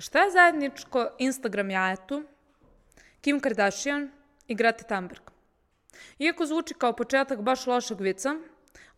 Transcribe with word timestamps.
Šta 0.00 0.18
je 0.18 0.30
zajedničko 0.30 1.08
Instagram 1.18 1.70
jajetu, 1.70 2.24
Kim 3.20 3.40
Kardashian 3.40 4.10
i 4.46 4.54
Greta 4.54 4.84
Thunberg? 4.84 5.22
Iako 6.18 6.46
zvuči 6.46 6.74
kao 6.74 6.92
početak 6.92 7.40
baš 7.40 7.66
lošeg 7.66 8.00
vica, 8.00 8.34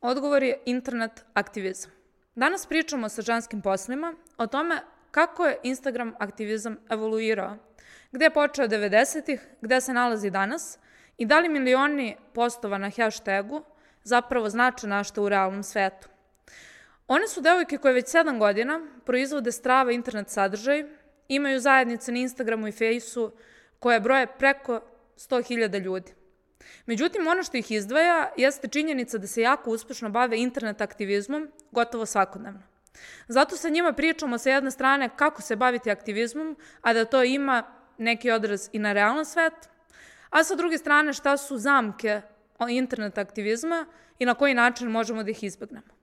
odgovor 0.00 0.42
je 0.42 0.60
internet 0.64 1.24
aktivizam. 1.34 1.90
Danas 2.34 2.66
pričamo 2.66 3.08
sa 3.08 3.22
ženskim 3.22 3.62
poslima 3.62 4.14
o 4.38 4.46
tome 4.46 4.80
kako 5.10 5.46
je 5.46 5.58
Instagram 5.62 6.14
aktivizam 6.18 6.76
evoluirao, 6.90 7.56
gde 8.12 8.24
je 8.24 8.34
počeo 8.34 8.68
90-ih, 8.68 9.40
gde 9.60 9.80
se 9.80 9.92
nalazi 9.92 10.30
danas 10.30 10.78
i 11.18 11.26
da 11.26 11.40
li 11.40 11.48
milioni 11.48 12.16
postova 12.34 12.78
na 12.78 12.90
hashtagu 12.90 13.64
zapravo 14.04 14.48
znače 14.48 14.86
našto 14.86 15.22
u 15.22 15.28
realnom 15.28 15.62
svetu. 15.62 16.11
One 17.08 17.28
su 17.28 17.40
devojke 17.40 17.78
koje 17.78 17.94
već 17.94 18.06
7 18.06 18.38
godina 18.38 18.80
proizvode 19.04 19.52
strava 19.52 19.92
internet 19.92 20.30
sadržaj, 20.30 20.84
imaju 21.28 21.60
zajednice 21.60 22.12
na 22.12 22.18
Instagramu 22.18 22.68
i 22.68 22.72
Fejsu 22.72 23.32
koje 23.78 24.00
broje 24.00 24.26
preko 24.38 24.80
100.000 25.16 25.82
ljudi. 25.82 26.12
Međutim, 26.86 27.26
ono 27.26 27.42
što 27.42 27.56
ih 27.56 27.70
izdvaja 27.70 28.32
jeste 28.36 28.68
činjenica 28.68 29.18
da 29.18 29.26
se 29.26 29.40
jako 29.40 29.70
uspešno 29.70 30.10
bave 30.10 30.38
internet 30.38 30.80
aktivizmom 30.80 31.50
gotovo 31.70 32.06
svakodnevno. 32.06 32.62
Zato 33.28 33.56
sa 33.56 33.68
njima 33.68 33.92
pričamo 33.92 34.38
sa 34.38 34.50
jedne 34.50 34.70
strane 34.70 35.10
kako 35.16 35.42
se 35.42 35.56
baviti 35.56 35.90
aktivizmom, 35.90 36.56
a 36.80 36.92
da 36.92 37.04
to 37.04 37.22
ima 37.22 37.62
neki 37.98 38.30
odraz 38.30 38.68
i 38.72 38.78
na 38.78 38.92
realan 38.92 39.24
svet, 39.24 39.68
a 40.30 40.44
sa 40.44 40.54
druge 40.54 40.78
strane 40.78 41.12
šta 41.12 41.36
su 41.36 41.58
zamke 41.58 42.20
internet 42.68 43.18
aktivizma 43.18 43.86
i 44.18 44.26
na 44.26 44.34
koji 44.34 44.54
način 44.54 44.88
možemo 44.88 45.22
da 45.22 45.30
ih 45.30 45.44
izbegnemo. 45.44 46.01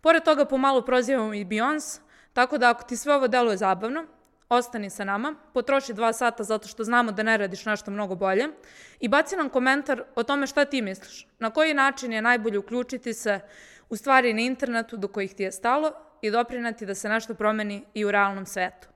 Pored 0.00 0.24
toga 0.24 0.44
pomalo 0.44 0.82
prozivamo 0.82 1.34
i 1.34 1.44
Beyoncé, 1.44 2.00
tako 2.32 2.58
da 2.58 2.70
ako 2.70 2.84
ti 2.84 2.96
sve 2.96 3.14
ovo 3.14 3.28
deluje 3.28 3.56
zabavno, 3.56 4.06
ostani 4.48 4.90
sa 4.90 5.04
nama, 5.04 5.34
potroši 5.54 5.94
dva 5.94 6.12
sata 6.12 6.44
zato 6.44 6.68
što 6.68 6.84
znamo 6.84 7.12
da 7.12 7.22
ne 7.22 7.36
radiš 7.36 7.64
nešto 7.66 7.90
mnogo 7.90 8.14
bolje 8.14 8.48
i 9.00 9.08
baci 9.08 9.36
nam 9.36 9.48
komentar 9.48 10.02
o 10.14 10.22
tome 10.22 10.46
šta 10.46 10.64
ti 10.64 10.82
misliš, 10.82 11.26
na 11.38 11.50
koji 11.50 11.74
način 11.74 12.12
je 12.12 12.22
najbolje 12.22 12.58
uključiti 12.58 13.14
se 13.14 13.40
u 13.88 13.96
stvari 13.96 14.34
na 14.34 14.40
internetu 14.40 14.96
do 14.96 15.08
kojih 15.08 15.34
ti 15.34 15.42
je 15.42 15.52
stalo 15.52 15.92
i 16.22 16.30
doprinati 16.30 16.86
da 16.86 16.94
se 16.94 17.08
nešto 17.08 17.34
promeni 17.34 17.84
i 17.94 18.04
u 18.04 18.10
realnom 18.10 18.46
svetu. 18.46 18.88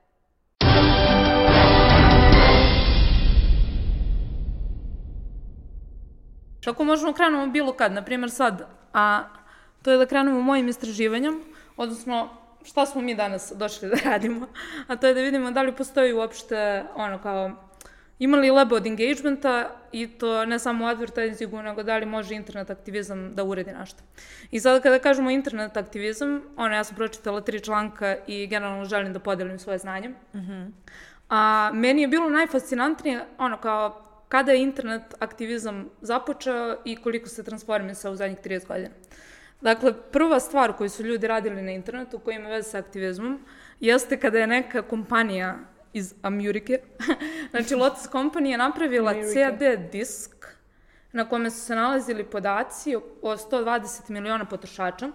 Ako 6.66 6.84
možemo 6.84 7.12
krenemo 7.12 7.46
bilo 7.46 7.72
kad, 7.72 7.92
na 7.92 8.04
primjer 8.04 8.30
sad, 8.30 8.68
a 8.92 9.24
to 9.84 9.90
je 9.90 9.98
da 9.98 10.06
krenemo 10.06 10.40
mojim 10.40 10.68
istraživanjem, 10.68 11.40
odnosno 11.76 12.28
šta 12.64 12.86
smo 12.86 13.02
mi 13.02 13.14
danas 13.14 13.52
došli 13.56 13.88
da 13.88 13.96
radimo, 14.04 14.46
a 14.86 14.96
to 14.96 15.06
je 15.06 15.14
da 15.14 15.20
vidimo 15.20 15.50
da 15.50 15.62
li 15.62 15.76
postoji 15.76 16.12
uopšte 16.12 16.84
ono 16.96 17.18
kao 17.22 17.50
ima 18.18 18.36
li 18.36 18.50
lebo 18.50 18.76
od 18.76 18.86
engagementa 18.86 19.70
i 19.92 20.06
to 20.06 20.44
ne 20.46 20.58
samo 20.58 20.84
u 20.84 20.88
advertisingu, 20.88 21.62
nego 21.62 21.82
da 21.82 21.96
li 21.96 22.06
može 22.06 22.34
internet 22.34 22.70
aktivizam 22.70 23.34
da 23.34 23.44
uredi 23.44 23.72
nešto. 23.72 24.02
I 24.50 24.60
sada 24.60 24.80
kada 24.80 24.98
kažemo 24.98 25.30
internet 25.30 25.76
aktivizam, 25.76 26.42
ono, 26.56 26.74
ja 26.74 26.84
sam 26.84 26.96
pročitala 26.96 27.40
tri 27.40 27.60
članka 27.60 28.16
i 28.26 28.46
generalno 28.46 28.84
želim 28.84 29.12
da 29.12 29.18
podelim 29.18 29.58
svoje 29.58 29.78
znanje. 29.78 30.08
Mm 30.08 30.38
-hmm. 30.38 30.70
A 31.28 31.70
meni 31.74 32.02
je 32.02 32.08
bilo 32.08 32.30
najfascinantnije, 32.30 33.24
ono, 33.38 33.60
kao 33.60 34.00
kada 34.28 34.52
je 34.52 34.62
internet 34.62 35.02
aktivizam 35.18 35.88
započeo 36.00 36.76
i 36.84 36.96
koliko 36.96 37.28
se 37.28 37.44
transformisao 37.44 38.12
u 38.12 38.16
zadnjih 38.16 38.38
30 38.38 38.66
godina. 38.66 38.90
Dakle, 39.60 39.92
prva 40.12 40.40
stvar 40.40 40.72
koju 40.72 40.90
su 40.90 41.02
ljudi 41.02 41.26
radili 41.26 41.62
na 41.62 41.70
internetu, 41.70 42.18
koja 42.18 42.38
ima 42.38 42.48
veze 42.48 42.70
sa 42.70 42.78
aktivizmom, 42.78 43.40
jeste 43.80 44.20
kada 44.20 44.38
je 44.38 44.46
neka 44.46 44.82
kompanija 44.82 45.58
iz 45.92 46.14
Amerike, 46.22 46.78
znači 47.50 47.74
Lotus 47.74 48.08
Company 48.10 48.46
je 48.46 48.58
napravila 48.58 49.10
Amerika. 49.10 49.30
CD 49.30 49.92
disk 49.92 50.46
na 51.12 51.28
kome 51.28 51.50
su 51.50 51.60
se 51.60 51.74
nalazili 51.74 52.24
podaci 52.24 52.96
o 53.22 53.36
120 53.36 54.10
miliona 54.10 54.44
potrošača, 54.44 55.10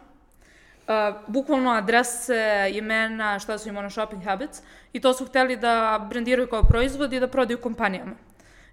Uh, 0.90 0.96
bukvalno 1.28 1.72
adrese, 1.72 2.72
imena, 2.74 3.40
šta 3.40 3.58
su 3.58 3.70
im 3.70 3.78
ono 3.78 3.90
shopping 3.90 4.24
habits 4.24 4.62
i 4.94 5.00
to 5.00 5.14
su 5.14 5.26
hteli 5.26 5.58
da 5.58 6.06
brendiraju 6.10 6.48
kao 6.48 6.64
proizvod 6.64 7.14
i 7.14 7.20
da 7.20 7.28
prodaju 7.28 7.62
kompanijama. 7.62 8.16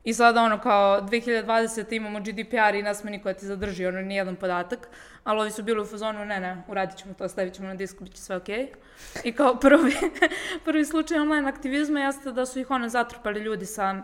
I 0.07 0.15
sada 0.15 0.43
ono 0.43 0.61
kao 0.61 1.01
2020. 1.01 1.93
imamo 1.97 2.21
GDPR 2.21 2.75
i 2.75 2.83
nas 2.83 3.05
me 3.05 3.11
niko 3.11 3.33
ti 3.33 3.47
zadrži 3.47 3.87
ono 3.87 4.01
nijedan 4.01 4.37
podatak, 4.37 4.89
ali 5.25 5.41
ovi 5.41 5.51
su 5.51 5.63
bili 5.63 5.81
u 5.81 5.87
fazonu 5.87 6.25
ne 6.25 6.41
ne, 6.41 6.63
uradit 6.69 6.99
ćemo 6.99 7.15
to, 7.15 7.29
stavit 7.29 7.55
ćemo 7.55 7.69
na 7.69 7.75
disk, 7.75 8.01
bit 8.01 8.15
će 8.15 8.23
sve 8.23 8.37
okej. 8.37 8.57
Okay. 8.57 9.21
I 9.25 9.33
kao 9.33 9.57
prvi, 9.57 9.95
prvi 10.65 10.85
slučaj 10.85 11.19
online 11.19 11.49
aktivizma 11.49 12.01
jeste 12.01 12.33
da 12.33 12.47
su 12.47 12.59
ih 12.59 12.71
ono 12.71 12.89
zatrpali 12.89 13.41
ljudi 13.41 13.67
sa 13.67 14.03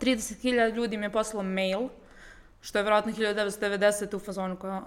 30.000 0.00 0.74
ljudi 0.74 0.94
im 0.94 1.02
je 1.02 1.12
poslalo 1.12 1.42
mail, 1.42 1.88
što 2.60 2.78
je 2.78 2.82
verovatno 2.82 3.12
1990. 3.12 4.16
u 4.16 4.18
fazonu 4.18 4.56
kao 4.56 4.82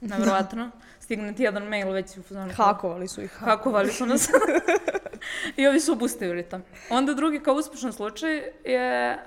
nevjerovatno. 0.00 0.70
Stigne 1.00 1.34
ti 1.34 1.42
jedan 1.42 1.62
mail 1.62 1.90
već 1.90 2.16
u 2.16 2.22
fazonu. 2.22 2.52
Hakovali 2.56 3.08
su 3.08 3.22
ih. 3.22 3.30
Hakovali 3.30 3.92
su 3.92 4.06
nas. 4.06 4.28
I 5.56 5.66
ovi 5.66 5.80
su 5.80 5.92
obustavili 5.92 6.42
to. 6.42 6.60
Onda 6.90 7.14
drugi 7.14 7.40
kao 7.40 7.54
uspešan 7.54 7.92
slučaj 7.92 8.42
je 8.64 9.18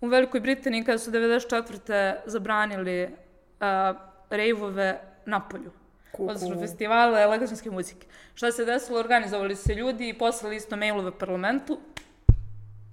u 0.00 0.06
Velikoj 0.06 0.40
Britaniji 0.40 0.84
kada 0.84 0.98
su 0.98 1.10
94. 1.10 2.14
zabranili 2.26 3.04
uh, 3.04 3.96
rejvove 4.30 5.00
na 5.26 5.40
polju. 5.40 5.70
Kuku. 6.12 6.30
Odnosno 6.30 6.60
festivale 6.60 7.22
elektronske 7.22 7.70
muzike. 7.70 8.06
Šta 8.34 8.52
se 8.52 8.64
desilo? 8.64 8.98
Organizovali 8.98 9.56
se 9.56 9.74
ljudi 9.74 10.08
i 10.08 10.18
poslali 10.18 10.56
isto 10.56 10.76
mailove 10.76 11.18
parlamentu. 11.18 11.78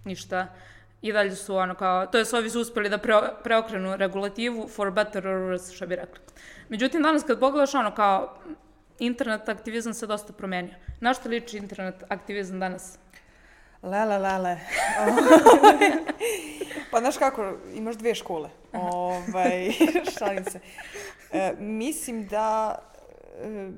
Ništa. 0.05 0.47
I 1.01 1.13
dalje 1.13 1.35
su 1.35 1.55
ono 1.55 1.75
kao, 1.75 2.05
to 2.05 2.17
je 2.17 2.25
ovi 2.33 2.49
su 2.49 2.61
uspeli 2.61 2.89
da 2.89 2.97
pre, 2.97 3.15
preokrenu 3.43 3.95
regulativu 3.95 4.67
for 4.67 4.91
better 4.91 5.27
or 5.27 5.51
worse, 5.51 5.75
što 5.75 5.87
bi 5.87 5.95
rekli. 5.95 6.19
Međutim, 6.69 7.03
danas 7.03 7.23
kad 7.23 7.39
pogledaš 7.39 7.73
ono 7.73 7.95
kao, 7.95 8.37
internet 8.99 9.49
aktivizam 9.49 9.93
se 9.93 10.07
dosta 10.07 10.33
promenio. 10.33 10.73
Na 10.99 11.13
što 11.13 11.29
liči 11.29 11.57
internet 11.57 12.03
aktivizam 12.09 12.59
danas? 12.59 12.99
Lele, 13.85 14.17
lele. 14.17 14.57
pa 16.91 16.99
znaš 16.99 17.17
kako, 17.17 17.53
imaš 17.75 17.95
dve 17.95 18.15
škole. 18.15 18.49
Ovaj, 18.73 19.71
šalim 20.19 20.43
se. 20.43 20.59
E, 21.31 21.53
mislim 21.59 22.27
da 22.27 22.75
e, 23.41 23.69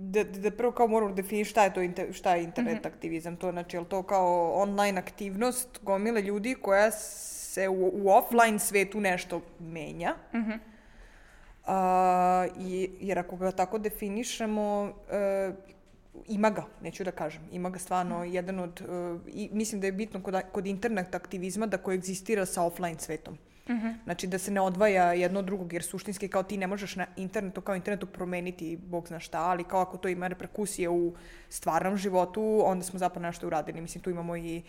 da, 0.00 0.24
da 0.24 0.50
prvo 0.50 0.72
kao 0.72 0.86
moramo 0.86 1.12
da 1.12 1.22
definiš 1.22 1.50
šta 1.50 1.64
je 1.64 1.74
to 1.74 1.80
inter, 1.80 2.12
šta 2.12 2.34
je 2.34 2.44
internet 2.44 2.74
mm 2.74 2.82
-hmm. 2.82 2.94
aktivizam. 2.94 3.36
To 3.36 3.50
znači, 3.50 3.76
je 3.76 3.84
to 3.88 4.02
kao 4.02 4.52
online 4.54 4.98
aktivnost 4.98 5.68
gomile 5.82 6.22
ljudi 6.22 6.54
koja 6.54 6.90
se 6.90 7.68
u, 7.68 7.90
u 7.94 8.10
offline 8.10 8.58
svetu 8.58 9.00
nešto 9.00 9.40
menja. 9.60 10.14
Mm 10.34 10.38
-hmm. 10.38 10.58
A, 11.66 12.46
i, 12.58 12.90
jer 13.00 13.18
ako 13.18 13.36
ga 13.36 13.50
tako 13.50 13.78
definišemo, 13.78 14.92
e, 15.10 15.52
ima 16.28 16.50
ga, 16.50 16.64
neću 16.82 17.04
da 17.04 17.10
kažem, 17.10 17.42
ima 17.52 17.70
ga 17.70 17.78
stvarno 17.78 18.18
mm. 18.18 18.34
jedan 18.34 18.58
od, 18.60 18.82
uh, 18.88 19.20
i 19.26 19.48
mislim 19.52 19.80
da 19.80 19.86
je 19.86 19.92
bitno 19.92 20.22
kod, 20.22 20.34
kod 20.52 20.66
internet 20.66 21.14
aktivizma 21.14 21.66
da 21.66 21.78
koegzistira 21.78 22.46
sa 22.46 22.62
offline 22.62 22.98
svetom. 22.98 23.38
Mm 23.68 23.72
-hmm. 23.72 23.94
Znači 24.04 24.26
da 24.26 24.38
se 24.38 24.50
ne 24.50 24.60
odvaja 24.60 25.12
jedno 25.12 25.38
od 25.38 25.44
drugog, 25.44 25.72
jer 25.72 25.82
suštinski 25.82 26.28
kao 26.28 26.42
ti 26.42 26.56
ne 26.56 26.66
možeš 26.66 26.96
na 26.96 27.06
internetu, 27.16 27.60
kao 27.60 27.76
internetu 27.76 28.06
promeniti 28.06 28.76
bog 28.76 29.08
zna 29.08 29.20
šta, 29.20 29.40
ali 29.40 29.64
kao 29.64 29.80
ako 29.80 29.96
to 29.96 30.08
ima 30.08 30.26
reperkusije 30.26 30.88
u 30.88 31.14
stvarnom 31.48 31.96
životu, 31.96 32.62
onda 32.64 32.84
smo 32.84 32.98
zapravo 32.98 33.26
nešto 33.26 33.46
uradili. 33.46 33.80
Mislim, 33.80 34.02
tu 34.02 34.10
imamo 34.10 34.36
i 34.36 34.62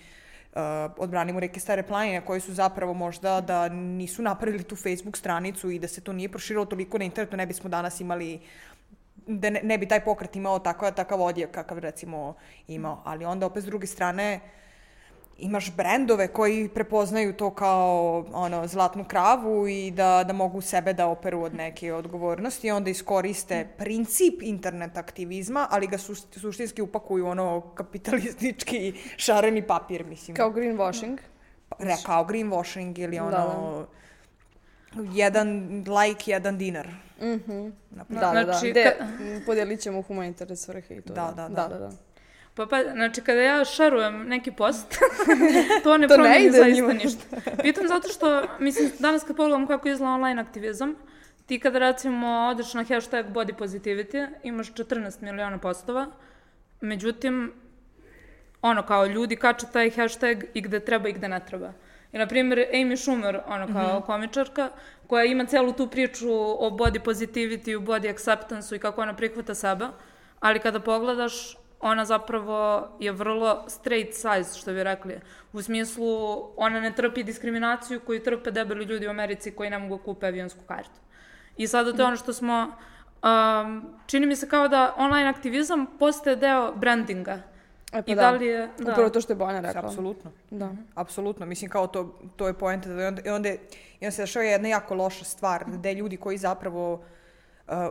uh, 0.57 0.61
odbranimo 0.97 1.39
reke 1.39 1.59
stare 1.59 1.83
planine 1.83 2.25
koje 2.25 2.39
su 2.39 2.53
zapravo 2.53 2.93
možda 2.93 3.41
da 3.41 3.69
nisu 3.69 4.21
napravili 4.21 4.63
tu 4.63 4.75
Facebook 4.75 5.17
stranicu 5.17 5.69
i 5.69 5.79
da 5.79 5.87
se 5.87 6.01
to 6.01 6.13
nije 6.13 6.29
proširilo 6.29 6.65
toliko 6.65 6.97
na 6.97 7.05
internetu, 7.05 7.37
ne 7.37 7.45
bismo 7.45 7.69
danas 7.69 8.01
imali 8.01 8.39
da 9.27 9.49
ne, 9.49 9.61
ne 9.63 9.77
bi 9.77 9.87
taj 9.87 10.03
pokret 10.03 10.35
imao 10.35 10.59
takav, 10.59 10.93
takav 10.93 11.21
odjek 11.21 11.51
kakav 11.51 11.79
recimo 11.79 12.35
imao. 12.67 13.01
Ali 13.05 13.25
onda 13.25 13.45
opet 13.45 13.63
s 13.63 13.65
druge 13.65 13.87
strane 13.87 14.39
imaš 15.37 15.75
brendove 15.75 16.27
koji 16.27 16.69
prepoznaju 16.69 17.33
to 17.33 17.49
kao 17.49 18.25
ono, 18.33 18.67
zlatnu 18.67 19.03
kravu 19.03 19.67
i 19.67 19.91
da, 19.91 20.23
da 20.27 20.33
mogu 20.33 20.61
sebe 20.61 20.93
da 20.93 21.07
operu 21.07 21.41
od 21.41 21.55
neke 21.55 21.93
odgovornosti 21.93 22.67
i 22.67 22.71
onda 22.71 22.89
iskoriste 22.89 23.67
princip 23.77 24.41
internet 24.41 24.97
aktivizma, 24.97 25.67
ali 25.71 25.87
ga 25.87 25.97
su, 25.97 26.15
suštinski 26.15 26.81
upakuju 26.81 27.27
ono 27.27 27.61
kapitalistički 27.61 28.93
šareni 29.17 29.61
papir, 29.61 30.05
mislim. 30.05 30.35
Kao 30.35 30.51
greenwashing? 30.51 31.17
Re, 31.79 31.95
kao 32.05 32.25
greenwashing 32.25 32.99
ili 32.99 33.17
da, 33.17 33.23
ono... 33.23 33.87
Da, 34.95 35.01
da 35.03 35.09
jedan 35.13 35.69
like, 35.87 36.31
jedan 36.31 36.57
dinar. 36.57 36.87
Mm 37.21 37.39
-hmm. 37.47 37.71
Da, 37.89 38.03
da, 38.09 38.31
da. 38.33 38.43
Znači, 38.43 38.73
De, 38.73 38.95
ka... 38.99 39.05
podelit 39.45 39.79
ćemo 39.79 40.01
humanitarne 40.01 40.55
svrhe 40.55 40.95
i 40.95 41.01
to. 41.01 41.13
Da, 41.13 41.33
da, 41.35 41.47
da. 41.47 41.55
da, 41.55 41.67
da, 41.67 41.79
da. 41.79 41.91
Pa, 42.57 42.65
pa, 42.65 42.83
znači, 42.83 43.21
kada 43.21 43.41
ja 43.41 43.65
šarujem 43.65 44.27
neki 44.27 44.51
post, 44.51 44.97
to 45.83 45.97
ne 45.97 46.07
to 46.07 46.15
promeni 46.15 46.45
ne 46.45 46.51
zaista 46.51 46.75
njima. 46.75 46.93
ništa. 46.93 47.23
Pitam 47.61 47.87
zato 47.87 48.07
što, 48.07 48.43
mislim, 48.59 48.91
danas 48.99 49.23
kad 49.23 49.35
pogledam 49.35 49.67
kako 49.67 49.87
izgleda 49.87 50.11
online 50.11 50.41
aktivizam, 50.41 50.95
ti 51.45 51.59
kada 51.59 51.79
recimo 51.79 52.27
odeš 52.51 52.73
na 52.73 52.83
hashtag 52.83 53.25
body 53.25 53.53
positivity, 53.57 54.27
imaš 54.43 54.73
14 54.73 55.21
miliona 55.21 55.57
postova, 55.57 56.07
međutim, 56.81 57.53
ono, 58.61 58.85
kao 58.85 59.05
ljudi 59.05 59.35
kače 59.35 59.65
taj 59.73 59.89
hashtag 59.89 60.43
i 60.53 60.61
gde 60.61 60.79
treba 60.79 61.09
i 61.09 61.13
gde 61.13 61.27
ne 61.27 61.45
treba. 61.45 61.73
I, 62.11 62.17
na 62.17 62.27
primjer, 62.27 62.67
Amy 62.73 62.97
Schumer, 62.97 63.41
ono, 63.47 63.67
kao 63.67 63.83
mm 63.83 64.01
-hmm. 64.01 64.05
komičarka, 64.05 64.69
koja 65.07 65.25
ima 65.25 65.45
celu 65.45 65.73
tu 65.73 65.87
priču 65.87 66.29
o 66.59 66.69
body 66.69 66.99
positivity, 66.99 67.75
u 67.75 67.81
body 67.81 68.09
acceptance 68.09 68.75
i 68.75 68.79
kako 68.79 69.01
ona 69.01 69.15
prihvata 69.15 69.55
sebe, 69.55 69.85
ali 70.39 70.59
kada 70.59 70.79
pogledaš, 70.79 71.57
ona 71.79 72.05
zapravo 72.05 72.87
je 72.99 73.11
vrlo 73.11 73.65
straight 73.67 74.13
size, 74.13 74.59
što 74.59 74.73
bi 74.73 74.83
rekli. 74.83 75.19
U 75.53 75.61
smislu, 75.61 76.07
ona 76.57 76.79
ne 76.79 76.91
trpi 76.95 77.23
diskriminaciju 77.23 77.99
koju 77.99 78.23
trpe 78.23 78.51
debeli 78.51 78.85
ljudi 78.85 79.07
u 79.07 79.09
Americi 79.09 79.51
koji 79.51 79.69
ne 79.69 79.79
mogu 79.79 79.97
da 79.97 80.03
kupe 80.03 80.27
avionsku 80.27 80.59
kartu. 80.67 80.99
I 81.57 81.67
sada 81.67 81.93
to 81.93 82.01
je 82.01 82.05
ono 82.05 82.15
što 82.15 82.33
smo... 82.33 82.67
Um, 83.23 83.85
čini 84.07 84.25
mi 84.25 84.35
se 84.35 84.49
kao 84.49 84.67
da 84.67 84.93
online 84.97 85.29
aktivizam 85.29 85.85
postaje 85.99 86.35
deo 86.35 86.71
brandinga. 86.71 87.41
E 87.93 88.01
pa 88.01 88.11
I 88.11 88.15
da, 88.15 88.21
da 88.21 88.31
li 88.31 88.45
je... 88.45 88.69
Da. 88.79 88.91
Upravo 88.91 89.09
to 89.09 89.21
što 89.21 89.33
je 89.33 89.37
Bojana 89.37 89.61
rekla. 89.61 89.81
Apsolutno. 89.89 90.31
Da. 90.49 90.71
Apsolutno. 90.95 91.45
Mislim, 91.45 91.69
kao 91.69 91.87
to, 91.87 92.19
to 92.35 92.47
je 92.47 92.53
poenta. 92.53 92.89
I 92.89 93.05
onda, 93.05 93.21
i 93.25 93.29
onda, 93.29 93.49
i 93.49 93.57
onda 94.01 94.11
se 94.11 94.21
dešava 94.21 94.45
jedna 94.45 94.67
jako 94.67 94.95
loša 94.95 95.25
stvar, 95.25 95.63
gde 95.67 95.93
ljudi 95.93 96.17
koji 96.17 96.37
zapravo 96.37 96.93
uh, 96.93 97.01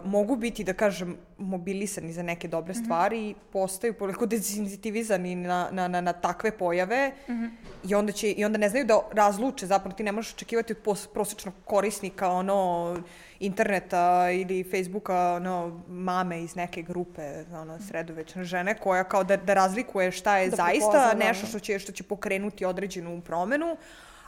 mogu 0.05 0.37
biti, 0.37 0.65
da 0.65 0.73
kažem, 0.73 1.17
mobilisani 1.39 2.13
za 2.13 2.23
neke 2.23 2.49
dobre 2.49 2.73
mm 2.73 2.77
-hmm. 2.77 2.85
stvari 2.85 3.29
i 3.29 3.35
postaju 3.53 3.95
poliko 3.95 4.27
dezinzitivizani 4.27 5.35
na, 5.35 5.69
na, 5.73 5.89
na, 5.89 6.01
na 6.01 6.13
takve 6.13 6.51
pojave 6.51 7.13
mm 7.29 7.33
-hmm. 7.33 7.51
i, 7.85 7.95
onda 7.95 8.13
će, 8.13 8.31
i 8.33 8.45
onda 8.45 8.59
ne 8.59 8.69
znaju 8.69 8.85
da 8.85 9.01
razluče, 9.13 9.67
zapravo 9.67 9.97
ti 9.97 10.03
ne 10.03 10.13
možeš 10.13 10.35
očekivati 10.35 10.75
od 10.87 11.09
prosječnog 11.13 11.55
korisnika 11.65 12.29
ono, 12.29 12.97
interneta 13.41 14.31
ili 14.31 14.65
Facebooka 14.65 15.33
ono, 15.33 15.81
mame 15.89 16.43
iz 16.43 16.57
neke 16.57 16.83
grupe 16.83 17.45
ono, 17.53 17.79
sredovečne 17.81 18.45
žene 18.45 18.75
koja 18.75 19.05
kao 19.05 19.25
da, 19.25 19.37
da 19.37 19.55
razlikuje 19.55 20.13
šta 20.13 20.39
je 20.39 20.51
da 20.51 20.57
zaista 20.57 20.91
prepozna, 20.91 21.15
da. 21.15 21.29
nešto 21.29 21.47
što 21.47 21.59
će, 21.59 21.79
što 21.79 21.93
će 21.93 22.03
pokrenuti 22.03 22.65
određenu 22.65 23.21
promenu, 23.21 23.77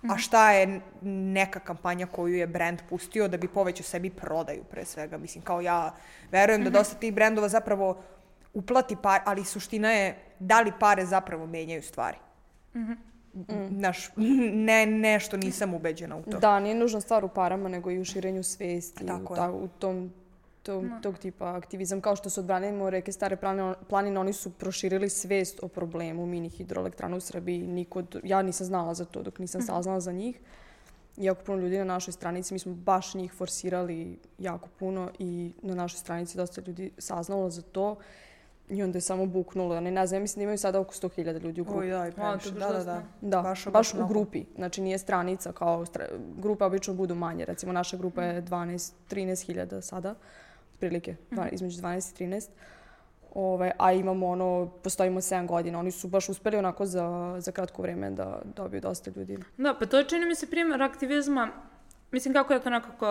a 0.03 0.19
šta 0.19 0.53
je 0.53 0.81
neka 1.03 1.61
kampanja 1.61 2.07
koju 2.07 2.35
je 2.35 2.47
brand 2.47 2.79
pustio 2.89 3.29
da 3.29 3.37
bi 3.37 3.49
povećao 3.49 3.85
sebi 3.85 4.11
prodaju 4.11 4.65
pre 4.65 4.85
svega. 4.85 5.19
Mislim, 5.19 5.45
kao 5.45 5.61
ja 5.61 5.95
verujem 6.31 6.65
da 6.65 6.71
mhm. 6.71 6.79
dosta 6.79 6.97
tih 6.97 7.15
brendova 7.15 7.49
zapravo 7.49 8.03
uplati 8.55 8.97
par, 9.03 9.21
ali 9.25 9.45
suština 9.45 9.91
je 9.93 10.17
da 10.39 10.61
li 10.61 10.73
pare 10.81 11.07
zapravo 11.07 11.47
menjaju 11.47 11.83
stvari. 11.83 12.17
Mm. 12.75 12.93
Naš, 13.70 14.08
ne, 14.52 14.87
nešto 14.87 15.37
nisam 15.37 15.75
ubeđena 15.75 16.17
u 16.17 16.23
to. 16.23 16.38
Da, 16.38 16.61
nije 16.61 16.75
nužna 16.75 17.00
stvar 17.00 17.25
u 17.25 17.29
parama, 17.29 17.69
nego 17.69 17.90
i 17.90 17.99
u 17.99 18.05
širenju 18.05 18.43
svesti. 18.43 19.06
Tako 19.06 19.32
u, 19.32 19.37
ta, 19.37 19.50
u 19.50 19.69
tom 19.79 20.12
tog, 20.69 20.85
no. 20.85 21.00
tog 21.02 21.19
tipa 21.19 21.56
aktivizam. 21.56 22.00
Kao 22.00 22.17
što 22.17 22.31
su 22.31 22.40
odbranimo 22.40 22.90
reke 22.90 23.12
Stare 23.12 23.37
planine, 23.37 23.75
planine, 23.88 24.20
oni 24.20 24.32
su 24.32 24.50
proširili 24.50 25.08
svest 25.08 25.62
o 25.62 25.69
problemu 25.69 26.26
mini 26.26 26.49
hidroelektrana 26.49 27.17
u 27.17 27.20
Srbiji. 27.20 27.58
Niko, 27.58 28.02
ja 28.23 28.43
nisam 28.43 28.67
znala 28.67 28.94
za 28.94 29.05
to 29.05 29.23
dok 29.23 29.38
nisam 29.38 29.58
mhm. 29.58 29.67
saznala 29.67 30.00
za 30.00 30.12
njih. 30.12 30.40
Jako 31.17 31.44
puno 31.44 31.58
ljudi 31.58 31.79
na 31.79 31.85
našoj 31.85 32.12
stranici, 32.12 32.55
mi 32.55 32.58
smo 32.58 32.75
baš 32.75 33.14
njih 33.14 33.32
forsirali 33.32 34.19
jako 34.38 34.69
puno 34.79 35.11
i 35.19 35.52
na 35.62 35.75
našoj 35.75 35.99
stranici 35.99 36.37
dosta 36.37 36.61
ljudi 36.67 36.90
saznalo 36.99 37.50
za 37.50 37.62
to. 37.62 37.96
I 38.70 38.82
onda 38.82 38.97
je 38.97 39.03
samo 39.03 39.26
buknulo. 39.26 39.81
Ne, 39.81 39.91
ne 39.91 40.06
znam, 40.06 40.23
mislim 40.23 40.41
da 40.41 40.43
imaju 40.43 40.59
sada 40.59 40.81
oko 40.81 40.94
100.000 40.94 41.43
ljudi 41.43 41.61
u 41.61 41.65
grupi. 41.65 41.93
Oj, 41.93 42.11
da, 42.11 42.12
previše. 42.17 42.50
Da, 42.50 42.69
da, 42.69 42.85
da. 42.85 43.03
Da, 43.20 43.43
baš, 43.43 43.67
baš 43.67 43.94
u 43.94 44.06
grupi. 44.06 44.44
Znači 44.56 44.81
nije 44.81 44.99
stranica 44.99 45.53
kao... 45.53 45.87
Stra... 45.87 46.06
Grupe 46.37 46.65
obično 46.65 46.94
budu 46.94 47.15
manje. 47.15 47.44
Recimo 47.44 47.73
naša 47.73 47.97
grupa 47.97 48.23
je 48.23 48.43
12, 48.43 48.93
13.000 49.11 49.81
sada 49.81 50.15
otprilike, 50.75 51.12
mm 51.12 51.37
-hmm. 51.37 51.49
između 51.53 51.82
12 51.82 52.25
i 52.25 52.26
13. 52.26 52.49
Ove, 53.35 53.73
a 53.79 53.93
imamo 53.93 54.26
ono, 54.26 54.71
postojimo 54.82 55.21
7 55.21 55.47
godina. 55.47 55.79
Oni 55.79 55.91
su 55.91 56.09
baš 56.09 56.29
uspeli 56.29 56.56
onako 56.56 56.87
za, 56.87 57.37
za 57.38 57.53
kratko 57.53 57.82
vreme 57.82 58.11
da 58.11 58.43
dobiju 58.56 58.81
dosta 58.81 59.11
ljudi. 59.17 59.38
Da, 59.56 59.75
pa 59.75 59.87
to 59.87 59.99
je 59.99 60.05
čini 60.05 60.26
mi 60.26 60.35
se 60.35 60.50
primjer 60.50 60.82
aktivizma, 60.82 61.49
mislim 62.11 62.35
kako 62.35 62.53
je 62.53 62.61
to 62.61 62.71
nekako, 62.71 63.06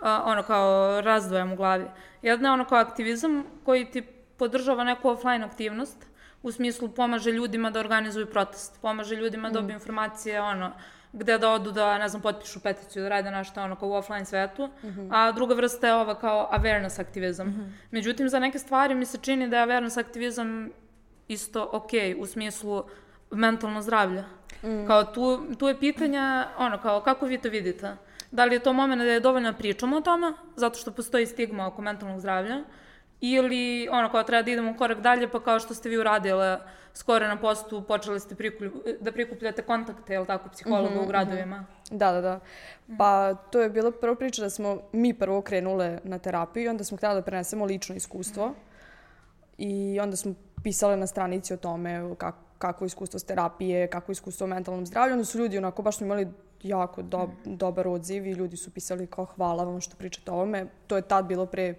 a, 0.00 0.22
ono 0.26 0.42
kao 0.42 1.00
razdvojam 1.00 1.52
u 1.52 1.56
glavi. 1.56 1.86
Jedna 2.22 2.48
je 2.48 2.52
ono 2.52 2.64
kao 2.64 2.78
aktivizam 2.78 3.44
koji 3.64 3.90
ti 3.90 4.02
podržava 4.36 4.84
neku 4.84 5.08
offline 5.08 5.44
aktivnost, 5.44 6.06
u 6.42 6.52
smislu 6.52 6.88
pomaže 6.88 7.32
ljudima 7.32 7.70
da 7.70 7.80
organizuju 7.80 8.26
protest, 8.26 8.80
pomaže 8.82 9.16
ljudima 9.16 9.48
da 9.48 9.54
dobiju 9.60 9.76
mm. 9.76 9.80
informacije, 9.80 10.40
ono, 10.40 10.72
gde 11.12 11.38
da 11.38 11.50
odu 11.50 11.72
da, 11.72 11.98
ne 11.98 12.08
znam, 12.08 12.22
potpišu 12.22 12.60
peticiju, 12.60 13.02
da 13.02 13.08
rade 13.08 13.30
nešto 13.30 13.62
ono 13.62 13.76
kao 13.76 13.88
u 13.88 13.92
offline 13.92 14.24
svetu, 14.24 14.66
mm 14.66 14.88
-hmm. 14.88 15.08
a 15.10 15.32
druga 15.32 15.54
vrsta 15.54 15.86
je 15.86 15.94
ova 15.94 16.14
kao 16.14 16.50
awareness 16.52 17.00
aktivizam. 17.00 17.46
Mm 17.46 17.50
-hmm. 17.50 17.70
Međutim, 17.90 18.28
za 18.28 18.38
neke 18.38 18.58
stvari 18.58 18.94
mi 18.94 19.06
se 19.06 19.18
čini 19.18 19.48
da 19.48 19.58
je 19.58 19.66
awareness 19.66 20.00
aktivizam 20.00 20.70
isto 21.28 21.68
ok, 21.72 21.90
u 22.18 22.26
smislu 22.26 22.84
mentalno 23.30 23.82
zdravlje. 23.82 24.24
Mm. 24.62 24.86
Kao 24.86 25.04
tu, 25.04 25.54
tu 25.58 25.68
je 25.68 25.80
pitanja, 25.80 26.48
ono, 26.58 26.78
kao 26.78 27.00
kako 27.00 27.26
vi 27.26 27.38
to 27.38 27.48
vidite? 27.48 27.96
Da 28.30 28.44
li 28.44 28.54
je 28.54 28.60
to 28.60 28.72
moment 28.72 29.02
da 29.02 29.08
je 29.08 29.20
dovoljno 29.20 29.52
pričamo 29.52 29.96
o 29.96 30.00
tome, 30.00 30.32
zato 30.56 30.78
što 30.78 30.90
postoji 30.90 31.26
stigma 31.26 31.66
oko 31.66 31.82
mentalnog 31.82 32.20
zdravlja, 32.20 32.64
ili 33.32 33.88
ono 33.92 34.10
kao 34.10 34.22
treba 34.22 34.42
da 34.42 34.50
idemo 34.50 34.76
korak 34.76 35.00
dalje, 35.00 35.28
pa 35.28 35.40
kao 35.40 35.60
što 35.60 35.74
ste 35.74 35.88
vi 35.88 35.98
uradile 35.98 36.58
skoro 36.94 37.28
na 37.28 37.36
postu, 37.36 37.82
počeli 37.82 38.20
ste 38.20 38.34
prikup, 38.34 38.72
da 39.00 39.12
prikupljate 39.12 39.62
kontakte, 39.62 40.12
je 40.12 40.20
li 40.20 40.26
tako, 40.26 40.48
psihologa 40.48 40.90
mm 40.90 40.92
-hmm, 40.92 40.98
u 40.98 41.00
mhm. 41.00 41.08
gradovima? 41.08 41.64
Da, 41.90 42.12
da, 42.12 42.20
da. 42.20 42.40
Pa 42.98 43.34
to 43.34 43.60
je 43.60 43.70
bila 43.70 43.90
prva 43.90 44.14
priča 44.14 44.42
da 44.42 44.50
smo 44.50 44.78
mi 44.92 45.14
prvo 45.14 45.42
krenule 45.42 45.98
na 46.04 46.18
terapiju 46.18 46.64
i 46.64 46.68
onda 46.68 46.84
smo 46.84 46.96
htjeli 46.96 47.14
da 47.14 47.22
prenesemo 47.22 47.64
lično 47.64 47.94
iskustvo. 47.94 48.48
Mm 48.48 48.50
-hmm. 48.50 48.74
I 49.58 50.00
onda 50.00 50.16
smo 50.16 50.34
pisale 50.62 50.96
na 50.96 51.06
stranici 51.06 51.54
o 51.54 51.56
tome 51.56 52.14
kako, 52.18 52.38
kako 52.58 52.84
iskustvo 52.84 53.18
s 53.18 53.24
terapije, 53.24 53.86
kako 53.86 54.12
iskustvo 54.12 54.44
o 54.44 54.48
mentalnom 54.48 54.86
zdravlju. 54.86 55.12
Onda 55.12 55.24
su 55.24 55.38
ljudi 55.38 55.58
onako, 55.58 55.82
baš 55.82 55.96
smo 55.96 56.06
imali 56.06 56.28
jako 56.62 57.02
do, 57.02 57.26
mm. 57.26 57.56
dobar 57.56 57.88
odziv 57.88 58.26
i 58.26 58.32
ljudi 58.32 58.56
su 58.56 58.70
pisali 58.70 59.06
kao 59.06 59.24
hvala 59.24 59.64
vam 59.64 59.80
što 59.80 59.96
pričate 59.96 60.30
o 60.30 60.34
ovome. 60.34 60.66
To 60.86 60.96
je 60.96 61.02
tad 61.02 61.26
bilo 61.26 61.46
pre 61.46 61.74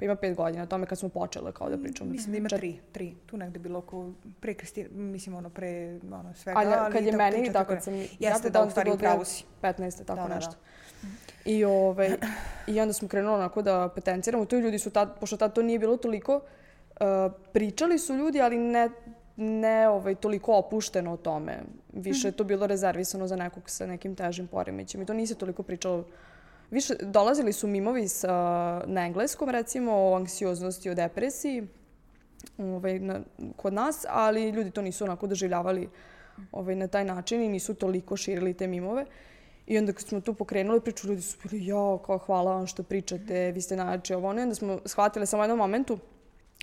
pa 0.00 0.04
ima 0.04 0.14
pet 0.14 0.36
godina, 0.36 0.66
tome 0.66 0.86
kad 0.86 0.98
smo 0.98 1.08
počele 1.08 1.52
kao 1.52 1.70
da 1.70 1.78
pričamo. 1.78 2.10
Mislim 2.10 2.32
da 2.32 2.38
ima 2.38 2.48
tri, 2.48 2.80
tri. 2.92 3.14
Tu 3.26 3.36
negde 3.36 3.58
bilo 3.58 3.78
oko 3.78 4.10
pre 4.40 4.54
Kristina, 4.54 4.88
mislim 4.92 5.34
ono 5.34 5.50
pre 5.50 6.00
ono, 6.12 6.34
svega. 6.34 6.58
Ali, 6.58 6.74
ali 6.74 6.92
kad 6.92 7.04
je 7.04 7.12
meni, 7.12 7.50
da, 7.50 7.64
kad 7.64 7.84
sam... 7.84 7.94
Jeste 8.18 8.50
da, 8.50 8.64
u 8.64 8.70
stvari 8.70 8.90
upravo 8.90 9.24
si. 9.24 9.44
15. 9.62 10.04
tako 10.04 10.20
da, 10.20 10.28
da 10.28 10.34
nešto. 10.34 10.50
Da. 10.50 11.08
I, 11.44 11.64
ove, 11.64 11.76
ovaj, 11.76 12.16
I 12.66 12.80
onda 12.80 12.92
smo 12.92 13.08
krenuli 13.08 13.34
onako 13.34 13.62
da 13.62 13.88
potenciramo. 13.94 14.44
Tu 14.44 14.56
ljudi 14.56 14.78
su 14.78 14.90
tad, 14.90 15.20
pošto 15.20 15.36
tad 15.36 15.52
to 15.52 15.62
nije 15.62 15.78
bilo 15.78 15.96
toliko, 15.96 16.34
uh, 16.34 17.32
pričali 17.52 17.98
su 17.98 18.14
ljudi, 18.14 18.40
ali 18.40 18.56
ne 18.56 18.90
ne 19.36 19.88
ovaj, 19.88 20.14
toliko 20.14 20.54
opušteno 20.54 21.12
o 21.12 21.16
tome. 21.16 21.58
Više 21.92 22.28
je 22.28 22.32
to 22.32 22.44
bilo 22.44 22.66
rezervisano 22.66 23.26
za 23.26 23.36
nekog 23.36 23.70
sa 23.70 23.86
nekim 23.86 24.14
težim 24.16 24.46
poremećima. 24.46 25.02
I 25.02 25.06
to 25.06 25.14
nisi 25.14 25.34
toliko 25.34 25.62
pričalo 25.62 26.04
više, 26.70 26.94
dolazili 27.00 27.52
su 27.52 27.66
mimovi 27.66 28.08
sa, 28.08 28.32
na 28.86 29.06
engleskom, 29.06 29.48
recimo, 29.48 29.92
o 29.92 30.16
anksioznosti, 30.16 30.90
o 30.90 30.94
depresiji 30.94 31.66
ovaj, 32.58 32.98
na, 32.98 33.20
kod 33.56 33.72
nas, 33.72 34.04
ali 34.08 34.50
ljudi 34.50 34.70
to 34.70 34.82
nisu 34.82 35.04
onako 35.04 35.26
doživljavali 35.26 35.88
ovaj, 36.52 36.74
na 36.74 36.88
taj 36.88 37.04
način 37.04 37.42
i 37.42 37.48
nisu 37.48 37.74
toliko 37.74 38.16
širili 38.16 38.54
te 38.54 38.66
mimove. 38.66 39.06
I 39.66 39.78
onda 39.78 39.92
kad 39.92 40.02
smo 40.02 40.20
tu 40.20 40.34
pokrenuli 40.34 40.80
priču, 40.80 41.08
ljudi 41.08 41.22
su 41.22 41.38
bili, 41.42 41.66
jo, 41.66 41.98
kao 42.06 42.18
hvala 42.18 42.54
vam 42.54 42.66
što 42.66 42.82
pričate, 42.82 43.52
vi 43.52 43.60
ste 43.60 43.76
najjači 43.76 44.14
ovo 44.14 44.28
ono. 44.28 44.42
Onda 44.42 44.54
smo 44.54 44.78
shvatili 44.84 45.26
samo 45.26 45.40
u 45.40 45.44
jednom 45.44 45.58
momentu, 45.58 45.98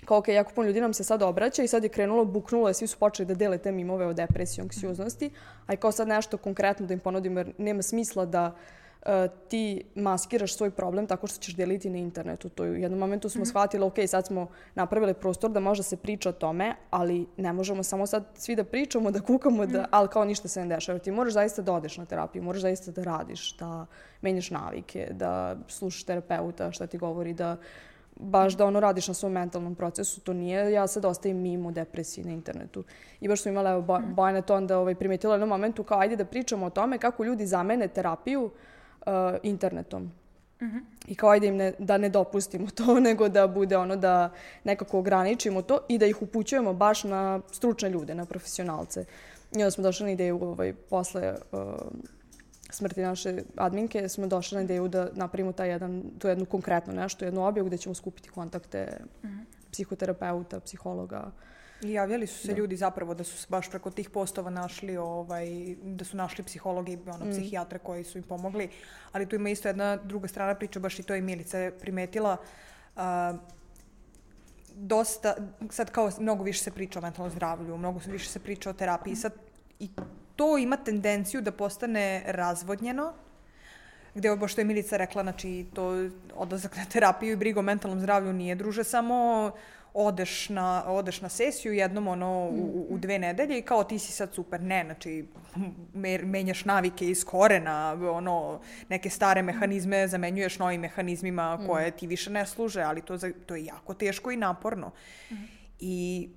kao 0.04 0.18
ok, 0.18 0.28
jako 0.28 0.52
puno 0.54 0.66
ljudi 0.66 0.80
nam 0.80 0.94
se 0.94 1.04
sad 1.04 1.22
obraća 1.22 1.62
i 1.62 1.68
sad 1.68 1.82
je 1.82 1.88
krenulo, 1.88 2.24
buknulo, 2.24 2.72
svi 2.72 2.86
su 2.86 2.98
počeli 2.98 3.26
da 3.26 3.34
dele 3.34 3.58
te 3.58 3.72
mimove 3.72 4.06
o 4.06 4.12
depresiji, 4.12 4.62
anksioznosti, 4.62 5.30
a 5.66 5.74
i 5.74 5.76
kao 5.76 5.92
sad 5.92 6.08
nešto 6.08 6.36
konkretno 6.36 6.86
da 6.86 6.94
im 6.94 7.00
ponudimo, 7.00 7.40
jer 7.40 7.52
nema 7.58 7.82
smisla 7.82 8.26
da 8.26 8.46
uh, 8.46 8.52
uh, 8.52 8.77
ti 9.48 9.84
maskiraš 9.94 10.54
svoj 10.54 10.70
problem 10.70 11.06
tako 11.06 11.26
što 11.26 11.38
ćeš 11.38 11.54
deliti 11.54 11.90
na 11.90 11.98
internetu. 11.98 12.48
To 12.48 12.64
je 12.64 12.70
u 12.70 12.74
jednom 12.74 13.00
momentu 13.00 13.28
smo 13.28 13.40
mm 13.40 13.44
-hmm. 13.44 13.48
shvatili, 13.48 13.84
ok, 13.84 13.94
sad 14.06 14.26
smo 14.26 14.46
napravili 14.74 15.14
prostor 15.14 15.50
da 15.50 15.60
može 15.60 15.82
se 15.82 15.96
priča 15.96 16.28
o 16.28 16.32
tome, 16.32 16.74
ali 16.90 17.26
ne 17.36 17.52
možemo 17.52 17.82
samo 17.82 18.06
sad 18.06 18.24
svi 18.34 18.56
da 18.56 18.64
pričamo, 18.64 19.10
da 19.10 19.20
kukamo, 19.20 19.66
da, 19.66 19.78
mm 19.78 19.82
-hmm. 19.82 19.88
ali 19.90 20.08
kao 20.08 20.24
ništa 20.24 20.48
se 20.48 20.64
ne 20.64 20.74
dešava. 20.74 20.98
Ti 20.98 21.10
moraš 21.10 21.32
zaista 21.32 21.62
da 21.62 21.72
odeš 21.72 21.96
na 21.96 22.04
terapiju, 22.04 22.42
moraš 22.42 22.62
zaista 22.62 22.90
da 22.90 23.04
radiš, 23.04 23.56
da 23.56 23.86
menjaš 24.20 24.50
navike, 24.50 25.08
da 25.10 25.56
slušaš 25.68 26.04
terapeuta 26.04 26.72
šta 26.72 26.86
ti 26.86 26.98
govori, 26.98 27.34
da 27.34 27.56
baš 28.16 28.56
da 28.56 28.66
ono 28.66 28.80
radiš 28.80 29.08
na 29.08 29.14
svom 29.14 29.32
mentalnom 29.32 29.74
procesu, 29.74 30.20
to 30.20 30.32
nije, 30.32 30.72
ja 30.72 30.86
sad 30.86 31.04
ostavim 31.04 31.36
mimo 31.36 31.72
depresiji 31.72 32.24
na 32.24 32.32
internetu. 32.32 32.84
I 33.20 33.28
baš 33.28 33.42
smo 33.42 33.50
imala, 33.50 33.70
evo, 33.70 34.00
Bojana 34.14 34.42
to 34.42 34.54
onda 34.54 34.78
ovaj, 34.78 34.94
primetila 34.94 35.32
u 35.32 35.34
jednom 35.34 35.48
momentu 35.48 35.84
kao 35.84 36.00
ajde 36.00 36.16
da 36.16 36.24
pričamo 36.24 36.66
o 36.66 36.70
tome 36.70 36.98
kako 36.98 37.24
ljudi 37.24 37.46
zamene 37.46 37.88
terapiju 37.88 38.44
uh, 38.44 38.50
uh, 39.08 39.38
internetom. 39.42 40.02
Uh 40.60 40.66
mhm. 40.66 40.76
-huh. 40.76 40.82
I 41.06 41.14
kao 41.14 41.30
ajde 41.30 41.46
im 41.46 41.56
ne, 41.56 41.72
da 41.78 41.98
ne 41.98 42.08
dopustimo 42.08 42.66
to, 42.78 43.00
nego 43.00 43.28
da 43.28 43.46
bude 43.46 43.76
ono 43.76 43.96
da 43.96 44.32
nekako 44.64 44.98
ograničimo 44.98 45.62
to 45.62 45.78
i 45.88 45.98
da 45.98 46.06
ih 46.06 46.22
upućujemo 46.22 46.72
baš 46.72 47.04
na 47.04 47.40
stručne 47.52 47.90
ljude, 47.90 48.14
na 48.14 48.24
profesionalce. 48.24 49.04
I 49.52 49.56
onda 49.56 49.70
smo 49.70 49.82
došli 49.82 50.06
na 50.06 50.12
ideju 50.12 50.38
ovaj, 50.42 50.72
posle 50.72 51.34
uh, 51.52 51.58
smrti 52.70 53.02
naše 53.02 53.42
adminke, 53.56 54.08
smo 54.08 54.26
došli 54.26 54.56
na 54.56 54.62
ideju 54.62 54.88
da 54.88 55.08
napravimo 55.12 55.52
taj 55.52 55.68
jedan, 55.68 56.02
to 56.18 56.28
jednu 56.28 56.44
konkretno 56.44 56.92
nešto, 56.92 57.24
jednu 57.24 57.46
objavu 57.46 57.68
gde 57.68 57.78
ćemo 57.78 57.94
skupiti 57.94 58.28
kontakte 58.28 58.98
uh 59.22 59.30
mhm. 59.30 59.38
-huh. 59.38 59.44
psihoterapeuta, 59.72 60.60
psihologa, 60.60 61.30
I 61.82 61.92
javljali 61.92 62.26
su 62.26 62.46
se 62.46 62.52
ljudi 62.52 62.76
zapravo 62.76 63.14
da 63.14 63.24
su 63.24 63.36
se 63.36 63.46
baš 63.48 63.70
preko 63.70 63.90
tih 63.90 64.10
postova 64.10 64.50
našli, 64.50 64.96
ovaj, 64.96 65.46
da 65.82 66.04
su 66.04 66.16
našli 66.16 66.44
psihologi, 66.44 66.98
ono, 67.06 67.24
Mm. 67.24 67.30
psihijatre 67.30 67.78
koji 67.78 68.04
su 68.04 68.18
im 68.18 68.24
pomogli. 68.24 68.68
Ali 69.12 69.28
tu 69.28 69.36
ima 69.36 69.50
isto 69.50 69.68
jedna 69.68 69.96
druga 69.96 70.28
strana 70.28 70.54
priče, 70.54 70.80
baš 70.80 70.98
i 70.98 71.02
to 71.02 71.14
je 71.14 71.20
Milica 71.22 71.70
primetila. 71.80 72.36
A, 72.96 73.34
dosta, 74.74 75.34
sad 75.70 75.90
kao 75.90 76.10
mnogo 76.20 76.44
više 76.44 76.62
se 76.62 76.70
priča 76.70 76.98
o 76.98 77.02
mentalnom 77.02 77.30
zdravlju, 77.30 77.76
mnogo 77.76 78.00
više 78.06 78.28
se 78.28 78.40
priča 78.40 78.70
o 78.70 78.72
terapiji. 78.72 79.16
Sad 79.16 79.32
i 79.78 79.88
to 80.36 80.58
ima 80.58 80.76
tendenciju 80.76 81.40
da 81.40 81.52
postane 81.52 82.22
razvodnjeno, 82.26 83.12
gde 84.14 84.30
ovo 84.30 84.48
što 84.48 84.60
je 84.60 84.64
Milica 84.64 84.96
rekla, 84.96 85.22
znači 85.22 85.66
to 85.74 86.08
odlazak 86.34 86.76
na 86.76 86.84
terapiju 86.84 87.32
i 87.32 87.36
briga 87.36 87.60
o 87.60 87.62
mentalnom 87.62 88.00
zdravlju 88.00 88.32
nije 88.32 88.54
druže 88.54 88.84
samo 88.84 89.50
odeš 89.98 90.48
na, 90.48 90.84
odeš 90.86 91.20
na 91.20 91.28
sesiju 91.28 91.72
jednom 91.72 92.08
ono 92.08 92.48
u, 92.50 92.86
u 92.90 92.98
dve 92.98 93.18
nedelje 93.18 93.58
i 93.58 93.62
kao 93.62 93.84
ti 93.84 93.98
si 93.98 94.12
sad 94.12 94.34
super. 94.34 94.62
Ne, 94.62 94.84
znači 94.84 95.26
me, 95.94 96.18
menjaš 96.18 96.64
navike 96.64 97.10
iz 97.10 97.24
korena, 97.24 97.96
ono 98.12 98.60
neke 98.88 99.10
stare 99.10 99.42
mehanizme 99.42 100.08
zamenjuješ 100.08 100.58
novim 100.58 100.80
mehanizmima 100.80 101.58
koje 101.66 101.90
ti 101.90 102.06
više 102.06 102.30
ne 102.30 102.46
služe, 102.46 102.82
ali 102.82 103.02
to, 103.02 103.16
za, 103.16 103.32
to 103.46 103.56
je 103.56 103.64
jako 103.64 103.94
teško 103.94 104.30
i 104.30 104.36
naporno. 104.36 104.90
I 105.80 106.28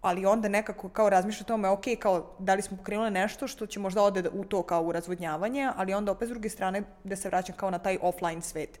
ali 0.00 0.26
onda 0.26 0.48
nekako 0.48 0.88
kao 0.88 1.10
razmišlja 1.10 1.44
o 1.44 1.48
tome, 1.48 1.68
ok, 1.68 1.84
kao 1.98 2.36
da 2.38 2.54
li 2.54 2.62
smo 2.62 2.76
pokrenuli 2.76 3.10
nešto 3.10 3.48
što 3.48 3.66
će 3.66 3.80
možda 3.80 4.02
ode 4.02 4.28
u 4.32 4.44
to 4.44 4.62
kao 4.62 4.82
u 4.82 4.92
razvodnjavanje, 4.92 5.70
ali 5.76 5.94
onda 5.94 6.12
opet 6.12 6.28
s 6.28 6.30
druge 6.30 6.48
strane 6.48 6.82
da 7.04 7.16
se 7.16 7.28
vraćam 7.28 7.56
kao 7.56 7.70
na 7.70 7.78
taj 7.78 7.98
offline 8.02 8.42
svet. 8.42 8.78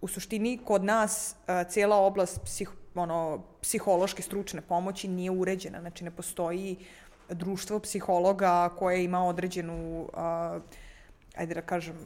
U 0.00 0.08
suštini, 0.08 0.58
kod 0.64 0.84
nas 0.84 1.34
uh, 1.36 1.68
cijela 1.68 1.96
oblast 1.96 2.40
psih, 2.44 2.70
ono, 2.98 3.42
psihološke 3.62 4.22
stručne 4.22 4.60
pomoći 4.60 5.08
nije 5.08 5.30
uređena, 5.30 5.80
znači 5.80 6.04
ne 6.04 6.10
postoji 6.10 6.76
društvo 7.28 7.80
psihologa 7.80 8.68
koje 8.78 9.04
ima 9.04 9.24
određenu, 9.24 10.02
uh, 10.02 10.62
ajde 11.36 11.54
da 11.54 11.62
kažem, 11.62 11.96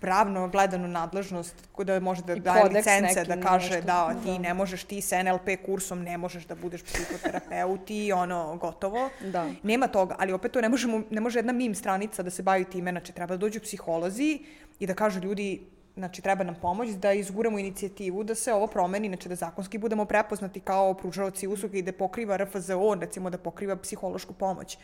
pravno 0.00 0.48
gledanu 0.48 0.88
nadležnost 0.88 1.68
da 1.84 2.00
može 2.00 2.22
da 2.22 2.34
daje 2.34 2.64
licence, 2.64 3.24
da 3.24 3.40
kaže 3.40 3.74
nešto. 3.74 3.86
da 3.86 4.14
ti 4.24 4.32
Da. 4.32 4.38
ne 4.38 4.54
možeš 4.54 4.84
ti 4.84 5.00
sa 5.00 5.22
NLP 5.22 5.48
kursom 5.66 6.02
ne 6.02 6.18
možeš 6.18 6.46
da 6.46 6.54
budeš 6.54 6.82
psihoterapeut 6.82 7.90
i 7.90 8.12
ono 8.12 8.56
gotovo. 8.56 9.10
Da. 9.20 9.50
Nema 9.62 9.88
toga, 9.88 10.16
ali 10.18 10.32
opet 10.32 10.52
to 10.52 10.60
ne, 10.60 10.68
možemo, 10.68 11.02
ne 11.10 11.20
može 11.20 11.38
jedna 11.38 11.52
mim 11.52 11.74
stranica 11.74 12.22
da 12.22 12.30
se 12.30 12.42
bavi 12.42 12.64
time, 12.64 12.90
znači 12.90 13.12
treba 13.12 13.36
da 13.36 13.40
dođu 13.40 13.60
psiholozi 13.60 14.38
i 14.78 14.86
da 14.86 14.94
kažu 14.94 15.20
ljudi, 15.20 15.66
znači 15.96 16.22
treba 16.22 16.44
nam 16.44 16.54
pomoć 16.54 16.90
da 16.90 17.12
izguramo 17.12 17.58
inicijativu 17.58 18.24
da 18.24 18.34
se 18.34 18.52
ovo 18.52 18.66
promeni, 18.66 19.08
znači 19.08 19.28
da 19.28 19.34
zakonski 19.34 19.78
budemo 19.78 20.04
prepoznati 20.04 20.60
kao 20.60 20.94
pružaoci 20.94 21.46
usluge 21.46 21.78
i 21.78 21.82
da 21.82 21.92
pokriva 21.92 22.36
RFZO, 22.36 22.94
recimo 23.00 23.30
da 23.30 23.38
pokriva 23.38 23.76
psihološku 23.76 24.34
pomoć. 24.34 24.78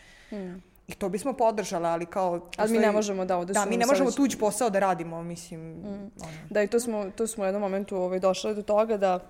I 0.88 0.94
to 0.94 1.08
bismo 1.08 1.32
podržala, 1.32 1.88
ali 1.88 2.06
kao... 2.06 2.40
Ali 2.56 2.72
mi 2.72 2.78
ne 2.78 2.92
možemo 2.92 3.24
da 3.24 3.36
ovde 3.36 3.52
Da, 3.52 3.64
mi 3.64 3.76
ne 3.76 3.86
možemo 3.86 4.08
već- 4.08 4.16
tuđ 4.16 4.36
posao 4.36 4.70
da 4.70 4.78
radimo, 4.78 5.22
mislim... 5.22 5.84
Ono. 5.84 6.32
Da, 6.50 6.62
i 6.62 6.66
to 6.66 6.80
smo, 6.80 7.10
to 7.16 7.26
smo 7.26 7.44
u 7.44 7.46
jednom 7.46 7.62
momentu 7.62 7.96
ovaj, 7.96 8.20
došli 8.20 8.54
do 8.54 8.62
toga 8.62 8.96
da 8.96 9.20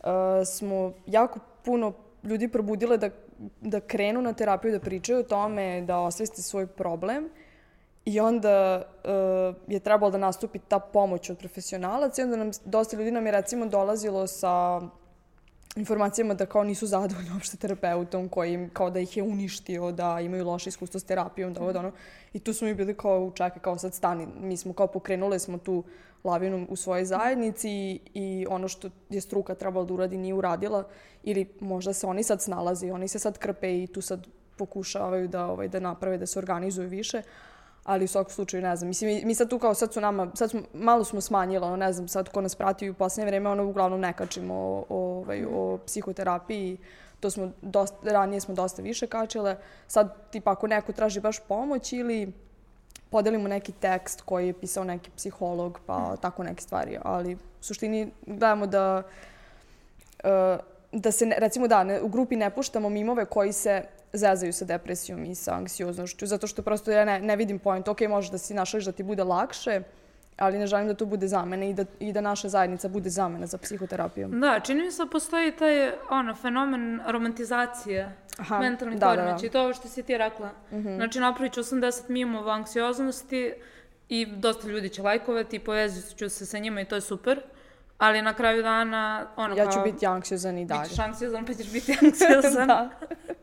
uh, 0.00 0.06
smo 0.46 0.92
jako 1.06 1.38
puno 1.64 1.92
ljudi 2.24 2.48
probudile 2.48 2.96
da, 2.96 3.10
da 3.60 3.80
krenu 3.80 4.22
na 4.22 4.32
terapiju, 4.32 4.72
da 4.72 4.80
pričaju 4.80 5.18
o 5.18 5.22
tome, 5.22 5.82
da 5.82 5.98
osveste 5.98 6.42
svoj 6.42 6.66
problem. 6.66 7.28
I 8.10 8.20
onda 8.20 8.82
uh, 9.04 9.56
je 9.66 9.80
trebalo 9.80 10.10
da 10.10 10.18
nastupi 10.18 10.58
ta 10.58 10.78
pomoć 10.78 11.30
od 11.30 11.38
profesionalaca 11.38 12.22
i 12.22 12.24
onda 12.24 12.36
nam, 12.36 12.50
dosta 12.64 12.96
ljudi 12.96 13.10
nam 13.10 13.26
je 13.26 13.32
recimo 13.32 13.66
dolazilo 13.66 14.26
sa 14.26 14.80
informacijama 15.76 16.34
da 16.34 16.46
kao 16.46 16.64
nisu 16.64 16.86
zadovoljni 16.86 17.30
uopšte 17.34 17.56
terapeutom 17.56 18.28
koji 18.28 18.52
im, 18.52 18.70
kao 18.72 18.90
da 18.90 19.00
ih 19.00 19.16
je 19.16 19.22
uništio, 19.22 19.92
da 19.92 20.20
imaju 20.20 20.44
loše 20.44 20.68
iskustvo 20.68 21.00
s 21.00 21.04
terapijom, 21.04 21.54
da 21.54 21.60
ovo 21.60 21.72
da 21.72 21.78
ono. 21.78 21.92
I 22.32 22.38
tu 22.38 22.52
smo 22.52 22.68
mi 22.68 22.74
bili 22.74 22.96
kao, 22.96 23.30
čekaj, 23.34 23.62
kao 23.62 23.78
sad 23.78 23.94
stani, 23.94 24.26
mi 24.40 24.56
smo 24.56 24.72
kao 24.72 24.86
pokrenule 24.86 25.38
smo 25.38 25.58
tu 25.58 25.84
lavinu 26.24 26.66
u 26.68 26.76
svojoj 26.76 27.04
zajednici 27.04 27.70
i, 27.70 28.00
i 28.14 28.46
ono 28.50 28.68
što 28.68 28.90
je 29.10 29.20
struka 29.20 29.54
trebala 29.54 29.84
da 29.84 29.94
uradi 29.94 30.18
nije 30.18 30.34
uradila. 30.34 30.84
Ili 31.22 31.46
možda 31.60 31.92
se 31.92 32.06
oni 32.06 32.22
sad 32.22 32.42
snalaze, 32.42 32.92
oni 32.92 33.08
se 33.08 33.18
sad 33.18 33.38
krpe 33.38 33.82
i 33.82 33.86
tu 33.86 34.00
sad 34.00 34.26
pokušavaju 34.56 35.28
da, 35.28 35.46
ovaj, 35.46 35.68
da 35.68 35.80
naprave, 35.80 36.18
da 36.18 36.26
se 36.26 36.38
organizuju 36.38 36.88
više, 36.88 37.22
ali 37.84 38.04
u 38.04 38.08
svakom 38.08 38.32
slučaju 38.32 38.62
ne 38.62 38.76
znam. 38.76 38.88
Mislim, 38.88 39.10
mi, 39.10 39.24
mi 39.24 39.34
sad 39.34 39.50
tu 39.50 39.58
kao 39.58 39.74
sad 39.74 39.92
su 39.92 40.00
nama, 40.00 40.30
sad 40.34 40.50
smo, 40.50 40.60
malo 40.74 41.04
smo 41.04 41.20
smanjila, 41.20 41.66
ono, 41.66 41.76
ne 41.76 41.92
znam, 41.92 42.08
sad 42.08 42.28
ko 42.28 42.40
nas 42.40 42.54
prati 42.54 42.90
u 42.90 42.94
posljednje 42.94 43.26
vreme, 43.26 43.50
ono 43.50 43.64
uglavnom 43.64 44.00
ne 44.00 44.12
kačimo 44.12 44.54
o, 44.54 44.84
o, 44.88 45.18
ovaj, 45.18 45.44
o 45.54 45.78
psihoterapiji, 45.86 46.78
to 47.20 47.30
smo 47.30 47.50
dosta, 47.62 47.96
ranije 48.02 48.40
smo 48.40 48.54
dosta 48.54 48.82
više 48.82 49.06
kačile, 49.06 49.56
sad 49.86 50.30
tipa 50.30 50.52
ako 50.52 50.66
neko 50.66 50.92
traži 50.92 51.20
baš 51.20 51.38
pomoć 51.48 51.92
ili 51.92 52.32
podelimo 53.10 53.48
neki 53.48 53.72
tekst 53.72 54.20
koji 54.20 54.46
je 54.46 54.60
pisao 54.60 54.84
neki 54.84 55.10
psiholog, 55.16 55.80
pa 55.86 56.16
tako 56.16 56.42
neke 56.42 56.62
stvari, 56.62 56.98
ali 57.02 57.34
u 57.34 57.38
suštini 57.60 58.10
gledamo 58.26 58.66
da 58.66 59.02
e, 60.24 60.58
da 60.92 61.12
se, 61.12 61.32
recimo 61.36 61.68
da, 61.68 61.84
ne, 61.84 62.02
u 62.02 62.08
grupi 62.08 62.36
ne 62.36 62.50
puštamo 62.50 62.88
mimove 62.88 63.24
koji 63.24 63.52
se 63.52 63.82
zezaju 64.12 64.52
sa 64.52 64.64
depresijom 64.64 65.24
i 65.24 65.34
sa 65.34 65.54
anksioznošću, 65.54 66.26
zato 66.26 66.46
što 66.46 66.62
prosto 66.62 66.90
ja 66.90 67.04
ne, 67.04 67.20
ne 67.20 67.36
vidim 67.36 67.58
point. 67.58 67.88
Ok, 67.88 68.00
može 68.00 68.30
da 68.30 68.38
si 68.38 68.54
našliš 68.54 68.84
da 68.84 68.92
ti 68.92 69.02
bude 69.02 69.24
lakše, 69.24 69.82
ali 70.36 70.58
ne 70.58 70.66
želim 70.66 70.86
da 70.86 70.94
to 70.94 71.06
bude 71.06 71.28
zamena 71.28 71.64
i 71.64 71.74
da, 71.74 71.84
i 72.00 72.12
da 72.12 72.20
naša 72.20 72.48
zajednica 72.48 72.88
bude 72.88 73.10
zamena 73.10 73.46
za 73.46 73.58
psihoterapijom. 73.58 74.40
Da, 74.40 74.60
čini 74.60 74.82
mi 74.82 74.90
se 74.90 75.04
da 75.04 75.10
postoji 75.10 75.52
taj 75.52 75.90
ono, 76.10 76.34
fenomen 76.34 77.00
romantizacije 77.06 78.16
Aha, 78.38 78.58
mentalnih 78.58 78.98
da, 78.98 79.06
da, 79.06 79.16
da. 79.16 79.22
poremećaja. 79.22 79.48
I 79.48 79.50
to 79.50 79.62
ovo 79.62 79.74
što 79.74 79.88
si 79.88 80.02
ti 80.02 80.18
rekla. 80.18 80.50
Znači, 80.70 81.20
napravit 81.20 81.52
ću 81.52 81.60
80 81.60 82.02
mimova 82.08 82.52
anksioznosti 82.52 83.52
i 84.08 84.26
dosta 84.26 84.68
ljudi 84.68 84.88
će 84.88 85.02
lajkovati 85.02 85.56
i 85.56 85.58
povezit 85.58 86.18
ću 86.18 86.28
se 86.28 86.46
sa 86.46 86.58
njima 86.58 86.80
i 86.80 86.84
to 86.84 86.94
je 86.94 87.00
super. 87.00 87.40
Ali 87.98 88.22
na 88.22 88.34
kraju 88.34 88.62
dana, 88.62 89.26
ono 89.36 89.56
Ja 89.56 89.64
kao... 89.64 89.72
ću 89.72 89.92
biti 89.92 90.06
anksiozan 90.06 90.58
i 90.58 90.64
dalje. 90.64 90.82
Bićeš 90.82 90.98
anksiozan, 90.98 91.46
pa 91.46 91.54
ćeš 91.54 91.72
biti 91.72 91.92
anksiozan. 92.02 92.66
da. 92.66 92.90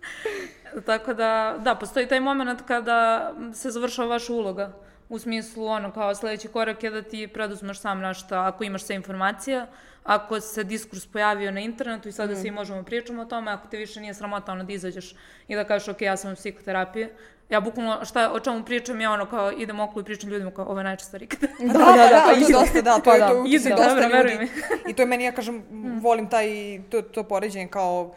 Tako 0.85 1.13
da, 1.13 1.55
da, 1.59 1.75
postoji 1.75 2.07
taj 2.07 2.19
moment 2.19 2.61
kada 2.61 3.31
se 3.53 3.69
završava 3.69 4.07
vaša 4.09 4.33
uloga. 4.33 4.71
U 5.09 5.19
smislu, 5.19 5.65
ono, 5.65 5.91
kao 5.91 6.15
sledeći 6.15 6.47
korak 6.47 6.83
je 6.83 6.89
da 6.89 7.01
ti 7.01 7.27
preduzmeš 7.27 7.79
sam 7.79 7.99
nešto, 7.99 8.35
ako 8.35 8.63
imaš 8.63 8.83
sve 8.83 8.95
informacija, 8.95 9.67
ako 10.03 10.39
se 10.39 10.63
diskurs 10.63 11.05
pojavio 11.05 11.51
na 11.51 11.59
internetu 11.59 12.09
i 12.09 12.11
sada 12.11 12.31
Mhm. 12.33 12.41
svi 12.41 12.51
možemo 12.51 12.83
pričamo 12.83 13.21
o 13.21 13.25
tome, 13.25 13.51
ako 13.51 13.67
te 13.67 13.77
više 13.77 13.99
nije 14.01 14.13
sramota, 14.13 14.51
ono, 14.51 14.63
da 14.63 14.73
izađeš 14.73 15.15
i 15.47 15.55
da 15.55 15.63
kažeš, 15.63 15.87
ok, 15.87 16.01
ja 16.01 16.17
sam 16.17 16.31
u 16.31 16.35
psihoterapiji. 16.35 17.07
Ja 17.49 17.59
bukvalno, 17.61 18.05
šta, 18.05 18.31
o 18.31 18.39
čemu 18.39 18.63
pričam, 18.63 19.01
ja 19.01 19.11
ono, 19.11 19.25
kao, 19.25 19.51
idem 19.51 19.79
okolo 19.79 20.01
i 20.01 20.05
pričam 20.05 20.29
ljudima, 20.29 20.51
kao, 20.51 20.65
ovo 20.65 20.79
je 20.79 20.83
najčešća 20.83 21.17
rikada. 21.17 21.47
Da, 21.59 21.73
da, 21.73 22.07
da, 22.07 22.21
pa 22.21 22.25
to 22.25 22.31
je 22.31 22.41
ide. 22.41 22.53
dosta, 22.53 22.81
da, 22.81 22.93
to 22.93 23.01
Pa 23.01 23.13
je 23.13 23.19
da. 23.19 23.27
to 23.27 23.43
Ide, 23.47 23.69
dosta 23.69 23.95
dobro, 23.95 24.17
ljudi. 24.21 24.47
I 24.87 24.93
to 24.93 25.01
je 25.01 25.05
meni, 25.05 25.23
ja 25.23 25.31
kažem, 25.31 25.63
volim 26.01 26.29
taj, 26.29 26.47
to, 26.89 27.01
to 27.01 27.23
poređenje 27.23 27.67
kao, 27.67 28.15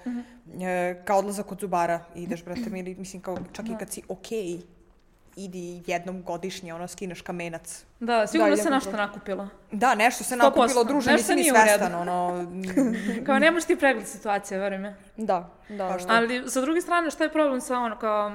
e, 0.60 1.02
kao 1.04 1.18
odlazak 1.18 1.46
kod 1.46 1.60
zubara. 1.60 2.04
Ideš, 2.14 2.44
brate, 2.44 2.70
mi, 2.70 2.82
mislim, 2.82 3.22
kao, 3.22 3.38
čak 3.52 3.68
i 3.68 3.76
kad 3.78 3.90
si 3.90 4.02
okej, 4.08 4.60
idi 5.36 5.82
jednom 5.86 6.22
godišnje, 6.22 6.74
ono, 6.74 6.88
skineš 6.88 7.22
kamenac. 7.22 7.84
Da, 8.00 8.26
sigurno 8.26 8.52
idem 8.52 8.64
se 8.64 8.70
nešto 8.70 8.92
nakupilo. 8.92 9.48
Da, 9.72 9.94
nešto 9.94 10.24
se 10.24 10.34
100%. 10.34 10.38
nakupilo, 10.38 10.84
druže, 10.84 11.12
Nešto 11.12 11.34
nisi 11.34 11.50
ni 11.50 11.58
svestan, 11.58 11.94
ono, 11.94 12.46
Kao, 13.26 13.38
nemaš 13.38 13.64
ti 13.64 13.76
pregled 13.76 14.06
situacije, 14.06 14.60
veruj 14.60 14.78
me. 14.78 14.96
Da, 15.16 15.50
da. 15.68 15.88
Pa 15.88 15.92
da. 15.92 15.98
šta? 15.98 16.12
Ali, 16.12 16.50
sa 16.50 16.60
druge 16.60 16.80
strane, 16.80 17.10
šta 17.10 17.24
je 17.24 17.32
problem 17.32 17.60
sa 17.60 17.78
ono, 17.78 17.98
kao, 17.98 18.32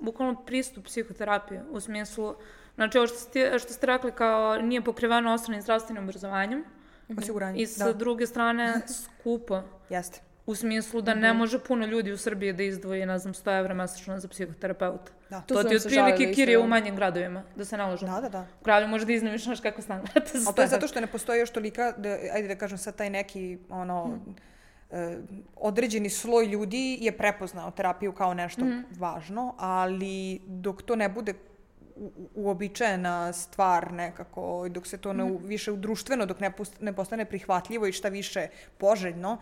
bukvalno 0.00 0.34
pristup 0.46 0.84
psihoterapije, 0.84 1.64
u 1.70 1.80
smislu, 1.80 2.34
znači, 2.74 2.98
ovo 2.98 3.06
što 3.06 3.18
ste, 3.18 3.58
što 3.58 3.72
ste 3.72 3.86
rekli, 3.86 4.12
kao, 4.12 4.56
nije 4.56 4.84
pokriveno 4.84 5.34
osnovnim 5.34 5.62
zdravstvenim 5.62 6.02
obrazovanjem, 6.02 6.64
osiguranje. 7.18 7.62
i 7.62 7.66
sa 7.66 7.84
Da, 7.84 7.92
druge 7.92 8.26
strane, 8.26 8.80
skupo, 9.02 9.62
jeste. 9.90 10.25
U 10.46 10.54
smislu 10.54 11.00
da 11.00 11.14
ne 11.14 11.32
može 11.32 11.58
puno 11.58 11.86
ljudi 11.86 12.12
u 12.12 12.18
Srbiji 12.18 12.52
da 12.52 12.62
izdvoji, 12.62 13.06
ne 13.06 13.18
znam, 13.18 13.34
100 13.34 13.58
evra 13.58 13.74
mesečno 13.74 14.18
za 14.18 14.28
psihoterapeuta. 14.28 15.12
Da. 15.30 15.40
To 15.40 15.54
To, 15.54 15.64
ti 15.64 15.76
otprilike 15.76 16.32
kirije 16.34 16.58
u 16.58 16.62
da. 16.62 16.66
manjim 16.66 16.96
gradovima, 16.96 17.42
da 17.56 17.64
se 17.64 17.76
lažemo. 17.76 18.14
Da, 18.14 18.20
da, 18.20 18.28
da. 18.28 18.46
U 18.60 18.64
kralju 18.64 18.88
možda 18.88 19.12
iznemiš, 19.12 19.44
znaš 19.44 19.60
kako 19.60 19.82
stan, 19.82 20.02
za 20.34 20.40
Ali 20.46 20.54
to 20.54 20.62
je 20.62 20.68
100 20.68 20.70
zato 20.70 20.88
što 20.88 21.00
ne 21.00 21.06
postoji 21.06 21.40
još 21.40 21.50
tolika, 21.50 21.92
da, 21.92 22.08
ajde 22.32 22.48
da 22.48 22.54
kažem 22.56 22.78
sad 22.78 22.96
taj 22.96 23.10
neki, 23.10 23.58
ono, 23.68 24.18
e, 24.90 25.18
određeni 25.56 26.10
sloj 26.10 26.46
ljudi 26.46 26.98
je 27.00 27.12
prepoznao 27.12 27.70
terapiju 27.70 28.12
kao 28.12 28.34
nešto 28.34 28.64
važno, 28.92 29.54
ali 29.58 30.14
dok 30.46 30.82
to 30.82 30.96
ne 30.96 31.08
bude 31.08 31.34
uobičajena 32.34 33.32
stvar 33.32 33.92
nekako, 33.92 34.68
dok 34.68 34.86
se 34.86 34.98
to 34.98 35.12
ne, 35.12 35.24
u- 35.24 35.38
više 35.38 35.72
društveno, 35.72 36.26
dok 36.26 36.40
ne, 36.40 36.52
ne 36.80 36.92
postane 36.92 37.24
prihvatljivo 37.24 37.86
i 37.86 37.92
šta 37.92 38.08
više 38.08 38.48
poželjno, 38.78 39.38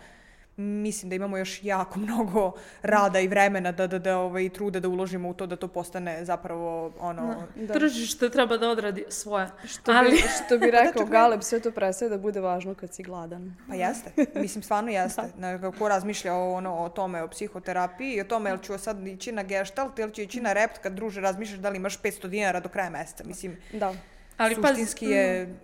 mislim 0.57 1.11
da 1.11 1.17
imamo 1.17 1.39
još 1.39 1.65
jako 1.65 1.99
mnogo 2.07 2.53
rada 2.83 3.21
i 3.21 3.29
vremena 3.29 3.73
da, 3.73 3.87
da, 3.87 3.99
da 3.99 4.19
ovaj, 4.19 4.49
truda 4.49 4.81
da 4.81 4.89
uložimo 4.89 5.29
u 5.29 5.35
to 5.35 5.47
da 5.47 5.57
to 5.57 5.69
postane 5.69 6.25
zapravo 6.25 6.93
ono... 6.99 7.47
Da. 7.57 7.75
Tržište 7.75 8.31
treba 8.31 8.57
da 8.57 8.69
odradi 8.69 9.05
svoje. 9.09 9.49
Što 9.65 9.93
bi, 9.93 9.99
Ali, 9.99 10.17
što 10.47 10.59
bi 10.59 10.71
rekao 10.71 11.07
Galeb, 11.17 11.43
sve 11.43 11.61
to 11.61 11.71
prestaje 11.71 12.09
da 12.09 12.19
bude 12.19 12.41
važno 12.41 12.75
kad 12.75 12.95
si 12.95 13.03
gladan. 13.03 13.55
Pa 13.69 13.75
jeste, 13.75 14.11
mislim 14.35 14.63
stvarno 14.63 14.91
jeste. 14.91 15.23
Da. 15.39 15.73
Ko 15.79 15.89
razmišlja 15.89 16.35
o, 16.35 16.53
ono, 16.53 16.79
o 16.79 16.89
tome, 16.89 17.23
o 17.23 17.29
psihoterapiji 17.29 18.13
i 18.13 18.21
o 18.21 18.25
tome 18.25 18.51
jel 18.51 18.59
ću 18.59 18.79
sad 18.79 19.07
ići 19.07 19.33
na 19.33 19.43
gestalt 19.43 19.99
ili 19.99 20.15
ću 20.15 20.23
ići 20.23 20.41
na 20.41 20.53
rept 20.53 20.79
kad 20.79 20.93
druže 20.93 21.21
razmišljaš 21.21 21.59
da 21.59 21.69
li 21.69 21.77
imaš 21.77 22.01
500 22.01 22.27
dinara 22.29 22.61
do 22.61 22.69
kraja 22.69 22.91
meseca. 22.91 23.25
Mislim, 23.25 23.57
Da. 23.73 23.95
ali 24.37 24.55
suštinski 24.55 25.05
pazi, 25.05 25.15
je, 25.15 25.55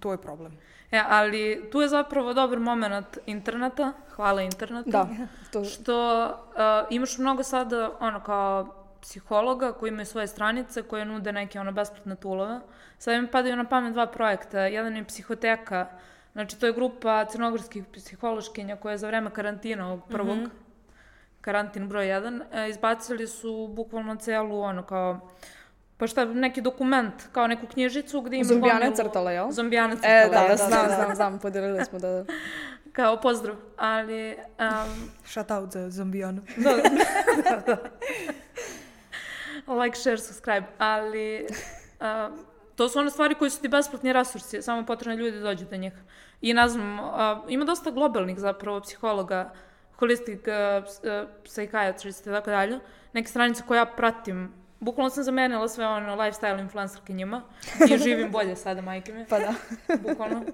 to 0.00 0.12
je 0.12 0.18
problem. 0.18 0.58
E, 0.92 1.02
ali 1.08 1.68
tu 1.72 1.80
je 1.80 1.88
zapravo 1.88 2.34
dobar 2.34 2.58
moment 2.58 3.18
interneta, 3.26 3.92
hvala 4.10 4.42
internetu. 4.42 4.90
Da, 4.90 5.08
to, 5.52 5.64
Što 5.64 6.24
uh, 6.24 6.86
imaš 6.90 7.18
mnogo 7.18 7.42
sada, 7.42 7.90
ono, 8.00 8.20
kao 8.20 8.74
psihologa 9.02 9.72
koji 9.72 9.88
imaju 9.88 10.06
svoje 10.06 10.26
stranice 10.26 10.82
koje 10.82 11.04
nude 11.04 11.32
neke 11.32 11.60
ono 11.60 11.72
besplatne 11.72 12.16
tulove. 12.16 12.60
Sada 12.98 13.20
mi 13.20 13.26
padaju 13.26 13.56
na 13.56 13.64
pamet 13.64 13.92
dva 13.92 14.06
projekta. 14.06 14.60
Jedan 14.60 14.96
je 14.96 15.04
psihoteka, 15.04 15.86
znači 16.32 16.60
to 16.60 16.66
je 16.66 16.72
grupa 16.72 17.24
crnogorskih 17.24 17.84
psihološkinja 17.92 18.76
koja 18.76 18.92
je 18.92 18.98
za 18.98 19.06
vreme 19.06 19.30
karantina 19.30 19.86
ovog 19.86 20.00
prvog, 20.08 20.36
Mhm. 20.36 20.46
karantin 21.40 21.88
broj 21.88 22.06
1, 22.06 22.42
e, 22.52 22.68
izbacili 22.68 23.26
su 23.26 23.68
bukvalno 23.68 24.16
celu 24.16 24.60
ono 24.60 24.82
kao 24.82 25.20
pa 26.02 26.06
šta, 26.06 26.24
neki 26.24 26.60
dokument, 26.60 27.14
kao 27.32 27.46
neku 27.46 27.66
knjižicu 27.66 28.20
gde 28.20 28.36
ima 28.36 28.44
Zombijane 28.44 28.86
gomilu- 28.86 28.96
crtala, 28.96 29.30
jel? 29.32 29.50
Zombijane 29.50 29.96
crtala, 29.96 30.14
E, 30.14 30.24
da, 30.24 30.30
da, 30.30 30.40
da, 30.40 30.48
da, 30.48 30.56
znam, 30.56 30.88
da. 30.88 30.94
znam, 30.94 31.14
znam, 31.14 31.38
podelili 31.38 31.84
smo 31.84 31.98
da... 31.98 32.24
kao 32.92 33.20
pozdrav, 33.20 33.56
ali 33.76 34.36
um, 34.58 35.10
Shout 35.24 35.50
out 35.50 35.72
za 35.72 35.90
zombijanu. 35.90 36.42
Da, 36.56 36.70
da, 37.50 37.76
da. 39.66 39.74
like, 39.74 39.96
share, 39.96 40.18
subscribe. 40.18 40.66
Ali 40.78 41.46
a, 42.00 42.30
to 42.76 42.88
su 42.88 42.98
one 42.98 43.10
stvari 43.10 43.34
koje 43.34 43.50
su 43.50 43.60
ti 43.60 43.68
besplatni 43.68 44.12
resursi, 44.12 44.62
samo 44.62 44.86
potrebno 44.86 45.24
ljudi 45.24 45.36
da 45.38 45.42
dođu 45.42 45.64
do 45.64 45.76
njih. 45.76 45.92
I 46.40 46.54
ne 46.54 46.68
znam, 46.68 47.00
a, 47.00 47.42
ima 47.48 47.64
dosta 47.64 47.90
globalnih 47.90 48.38
zapravo 48.38 48.80
psihologa, 48.80 49.52
holistic 49.96 50.40
uh, 50.46 50.84
psychiatrist 51.44 52.26
i 52.26 52.30
tako 52.30 52.50
dalje. 52.50 52.78
Neke 53.12 53.28
stranice 53.28 53.62
koje 53.68 53.78
ja 53.78 53.86
pratim, 53.86 54.61
bukvalno 54.82 55.10
sam 55.10 55.24
zamenila 55.24 55.68
sve 55.68 55.86
ono 55.86 56.16
lifestyle 56.16 56.60
influencerke 56.60 57.12
njima 57.12 57.42
i 57.90 57.98
živim 58.04 58.32
bolje 58.32 58.56
sada, 58.56 58.80
majke 58.80 59.12
mi. 59.12 59.26
Pa 59.26 59.38
da. 59.38 59.54
Bukvalno. 60.08 60.44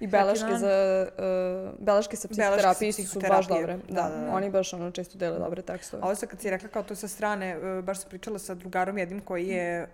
I 0.00 0.06
beleške 0.06 0.54
za, 0.56 1.06
uh, 1.18 1.86
beleške 1.86 2.16
sa 2.16 2.28
psihoterapije 2.28 2.92
sa 2.92 3.02
su 3.02 3.20
baš 3.28 3.48
dobre. 3.48 3.78
da, 3.88 4.02
Da, 4.02 4.08
da, 4.08 4.24
da. 4.24 4.34
Oni 4.34 4.50
baš 4.50 4.72
ono 4.72 4.90
često 4.90 5.18
dele 5.18 5.38
dobre 5.38 5.62
tekstove. 5.62 6.02
A 6.02 6.06
ovo 6.06 6.14
sad 6.14 6.28
kad 6.28 6.40
si 6.40 6.50
rekla 6.50 6.68
kao 6.68 6.82
to 6.82 6.94
sa 6.94 7.08
strane, 7.08 7.48
e, 7.48 7.82
baš 7.82 8.00
sam 8.00 8.08
pričala 8.08 8.38
sa 8.38 8.54
drugarom 8.54 8.98
jednim 8.98 9.20
koji 9.20 9.48
je 9.48 9.82
e, 9.82 9.88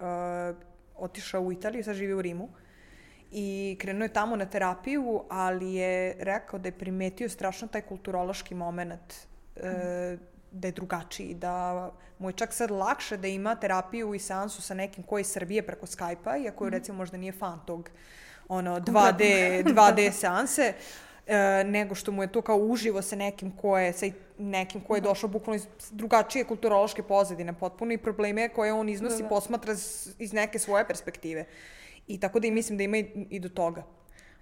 otišao 0.96 1.42
u 1.42 1.52
Italiju, 1.52 1.84
sad 1.84 1.94
živi 1.94 2.12
u 2.12 2.22
Rimu. 2.22 2.48
I 3.30 3.76
krenuo 3.80 4.04
je 4.04 4.12
tamo 4.12 4.36
na 4.36 4.46
terapiju, 4.46 5.24
ali 5.28 5.74
je 5.74 6.16
rekao 6.18 6.58
da 6.58 6.68
je 6.68 6.78
primetio 6.78 7.28
strašno 7.28 7.68
taj 7.68 7.80
kulturološki 7.80 8.54
moment 8.54 9.14
e, 9.56 10.16
da 10.54 10.68
je 10.68 10.72
drugačiji, 10.72 11.34
da 11.34 11.90
mu 12.18 12.28
je 12.28 12.32
čak 12.32 12.52
sad 12.52 12.70
lakše 12.70 13.16
da 13.16 13.28
ima 13.28 13.54
terapiju 13.56 14.14
i 14.14 14.18
seansu 14.18 14.62
sa 14.62 14.74
nekim 14.74 15.04
koji 15.04 15.20
je 15.20 15.24
Srbije 15.24 15.62
preko 15.66 15.86
Skype-a, 15.86 16.36
iako 16.36 16.64
je 16.64 16.70
recimo 16.70 16.98
možda 16.98 17.16
nije 17.16 17.32
fan 17.32 17.60
tog 17.66 17.90
ono 18.48 18.80
2D, 18.80 19.64
2D 19.64 20.10
seanse, 20.12 20.72
e, 21.26 21.64
nego 21.64 21.94
što 21.94 22.12
mu 22.12 22.22
je 22.22 22.32
to 22.32 22.42
kao 22.42 22.56
uživo 22.56 23.02
sa 23.02 23.16
nekim 23.16 23.50
ko 23.56 23.78
je, 23.78 23.92
sa 23.92 24.06
nekim 24.38 24.80
ko 24.80 24.94
je 24.94 25.00
došao 25.00 25.28
bukvalno 25.28 25.56
iz 25.56 25.66
drugačije 25.90 26.44
kulturološke 26.44 27.02
pozadine 27.02 27.52
potpuno 27.52 27.92
i 27.92 27.98
probleme 27.98 28.48
koje 28.48 28.72
on 28.72 28.88
iznosi 28.88 29.16
Da, 29.16 29.22
da. 29.22 29.28
posmatra 29.28 29.72
iz 30.18 30.32
neke 30.32 30.58
svoje 30.58 30.86
perspektive. 30.86 31.44
I 32.06 32.20
tako 32.20 32.40
da 32.40 32.46
i 32.46 32.50
mislim 32.50 32.78
da 32.78 32.84
ima 32.84 32.96
i, 32.96 33.26
i 33.30 33.40
do 33.40 33.48
toga. 33.48 33.82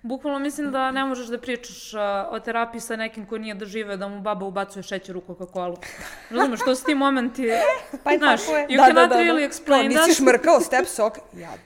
Bukvalno 0.03 0.39
mislim 0.39 0.73
da 0.73 0.91
ne 0.91 1.05
možeš 1.05 1.27
da 1.27 1.39
pričaš 1.39 1.95
uh, 1.95 2.01
o 2.31 2.41
terapiji 2.41 2.81
sa 2.81 2.97
nekim 2.97 3.27
ko 3.27 3.39
nije 3.39 3.55
doživeo 3.55 3.97
da 3.97 4.09
mu 4.09 4.21
baba 4.21 4.47
ubacuje 4.47 4.83
šećer 4.83 5.17
u 5.17 5.21
Coca-Cola. 5.21 5.77
Razumeš, 6.31 6.61
to 6.61 6.75
su 6.75 6.85
ti 6.85 6.95
momenti, 6.95 7.49
Pa 8.05 8.11
znaš, 8.19 8.41
you 8.41 8.77
Da, 8.77 8.83
da, 8.83 8.87
cannot 8.87 9.11
da, 9.11 9.17
da. 9.17 9.23
really 9.23 9.49
explain 9.51 9.89
nisi 9.89 10.01
that. 10.01 10.17
šmrkao 10.17 10.61
step 10.61 10.87
sok? 10.87 11.19
Jad. 11.33 11.59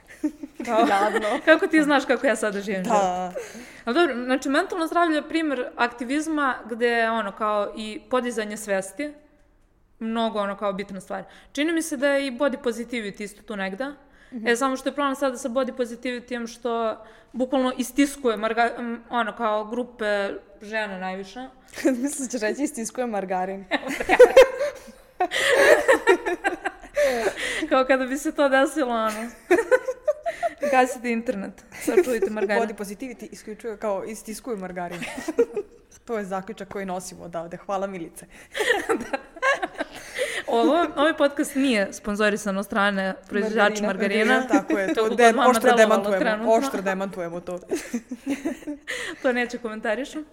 Jadno. 0.67 1.39
Kako 1.45 1.67
ti 1.67 1.83
znaš 1.83 2.05
kako 2.05 2.27
ja 2.27 2.35
sada 2.35 2.61
živim? 2.61 2.83
Da. 2.83 3.33
Ali 3.85 3.95
dobro, 3.95 4.15
znači 4.25 4.49
mentalno 4.49 4.87
zdravlje 4.87 5.15
je 5.15 5.29
primjer 5.29 5.65
aktivizma 5.75 6.55
gde 6.65 7.09
ono 7.09 7.31
kao 7.31 7.73
i 7.77 8.01
podizanje 8.09 8.57
svesti, 8.57 9.13
mnogo 9.99 10.39
ono 10.39 10.57
kao 10.57 10.73
bitna 10.73 11.01
stvar. 11.01 11.23
Čini 11.51 11.73
mi 11.73 11.81
se 11.81 11.97
da 11.97 12.07
je 12.07 12.27
i 12.27 12.31
body 12.31 12.57
positivity 12.63 13.23
isto 13.23 13.41
tu 13.41 13.55
negda. 13.55 13.93
E, 14.45 14.55
samo 14.55 14.77
što 14.77 14.89
je 14.89 14.95
problem 14.95 15.15
sada 15.15 15.37
sa 15.37 15.49
body 15.49 15.73
positivity 15.73 16.47
što 16.47 17.03
bukvalno 17.33 17.73
istiskuje 17.77 18.37
marga, 18.37 18.71
ono 19.09 19.35
kao 19.35 19.65
grupe 19.65 20.29
žena 20.61 20.99
najviše. 20.99 21.39
Mislim 22.01 22.27
da 22.27 22.31
ćeš 22.31 22.41
reći 22.41 22.63
istiskuje 22.63 23.07
margarin. 23.07 23.65
Kao 27.69 27.85
kada 27.85 28.05
bi 28.05 28.17
se 28.17 28.31
to 28.31 28.49
desilo, 28.49 28.93
ono. 28.93 29.29
Gasite 30.71 31.11
internet, 31.11 31.65
sačuvajte 31.81 32.29
margarin. 32.29 32.63
Body 32.63 32.75
positivity 32.75 33.27
isključuje 33.31 33.77
kao 33.77 34.03
istiskuju 34.05 34.57
margarin. 34.57 34.99
to 36.05 36.17
je 36.17 36.25
zaključak 36.25 36.67
koji 36.67 36.85
nosimo 36.85 37.23
odavde. 37.23 37.57
Hvala 37.57 37.87
Milice. 37.87 38.25
Ovo, 40.47 40.85
ovaj 40.95 41.17
podcast 41.17 41.55
nije 41.55 41.93
sponsorisan 41.93 42.57
od 42.57 42.65
strane 42.65 43.13
proizvođača 43.29 43.83
Margarina. 43.85 44.33
margarina. 44.35 44.47
Tako 44.47 44.77
je, 44.79 44.93
to 44.93 45.03
Kako 45.03 45.15
de, 45.15 45.33
oštro 45.49 45.75
demantujemo. 45.75 46.19
trenutno. 46.19 46.53
Oštro 46.53 46.81
demantujemo 46.81 47.39
to. 47.39 47.59
to 49.21 49.33
neće 49.33 49.57
komentarišem. 49.57 50.25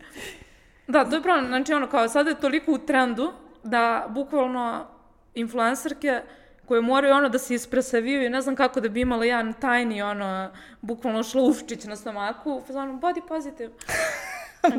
Da, 0.87 1.05
to 1.05 1.17
je 1.17 1.23
problem. 1.23 1.47
Znači, 1.47 1.73
ono, 1.75 1.87
kao 1.89 2.09
sada 2.09 2.31
je 2.31 2.41
toliko 2.41 2.73
u 2.73 2.79
trendu 2.79 3.33
da 3.63 4.07
bukvalno 4.09 4.87
influencerke 5.35 6.21
koje 6.67 6.81
moraju 6.81 7.15
ono 7.15 7.29
da 7.29 7.39
se 7.39 7.55
ispresaviju 7.55 8.23
i 8.27 8.31
ne 8.31 8.41
znam 8.41 8.57
kako 8.57 8.81
da 8.81 8.89
bi 8.89 9.01
imala 9.01 9.25
jedan 9.25 9.53
tajni 9.53 10.03
ono, 10.03 10.51
bukvalno 10.81 11.23
šlaufčić 11.23 11.85
na 11.85 11.97
stomaku, 11.97 12.63
ono, 12.69 12.93
body 12.93 13.29
positive. 13.29 13.71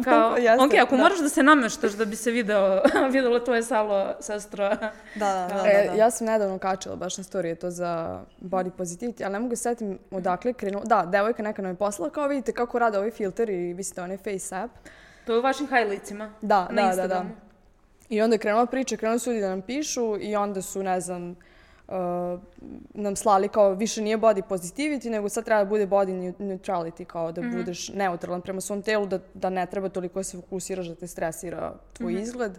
Kao, 0.03 0.37
Jeste, 0.37 0.65
ok, 0.65 0.73
ako 0.83 0.95
da. 0.95 1.01
moraš 1.01 1.19
da 1.19 1.29
se 1.29 1.43
nameštaš 1.43 1.91
da 1.91 2.05
bi 2.05 2.15
se 2.15 2.31
video, 2.31 2.81
videlo 3.13 3.39
tvoje 3.39 3.63
salo, 3.63 4.15
sestro. 4.19 4.69
Da, 4.69 4.91
da, 5.15 5.47
da. 5.47 5.69
E, 5.69 5.85
da, 5.85 5.91
da. 5.91 5.97
ja 5.97 6.11
sam 6.11 6.27
nedavno 6.27 6.57
kačila 6.57 6.95
baš 6.95 7.17
na 7.17 7.23
storije 7.23 7.55
to 7.55 7.71
za 7.71 8.21
body 8.41 8.71
positivity, 8.77 9.23
ali 9.23 9.33
ne 9.33 9.39
mogu 9.39 9.55
se 9.55 9.61
setim 9.61 9.99
odakle 10.11 10.49
je 10.49 10.53
krenuo. 10.53 10.83
Da, 10.85 11.05
devojka 11.05 11.43
neka 11.43 11.61
nam 11.61 11.71
je 11.71 11.75
poslala, 11.75 12.09
kao 12.11 12.27
vidite 12.27 12.51
kako 12.51 12.79
rade 12.79 12.97
ovaj 12.97 13.11
filter 13.11 13.49
i 13.49 13.73
vi 13.73 13.83
ste 13.83 14.01
onaj 14.01 14.17
face 14.17 14.55
app. 14.55 14.73
To 15.25 15.33
je 15.33 15.39
u 15.39 15.41
vašim 15.41 15.67
highlightsima. 15.67 16.33
Da, 16.41 16.67
na 16.71 16.89
da, 16.89 16.95
da, 16.95 17.07
da. 17.07 17.25
I 18.09 18.21
onda 18.21 18.33
je 18.33 18.39
krenula 18.39 18.65
priča, 18.65 18.97
krenuli 18.97 19.19
su 19.19 19.29
ljudi 19.29 19.41
da 19.41 19.49
nam 19.49 19.61
pišu 19.61 20.17
i 20.19 20.35
onda 20.35 20.61
su, 20.61 20.83
ne 20.83 21.01
znam, 21.01 21.35
uh, 21.87 22.39
nam 22.93 23.15
slali 23.15 23.47
kao 23.47 23.73
više 23.73 24.01
nije 24.01 24.17
body 24.17 24.41
positivity, 24.49 25.09
nego 25.09 25.29
sad 25.29 25.45
treba 25.45 25.63
da 25.63 25.69
bude 25.69 25.87
body 25.87 26.11
neu- 26.11 26.39
neutrality, 26.39 27.05
kao 27.05 27.31
da 27.31 27.41
budeš 27.41 27.89
neutralan 27.89 28.41
prema 28.41 28.61
svom 28.61 28.81
telu, 28.81 29.05
da, 29.05 29.19
da 29.33 29.49
ne 29.49 29.65
treba 29.65 29.89
toliko 29.89 30.19
da 30.19 30.23
se 30.23 30.37
fokusiraš 30.37 30.87
da 30.87 30.95
te 30.95 31.07
stresira 31.07 31.73
tvoj 31.93 32.13
izgled. 32.13 32.57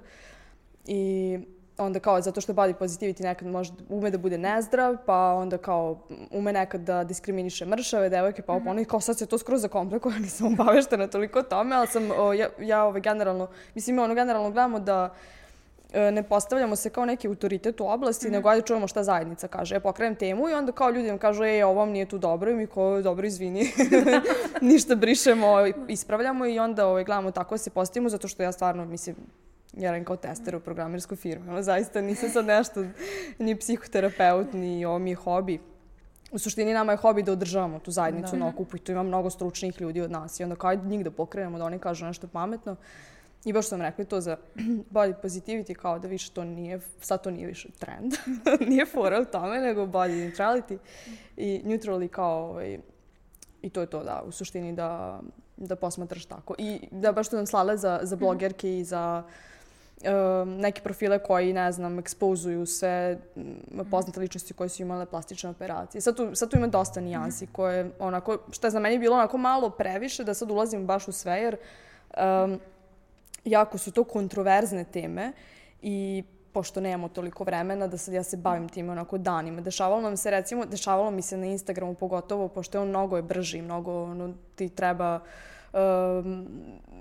I 0.87 1.39
onda 1.79 2.01
kao, 2.01 2.21
zato 2.21 2.41
što 2.41 2.53
body 2.53 2.75
positivity 2.75 3.23
nekad 3.23 3.49
može, 3.49 3.73
ume 3.89 4.11
da 4.11 4.19
bude 4.19 4.39
nezdrav, 4.39 4.97
pa 5.07 5.33
onda 5.33 5.59
kao 5.59 5.99
ume 6.31 6.53
nekad 6.53 6.81
da 6.81 7.05
diskriminiše 7.05 7.67
mršave, 7.67 8.09
devojke, 8.09 8.43
pa 8.43 8.59
mm 8.59 8.79
i 8.79 8.85
kao 8.85 9.01
sad 9.01 9.19
se 9.19 9.27
to 9.27 9.39
skroz 9.39 9.63
zakomplikuje, 9.63 10.21
nisam 10.21 10.53
obaveštena 10.53 11.07
toliko 11.07 11.39
o 11.39 11.43
tome, 11.43 11.77
ali 11.77 11.87
sam, 11.87 12.11
o, 12.19 12.33
ja, 12.33 12.49
ja 12.61 12.85
ovaj, 12.85 13.01
generalno, 13.01 13.49
mislim, 13.75 13.99
ono, 13.99 14.15
generalno 14.15 14.51
gledamo 14.51 14.81
da 14.81 15.15
e, 15.15 15.46
ne 16.13 16.23
postavljamo 16.23 16.77
se 16.77 16.91
kao 16.91 17.05
neki 17.05 17.29
autoritet 17.29 17.81
u 17.81 17.87
oblasti, 17.87 18.31
nego 18.31 18.49
ajde 18.49 18.67
čujemo 18.67 18.89
šta 18.89 19.05
zajednica 19.05 19.49
kaže. 19.49 19.75
Ja 19.75 19.81
pokrenem 19.81 20.17
temu 20.17 20.49
i 20.49 20.53
onda 20.53 20.73
kao 20.73 20.91
ljudi 20.91 21.09
nam 21.09 21.19
kažu, 21.19 21.45
ej, 21.45 21.63
ovo 21.63 21.75
vam 21.75 21.91
nije 21.91 22.07
tu 22.07 22.19
dobro 22.19 22.51
i 22.51 22.55
mi 22.55 22.67
kao, 22.67 23.03
dobro, 23.03 23.27
izvini. 23.27 23.73
Ništa 24.61 24.95
brišemo, 24.95 25.57
ispravljamo 25.89 26.47
i 26.47 26.59
onda 26.59 26.87
ovaj, 26.87 27.05
gledamo 27.05 27.31
tako 27.31 27.55
da 27.55 27.59
se 27.59 27.71
postavimo, 27.71 28.09
zato 28.09 28.29
što 28.29 28.43
ja 28.43 28.53
stvarno, 28.53 28.85
mislim, 28.85 29.17
ja 29.77 29.91
radim 29.91 30.05
kao 30.05 30.17
tester 30.17 30.57
u 30.57 30.61
programerskoj 30.61 31.17
firmi. 31.17 31.49
Ono, 31.49 31.63
zaista 31.63 32.01
nisam 32.01 32.31
sad 32.31 32.47
nešto, 32.47 32.85
ni 33.39 33.57
psihoterapeut, 33.57 34.53
ni 34.53 34.85
ovo 34.85 34.99
mi 34.99 35.11
je 35.11 35.17
hobi. 35.17 35.61
U 36.31 36.39
suštini 36.39 36.73
nama 36.73 36.93
je 36.93 36.99
hobi 36.99 37.23
da 37.23 37.33
održavamo 37.33 37.79
tu 37.79 37.91
zajednicu 37.91 38.37
na 38.37 38.49
okupu 38.49 38.77
i 38.77 38.81
tu 38.81 38.93
ima 38.93 39.03
mnogo 39.03 39.31
stručnih 39.31 39.81
ljudi 39.81 40.01
od 40.01 40.11
nas. 40.11 40.41
I 40.41 40.43
onda 40.43 40.57
kao 40.57 40.75
njih 40.75 41.05
da 41.05 41.11
pokrenemo, 41.11 41.59
da 41.59 41.65
oni 41.65 41.79
kažu 41.79 42.07
nešto 42.07 42.27
pametno. 42.27 42.77
I 43.47 43.53
baš 43.53 43.69
sam 43.69 43.83
rekli 43.83 44.05
to 44.05 44.21
za 44.21 44.37
body 44.95 45.15
positivity, 45.23 45.75
kao 45.75 45.99
da 45.99 46.09
više 46.09 46.31
to 46.31 46.45
nije, 46.45 46.81
sad 47.01 47.23
to 47.23 47.31
nije 47.31 47.47
više 47.47 47.69
trend. 47.79 48.13
nije 48.71 48.87
fora 48.87 49.21
u 49.21 49.25
tome, 49.25 49.61
nego 49.61 49.87
body 49.87 50.31
neutrality. 50.31 50.79
I 51.37 51.63
neutrally 51.65 52.09
kao, 52.09 52.51
ovaj, 52.51 52.79
i 53.63 53.71
to 53.71 53.81
je 53.81 53.87
to, 53.87 54.05
da, 54.05 54.23
u 54.27 54.33
suštini 54.33 54.73
da 54.73 55.21
da 55.57 55.77
posmatraš 55.77 56.25
tako. 56.25 56.55
I 56.59 56.89
da 56.91 57.13
baš 57.13 57.31
su 57.31 57.37
nam 57.37 57.47
slale 57.47 57.77
za, 57.77 58.01
za 58.03 58.17
blogerke 58.17 58.79
i 58.79 58.85
za 58.85 59.23
um, 59.23 60.57
neke 60.57 60.81
profile 60.81 61.19
koji, 61.19 61.53
ne 61.53 61.73
znam, 61.73 61.99
ekspozuju 61.99 62.67
sve 62.67 63.19
m, 63.37 63.57
poznate 63.91 64.21
ličnosti 64.21 64.55
koje 64.55 64.69
su 64.69 64.83
imale 64.83 65.07
plastične 65.07 65.51
operacije. 65.51 66.01
Sad 66.01 66.17
tu, 66.17 66.35
sad 66.35 66.51
tu 66.51 66.57
ima 66.57 66.67
dosta 66.67 67.01
nijansi 67.01 67.47
koje, 67.47 67.91
onako, 67.99 68.39
što 68.51 68.67
je 68.67 68.71
za 68.71 68.81
meni 68.81 68.99
bilo 68.99 69.17
onako 69.17 69.39
malo 69.39 69.71
previše 69.71 70.25
da 70.25 70.35
sad 70.35 70.51
ulazim 70.51 70.87
baš 70.87 71.09
u 71.09 71.13
sve, 71.13 71.33
jer 71.33 71.57
um, 72.17 72.61
jako 73.51 73.79
su 73.79 73.91
to 73.91 74.05
kontroverzne 74.05 74.85
teme 74.85 75.33
i 75.83 76.25
pošto 76.53 76.81
nemamo 76.81 77.09
toliko 77.09 77.45
vremena 77.45 77.87
da 77.87 77.99
sad 77.99 78.15
ja 78.15 78.23
se 78.23 78.37
bavim 78.37 78.69
time 78.69 78.93
onako 78.93 79.19
danima. 79.19 79.61
Dešavalo 79.61 80.01
nam 80.01 80.17
se 80.17 80.31
recimo, 80.31 80.65
dešavalo 80.65 81.11
mi 81.11 81.23
se 81.23 81.37
na 81.37 81.47
Instagramu 81.47 81.95
pogotovo, 81.95 82.49
pošto 82.49 82.79
je 82.79 82.83
on 82.83 82.89
mnogo 82.89 83.17
je 83.17 83.23
brži, 83.23 83.63
mnogo 83.63 84.03
ono, 84.03 84.35
ti 84.55 84.69
treba 84.69 85.21
um, 85.73 86.49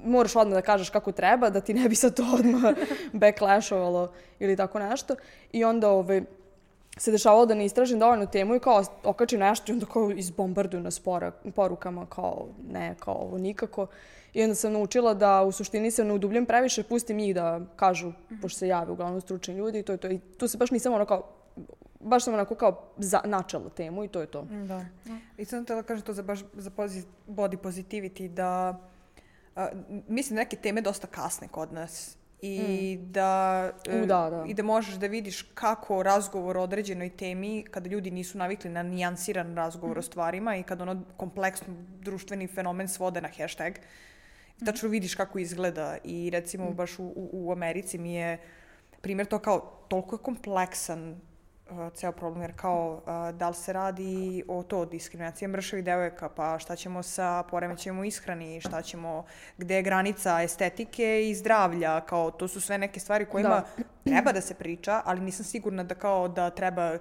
moraš 0.04 0.36
odmah 0.36 0.56
da 0.56 0.62
kažeš 0.62 0.90
kako 0.90 1.12
treba, 1.12 1.50
da 1.50 1.62
ti 1.62 1.74
ne 1.74 1.90
bi 1.90 1.96
sad 1.96 2.16
to 2.16 2.26
odmah 2.34 2.76
backlashovalo 3.14 4.12
ili 4.40 4.56
tako 4.56 4.80
nešto. 4.80 5.16
I 5.52 5.64
onda 5.64 5.90
ovaj, 5.90 6.22
se 6.98 7.12
dešavalo 7.12 7.46
da 7.46 7.56
ne 7.56 7.66
istražim 7.66 8.00
dovoljno 8.00 8.26
temu 8.26 8.56
i 8.56 8.60
kao 8.60 8.84
okačim 9.04 9.40
nešto 9.40 9.72
i 9.72 9.74
onda 9.74 9.86
kao 9.86 10.12
izbombarduju 10.12 10.84
nas 10.84 11.00
pora, 11.00 11.32
porukama 11.56 12.06
kao 12.06 12.48
ne, 12.72 12.96
kao 13.00 13.14
ovo 13.14 13.38
nikako. 13.38 13.88
I 14.34 14.44
onda 14.44 14.56
sam 14.56 14.74
naučila 14.74 15.14
da 15.14 15.44
u 15.44 15.52
suštini 15.52 15.92
se 15.92 16.04
ne 16.04 16.14
udubljam 16.14 16.46
previše, 16.46 16.84
pustim 16.84 17.18
njih 17.18 17.36
da 17.36 17.62
kažu, 17.76 18.14
pošto 18.42 18.60
se 18.60 18.68
jave 18.68 18.92
uglavnom 18.92 19.22
stručni 19.22 19.56
ljudi 19.56 19.80
i 19.80 19.84
to 19.84 19.92
je 19.92 19.98
to. 19.98 20.10
I 20.10 20.20
tu 20.20 20.48
se 20.48 20.58
baš 20.58 20.72
nisam 20.72 20.94
ono 20.94 21.06
kao, 21.06 21.24
baš 22.00 22.24
sam 22.24 22.34
onako 22.34 22.56
kao 22.56 22.82
za, 22.98 23.22
načela 23.26 23.70
temu 23.70 24.04
i 24.04 24.08
to 24.08 24.22
je 24.22 24.28
to. 24.28 24.42
Da. 24.68 24.86
I 25.38 25.46
sam 25.46 25.64
htjela 25.64 25.84
kažem 25.84 26.06
to 26.06 26.14
za 26.14 26.24
baš 26.24 26.40
za 26.54 26.70
pozi- 26.70 27.06
body 27.28 27.58
positivity 27.58 28.28
da 28.28 28.80
a, 29.56 29.68
mislim 30.08 30.36
neke 30.38 30.56
teme 30.56 30.82
dosta 30.82 31.08
kasne 31.08 31.48
kod 31.48 31.74
nas 31.74 32.18
i 32.42 32.98
da, 33.02 33.72
U, 33.88 33.92
e, 33.92 34.06
da, 34.06 34.30
da. 34.30 34.44
i 34.48 34.54
da 34.54 34.64
možeš 34.64 34.96
da 34.96 35.08
vidiš 35.08 35.42
kako 35.42 36.04
razgovor 36.04 36.58
o 36.58 36.62
određenoj 36.62 37.10
temi 37.10 37.66
kada 37.72 37.90
ljudi 37.90 38.12
nisu 38.12 38.38
navikli 38.38 38.70
na 38.70 38.84
nijansiran 38.84 39.56
razgovor 39.56 39.98
o 39.98 40.02
stvarima 40.02 40.56
i 40.56 40.64
kada 40.64 40.84
ono 40.84 41.04
kompleksno 41.18 41.74
društveni 42.00 42.48
fenomen 42.48 42.88
svode 42.88 43.22
na 43.22 43.30
hashtag 43.38 43.74
tačno 44.66 44.90
vidiš 44.90 45.16
kako 45.16 45.40
izgleda. 45.40 45.98
I 46.04 46.30
recimo 46.30 46.72
baš 46.72 47.00
u, 47.00 47.04
u, 47.04 47.30
u 47.32 47.52
Americi 47.52 47.98
mi 47.98 48.14
je 48.14 48.38
primjer 49.02 49.28
to 49.28 49.40
kao 49.40 49.60
toliko 49.88 50.16
je 50.16 50.20
kompleksan 50.20 51.22
uh, 51.70 51.94
ceo 51.94 52.12
problem, 52.12 52.42
jer 52.42 52.54
kao 52.56 52.94
uh, 52.94 53.38
da 53.38 53.50
li 53.50 53.56
se 53.56 53.74
radi 53.74 54.44
o 54.48 54.64
to 54.64 54.86
diskriminacije 54.86 55.48
mršavih 55.48 55.86
devojaka, 55.86 56.30
pa 56.30 56.60
šta 56.60 56.76
ćemo 56.76 57.04
sa 57.04 57.44
poremećajem 57.44 58.00
u 58.00 58.06
ishrani, 58.06 58.62
šta 58.62 58.82
ćemo, 58.82 59.26
gde 59.58 59.76
je 59.76 59.82
granica 59.82 60.42
estetike 60.42 61.30
i 61.30 61.36
zdravlja, 61.36 62.02
kao 62.02 62.32
to 62.32 62.48
su 62.48 62.62
sve 62.62 62.78
neke 62.78 63.00
stvari 63.00 63.26
kojima 63.26 63.64
Da. 63.78 63.84
treba 64.04 64.32
da 64.32 64.42
se 64.42 64.54
priča, 64.54 65.02
ali 65.06 65.22
nisam 65.22 65.46
sigurna 65.46 65.84
da 65.84 65.96
kao 65.96 66.28
da 66.28 66.50
treba 66.50 66.98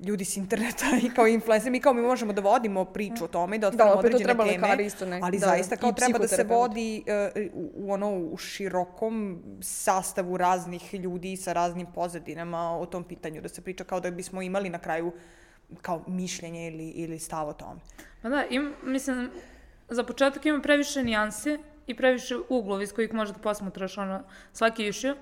ljudi 0.00 0.24
s 0.24 0.36
interneta 0.36 0.86
i 1.06 1.10
kao 1.14 1.26
influencer, 1.26 1.72
mi 1.72 1.80
kao 1.80 1.92
mi 1.92 2.02
možemo 2.02 2.32
da 2.32 2.40
vodimo 2.40 2.84
priču 2.84 3.24
o 3.24 3.28
tome 3.28 3.56
i 3.56 3.58
da 3.58 3.68
otvaramo 3.68 3.94
to 3.94 3.98
određene 3.98 4.24
treba 4.24 4.44
teme, 4.44 4.86
isto 4.86 5.06
ne- 5.06 5.20
ali 5.22 5.38
da, 5.38 5.46
zaista 5.46 5.76
kao 5.76 5.92
treba 5.92 6.18
da 6.18 6.28
se 6.28 6.44
vodi 6.44 7.04
uh, 7.34 7.42
u, 7.52 7.70
u 7.74 7.92
ono 7.92 8.18
u 8.18 8.36
širokom 8.36 9.42
sastavu 9.60 10.36
raznih 10.36 10.94
ljudi 10.94 11.36
sa 11.36 11.52
raznim 11.52 11.86
pozadinama 11.94 12.78
o 12.78 12.86
tom 12.86 13.04
pitanju, 13.04 13.40
da 13.40 13.48
se 13.48 13.62
priča 13.62 13.84
kao 13.84 14.00
da 14.00 14.10
bismo 14.10 14.42
imali 14.42 14.68
na 14.68 14.78
kraju 14.78 15.12
kao 15.82 16.04
mišljenje 16.06 16.66
ili, 16.66 16.88
ili 16.88 17.18
stav 17.18 17.48
o 17.48 17.52
tome. 17.52 17.80
Pa 18.22 18.28
da, 18.28 18.44
im, 18.50 18.74
mislim, 18.82 19.30
za 19.88 20.04
početak 20.04 20.46
ima 20.46 20.60
previše 20.60 21.02
nijanse 21.02 21.58
i 21.86 21.96
previše 21.96 22.36
uglova 22.48 22.82
iz 22.82 22.92
kojih 22.92 23.14
možeš 23.14 23.34
da 23.34 23.40
posmatraš 23.40 23.98
ono, 23.98 24.22
svaki 24.52 24.86
issue. 24.86 25.14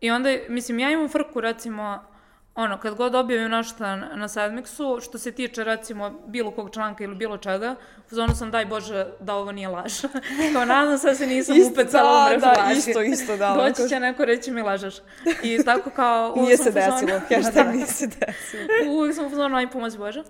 I 0.00 0.10
onda, 0.10 0.28
mislim, 0.48 0.78
ja 0.78 0.90
imam 0.90 1.08
frku, 1.08 1.40
recimo, 1.40 2.13
ono, 2.54 2.78
kad 2.78 2.94
god 2.94 3.14
objavim 3.14 3.50
nešto 3.50 3.84
na, 3.96 4.28
Sadmixu, 4.28 5.04
što 5.04 5.18
se 5.18 5.32
tiče, 5.32 5.64
recimo, 5.64 6.10
bilo 6.26 6.50
kog 6.50 6.70
članka 6.74 7.04
ili 7.04 7.14
bilo 7.14 7.38
čega, 7.38 7.74
u 8.10 8.14
zonu 8.14 8.34
sam, 8.34 8.50
daj 8.50 8.66
Bože, 8.66 9.06
da 9.20 9.34
ovo 9.34 9.52
nije 9.52 9.68
laž. 9.68 9.92
Kao, 10.52 10.64
nadam 10.64 10.98
se 10.98 11.06
da 11.06 11.14
se 11.14 11.26
nisam 11.26 11.56
Isto, 11.56 11.72
upecala 11.72 12.10
u 12.10 12.14
da, 12.14 12.30
mrežu 12.30 12.40
da, 12.40 12.62
laži. 12.62 12.78
isto, 12.78 13.02
isto, 13.02 13.36
da, 13.36 13.54
Doći 13.58 13.88
će 13.88 14.00
neko 14.00 14.24
reći 14.24 14.50
mi 14.50 14.62
lažeš. 14.62 14.94
I 15.42 15.64
tako 15.64 15.90
kao... 15.90 16.34
Nije 16.36 16.56
se 16.56 16.68
u 16.68 16.72
desilo, 16.72 17.06
Da, 17.06 17.36
hashtag 17.36 17.66
da. 17.66 17.72
nije 17.72 17.86
se 17.86 18.06
desilo. 18.06 18.92
Uvijek 18.92 19.16
sam 19.16 19.26
u 19.26 19.30
fazonu, 19.30 19.56
aj 19.56 19.70
pomozi 19.70 19.98
Bože. 19.98 20.22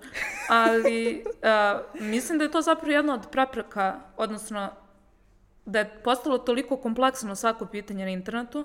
Ali 0.49 1.25
uh, 1.27 2.01
mislim 2.01 2.39
da 2.39 2.45
je 2.45 2.51
to 2.51 2.63
zapravo 2.63 2.93
jedna 2.93 3.15
od 3.15 3.27
prepreka, 3.31 4.01
odnosno 4.17 4.69
da 5.67 5.79
je 5.79 6.01
postalo 6.05 6.39
toliko 6.39 6.77
kompleksno 6.77 7.37
svako 7.37 7.67
pitanje 7.67 8.05
na 8.05 8.11
internetu 8.11 8.65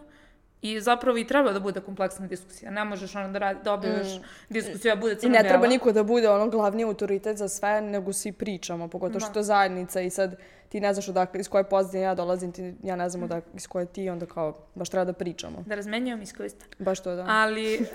i 0.62 0.82
zapravo 0.82 1.18
i 1.18 1.28
treba 1.28 1.52
da 1.52 1.60
bude 1.60 1.82
kompleksna 1.82 2.28
diskusija. 2.28 2.72
Ne 2.72 2.84
možeš 2.86 3.16
ono 3.16 3.32
da, 3.32 3.40
radi, 3.40 3.60
da 3.64 3.74
objaviš 3.74 4.08
diskusiju, 4.50 4.92
a 4.92 4.96
bude 4.96 5.14
I 5.14 5.16
crno 5.16 5.34
ne 5.34 5.50
treba 5.50 5.68
niko 5.68 5.92
da 5.92 6.04
bude 6.04 6.30
ono 6.30 6.48
glavni 6.50 6.84
autoritet 6.84 7.38
za 7.38 7.48
sve, 7.48 7.82
nego 7.82 8.14
svi 8.14 8.32
pričamo, 8.32 8.88
pogotovo 8.88 9.20
što 9.20 9.30
je 9.30 9.34
to 9.34 9.44
zajednica 9.44 10.02
i 10.02 10.10
sad 10.10 10.36
ti 10.70 10.80
ne 10.80 10.94
znaš 10.94 11.10
odakle, 11.10 11.40
iz 11.40 11.50
koje 11.50 11.64
pozadine 11.64 12.04
ja 12.04 12.16
dolazim, 12.16 12.52
ti, 12.52 12.74
ja 12.84 12.96
ne 12.96 13.10
znam 13.10 13.24
odakle, 13.24 13.52
iz 13.56 13.68
koje 13.68 13.86
ti, 13.86 14.10
onda 14.10 14.26
kao, 14.26 14.58
baš 14.76 14.90
treba 14.90 15.06
da 15.06 15.14
pričamo. 15.14 15.64
Da 15.66 15.76
razmenjujem 15.76 16.22
iskustva. 16.22 16.68
Baš 16.80 17.00
to 17.00 17.16
da. 17.16 17.26
Ali, 17.30 17.80
uh, 17.82 17.88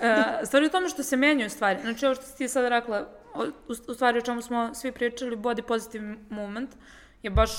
stvari 0.43 0.65
u 0.65 0.69
tome 0.69 0.89
što 0.89 1.03
se 1.03 1.17
menjaju 1.17 1.49
stvari. 1.49 1.79
Znači, 1.81 2.05
ovo 2.05 2.15
što 2.15 2.23
si 2.23 2.37
ti 2.37 2.47
sad 2.47 2.65
rekla, 2.65 3.07
u, 3.35 3.71
u 3.91 3.93
stvari 3.93 4.19
o 4.19 4.21
čemu 4.21 4.41
smo 4.41 4.75
svi 4.75 4.91
pričali, 4.91 5.37
body 5.37 5.61
positive 5.61 6.15
movement, 6.29 6.69
je 7.23 7.29
baš 7.29 7.51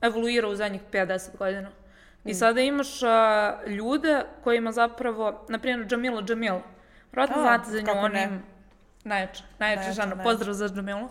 evoluirao 0.00 0.50
u 0.50 0.56
zadnjih 0.56 0.80
5-10 0.92 1.36
godina. 1.38 1.70
I 2.24 2.34
sada 2.34 2.60
imaš 2.60 3.02
uh, 3.02 3.08
ljude 3.68 4.24
kojima 4.44 4.72
zapravo, 4.72 5.44
na 5.48 5.58
primjer, 5.58 5.86
Jamila 5.90 6.22
Jamil. 6.28 6.54
Vjerojatno 7.12 7.36
A, 7.36 7.42
znate 7.42 7.70
za 7.70 7.80
nju, 7.80 7.86
kako 7.86 7.98
on 7.98 8.12
ne. 8.12 8.22
im 8.24 8.42
najjača, 9.04 9.44
najjača 9.58 9.92
žena. 9.92 10.22
Pozdrav 10.22 10.54
za 10.54 10.68
Jamilu. 10.76 11.08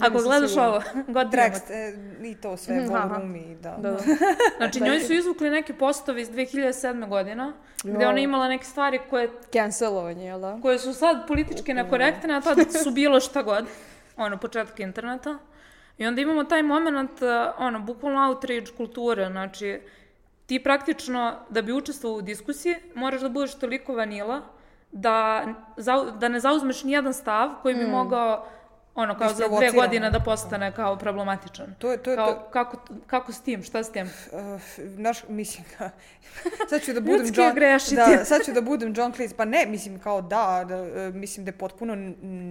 Ako 0.00 0.18
gledaš 0.18 0.50
sigurna. 0.50 0.68
ovo, 0.68 0.82
godinama 1.08 1.30
Drex, 1.30 1.70
e, 1.70 1.94
i 2.22 2.34
to 2.34 2.56
sve, 2.56 2.76
Mhm, 2.76 2.94
aha. 2.94 3.06
ballroom 3.06 3.36
i 3.36 3.54
da. 3.54 3.76
Da, 3.78 3.90
da. 3.90 3.98
Znači, 4.56 4.80
njoj 4.80 5.00
su 5.00 5.12
izvukli 5.12 5.50
neke 5.50 5.74
postove 5.74 6.22
iz 6.22 6.30
2007. 6.30 7.08
godina, 7.08 7.52
gde 7.84 8.06
ona 8.06 8.18
imala 8.20 8.48
neke 8.48 8.64
stvari 8.64 9.00
koje 9.10 9.30
Cancelovanje, 9.52 10.24
jel 10.26 10.40
da? 10.40 10.58
koje 10.62 10.78
su 10.78 10.94
sad 10.94 11.26
politički 11.26 11.74
nekorektne, 11.74 12.34
a 12.34 12.40
tad 12.40 12.58
su 12.84 12.90
bilo 13.00 13.20
šta 13.20 13.42
god, 13.42 13.64
ono, 14.16 14.36
početak 14.38 14.80
interneta. 14.80 15.38
I 15.98 16.06
onda 16.06 16.20
imamo 16.20 16.44
taj 16.44 16.62
moment, 16.62 17.10
ono, 17.58 17.80
bukvalno 17.80 18.28
outrage 18.28 18.66
kulture, 18.76 19.26
znači, 19.26 19.80
ti 20.46 20.62
praktično, 20.62 21.36
da 21.50 21.62
bi 21.62 21.72
učestvovao 21.72 22.18
u 22.18 22.22
diskusiji, 22.22 22.74
moraš 22.94 23.20
da 23.20 23.28
budeš 23.28 23.54
toliko 23.54 23.94
vanila, 23.94 24.40
da, 24.92 25.44
da 26.18 26.28
ne 26.28 26.40
zauzmeš 26.40 26.84
nijedan 26.84 27.14
stav 27.14 27.50
koji 27.62 27.74
bi 27.74 27.86
mogao, 27.86 28.46
ono, 28.94 29.18
kao 29.18 29.28
za 29.28 29.48
dve 29.48 29.70
godine 29.70 30.10
da 30.10 30.20
postane 30.20 30.72
kao 30.72 30.96
problematičan. 30.96 31.74
To 31.78 31.92
je, 31.92 32.02
to 32.02 32.10
je, 32.10 32.16
Kao, 32.16 32.32
to, 32.32 32.48
kako, 32.50 32.78
kako 33.06 33.32
s 33.32 33.40
tim, 33.40 33.62
šta 33.62 33.82
s 33.82 33.92
tim? 33.92 34.06
uh, 34.06 34.40
naš, 34.98 35.28
mislim, 35.28 35.64
sad 36.70 36.82
ću 36.82 36.92
da 36.92 37.00
budem 37.00 37.26
John, 37.34 37.54
da, 37.96 38.24
sad 38.30 38.44
ću 38.44 38.52
da 38.52 38.60
budem 38.60 38.94
John 38.96 39.12
Cleese, 39.12 39.36
pa 39.36 39.44
ne, 39.44 39.66
mislim 39.66 39.98
kao 39.98 40.22
da, 40.22 40.64
da 40.68 40.74
e, 40.74 41.10
mislim 41.14 41.44
da 41.44 41.48
je 41.48 41.58
potpuno 41.58 41.94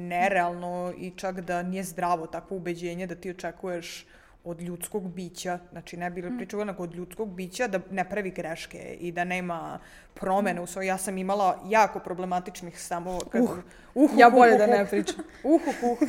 nerealno 0.10 0.94
i 0.98 1.12
čak 1.16 1.42
da 1.42 1.64
nije 1.64 1.84
zdravo 1.84 2.28
takvo 2.28 2.58
ubeđenje 2.58 3.08
da 3.08 3.16
ti 3.16 3.30
očekuješ 3.30 4.06
od 4.44 4.62
ljudskog 4.62 5.12
bića, 5.12 5.60
znači 5.72 5.98
ne 5.98 6.10
Mm. 6.10 6.14
bih 6.14 6.26
pričala, 6.38 6.64
nego 6.64 6.84
od 6.84 6.96
ljudskog 6.96 7.34
bića 7.36 7.68
da 7.68 7.80
ne 7.92 8.10
pravi 8.10 8.32
greške 8.32 8.98
i 9.00 9.12
da 9.12 9.24
nema 9.24 9.80
promene 10.14 10.62
u 10.62 10.68
svoj. 10.68 10.88
Ja 10.88 10.98
sam 10.98 11.18
imala 11.18 11.60
jako 11.70 12.00
problematičnih 12.00 12.82
stavova. 12.82 13.20
Kad, 13.32 13.42
Uh, 13.42 13.50
uh, 13.96 14.10
Ja 14.18 14.28
uh, 14.28 14.34
bolje 14.34 14.52
uh, 14.52 14.58
da 14.58 14.64
uh, 14.64 14.70
ne 14.70 14.86
pričam. 14.86 15.24
Uh, 15.44 15.62
uh, 15.68 15.92
uh. 15.92 16.08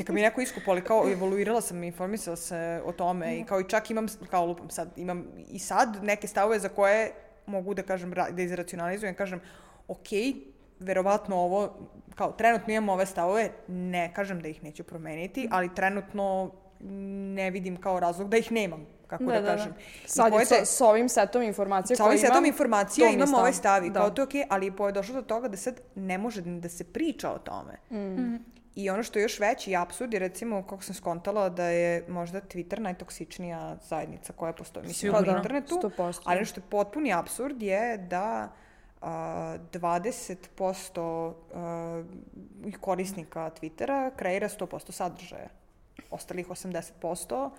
I 0.00 0.04
kad 0.04 0.14
mi 0.14 0.20
je 0.20 0.28
neko 0.28 0.40
iskupao, 0.40 0.72
ali 0.72 0.84
kao 0.84 1.12
evoluirala 1.12 1.60
sam, 1.60 1.84
informisala 1.84 2.36
se 2.36 2.82
o 2.84 2.92
tome 2.92 3.36
i 3.36 3.44
kao 3.44 3.60
i 3.60 3.68
čak 3.68 3.90
imam, 3.90 4.06
kao 4.30 4.46
lupam 4.46 4.70
sad, 4.70 4.88
imam 4.96 5.26
i 5.48 5.58
sad 5.58 5.98
neke 6.02 6.26
stavove 6.26 6.58
za 6.58 6.68
koje 6.68 7.12
mogu 7.46 7.74
da 7.74 7.82
kažem, 7.82 8.12
da 8.30 8.42
izracionalizujem, 8.42 9.14
kažem, 9.14 9.40
ok, 9.88 10.08
verovatno 10.80 11.36
ovo, 11.36 11.88
kao 12.14 12.32
trenutno 12.32 12.72
imam 12.72 12.88
ove 12.88 13.06
stavove, 13.06 13.50
ne 13.68 14.12
kažem 14.14 14.40
da 14.40 14.48
ih 14.48 14.62
neću 14.64 14.84
promeniti, 14.84 15.48
ali 15.50 15.74
trenutno 15.74 16.52
ne 17.34 17.50
vidim 17.50 17.76
kao 17.76 18.00
razlog 18.00 18.28
da 18.28 18.36
ih 18.36 18.52
nemam, 18.52 18.86
kako 19.06 19.24
da, 19.24 19.32
Da, 19.32 19.40
da, 19.40 19.42
da. 19.42 19.56
kažem. 19.56 19.72
I 20.04 20.08
Sad 20.08 20.32
je 20.32 20.46
sa, 20.46 20.64
sa 20.64 20.86
ovim 20.86 21.08
setom 21.08 21.42
informacija 21.42 21.96
sa 21.96 22.04
ovim 22.04 22.12
koje 22.12 22.20
setom 22.20 22.34
imam, 22.34 22.44
informacija 22.46 23.04
to 23.04 23.06
mi 23.06 23.12
je 23.12 23.16
imam 23.16 23.26
stav. 23.28 23.40
ovaj 23.40 23.52
stav 23.52 23.84
i 23.84 23.90
Da. 23.90 24.00
kao 24.00 24.10
to 24.10 24.22
je 24.22 24.24
okej, 24.24 24.44
ali 24.48 24.70
po 24.70 24.86
je 24.86 24.92
došlo 24.92 25.14
do 25.14 25.22
toga 25.22 25.48
da 25.48 25.56
sad 25.56 25.80
ne 25.94 26.18
može 26.18 26.40
da 26.42 26.68
se 26.68 26.84
priča 26.84 27.30
o 27.30 27.38
tome. 27.38 27.72
Mm. 27.90 28.36
I 28.74 28.90
ono 28.90 29.02
što 29.02 29.18
je 29.18 29.22
još 29.22 29.40
veći 29.40 29.76
apsurd 29.76 30.12
je 30.12 30.18
recimo, 30.18 30.62
kako 30.62 30.82
sam 30.82 30.94
skontala, 30.94 31.48
da 31.48 31.64
je 31.64 32.04
možda 32.08 32.40
Twitter 32.40 32.78
najtoksičnija 32.78 33.76
zajednica 33.78 34.32
koja 34.32 34.52
postoji 34.52 34.86
mislim, 34.86 35.12
na 35.12 35.18
Sigurno. 35.18 35.38
internetu. 35.38 35.74
100%. 35.74 36.20
Ali 36.24 36.36
ono 36.36 36.44
što 36.46 36.60
je 36.60 36.64
potpuni 36.70 37.12
apsurd 37.14 37.62
je 37.62 37.98
da 37.98 38.52
a, 39.00 39.56
20% 39.72 41.32
a, 41.54 42.04
korisnika 42.80 43.50
Twittera 43.52 44.10
kreira 44.16 44.48
100% 44.48 44.92
sadržaja. 44.92 45.48
Ostalih 46.10 46.48
80% 46.48 47.50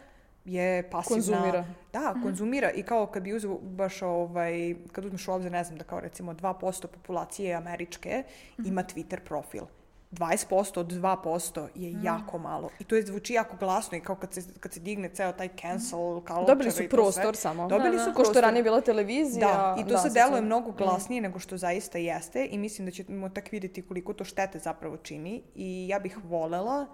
je 0.45 0.89
pasivna. 0.89 1.15
Konzumira. 1.15 1.65
Da, 1.93 2.15
konzumira 2.23 2.71
i 2.71 2.83
kao 2.83 3.05
kad 3.05 3.23
bi 3.23 3.33
uzeo 3.33 3.57
baš 3.57 4.01
ovaj, 4.01 4.53
kad 4.91 5.05
uzmeš 5.05 5.27
u 5.27 5.31
obzir, 5.31 5.51
ne 5.51 5.63
znam, 5.63 5.77
da 5.77 5.83
kao 5.83 5.99
recimo 5.99 6.33
2% 6.33 6.87
populacije 6.87 7.53
američke 7.53 8.23
ima 8.59 8.83
Twitter 8.85 9.19
profil. 9.19 9.63
20% 10.11 10.79
od 10.79 10.87
2% 10.87 11.67
je 11.75 11.95
jako 12.03 12.37
malo. 12.37 12.69
I 12.79 12.83
to 12.83 12.95
je 12.95 13.01
zvuči 13.03 13.33
jako 13.33 13.57
glasno 13.57 13.97
i 13.97 14.01
kao 14.01 14.15
kad 14.15 14.33
se, 14.33 14.41
kad 14.59 14.73
se 14.73 14.79
digne 14.79 15.09
ceo 15.09 15.31
taj 15.31 15.49
cancel 15.51 15.99
culture 16.17 16.45
Dobili 16.47 16.71
su 16.71 16.77
sve. 16.77 16.89
prostor 16.89 17.35
samo. 17.35 17.67
Dobili 17.67 17.91
su 17.93 18.05
Ko 18.05 18.11
što 18.11 18.13
prostor. 18.15 18.35
je 18.35 18.41
ranije 18.41 18.63
bila 18.63 18.81
televizija. 18.81 19.47
Da, 19.47 19.75
i 19.79 19.89
to 19.89 19.97
se 19.97 20.03
sad 20.03 20.13
deluje 20.13 20.37
su- 20.37 20.45
mnogo 20.45 20.71
glasnije 20.71 21.21
nego 21.21 21.39
što 21.39 21.57
zaista 21.57 21.97
jeste 21.97 22.45
i 22.45 22.57
mislim 22.57 22.85
da 22.85 22.91
ćemo 22.91 23.29
tak 23.29 23.51
vidjeti 23.51 23.81
koliko 23.81 24.13
to 24.13 24.23
štete 24.23 24.59
zapravo 24.59 24.97
čini 24.97 25.43
i 25.55 25.87
ja 25.87 25.99
bih 25.99 26.17
volela 26.23 26.85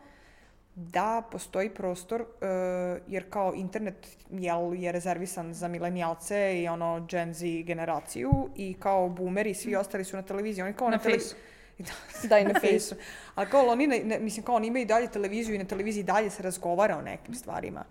da 0.75 1.23
postoji 1.31 1.69
prostor, 1.69 2.21
uh, 2.21 2.27
jer 3.07 3.29
kao 3.29 3.53
internet 3.55 4.07
jel, 4.31 4.73
je 4.75 4.91
rezervisan 4.91 5.53
za 5.53 5.67
milenijalce 5.67 6.61
i 6.61 6.67
ono 6.67 7.07
Gen 7.09 7.33
Z 7.33 7.45
generaciju 7.63 8.31
i 8.55 8.75
kao 8.79 9.09
boomeri 9.09 9.49
i 9.49 9.53
svi 9.53 9.75
ostali 9.75 10.03
su 10.03 10.15
na 10.15 10.21
televiziji. 10.23 10.63
Oni 10.63 10.73
kao 10.73 10.89
Na 10.89 10.97
na, 10.97 11.03
tele- 11.03 11.19
Faceu. 11.19 11.37
Da, 12.29 12.39
i 12.39 12.43
na. 12.43 12.53
Faceu. 12.61 12.97
Ali 13.35 13.49
kao 13.49 13.65
oni, 13.67 13.87
ne, 13.87 13.99
ne, 13.99 14.19
mislim, 14.19 14.45
kao 14.45 14.55
oni 14.55 14.67
imaju 14.67 14.83
i 14.83 14.85
dalje 14.85 15.07
televiziju 15.07 15.55
i 15.55 15.57
na 15.57 15.65
televiziji 15.65 16.03
dalje 16.03 16.29
se 16.29 16.43
razgovara 16.43 16.97
o 16.97 17.01
nekim 17.01 17.35
stvarima. 17.35 17.85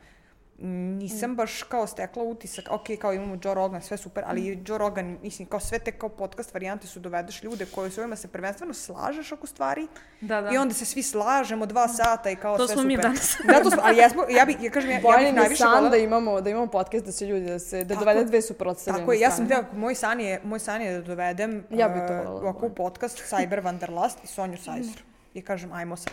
Nisam 0.60 1.36
baš 1.36 1.62
kao 1.62 1.86
stekla 1.86 2.22
utisak, 2.24 2.64
ok, 2.70 2.86
kao 3.00 3.12
imamo 3.12 3.38
Joe 3.44 3.54
Rogan, 3.54 3.82
sve 3.82 3.96
super, 3.96 4.24
ali 4.26 4.62
Joe 4.66 4.78
Rogan, 4.78 5.18
mislim, 5.22 5.48
kao 5.48 5.60
sve 5.60 5.78
te 5.78 5.92
kao 5.92 6.08
podcast 6.08 6.54
varijante 6.54 6.86
su 6.86 7.00
dovedeš 7.00 7.42
ljude 7.42 7.66
koji 7.74 7.90
s 7.90 7.98
ovima 7.98 8.16
se 8.16 8.28
prvenstveno 8.28 8.74
slažeš 8.74 9.32
oko 9.32 9.46
stvari 9.46 9.88
Da, 10.20 10.40
da. 10.40 10.50
i 10.50 10.58
onda 10.58 10.74
se 10.74 10.84
svi 10.84 11.02
slažemo 11.02 11.66
dva 11.66 11.88
sata 11.88 12.30
i 12.30 12.36
kao 12.36 12.56
To 12.56 12.66
sve 12.66 12.74
smo 12.74 12.82
super. 12.82 12.96
mi 12.96 13.02
danas. 13.02 13.36
da, 13.44 13.62
to 13.62 13.70
smo, 13.70 13.82
ali 13.84 13.96
jesmo, 13.96 14.22
ja 14.30 14.44
bih, 14.44 14.56
ja 14.62 14.70
kažem, 14.70 14.90
ja, 14.90 14.96
ja 14.96 15.18
bih 15.18 15.34
najviše 15.34 15.62
san 15.62 15.70
volela... 15.70 15.88
da 15.90 15.96
imamo, 15.96 16.40
da 16.40 16.50
imamo 16.50 16.66
podcast 16.66 17.04
da 17.04 17.12
se 17.12 17.26
ljudi, 17.26 17.46
da 17.46 17.58
se, 17.58 17.84
da 17.84 17.94
Tako- 17.94 18.04
dovede 18.04 18.24
dve 18.24 18.42
suprotstavljene 18.42 19.02
Tako 19.02 19.12
je, 19.12 19.20
ja 19.20 19.30
sam 19.30 19.44
htjela, 19.44 19.64
moj 19.72 19.94
san 19.94 20.20
je, 20.20 20.40
moj 20.44 20.58
san 20.58 20.82
je 20.82 20.92
da 20.92 21.00
dovedem 21.02 21.64
Ja 21.70 21.88
bi 21.88 21.98
to 21.98 22.12
uh, 22.12 22.18
voljela, 22.18 22.30
ovako 22.30 22.66
u 22.66 22.74
podcast 22.74 23.22
Cyber 23.30 23.62
Wanderlust 23.62 24.16
i 24.24 24.26
Sonju 24.26 24.56
Sajzer. 24.56 25.02
I 25.34 25.42
kažem, 25.42 25.72
ajmo 25.72 25.96
sad. 25.96 26.12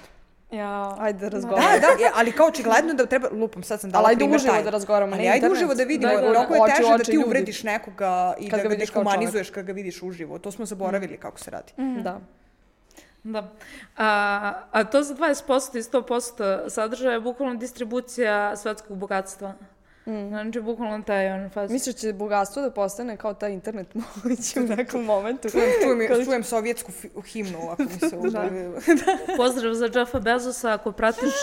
Ja, 0.55 0.95
Ajde 0.99 1.19
da 1.19 1.29
Da, 1.29 1.35
razgovaramo. 1.35 1.79
da, 1.79 2.03
je, 2.03 2.11
ali 2.15 2.31
kao 2.31 2.47
očigledno 2.47 2.93
da 2.93 3.05
treba, 3.05 3.29
lupam, 3.31 3.63
sad 3.63 3.81
sam 3.81 3.91
dala 3.91 4.05
Ali 4.05 4.13
ajde 4.13 4.35
uživo 4.35 4.61
da 4.63 4.69
razgovaramo, 4.69 5.15
Ali 5.15 5.27
ajde 5.27 5.49
uživo 5.49 5.75
da 5.75 5.83
vidimo, 5.83 6.11
Da, 6.11 6.17
da, 6.17 6.23
da. 6.23 6.29
mnogo 6.29 6.55
je 6.55 6.75
teže 6.75 6.89
da 6.89 7.03
ti 7.03 7.11
ljudi. 7.11 7.25
uvrediš 7.25 7.63
nekoga 7.63 8.33
i 8.39 8.49
Kad 8.49 8.59
da 8.59 8.63
ga 8.63 8.69
ga 8.69 8.75
dehumanizuješ 8.75 9.49
kad 9.49 9.65
ga 9.65 9.73
vidiš 9.73 10.03
uživo. 10.03 10.39
To 10.39 10.51
smo 10.51 10.65
zaboravili 10.65 11.17
kako 11.17 11.39
se 11.39 11.51
radi. 11.51 11.73
Da. 11.77 12.19
Da. 13.23 13.51
A, 13.97 14.05
a 14.71 14.83
to 14.83 15.03
za 15.03 15.15
20% 15.15 15.77
i 15.77 15.81
100% 15.81 16.69
sadržaja 16.69 17.13
je 17.13 17.19
bukvalno 17.19 17.55
distribucija 17.55 18.55
svetskog 18.55 18.97
bogatstva. 18.97 19.53
Mm. 20.05 20.27
Znači, 20.27 20.61
bukvalno 20.61 21.03
taj 21.03 21.31
on 21.31 21.49
faz. 21.49 21.71
Misliš 21.71 21.95
da 21.95 21.99
će 21.99 22.13
bogatstvo 22.13 22.61
da 22.61 22.71
postane 22.71 23.17
kao 23.17 23.33
taj 23.33 23.51
internet 23.51 23.87
moguće 23.93 24.59
u 24.59 24.63
nekom 24.63 25.03
momentu? 25.03 25.49
Čujem, 25.49 25.71
čujem, 25.83 26.25
čujem 26.25 26.43
sovjetsku 26.43 26.91
himnu 27.25 27.69
ako 27.69 27.83
mi 27.83 28.09
se 28.09 28.17
udavi. 28.27 28.71
Pozdrav 29.37 29.73
za 29.73 29.89
Jeffa 29.95 30.19
Bezosa, 30.19 30.73
ako 30.73 30.91
pratiš, 30.91 31.33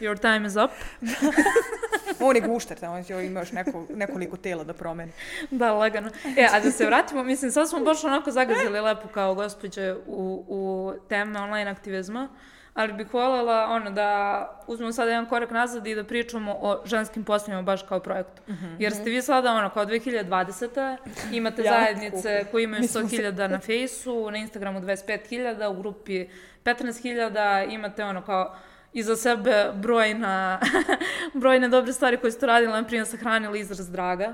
your 0.00 0.20
time 0.20 0.46
is 0.46 0.56
up. 0.56 0.70
On 2.20 2.36
je 2.36 2.42
gušter, 2.42 2.78
tamo 2.78 3.02
će 3.02 3.14
ima 3.14 3.40
još 3.40 3.52
neko, 3.52 3.84
nekoliko 3.94 4.36
tela 4.36 4.64
da 4.64 4.72
promeni. 4.72 5.12
Da, 5.50 5.72
lagano. 5.72 6.10
E, 6.36 6.48
a 6.52 6.60
da 6.60 6.70
se 6.70 6.86
vratimo, 6.86 7.22
mislim, 7.24 7.50
sad 7.50 7.68
smo 7.68 7.80
baš 7.80 8.04
onako 8.04 8.30
zagazili 8.30 8.80
lepo 8.80 9.08
kao 9.08 9.34
gospođe 9.34 9.94
u, 10.06 10.44
u 10.48 10.92
teme 11.08 11.40
online 11.40 11.70
aktivizma, 11.70 12.28
ali 12.74 12.92
bih 12.92 13.14
voljela 13.14 13.66
ono, 13.70 13.90
da 13.90 14.62
uzmemo 14.66 14.92
sada 14.92 15.10
jedan 15.10 15.26
korak 15.26 15.50
nazad 15.50 15.86
i 15.86 15.94
da 15.94 16.04
pričamo 16.04 16.58
o 16.60 16.82
ženskim 16.84 17.24
poslovima 17.24 17.62
baš 17.62 17.82
kao 17.82 18.00
projektu. 18.00 18.42
Jer 18.78 18.92
ste 18.92 19.10
vi 19.10 19.22
sada 19.22 19.52
ono, 19.52 19.70
kao 19.70 19.86
2020. 19.86 20.96
imate 21.32 21.62
Jako 21.62 21.74
zajednice 21.74 22.44
koje 22.50 22.64
imaju 22.64 22.80
Mi 22.80 22.88
smo 22.88 23.00
100.000 23.00 23.48
na 23.48 23.58
Fejsu, 23.58 24.30
na 24.30 24.38
Instagramu 24.38 24.80
25.000, 24.80 25.66
u 25.68 25.74
grupi 25.74 26.26
15.000, 26.64 27.74
imate 27.74 28.04
ono 28.04 28.22
kao 28.22 28.56
iza 28.92 29.16
sebe 29.16 29.70
brojna, 29.74 30.60
brojne 31.40 31.68
dobre 31.68 31.92
stvari 31.92 32.16
koje 32.16 32.32
ste 32.32 32.46
radili, 32.46 32.72
na 32.72 32.84
primjer 32.84 33.06
sahranili 33.06 33.60
izraz 33.60 33.90
draga. 33.90 34.32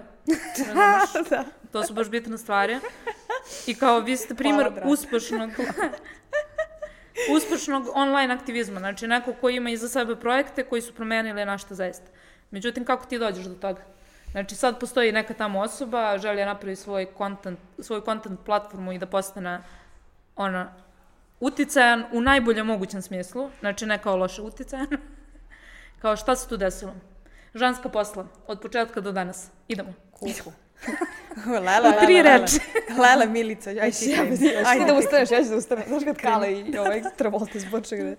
Razumeš? 0.58 1.28
da. 1.30 1.44
To 1.72 1.82
su 1.82 1.94
baš 1.94 2.10
bitne 2.10 2.38
stvari. 2.38 2.78
I 3.66 3.74
kao 3.74 4.00
vi 4.00 4.16
ste 4.16 4.34
primjer 4.34 4.72
uspešnog 4.84 5.50
uspešnog 7.30 7.88
online 7.94 8.34
aktivizma, 8.34 8.80
znači 8.80 9.06
neko 9.06 9.32
ko 9.40 9.48
ima 9.48 9.70
iza 9.70 9.88
sebe 9.88 10.16
projekte 10.16 10.64
koji 10.64 10.82
su 10.82 10.94
promenili 10.94 11.44
našta 11.44 11.74
zaista. 11.74 12.06
Međutim, 12.50 12.84
kako 12.84 13.06
ti 13.06 13.18
dođeš 13.18 13.44
do 13.44 13.54
toga? 13.54 13.82
Znači, 14.30 14.54
sad 14.54 14.80
postoji 14.80 15.12
neka 15.12 15.34
tamo 15.34 15.60
osoba, 15.60 16.18
želi 16.18 16.36
da 16.36 16.44
napravi 16.44 16.76
svoj 16.76 17.06
content, 17.18 17.58
svoju 17.78 18.02
content 18.04 18.40
platformu 18.44 18.92
i 18.92 18.98
da 18.98 19.06
postane 19.06 19.60
ona 20.36 20.72
uticajan 21.40 22.04
u 22.12 22.20
najboljem 22.20 22.66
mogućem 22.66 23.02
smislu, 23.02 23.50
znači 23.60 23.86
ne 23.86 23.98
kao 23.98 24.16
loše 24.16 24.42
uticajan. 24.42 24.88
kao 26.02 26.16
šta 26.16 26.36
se 26.36 26.48
tu 26.48 26.56
desilo? 26.56 26.94
Ženska 27.54 27.88
posla, 27.88 28.26
od 28.46 28.60
početka 28.60 29.00
do 29.00 29.12
danas. 29.12 29.50
Idemo. 29.68 29.92
Kuku. 30.10 30.52
Lela, 31.46 31.88
U 31.88 32.04
tri 32.04 32.22
lela, 32.22 32.36
reči. 32.38 32.58
Lela, 32.88 33.08
Lela, 33.08 33.26
Milica, 33.26 33.70
aj 33.82 33.90
ti 33.90 34.10
Ja 34.10 34.24
da 34.24 34.68
Ajde 34.70 34.86
ti. 34.86 34.92
ustaneš, 34.98 35.30
ja 35.30 35.44
ću 35.44 35.50
da 35.50 35.56
ustanem. 35.56 35.84
Znaš 35.88 36.04
kad 36.04 36.16
Kale 36.16 36.52
i 36.52 36.78
ovaj 36.78 37.02
Travolta 37.16 37.58
zboče 37.58 37.96
gde. 37.96 38.16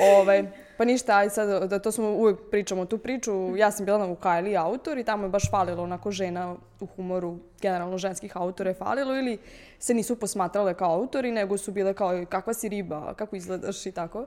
Ovaj, 0.00 0.44
pa 0.76 0.84
ništa, 0.84 1.16
aj 1.16 1.30
sad, 1.30 1.68
da 1.70 1.78
to 1.78 1.92
smo 1.92 2.08
uvek 2.08 2.38
pričamo 2.50 2.84
tu 2.84 2.98
priču. 2.98 3.56
Ja 3.56 3.70
sam 3.70 3.84
bila 3.86 3.98
na 3.98 4.04
Vukajli 4.04 4.56
autor 4.56 4.98
i 4.98 5.04
tamo 5.04 5.24
je 5.24 5.28
baš 5.28 5.50
falilo 5.50 5.82
onako 5.82 6.10
žena 6.10 6.56
u 6.80 6.86
humoru, 6.86 7.38
generalno 7.60 7.98
ženskih 7.98 8.36
autora 8.36 8.70
je 8.70 8.74
falilo 8.74 9.16
ili 9.16 9.38
se 9.78 9.94
nisu 9.94 10.16
posmatrale 10.16 10.74
kao 10.74 10.92
autori, 10.92 11.32
nego 11.32 11.58
su 11.58 11.72
bile 11.72 11.94
kao 11.94 12.24
kakva 12.28 12.54
si 12.54 12.68
riba, 12.68 13.14
kako 13.14 13.36
izgledaš 13.36 13.86
i 13.86 13.92
tako. 13.92 14.26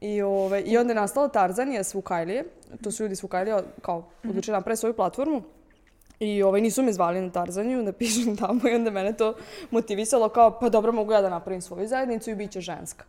I, 0.00 0.22
ove, 0.22 0.60
I 0.60 0.78
onda 0.78 0.90
je 0.90 0.94
nastala 0.94 1.28
Tarzanija 1.28 1.84
s 1.84 1.94
Vukajlije. 1.94 2.44
To 2.82 2.90
su 2.90 3.02
ljudi 3.02 3.16
s 3.16 3.22
Vukajlije 3.22 3.62
kao 3.82 4.08
odlučili 4.24 4.56
napraviti 4.56 4.80
svoju 4.80 4.94
platformu. 4.94 5.42
I 6.20 6.42
ovaj, 6.42 6.60
nisu 6.60 6.82
me 6.82 6.92
zvali 6.92 7.20
na 7.20 7.30
Tarzaniju 7.30 7.82
da 7.82 7.92
pišem 7.92 8.36
tamo 8.46 8.68
i 8.68 8.74
onda 8.74 8.90
mene 8.90 9.12
to 9.12 9.34
motivisalo 9.70 10.28
kao 10.28 10.58
pa 10.60 10.68
dobro 10.68 10.92
mogu 10.92 11.12
ja 11.12 11.20
da 11.20 11.30
napravim 11.30 11.62
svoju 11.62 11.88
zajednicu 11.88 12.30
i 12.30 12.34
bit 12.34 12.50
će 12.50 12.60
ženska. 12.60 13.04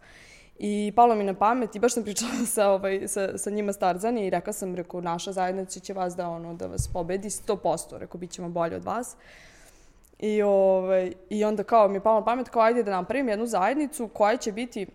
I 0.59 0.93
palo 0.95 1.15
mi 1.15 1.23
na 1.23 1.33
pamet 1.33 1.75
i 1.75 1.79
baš 1.79 1.93
sam 1.93 2.03
pričala 2.03 2.31
sa, 2.55 2.69
ovaj, 2.69 3.07
sa, 3.07 3.37
sa 3.37 3.49
njima 3.49 3.73
s 3.73 3.77
Tarzanije 3.77 4.27
i 4.27 4.29
rekla 4.29 4.53
sam, 4.53 4.75
rekao, 4.75 5.01
naša 5.01 5.31
zajednica 5.31 5.79
će 5.79 5.93
vas 5.93 6.15
da, 6.15 6.29
ono, 6.29 6.53
da 6.53 6.67
vas 6.67 6.87
pobedi 6.87 7.29
100%, 7.29 7.97
rekao, 7.97 8.19
bit 8.19 8.31
ćemo 8.31 8.49
bolje 8.49 8.75
od 8.75 8.83
vas. 8.83 9.15
I, 10.19 10.41
ovaj, 10.41 11.13
I 11.29 11.43
onda 11.43 11.63
kao 11.63 11.87
mi 11.87 11.95
je 11.95 12.03
palo 12.03 12.19
na 12.19 12.25
pamet, 12.25 12.49
kao 12.49 12.61
ajde 12.61 12.83
da 12.83 12.91
napravim 12.91 13.29
jednu 13.29 13.45
zajednicu 13.45 14.07
koja 14.07 14.37
će 14.37 14.51
biti 14.51 14.81
e, 14.81 14.87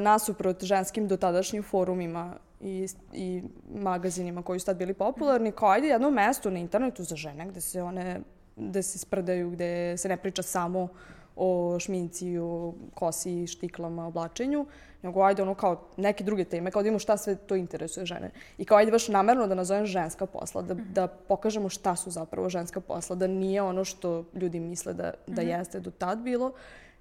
nasuprot 0.00 0.64
ženskim 0.64 1.08
dotadašnjim 1.08 1.62
forumima 1.62 2.34
i, 2.62 2.86
i 3.12 3.42
magazinima 3.74 4.42
koji 4.42 4.60
su 4.60 4.66
tad 4.66 4.76
bili 4.76 4.94
popularni, 4.94 5.52
kao 5.52 5.68
ajde 5.68 5.88
jedno 5.88 6.10
mesto 6.10 6.50
na 6.50 6.58
internetu 6.58 7.04
za 7.04 7.16
žene 7.16 7.46
gde 7.46 7.60
se 7.60 7.82
one 7.82 8.20
gde 8.56 8.82
se 8.82 8.98
sprdaju, 8.98 9.50
gde 9.50 9.96
se 9.96 10.08
ne 10.08 10.16
priča 10.16 10.42
samo 10.42 10.88
o 11.36 11.76
šminci, 11.80 12.38
o 12.38 12.74
kosi, 12.94 13.46
štiklama, 13.46 14.06
oblačenju, 14.06 14.66
nego 15.02 15.22
ajde 15.22 15.42
ono 15.42 15.54
kao 15.54 15.88
neke 15.96 16.24
druge 16.24 16.44
teme, 16.44 16.70
kao 16.70 16.82
da 16.82 16.88
imamo 16.88 16.98
šta 16.98 17.16
sve 17.16 17.36
to 17.36 17.56
interesuje 17.56 18.06
žene. 18.06 18.30
I 18.58 18.64
kao 18.64 18.78
ajde 18.78 18.92
baš 18.92 19.08
namerno 19.08 19.46
da 19.46 19.54
nazovem 19.54 19.86
ženska 19.86 20.26
posla, 20.26 20.62
da, 20.62 20.74
da 20.74 21.06
pokažemo 21.06 21.68
šta 21.68 21.96
su 21.96 22.10
zapravo 22.10 22.48
ženska 22.48 22.80
posla, 22.80 23.16
da 23.16 23.26
nije 23.26 23.62
ono 23.62 23.84
što 23.84 24.24
ljudi 24.34 24.60
misle 24.60 24.92
da, 24.94 25.14
da 25.26 25.42
jeste 25.42 25.80
do 25.80 25.90
tad 25.90 26.18
bilo, 26.18 26.52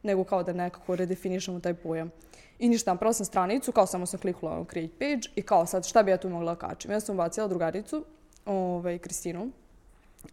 nego 0.03 0.23
kao 0.23 0.43
da 0.43 0.53
nekako 0.53 0.95
redefinišemo 0.95 1.59
taj 1.59 1.73
pojam. 1.73 2.11
I 2.61 2.69
ništa, 2.69 2.91
napravila 2.91 3.13
sam 3.13 3.25
stranicu, 3.25 3.71
kao 3.71 3.85
samo 3.85 4.05
sam 4.05 4.19
kliknula 4.19 4.55
ono 4.55 4.65
create 4.65 4.93
page 4.99 5.29
i 5.35 5.41
kao 5.41 5.65
sad 5.65 5.87
šta 5.87 6.03
bi 6.03 6.11
ja 6.11 6.17
tu 6.17 6.29
mogla 6.29 6.55
da 6.55 6.67
kačim. 6.67 6.91
Ja 6.91 6.99
sam 6.99 7.17
bacila 7.17 7.47
drugaricu, 7.47 8.05
ovaj, 8.45 8.97
Kristinu, 8.97 9.51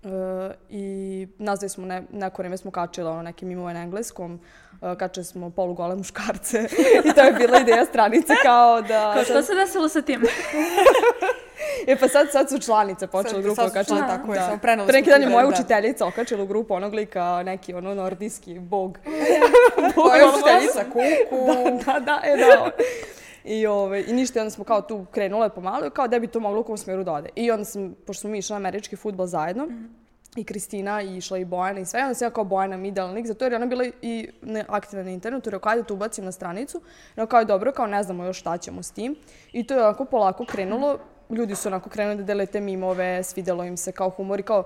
E, 0.04 0.54
I 0.70 1.28
dve 1.38 1.68
smo 1.68 1.86
ne, 1.86 2.02
neko 2.12 2.42
vreme 2.42 2.56
smo 2.56 2.70
kačile 2.70 3.10
ono, 3.10 3.22
neke 3.22 3.46
mimove 3.46 3.74
na 3.74 3.82
engleskom, 3.82 4.40
e, 4.82 4.94
kačili 4.98 5.24
smo 5.24 5.50
polugole 5.50 5.96
muškarce 5.96 6.68
i 7.10 7.14
to 7.14 7.20
je 7.20 7.32
bila 7.32 7.60
ideja 7.60 7.84
stranice 7.84 8.34
kao 8.42 8.82
da... 8.82 9.12
Kao 9.14 9.24
šta 9.24 9.42
se 9.42 9.54
desilo 9.54 9.88
sa 9.88 10.02
tim? 10.02 10.20
E 11.86 11.96
pa 11.96 12.08
sad, 12.08 12.30
sad 12.32 12.50
su 12.50 12.58
članice 12.58 13.06
počele 13.06 13.34
Sad- 13.34 13.42
grupu 13.42 13.56
sad 13.56 13.70
okačile. 13.70 13.98
članice, 13.98 14.16
tako 14.18 14.34
je, 14.34 14.40
samo 14.40 14.58
preneli 14.58 14.86
Pre 14.88 14.98
neki 14.98 15.10
dan 15.10 15.20
je 15.20 15.26
tu 15.26 15.32
moja 15.32 15.44
da- 15.44 15.50
da. 15.50 15.54
učiteljica 15.54 16.06
okačila 16.06 16.42
u 16.42 16.46
grupu 16.46 16.74
onog 16.74 16.94
lika, 16.94 17.42
neki 17.42 17.74
ono 17.74 17.94
nordijski 17.94 18.58
bog. 18.58 18.98
Koja 19.94 20.26
učiteljica, 20.28 20.84
kuku. 20.84 21.46
da, 21.86 21.98
da, 22.00 22.20
e 22.24 22.36
da. 22.36 22.70
I, 23.44 23.66
ove, 23.66 24.02
I 24.02 24.12
ništa, 24.12 24.40
onda 24.40 24.50
smo 24.50 24.64
kao 24.64 24.82
tu 24.82 25.06
krenule 25.10 25.48
pomalo 25.48 25.86
i 25.86 25.90
kao 25.90 26.08
da 26.08 26.18
bi 26.18 26.26
to 26.26 26.40
moglo 26.40 26.60
u 26.60 26.64
kom 26.64 26.76
smjeru 26.76 27.04
da 27.04 27.12
ode. 27.12 27.28
I 27.34 27.50
onda 27.50 27.64
sam, 27.64 27.94
pošto 28.06 28.20
smo 28.20 28.30
mi 28.30 28.38
išli 28.38 28.52
na 28.52 28.56
američki 28.56 28.96
futbol 28.96 29.26
zajedno, 29.26 29.68
i 30.36 30.44
Kristina 30.44 31.02
i 31.02 31.16
išla 31.16 31.38
i 31.38 31.44
Bojana 31.44 31.80
i 31.80 31.84
sve. 31.84 32.00
I 32.00 32.02
onda 32.02 32.14
sam 32.14 32.26
ja 32.26 32.30
kao 32.30 32.44
Bojana 32.44 32.76
mi 32.76 32.88
idealan 32.88 33.14
lik 33.14 33.26
za 33.26 33.34
to 33.34 33.44
jer 33.44 33.52
je 33.52 33.56
ona 33.56 33.66
bila 33.66 33.84
i 34.02 34.28
ne, 34.42 34.64
aktivna 34.68 35.04
na 35.04 35.10
internetu. 35.10 35.50
Rekao, 35.50 35.72
ajde 35.72 35.82
to 35.82 35.94
ubacim 35.94 36.24
na 36.24 36.32
stranicu. 36.32 36.80
Rekao, 37.10 37.26
kao 37.26 37.38
je 37.38 37.44
dobro, 37.44 37.72
kao 37.72 37.86
ne 37.86 38.02
znamo 38.02 38.24
još 38.24 38.40
šta 38.40 38.56
ćemo 38.58 38.82
s 38.82 38.90
tim. 38.90 39.16
I 39.52 39.66
to 39.66 39.74
je 39.74 39.82
onako 39.82 40.04
polako 40.04 40.44
krenulo 40.44 40.98
ljudi 41.30 41.54
su 41.54 41.68
onako 41.68 41.90
krenuli 41.90 42.16
da 42.16 42.22
dele 42.22 42.46
te 42.46 42.60
mimove, 42.60 43.22
svidelo 43.22 43.64
im 43.64 43.76
se 43.76 43.92
kao 43.92 44.10
humor 44.10 44.40
i 44.40 44.42
kao 44.42 44.64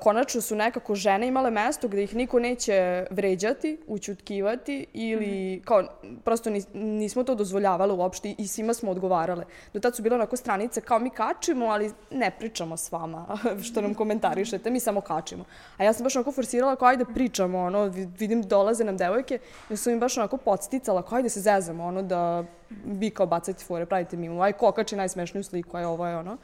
konačno 0.00 0.40
su 0.40 0.56
nekako 0.56 0.94
žene 0.94 1.26
imale 1.26 1.50
mesto 1.50 1.88
gde 1.88 2.04
ih 2.04 2.14
niko 2.14 2.38
neće 2.38 3.06
vređati, 3.10 3.78
učutkivati 3.86 4.86
ili 4.92 5.62
kao 5.64 5.84
prosto 6.24 6.50
nis, 6.50 6.66
nismo 6.74 7.24
to 7.24 7.34
dozvoljavale 7.34 7.92
uopšte 7.92 8.34
i 8.38 8.46
svima 8.46 8.74
smo 8.74 8.90
odgovarale. 8.90 9.44
Do 9.72 9.80
tad 9.80 9.96
su 9.96 10.02
bile 10.02 10.14
onako 10.14 10.36
stranice 10.36 10.80
kao 10.80 10.98
mi 10.98 11.10
kačimo, 11.10 11.66
ali 11.66 11.90
ne 12.10 12.30
pričamo 12.30 12.76
s 12.76 12.92
vama 12.92 13.26
što 13.64 13.80
nam 13.80 13.94
komentarišete, 13.94 14.70
mi 14.70 14.80
samo 14.80 15.00
kačimo. 15.00 15.44
A 15.76 15.84
ja 15.84 15.92
sam 15.92 16.04
baš 16.04 16.16
onako 16.16 16.32
forsirala 16.32 16.76
kao 16.76 16.88
ajde 16.88 17.04
pričamo, 17.04 17.58
ono, 17.58 17.84
vi- 17.84 18.08
vidim 18.18 18.42
dolaze 18.42 18.84
nam 18.84 18.96
devojke, 18.96 19.38
ja 19.70 19.76
sam 19.76 19.92
im 19.92 20.00
baš 20.00 20.16
onako 20.18 20.36
podsticala 20.36 21.02
kao 21.02 21.16
ajde 21.16 21.28
se 21.28 21.40
zezamo, 21.40 21.84
ono, 21.84 22.02
da 22.02 22.44
vi 22.86 23.10
kao 23.10 23.26
bacate 23.26 23.64
fore, 23.64 23.86
pravite 23.86 24.16
mimo, 24.16 24.42
aj 24.42 24.52
ko 24.52 24.72
kači 24.72 24.96
najsmešniju 24.96 25.44
sliku, 25.44 25.76
aj 25.76 25.84
ovo 25.84 26.06
je 26.06 26.16
ono. 26.16 26.36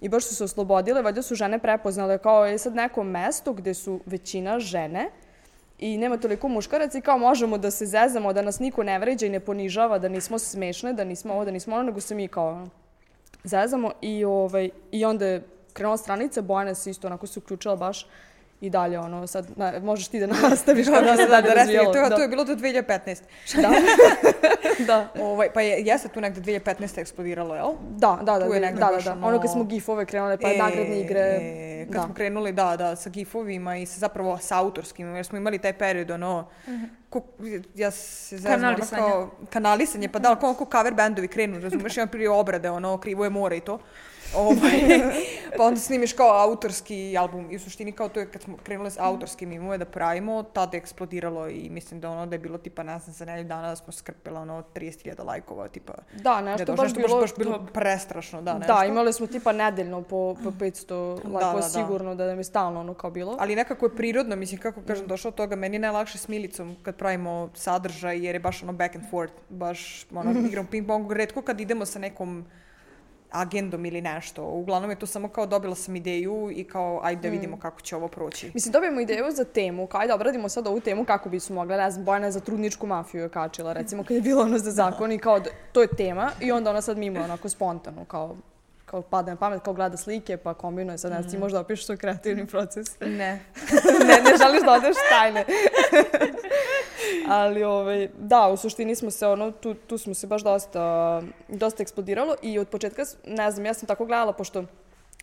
I 0.00 0.08
baš 0.08 0.24
su 0.24 0.34
se 0.34 0.44
oslobodile, 0.44 1.02
valjda 1.02 1.22
su 1.22 1.34
žene 1.34 1.58
prepoznale 1.58 2.18
kao 2.18 2.46
je 2.46 2.58
sad 2.58 2.74
neko 2.74 3.04
mesto 3.04 3.52
gde 3.52 3.74
su 3.74 4.00
većina 4.06 4.58
žene 4.60 5.10
i 5.78 5.98
nema 5.98 6.16
toliko 6.16 6.48
muškaraca 6.48 6.98
i 6.98 7.00
kao 7.00 7.18
možemo 7.18 7.58
da 7.58 7.70
se 7.70 7.86
zezamo, 7.86 8.32
da 8.32 8.42
nas 8.42 8.58
niko 8.58 8.82
ne 8.82 8.98
vređa 8.98 9.26
i 9.26 9.30
ne 9.30 9.40
ponižava, 9.40 9.98
da 9.98 10.08
nismo 10.08 10.38
smešne, 10.38 10.92
da 10.92 11.04
nismo 11.04 11.34
ovo, 11.34 11.44
da 11.44 11.50
nismo 11.50 11.74
ono, 11.74 11.82
nego 11.82 12.00
se 12.00 12.14
mi 12.14 12.28
kao 12.28 12.66
zezamo. 13.44 13.92
I, 14.00 14.24
ovaj, 14.24 14.70
i 14.92 15.04
onda 15.04 15.26
je 15.26 15.42
krenula 15.72 15.96
stranica, 15.96 16.42
Bojana 16.42 16.74
se 16.74 16.90
isto 16.90 17.06
onako 17.06 17.26
se 17.26 17.38
uključila 17.38 17.76
baš 17.76 18.06
i 18.60 18.70
dalje 18.70 18.98
ono, 18.98 19.26
sad 19.26 19.46
na, 19.56 19.72
možeš 19.80 20.08
ti 20.08 20.20
da 20.20 20.26
nastaviš 20.40 20.86
kako 20.86 21.02
da, 21.02 21.16
se 21.16 21.22
da, 21.22 21.28
da, 21.30 21.40
da, 21.40 21.54
razvijalo. 21.54 21.92
to, 21.92 22.00
Da. 22.00 22.16
to 22.16 22.22
je 22.22 22.28
bilo 22.28 22.44
do 22.44 22.54
2015. 22.54 23.22
Da. 23.54 23.70
da. 24.86 25.08
Ovaj, 25.16 25.50
pa 25.50 25.60
je, 25.60 25.80
jeste 25.80 26.08
tu 26.08 26.20
negde 26.20 26.40
2015. 26.42 27.00
eksplodiralo, 27.00 27.54
jel? 27.54 27.72
Da, 27.90 28.18
da, 28.22 28.38
da, 28.38 28.46
Tu 28.46 28.54
je 28.54 28.60
da, 28.60 28.66
negde 28.66 28.80
da, 28.80 28.86
baš 28.86 29.04
da, 29.04 29.12
ono- 29.12 29.26
Ono 29.26 29.40
kad 29.40 29.52
smo 29.52 29.64
gifove 29.64 30.06
krenule, 30.06 30.38
pa 30.38 30.48
nagradne 30.48 31.00
igre. 31.00 31.20
E, 31.20 31.84
kad 31.84 31.94
da. 31.94 32.02
smo 32.02 32.14
krenuli, 32.14 32.52
da, 32.52 32.76
da, 32.76 32.96
sa 32.96 33.10
gifovima 33.10 33.76
i 33.76 33.86
sa, 33.86 33.98
zapravo 33.98 34.38
sa 34.38 34.58
autorskim, 34.58 35.16
jer 35.16 35.24
smo 35.26 35.38
imali 35.38 35.58
taj 35.58 35.72
period, 35.72 36.10
ono, 36.10 36.48
ko, 37.10 37.22
ja 37.74 37.90
se 37.90 38.36
zezam, 38.36 38.52
ono, 38.52 38.60
Kanalisanje. 38.60 39.02
kao, 39.02 39.30
kanalisanje, 39.50 40.08
pa 40.08 40.18
da, 40.18 40.28
ali 40.28 40.38
kao, 40.40 40.54
kao 40.54 40.66
cover 40.72 40.94
bendovi 40.94 41.28
krenu, 41.28 41.60
razumeš, 41.60 41.96
ima 41.96 42.06
prije 42.06 42.30
obrade, 42.30 42.70
ono, 42.70 42.98
krivo 42.98 43.24
je 43.24 43.30
more 43.30 43.56
i 43.56 43.60
to. 43.60 43.78
Ovaj, 44.34 44.80
pa 45.56 45.64
onda 45.64 45.80
snimiš 45.80 46.12
kao 46.12 46.42
autorski 46.42 47.16
album 47.18 47.50
i 47.50 47.56
u 47.56 47.60
suštini 47.60 47.92
kao 47.92 48.08
to 48.08 48.20
je 48.20 48.30
kad 48.30 48.42
smo 48.42 48.56
krenuli 48.56 48.90
s 48.90 48.98
autorskim 48.98 49.48
mimove 49.48 49.78
da 49.78 49.84
pravimo, 49.84 50.42
tada 50.42 50.76
je 50.76 50.78
eksplodiralo 50.78 51.48
i 51.48 51.68
mislim 51.70 52.00
da 52.00 52.10
ono 52.10 52.26
da 52.26 52.34
je 52.34 52.38
bilo 52.38 52.58
tipa, 52.58 52.82
ne 52.82 52.98
znam, 52.98 53.14
za 53.14 53.24
nedelju 53.24 53.48
dana 53.48 53.68
da 53.68 53.76
smo 53.76 53.92
skrpila 53.92 54.40
ono 54.40 54.62
30.000 54.74 55.26
lajkova, 55.26 55.68
tipa. 55.68 55.94
Da, 56.22 56.40
ne 56.40 56.50
nešto 56.50 56.64
došlo, 56.64 56.84
baš 56.84 56.94
bilo... 56.94 57.20
baš, 57.20 57.30
baš 57.30 57.38
bilo 57.38 57.66
prestrašno, 57.72 58.42
da, 58.42 58.58
nešto. 58.58 58.74
Da, 58.74 58.84
imali 58.84 59.12
smo 59.12 59.26
tipa 59.26 59.52
nedeljno 59.52 60.02
po, 60.02 60.36
po 60.44 60.50
500 60.50 60.86
Da, 61.22 61.28
lajkova 61.28 61.52
da, 61.52 61.60
da. 61.60 61.68
sigurno 61.68 62.14
da 62.14 62.26
nam 62.26 62.38
je 62.38 62.44
stalno 62.44 62.80
ono 62.80 62.94
kao 62.94 63.10
bilo. 63.10 63.36
Ali 63.40 63.56
nekako 63.56 63.86
je 63.86 63.96
prirodno, 63.96 64.36
mislim, 64.36 64.60
kako 64.60 64.82
kažem, 64.82 65.06
došlo 65.06 65.28
od 65.28 65.34
toga, 65.34 65.56
meni 65.56 65.74
je 65.74 65.80
najlakše 65.80 66.18
s 66.18 66.28
Milicom 66.28 66.76
kad 66.82 66.96
pravimo 66.96 67.50
sadržaj, 67.54 68.24
jer 68.26 68.34
je 68.34 68.40
baš 68.40 68.62
ono 68.62 68.72
back 68.72 68.96
and 68.96 69.10
forth, 69.10 69.34
baš 69.48 70.06
ono, 70.14 70.40
igram 70.48 70.66
ping 70.66 70.86
pong, 70.86 71.12
redko 71.12 71.42
kad 71.42 71.60
idemo 71.60 71.86
sa 71.86 71.98
nekom 71.98 72.46
agendom 73.40 73.86
ili 73.86 74.00
nešto. 74.00 74.44
Uglavnom 74.44 74.90
je 74.90 74.98
to 74.98 75.06
samo 75.06 75.28
kao 75.28 75.46
dobila 75.46 75.74
sam 75.74 75.96
ideju 75.96 76.50
i 76.54 76.64
kao 76.64 77.00
ajde 77.02 77.22
da 77.22 77.28
vidimo 77.28 77.58
kako 77.58 77.80
će 77.80 77.96
ovo 77.96 78.08
proći. 78.08 78.50
Mislim, 78.54 78.72
dobijemo 78.72 79.00
ideju 79.00 79.24
za 79.30 79.44
temu, 79.44 79.86
kao 79.86 80.00
ajde 80.00 80.14
obradimo 80.14 80.48
sad 80.48 80.66
ovu 80.66 80.80
temu 80.80 81.04
kako 81.04 81.28
bismo 81.28 81.54
mogla, 81.54 81.76
ne 81.76 81.90
znam, 81.90 82.04
Bojana 82.04 82.30
za 82.30 82.40
trudničku 82.40 82.86
mafiju 82.86 83.22
je 83.22 83.28
kačila, 83.28 83.72
recimo, 83.72 84.04
kad 84.04 84.14
je 84.16 84.20
bilo 84.20 84.42
ono 84.42 84.58
za 84.58 84.70
zakon 84.70 85.12
i 85.12 85.18
kao, 85.18 85.40
to 85.72 85.82
je 85.82 85.88
tema 85.96 86.30
i 86.40 86.52
onda 86.52 86.70
ona 86.70 86.80
sad 86.82 86.98
mimo 86.98 87.20
onako 87.20 87.48
spontano, 87.48 88.04
kao 88.04 88.36
kao 88.86 89.02
pada 89.02 89.30
na 89.30 89.36
pamet, 89.36 89.62
kao 89.62 89.74
gleda 89.74 89.96
slike, 89.96 90.36
pa 90.36 90.54
kombinuje 90.54 90.98
sad, 90.98 91.12
ne 91.12 91.18
znam, 91.20 91.30
ti 91.30 91.38
možda 91.38 91.60
opišeš 91.60 91.86
svoj 91.86 91.96
kreativni 91.96 92.46
proces. 92.46 93.00
Ne. 93.00 93.40
ne, 94.08 94.20
ne 94.24 94.36
želiš 94.38 94.62
da 94.64 94.72
odeš 94.72 94.96
tajne. 95.08 95.44
Ali, 97.28 97.64
ovaj, 97.64 98.08
da, 98.18 98.48
u 98.48 98.56
suštini 98.56 98.94
smo 98.94 99.10
se, 99.10 99.26
ono, 99.26 99.50
tu, 99.50 99.74
tu 99.74 99.98
smo 99.98 100.14
se 100.14 100.26
baš 100.26 100.42
dosta, 100.42 101.22
dosta 101.48 101.82
eksplodiralo 101.82 102.36
i 102.42 102.58
od 102.58 102.68
početka, 102.68 103.02
ne 103.26 103.50
znam, 103.50 103.66
ja 103.66 103.74
sam 103.74 103.86
tako 103.86 104.04
gledala, 104.04 104.32
pošto 104.32 104.64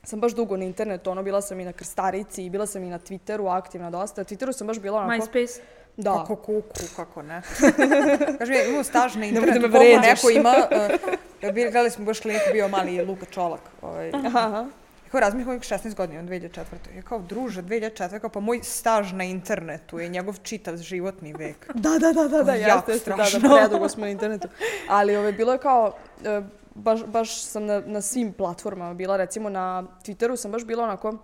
sam 0.04 0.20
baš 0.20 0.36
dugo 0.36 0.58
na 0.58 0.66
internetu, 0.66 1.12
ono, 1.12 1.24
bila 1.24 1.42
sam 1.42 1.60
i 1.60 1.66
na 1.66 1.74
Krstarici, 1.74 2.50
bila 2.50 2.66
sam 2.66 2.84
i 2.84 2.90
na 2.90 3.00
Twitteru, 3.00 3.58
aktivna 3.58 3.90
dosta. 3.90 4.22
Na 4.22 4.26
Twitteru 4.26 4.52
sam 4.52 4.68
baš 4.68 4.80
bila 4.80 5.02
onako... 5.02 5.26
MySpace. 5.26 5.60
Da. 5.98 6.12
Kako 6.12 6.36
kuku, 6.36 6.80
kako 6.96 7.22
ne. 7.22 7.42
Kažem, 8.40 8.56
ja, 8.56 8.66
imamo 8.68 8.84
staž 8.84 9.16
na 9.16 9.26
internetu, 9.26 9.60
da 9.60 9.68
me 9.68 9.74
koliko 9.74 10.02
neko 10.02 10.30
ima, 10.30 10.56
uh, 10.72 11.14
bili- 11.46 11.72
gledali 11.72 11.90
smo 11.90 12.06
baš 12.06 12.20
kliniku, 12.20 12.46
bio 12.52 12.68
mali 12.68 13.02
Luka 13.02 13.26
Čolak. 13.26 13.62
Ovaj, 13.82 14.12
Aha, 14.16 14.40
aha. 14.40 14.66
Kao 15.12 15.20
razmih 15.20 15.48
ovih 15.48 15.62
16 15.62 15.96
godina, 15.96 16.20
on 16.20 16.28
2004. 16.28 16.64
Ja 16.96 17.02
kao, 17.02 17.20
druže, 17.20 17.62
2004. 17.62 18.20
Kao, 18.20 18.30
pa 18.30 18.40
moj 18.40 18.60
staž 18.64 19.12
na 19.12 19.24
internetu 19.24 20.00
je 20.00 20.10
njegov 20.10 20.36
čitav 20.44 20.78
životni 20.78 21.34
vek. 21.34 21.68
Da, 21.74 21.90
da, 21.92 22.14
da, 22.14 22.28
da, 22.28 22.44
da, 22.44 22.54
Jako 22.54 22.78
jeste, 22.78 22.92
jeste, 22.92 23.10
da, 23.12 23.16
da, 23.16 23.26
strašno. 23.26 23.50
predugo 23.52 23.90
smo 23.90 24.02
na 24.02 24.10
internetu. 24.10 24.48
Ali 24.88 25.16
ove, 25.16 25.32
bilo 25.32 25.52
je 25.52 25.60
kao, 25.60 25.94
e, 26.26 26.42
baš, 26.76 27.06
baš 27.06 27.42
sam 27.42 27.66
na, 27.66 27.82
na 27.82 28.02
svim 28.02 28.34
platformama 28.34 28.94
bila, 28.94 29.18
recimo 29.18 29.50
na 29.50 29.84
Twitteru 30.04 30.36
sam 30.36 30.52
baš 30.52 30.66
bila 30.66 30.84
onako 30.84 31.18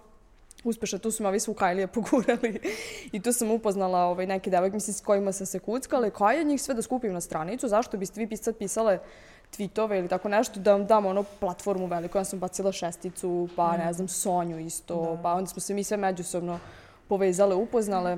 uspešna, 0.64 1.00
tu 1.00 1.12
su 1.12 1.24
me 1.24 1.30
ovi 1.30 1.40
svukajlije 1.40 1.88
pogurali 1.88 2.60
i 3.12 3.22
tu 3.22 3.34
sam 3.34 3.52
upoznala 3.52 4.00
ovaj, 4.00 4.26
neke 4.28 4.50
devojke, 4.50 4.74
mislim, 4.74 4.94
s 4.94 5.02
kojima 5.02 5.32
sam 5.32 5.46
se 5.46 5.60
kuckala 5.60 6.08
i 6.08 6.12
koja 6.12 6.34
je 6.34 6.44
njih 6.44 6.62
sve 6.62 6.76
da 6.76 6.82
skupim 6.82 7.14
na 7.14 7.22
stranicu, 7.22 7.68
zašto 7.68 7.98
biste 7.98 8.20
vi 8.20 8.28
pisat 8.28 8.58
pisale 8.58 9.00
tweetove 9.58 10.00
ili 10.00 10.08
tako 10.08 10.30
nešto, 10.30 10.60
da 10.60 10.72
vam 10.72 10.86
dam 10.86 11.06
ono 11.06 11.24
platformu 11.24 11.86
veliku, 11.86 12.18
ja 12.18 12.24
sam 12.24 12.40
bacila 12.40 12.72
šesticu, 12.72 13.50
pa 13.56 13.78
ne 13.78 13.94
znam, 13.94 14.08
Sonju 14.08 14.60
isto, 14.60 15.20
pa 15.24 15.34
onda 15.34 15.50
smo 15.50 15.60
se 15.62 15.74
mi 15.74 15.84
sve 15.84 15.98
međusobno 15.98 16.60
povezale, 17.08 17.56
upoznale. 17.56 18.18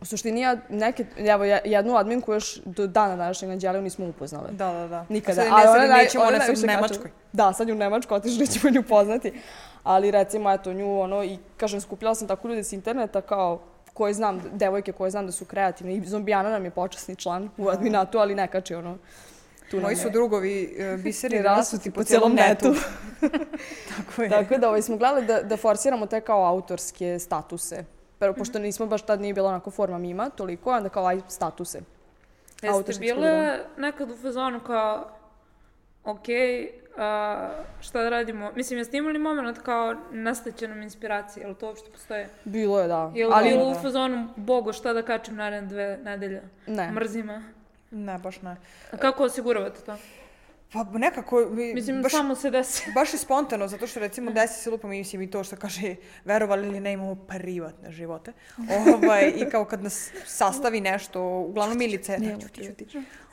U 0.00 0.04
suštini 0.04 0.40
ja 0.40 0.56
neke, 0.68 1.04
evo 1.16 1.44
jednu 1.44 1.96
adminku 1.96 2.32
još 2.32 2.60
do 2.64 2.86
dana 2.86 3.16
današnjeg 3.16 3.50
Anđeliju 3.50 3.82
nismo 3.82 4.08
upoznale. 4.08 4.50
Da, 4.52 4.72
da, 4.72 4.88
da. 4.88 5.06
Nikada. 5.08 5.40
A 5.40 5.44
sad, 5.44 5.52
ne, 5.52 5.70
ona 5.70 5.80
sad 5.80 5.90
naj- 5.90 6.02
nećemo, 6.02 6.24
ona 6.24 6.36
ona 6.36 6.44
u. 6.62 6.66
Nemačkoj. 6.66 7.10
Da, 7.32 7.52
sad 7.52 7.68
je 7.68 7.74
u 7.74 7.76
Nemačku, 7.76 8.14
otišli 8.14 8.46
ćemo 8.46 8.74
nju 8.74 8.82
poznati. 8.82 9.32
Ali 9.82 10.10
recimo, 10.10 10.50
eto, 10.50 10.72
nju, 10.72 11.00
ono, 11.00 11.24
i 11.24 11.38
kažem, 11.56 11.80
skupljala 11.80 12.14
sam 12.14 12.28
tako 12.28 12.48
ljude 12.48 12.64
s 12.64 12.72
interneta 12.72 13.20
kao 13.20 13.60
koje 13.94 14.14
znam, 14.14 14.42
devojke 14.52 14.92
koje 14.92 15.10
znam 15.10 15.26
da 15.26 15.32
su 15.32 15.44
kreativne. 15.44 15.94
I 15.94 16.06
Zombijana 16.06 16.50
nam 16.50 16.64
je 16.64 16.70
počasni 16.70 17.16
član 17.16 17.50
u 17.58 17.68
adminatu, 17.68 18.18
ali 18.18 18.34
ne 18.34 18.46
kači, 18.46 18.74
ono, 18.74 18.98
tu 19.70 19.80
Moji 19.80 19.92
je. 19.92 19.96
su 19.96 20.10
drugovi 20.10 20.76
uh, 20.94 21.00
biseri 21.00 21.36
I 21.40 21.42
rasuti 21.42 21.90
po 21.90 22.04
celom 22.04 22.34
netu. 22.34 22.74
Tako 23.96 24.22
je. 24.22 24.28
Tako 24.28 24.58
da 24.58 24.68
ovaj, 24.68 24.82
smo 24.82 24.96
gledali 24.96 25.26
da, 25.26 25.42
da 25.42 25.56
forsiramo 25.56 26.06
te 26.06 26.20
kao 26.20 26.44
autorske 26.44 27.18
statuse. 27.18 27.84
Prvo, 28.18 28.34
pošto 28.34 28.58
nismo 28.58 28.86
baš 28.86 29.02
tad 29.02 29.20
nije 29.20 29.34
bila 29.34 29.48
onako 29.48 29.70
forma 29.70 29.98
mima, 29.98 30.30
toliko, 30.30 30.72
onda 30.72 30.88
kao 30.88 31.06
aj 31.06 31.20
statuse. 31.28 31.80
Jeste 32.62 32.92
bile 33.00 33.58
nekad 33.76 34.10
u 34.10 34.16
fazonu 34.16 34.60
kao, 34.60 35.08
ok, 36.04 36.26
a, 36.98 37.48
šta 37.80 38.02
da 38.02 38.08
radimo? 38.08 38.52
Mislim, 38.54 38.78
jeste 38.78 38.96
imali 38.96 39.18
moment 39.18 39.58
kao 39.58 39.94
nastaće 40.10 40.68
nam 40.68 40.82
inspiracije, 40.82 41.44
jel 41.44 41.54
to 41.54 41.66
uopšte 41.66 41.90
postoje? 41.90 42.28
Bilo 42.44 42.80
je, 42.80 42.88
da. 42.88 43.12
Jel 43.14 43.32
ali, 43.32 43.48
bilo 43.48 43.70
u 43.70 43.74
fazonu, 43.74 44.28
bogo, 44.36 44.72
šta 44.72 44.92
da 44.92 45.02
kačem 45.02 45.36
naredne 45.36 45.68
dve 45.68 45.98
nedelje? 46.04 46.42
ne. 46.66 46.92
Mrzima. 46.92 47.42
Ne, 47.90 48.18
baš 48.18 48.42
ne. 48.42 48.56
A 48.92 48.96
kako 48.96 49.22
osiguravate 49.24 49.80
to? 49.80 49.96
Pa 50.72 50.84
nekako, 50.84 51.46
mi- 51.46 51.74
Mislim, 51.74 52.02
baš, 52.02 52.12
samo 52.12 52.34
se 52.34 52.50
desi. 52.50 52.82
baš 52.94 53.12
je 53.12 53.18
spontano, 53.18 53.68
zato 53.68 53.86
što 53.86 54.00
recimo 54.00 54.30
desi 54.30 54.62
se 54.62 54.70
lupam 54.70 54.90
mislim 54.90 55.22
i 55.22 55.30
to 55.30 55.44
što 55.44 55.56
kaže, 55.56 55.94
verovali 56.24 56.66
ili 56.66 56.80
ne 56.80 56.92
imamo 56.92 57.14
privatne 57.16 57.90
živote. 57.90 58.32
Ovaj, 58.94 59.32
I 59.36 59.44
kao 59.46 59.64
kad 59.64 59.82
nas 59.82 60.10
sastavi 60.26 60.80
nešto, 60.80 61.22
uglavnom 61.22 61.78
Milice, 61.78 62.18
ne, 62.18 62.36
ćuti, 62.40 62.64
ćuti. 62.64 62.86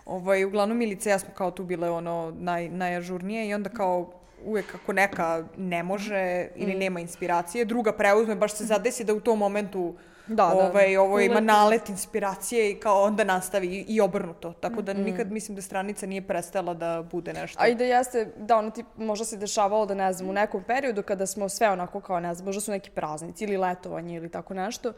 Ovaj, 0.06 0.46
uglavnom 0.46 0.78
Milice, 0.78 1.10
ja 1.10 1.20
smo 1.20 1.30
kao 1.32 1.52
tu 1.52 1.64
bile 1.64 1.90
ono 1.90 2.34
naj, 2.38 2.70
najažurnije 2.70 3.48
i 3.48 3.54
onda 3.54 3.70
kao 3.70 4.12
uvek 4.44 4.76
ako 4.76 4.94
neka 4.94 5.44
ne 5.58 5.84
može 5.84 6.18
ili 6.56 6.76
Mm. 6.76 6.80
nema 6.80 7.00
inspiracije, 7.00 7.66
druga 7.66 7.94
preuzme, 7.94 8.36
baš 8.36 8.54
se 8.54 8.66
zadesi 8.66 9.04
da 9.04 9.14
u 9.14 9.20
tom 9.20 9.40
momentu 9.40 9.96
Da, 10.28 10.36
da. 10.36 10.46
ovaj, 10.46 10.98
ovo 10.98 11.20
ima 11.20 11.40
nalet 11.42 11.90
inspiracije 11.90 12.72
i 12.72 12.76
kao 12.76 13.04
onda 13.04 13.24
nastavi 13.24 13.68
i, 13.68 13.86
i 13.88 14.02
obrnuto. 14.02 14.54
Tako 14.54 14.76
Mm. 14.76 14.86
da 14.86 14.94
nikad 14.94 15.32
mislim 15.32 15.56
da 15.56 15.62
stranica 15.62 16.06
nije 16.06 16.22
prestala 16.22 16.74
da 16.74 17.04
bude 17.04 17.34
nešto. 17.34 17.60
A 17.62 17.68
i 17.68 17.76
da 17.76 17.84
jeste, 17.84 18.32
da 18.38 18.58
ono 18.58 18.70
ti 18.72 18.84
možda 18.98 19.26
se 19.26 19.38
dešavalo 19.38 19.86
da 19.86 19.94
ne 19.94 20.14
znam, 20.14 20.30
u 20.30 20.34
nekom 20.34 20.64
periodu 20.64 21.04
kada 21.04 21.26
smo 21.26 21.50
sve 21.50 21.70
onako 21.70 22.02
kao 22.02 22.20
ne 22.20 22.34
znam, 22.34 22.46
možda 22.46 22.62
su 22.62 22.72
neki 22.72 22.92
praznici 22.92 23.44
ili 23.44 23.58
letovanje 23.58 24.16
ili 24.16 24.30
tako 24.30 24.54
nešto, 24.54 24.94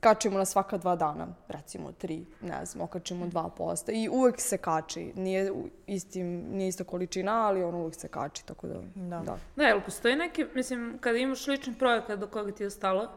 kačimo 0.00 0.38
na 0.38 0.44
svaka 0.44 0.76
dva 0.78 0.96
dana, 0.96 1.26
recimo 1.48 1.92
tri, 1.92 2.24
ne 2.42 2.64
znam, 2.64 2.84
okačimo 2.84 3.26
dva 3.26 3.48
posta 3.48 3.92
i 3.92 4.08
uvek 4.08 4.40
se 4.40 4.56
kači, 4.58 5.12
nije 5.16 5.52
istim, 5.86 6.26
nije 6.48 6.68
ista 6.68 6.84
količina, 6.84 7.46
ali 7.46 7.62
on 7.62 7.74
uvek 7.74 7.94
se 7.94 8.08
kači, 8.08 8.46
tako 8.46 8.66
da, 8.66 8.74
Da. 8.94 9.20
da. 9.20 9.36
Da, 9.56 9.62
jel 9.62 9.80
postoji 9.80 10.16
neki, 10.16 10.46
mislim, 10.54 10.98
kada 11.00 11.18
imaš 11.18 11.46
lični 11.46 11.74
projekat 11.74 12.18
do 12.18 12.26
koga 12.26 12.52
ti 12.52 12.62
je 12.62 12.70
stalo, 12.70 13.08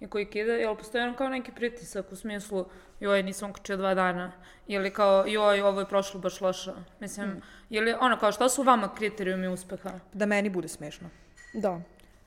i 0.00 0.06
koji 0.06 0.26
kida, 0.26 0.52
jel 0.52 0.76
postoji 0.76 1.04
ono 1.04 1.16
kao 1.16 1.28
neki 1.28 1.52
pritisak 1.52 2.12
u 2.12 2.16
smislu 2.16 2.66
joj, 3.00 3.22
nisam 3.22 3.52
kačio 3.52 3.76
dva 3.76 3.94
dana, 3.94 4.32
ili 4.66 4.90
kao 4.90 5.26
joj, 5.26 5.62
ovo 5.62 5.80
je 5.80 5.88
prošlo 5.88 6.20
baš 6.20 6.40
loše. 6.40 6.72
Mislim, 7.00 7.28
mm. 7.28 7.42
ili 7.70 7.94
ono 8.00 8.18
kao 8.18 8.32
šta 8.32 8.48
su 8.48 8.62
vama 8.62 8.94
kriterijumi 8.94 9.48
uspeha? 9.48 9.90
Da 10.12 10.26
meni 10.26 10.50
bude 10.50 10.68
smešno. 10.68 11.08
Da. 11.54 11.80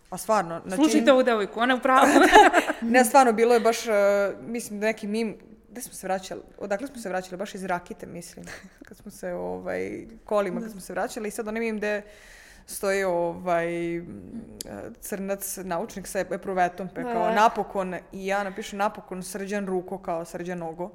A 0.09 0.17
stvarno, 0.17 0.61
znači... 0.65 0.75
Slušajte 0.75 1.11
ovu 1.11 1.23
devojku, 1.23 1.59
ona 1.59 1.73
je 1.73 1.77
u 1.77 1.81
pravu. 1.81 2.07
ne, 2.81 3.05
stvarno, 3.05 3.33
bilo 3.33 3.53
je 3.53 3.59
baš, 3.59 3.87
uh, 3.87 3.93
mislim, 4.41 4.79
neki 4.79 5.07
mim, 5.07 5.37
gde 5.69 5.81
smo 5.81 5.93
se 5.93 6.07
vraćali, 6.07 6.41
odakle 6.57 6.87
smo 6.87 6.97
se 6.97 7.09
vraćali, 7.09 7.37
baš 7.37 7.55
iz 7.55 7.65
Rakite, 7.65 8.05
mislim, 8.05 8.45
kad 8.85 8.97
smo 8.97 9.11
se, 9.11 9.33
ovaj, 9.33 10.05
kolima, 10.25 10.61
kad 10.61 10.71
smo 10.71 10.81
se 10.81 10.93
vraćali 10.93 11.27
i 11.27 11.31
sad 11.31 11.47
onaj 11.47 11.61
mim 11.61 11.77
gde 11.77 12.01
stoji 12.65 13.03
ovaj 13.03 13.67
crnac 14.99 15.37
naučnik 15.57 16.07
sa 16.07 16.19
eprovetom, 16.21 16.89
pa 16.89 17.01
je 17.01 17.05
kao 17.05 17.31
napokon, 17.31 17.95
i 18.11 18.27
ja 18.27 18.43
napišem 18.43 18.79
napokon 18.79 19.23
srđan 19.23 19.67
ruko 19.67 19.97
kao 19.97 20.25
srđan 20.25 20.57
nogo. 20.57 20.89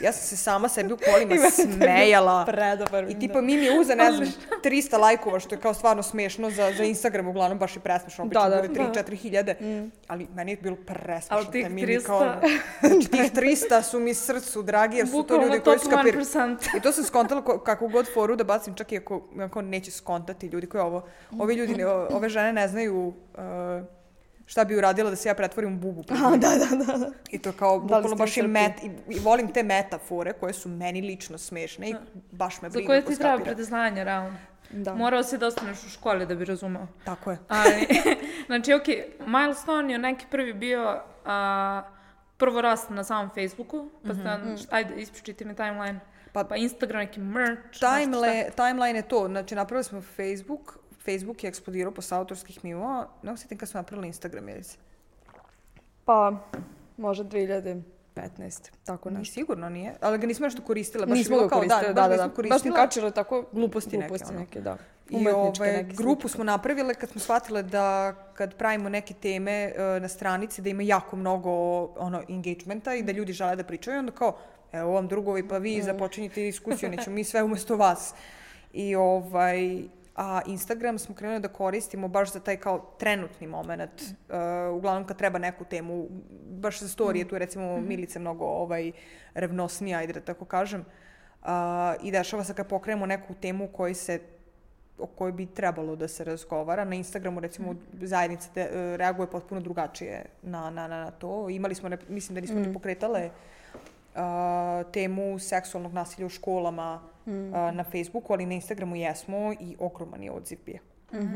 Ja 0.00 0.12
sam 0.12 0.22
se 0.22 0.36
sama 0.36 0.68
sebi 0.68 0.92
u 0.92 0.98
kolima 1.04 1.50
smejala. 1.76 2.44
Predobar. 2.46 3.04
I 3.04 3.18
tipa 3.18 3.40
mi 3.40 3.52
je 3.54 3.80
uza, 3.80 3.94
ne 3.94 4.12
znam, 4.12 4.28
300 4.64 4.98
lajkova, 4.98 5.40
što 5.40 5.54
je 5.54 5.60
kao 5.60 5.74
stvarno 5.74 6.02
smešno 6.02 6.50
za, 6.50 6.72
za 6.72 6.84
Instagram, 6.84 7.28
uglavnom 7.28 7.58
baš 7.58 7.76
je 7.76 7.80
presmešno, 7.80 8.24
obično 8.24 8.42
Da, 8.42 8.48
da. 8.52 8.62
bude 8.62 8.80
3-4 8.80 9.14
hiljade, 9.14 9.54
Mm. 9.56 9.90
ali 10.06 10.28
meni 10.28 10.52
je 10.52 10.56
bilo 10.56 10.76
presmešno. 10.76 11.28
Ali 11.30 11.46
tih 11.46 11.62
taj 11.62 11.70
mim 11.70 11.86
300 11.86 12.02
Kao, 12.02 12.18
znači 12.80 13.08
tih 13.12 13.32
300 13.32 13.82
su 13.82 14.00
mi 14.00 14.14
srcu 14.14 14.62
dragi, 14.62 14.96
jer 14.96 15.06
su 15.06 15.12
to 15.12 15.18
Bukvalno 15.18 15.46
ljudi 15.46 15.60
koji 15.60 15.78
su 15.78 15.90
kapir... 15.90 16.14
1%. 16.16 16.76
I 16.76 16.80
to 16.80 16.92
sam 16.92 17.04
skontala 17.04 17.42
ko- 17.42 17.58
kakvu 17.58 17.88
god 17.88 18.06
foru 18.14 18.36
da 18.36 18.44
bacim, 18.44 18.74
čak 18.74 18.92
i 18.92 18.96
ako, 18.96 19.22
ako 19.40 19.62
neće 19.62 19.90
skontati 19.90 20.46
ljudi 20.46 20.66
koji 20.66 20.82
ovo. 20.82 21.06
Ovi 21.32 21.54
ljudi, 21.54 21.84
ove 21.84 22.28
žene 22.28 22.52
ne 22.52 22.68
znaju 22.68 23.05
uh, 23.08 23.84
šta 24.46 24.64
bi 24.64 24.76
uradila 24.76 25.10
da 25.10 25.16
se 25.16 25.28
ja 25.28 25.34
pretvorim 25.34 25.74
u 25.74 25.78
bubu. 25.78 26.04
A, 26.26 26.30
da, 26.30 26.48
da, 26.48 26.84
da. 26.84 26.98
da. 26.98 27.10
I 27.30 27.38
to 27.38 27.52
kao, 27.52 27.78
Da 27.78 27.82
bukvalno 27.82 28.16
baš 28.16 28.36
i, 28.36 28.42
met, 28.42 28.72
i, 28.82 28.90
i 29.08 29.18
volim 29.18 29.52
te 29.52 29.62
metafore 29.62 30.32
koje 30.32 30.52
su 30.52 30.68
meni 30.68 31.00
lično 31.00 31.38
smešne 31.38 31.90
i 31.90 31.94
baš 32.30 32.62
me 32.62 32.68
Za 32.68 32.72
briga 32.72 32.86
koje 32.86 33.02
ko 33.02 33.10
ti 33.10 33.16
treba 33.16 33.34
skapira. 33.34 33.54
predznanje, 33.54 34.04
realno. 34.04 34.36
da. 34.70 34.94
Morao 34.94 35.22
si 35.22 35.38
da 35.38 35.46
ostaneš 35.46 35.84
u 35.84 35.88
školi 35.88 36.26
da 36.26 36.34
bi 36.34 36.44
razumao. 36.44 36.86
Tako 37.04 37.30
je. 37.30 37.38
Ali, 37.48 37.86
znači, 38.46 38.72
ok, 38.74 38.86
Milestone 39.26 39.92
je 39.92 39.98
neki 39.98 40.26
prvi 40.30 40.52
bio 40.52 41.00
a, 41.24 41.82
prvo 42.36 42.60
rast 42.60 42.90
na 42.90 43.04
samom 43.04 43.30
Facebooku, 43.30 43.90
pa 44.06 44.12
mm 44.12 44.56
ajde, 44.70 44.94
ispričajte 44.94 45.44
mi 45.44 45.54
timeline. 45.54 46.00
Pa, 46.32 46.44
Pa- 46.44 46.56
Instagram, 46.56 47.00
neki 47.00 47.20
merch. 47.20 47.78
Timele, 47.80 48.44
timeline 48.56 48.98
je 48.98 49.08
to, 49.08 49.26
znači 49.28 49.54
napravili 49.54 49.84
smo 49.84 50.00
Facebook, 50.02 50.78
Facebook 51.06 51.44
je 51.44 51.48
eksplodirao 51.48 51.92
posle 51.92 52.18
autorskih 52.18 52.64
mimova, 52.64 53.08
ne 53.22 53.32
osjetim 53.32 53.58
kad 53.58 53.68
smo 53.68 53.78
napravili 53.78 54.06
Instagram, 54.06 54.48
je 54.48 54.62
se? 54.64 54.76
Pa, 56.04 56.32
možda 56.96 57.24
2015, 57.24 57.82
tako 58.84 59.10
Ni 59.10 59.18
nešto. 59.18 59.34
sigurno 59.34 59.68
nije, 59.68 59.94
ali 60.00 60.18
ga 60.18 60.26
nismo 60.26 60.46
nešto 60.46 60.62
koristile, 60.62 61.06
baš 61.06 61.16
je 61.16 61.18
Nismo 61.18 61.36
bilo 61.36 61.48
ga 61.48 61.48
kao, 61.48 61.64
da, 61.64 61.92
da, 61.92 62.08
da, 62.08 62.16
da. 62.16 62.28
koristile. 62.28 62.48
Baš 62.48 62.62
smo 62.62 62.74
kačile 62.74 63.10
tako 63.10 63.44
Gluposti 63.52 63.96
neke, 63.96 64.08
gluposti 64.08 64.32
ono. 64.34 64.40
neke, 64.40 64.60
da. 64.60 64.76
I 65.10 65.24
neke 65.60 65.94
grupu 65.94 66.20
slike. 66.20 66.34
smo 66.34 66.44
napravile 66.44 66.94
kad 66.94 67.10
smo 67.10 67.20
shvatile 67.20 67.62
da 67.62 68.14
kad 68.34 68.54
pravimo 68.54 68.88
neke 68.88 69.14
teme 69.14 69.52
e, 69.52 70.00
na 70.00 70.08
stranici 70.08 70.62
da 70.62 70.68
ima 70.68 70.82
jako 70.82 71.16
mnogo 71.16 71.50
ono 71.84 72.22
engagementa 72.28 72.94
i 72.94 73.02
da 73.02 73.12
ljudi 73.12 73.32
žele 73.32 73.56
da 73.56 73.64
pričaju, 73.64 73.98
onda 73.98 74.12
kao 74.12 74.38
evo 74.72 74.92
vam 74.92 75.08
drugovi 75.08 75.48
pa 75.48 75.58
vi 75.58 75.82
započinjete 75.82 76.40
diskusiju, 76.40 76.90
nećemo 76.90 77.14
mi 77.14 77.24
sve 77.24 77.42
umesto 77.42 77.76
vas. 77.76 78.14
I 78.72 78.94
ovaj, 78.94 79.82
a 80.16 80.40
Instagram 80.46 80.98
smo 80.98 81.14
krenuli 81.14 81.40
da 81.40 81.48
koristimo 81.48 82.08
baš 82.08 82.32
za 82.32 82.40
taj 82.40 82.56
kao 82.56 82.94
trenutni 82.98 83.46
moment, 83.46 84.02
e, 84.02 84.68
uglavnom 84.68 85.06
kad 85.06 85.16
treba 85.18 85.38
neku 85.38 85.64
temu, 85.64 86.08
baš 86.50 86.80
za 86.80 86.88
storije, 86.88 87.28
tu 87.28 87.34
je 87.34 87.38
recimo 87.38 87.80
Milica 87.80 88.18
mnogo 88.18 88.44
ovaj, 88.44 88.92
revnosnija, 89.34 89.98
ajde 89.98 90.12
da 90.12 90.20
tako 90.20 90.44
kažem, 90.44 90.84
A, 91.46 91.94
I 92.02 92.10
dešava 92.10 92.44
se 92.44 92.54
kad 92.54 92.66
pokrenemo 92.66 93.06
neku 93.06 93.34
temu 93.34 93.68
koji 93.68 93.94
se 93.94 94.20
o 94.98 95.06
kojoj 95.06 95.32
bi 95.32 95.46
trebalo 95.46 95.96
da 95.96 96.08
se 96.08 96.24
razgovara. 96.24 96.84
Na 96.84 96.94
Instagramu, 96.94 97.40
recimo, 97.40 97.74
zajednica 98.02 98.48
te, 98.54 98.60
e, 98.60 98.96
reaguje 98.96 99.30
potpuno 99.30 99.60
drugačije 99.60 100.24
na, 100.42 100.70
na, 100.70 100.88
na, 100.88 101.04
na 101.04 101.10
to. 101.10 101.50
Imali 101.50 101.74
smo, 101.74 101.88
ne- 101.88 101.98
mislim 102.08 102.34
da 102.34 102.40
nismo 102.40 102.60
ni 102.60 102.72
pokretale 102.72 103.30
a, 104.14 104.82
temu 104.92 105.38
seksualnog 105.38 105.92
nasilja 105.92 106.26
u 106.26 106.28
školama 106.28 107.00
a, 107.26 107.70
na 107.70 107.84
Facebooku, 107.84 108.32
ali 108.32 108.46
na 108.46 108.54
Instagramu 108.54 108.96
jesmo 108.96 109.52
i 109.60 109.76
ogroman 109.78 110.22
je 110.22 110.30
odziv 110.30 110.58
bio. 110.66 110.78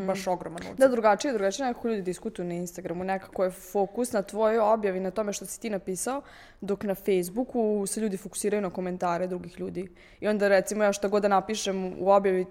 Baš 0.07 0.27
ogroman 0.27 0.63
odziv. 0.63 0.77
Da, 0.77 0.89
drugačije, 0.89 1.33
drugačije 1.33 1.67
nekako 1.67 1.89
ljudi 1.89 2.03
diskutuju 2.03 2.49
na 2.49 2.55
Instagramu, 2.55 3.05
nekako 3.05 3.45
je 3.45 3.51
fokus 3.51 4.13
na 4.13 4.23
tvojoj 4.23 4.59
objavi, 4.59 5.01
na 5.01 5.11
tome 5.11 5.33
što 5.33 5.47
si 5.47 5.61
ti 5.61 5.71
napisao, 5.71 6.23
dok 6.61 6.85
na 6.85 6.95
Facebooku 6.95 7.87
se 7.87 8.01
ljudi 8.01 8.17
fokusiraju 8.17 8.63
na 8.63 8.71
komentare 8.71 9.27
drugih 9.27 9.61
ljudi. 9.61 9.89
I 10.21 10.29
onda 10.29 10.49
recimo 10.49 10.85
ja 10.85 10.93
što 10.93 11.09
god 11.09 11.23
da 11.23 11.29
napišem 11.29 11.95
u 11.99 12.11
objavi, 12.11 12.47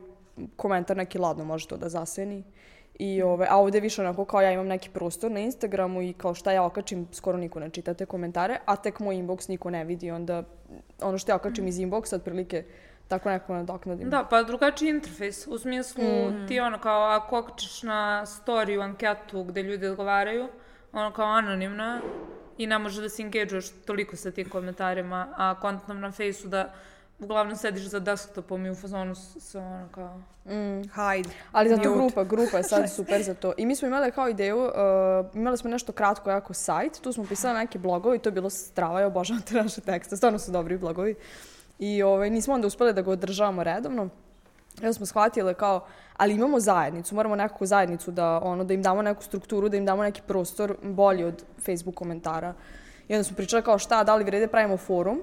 komentar 0.56 0.98
neki 0.98 1.18
ladno 1.18 1.46
može 1.46 1.68
to 1.68 1.78
da 1.78 1.90
zaseni. 1.90 2.44
I, 3.00 3.22
ove, 3.22 3.48
a 3.50 3.58
ovdje 3.58 3.78
je 3.78 3.82
više 3.82 4.02
onako 4.02 4.26
kao 4.26 4.42
ja 4.42 4.52
imam 4.52 4.68
neki 4.68 4.90
prostor 4.90 5.32
na 5.32 5.40
Instagramu 5.40 6.02
i 6.02 6.14
kao 6.14 6.34
šta 6.34 6.52
ja 6.52 6.64
okačim, 6.64 7.08
skoro 7.12 7.38
niko 7.38 7.60
ne 7.60 7.70
čita 7.70 7.94
te 7.94 8.06
komentare, 8.06 8.58
a 8.66 8.76
tek 8.76 9.00
moj 9.00 9.16
inbox 9.16 9.50
niko 9.50 9.70
ne 9.70 9.84
vidi, 9.86 10.12
onda 10.12 10.44
ono 11.02 11.18
što 11.18 11.32
ja 11.32 11.36
okačim 11.36 11.68
iz 11.68 11.76
inboxa, 11.76 12.16
otprilike 12.16 12.64
tako 13.10 13.30
nekako 13.30 13.54
nadoknadim. 13.54 14.10
Da, 14.10 14.24
pa 14.24 14.44
drugačiji 14.44 14.90
interfejs, 14.90 15.48
u 15.48 15.58
smislu 15.58 16.04
Mhm. 16.30 16.48
ti 16.48 16.60
ono 16.60 16.80
kao 16.80 17.04
ako 17.04 17.40
okačiš 17.40 17.84
na 17.84 18.26
storiju 18.26 18.82
anketu 18.82 19.44
gde 19.44 19.64
ljudi 19.64 19.88
odgovaraju, 19.88 20.48
ono 20.94 21.12
kao 21.12 21.26
anonimno 21.28 22.00
i 22.58 22.68
ne 22.68 22.80
može 22.80 23.02
da 23.02 23.10
se 23.10 23.22
engageuješ 23.22 23.70
toliko 23.82 24.16
sa 24.16 24.32
tim 24.32 24.50
komentarima, 24.50 25.28
a 25.38 25.56
kontam 25.56 26.00
na 26.00 26.12
fejsu 26.12 26.48
da 26.48 26.74
uglavnom 27.20 27.56
sediš 27.56 27.84
za 27.84 28.00
desktopom 28.00 28.66
i 28.66 28.72
u 28.72 28.76
fazonu 28.76 29.16
s- 29.16 29.38
sa 29.42 29.60
ono 29.60 29.88
kao... 29.90 30.22
Hajde. 30.92 31.30
Ali 31.52 31.70
zato 31.70 31.80
Mute. 31.82 31.90
grupa, 31.92 32.24
grupa 32.26 32.58
je 32.58 32.64
sad 32.64 32.92
super 32.96 33.24
za 33.24 33.34
to. 33.34 33.54
I 33.58 33.66
mi 33.66 33.76
smo 33.76 33.88
imali 33.88 34.12
kao 34.12 34.30
ideju, 34.30 34.58
uh, 34.60 34.72
imali 35.34 35.58
smo 35.58 35.70
nešto 35.70 35.92
kratko 35.92 36.30
jako 36.30 36.54
sajt, 36.54 37.02
tu 37.02 37.14
smo 37.14 37.26
pisali 37.26 37.54
neke 37.56 37.80
blogove 37.80 38.16
i 38.16 38.20
to 38.20 38.30
je 38.30 38.34
bilo 38.34 38.50
strava 38.50 39.02
i 39.02 39.06
obožavam 39.06 39.42
te 39.44 39.54
naše 39.56 39.82
tekste, 39.82 40.18
stvarno 40.18 40.40
su 40.40 40.52
dobri 40.52 40.78
blogovi. 40.78 41.16
I 41.80 42.04
ovaj, 42.04 42.30
nismo 42.30 42.54
onda 42.54 42.68
uspeli 42.68 42.94
da 42.94 43.02
ga 43.02 43.12
održavamo 43.12 43.64
redovno. 43.64 44.10
Onda 44.78 44.94
smo 44.94 45.06
shvatile 45.06 45.54
kao, 45.54 45.86
ali 46.18 46.34
imamo 46.34 46.60
zajednicu, 46.60 47.16
moramo 47.16 47.36
nekakvu 47.36 47.68
zajednicu 47.68 48.12
da, 48.12 48.40
ono, 48.44 48.64
da 48.64 48.74
im 48.74 48.84
damo 48.84 49.02
neku 49.02 49.24
strukturu, 49.24 49.70
da 49.70 49.78
im 49.78 49.86
damo 49.86 50.04
neki 50.04 50.22
prostor 50.28 50.76
bolji 50.84 51.24
od 51.24 51.44
Facebook 51.66 51.96
komentara. 51.96 52.54
I 53.08 53.14
onda 53.14 53.24
smo 53.24 53.36
pričali 53.36 53.64
kao 53.64 53.80
šta, 53.80 54.04
da 54.04 54.16
li 54.16 54.24
vrede 54.24 54.48
pravimo 54.48 54.78
forum, 54.78 55.22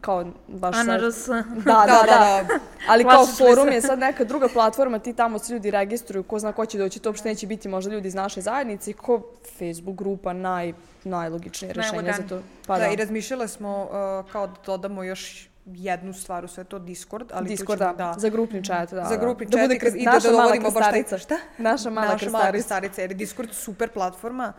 kao 0.00 0.24
baš 0.48 0.76
sad- 0.76 0.88
ANRS. 0.88 1.26
da, 1.66 1.84
da, 1.86 2.02
da, 2.06 2.44
da. 2.48 2.58
Ali 2.88 3.04
kao 3.04 3.26
forum 3.26 3.68
je 3.68 3.80
sad 3.80 3.98
neka 3.98 4.24
druga 4.24 4.48
platforma, 4.52 4.98
ti 4.98 5.12
tamo 5.12 5.38
se 5.38 5.52
ljudi 5.52 5.70
registruju, 5.70 6.22
ko 6.22 6.38
zna 6.38 6.52
ko 6.52 6.66
će 6.66 6.78
doći, 6.78 6.98
to 7.00 7.08
uopšte 7.08 7.28
neće 7.28 7.46
biti 7.46 7.68
možda 7.68 7.92
ljudi 7.92 8.08
iz 8.08 8.14
naše 8.14 8.40
zajednice, 8.40 8.92
ko 8.92 9.22
Facebook 9.58 9.96
grupa 9.96 10.32
naj, 10.32 10.72
najlogičnije 11.04 11.72
rešenje 11.72 12.12
za 12.16 12.22
to. 12.28 12.42
Pa 12.66 12.78
da, 12.78 12.84
da, 12.84 12.90
i 12.90 12.96
razmišljale 12.96 13.48
smo 13.48 13.82
uh, 13.82 14.32
kao 14.32 14.46
da 14.46 14.54
dodamo 14.66 15.02
još 15.02 15.49
jednu 15.70 16.12
stvar 16.12 16.44
u 16.44 16.48
sve 16.48 16.64
to 16.64 16.78
Discord, 16.80 17.30
ali 17.32 17.48
Discord, 17.48 17.80
ćemo, 17.80 17.92
da, 17.92 18.14
za 18.14 18.28
grupni 18.28 18.64
chat, 18.64 18.90
da. 18.90 19.04
Za 19.04 19.10
da. 19.10 19.16
grupni 19.16 19.46
da 19.46 19.50
chat 19.50 19.62
bude 19.62 19.74
i 19.74 19.78
kad- 19.78 19.88
krst- 19.88 19.96
i 19.96 20.04
da 20.04 20.10
mala 20.10 20.20
dovodimo 20.42 20.70
baš 20.70 20.84
taj- 21.06 21.18
šta? 21.18 21.36
Naša 21.58 21.90
mala 21.90 22.06
Naša 22.08 22.26
mala 22.26 22.44
krstarica. 22.44 22.52
krstarica, 22.52 23.00
jer 23.00 23.10
je 23.10 23.16
Discord 23.16 23.52
super 23.52 23.88
platforma, 23.90 24.52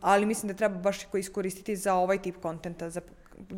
ali 0.00 0.26
mislim 0.26 0.48
da 0.48 0.54
treba 0.54 0.78
baš 0.78 1.04
ko 1.04 1.18
iskoristiti 1.18 1.76
za 1.76 1.94
ovaj 1.94 2.18
tip 2.18 2.36
kontenta, 2.36 2.90
za 2.90 3.00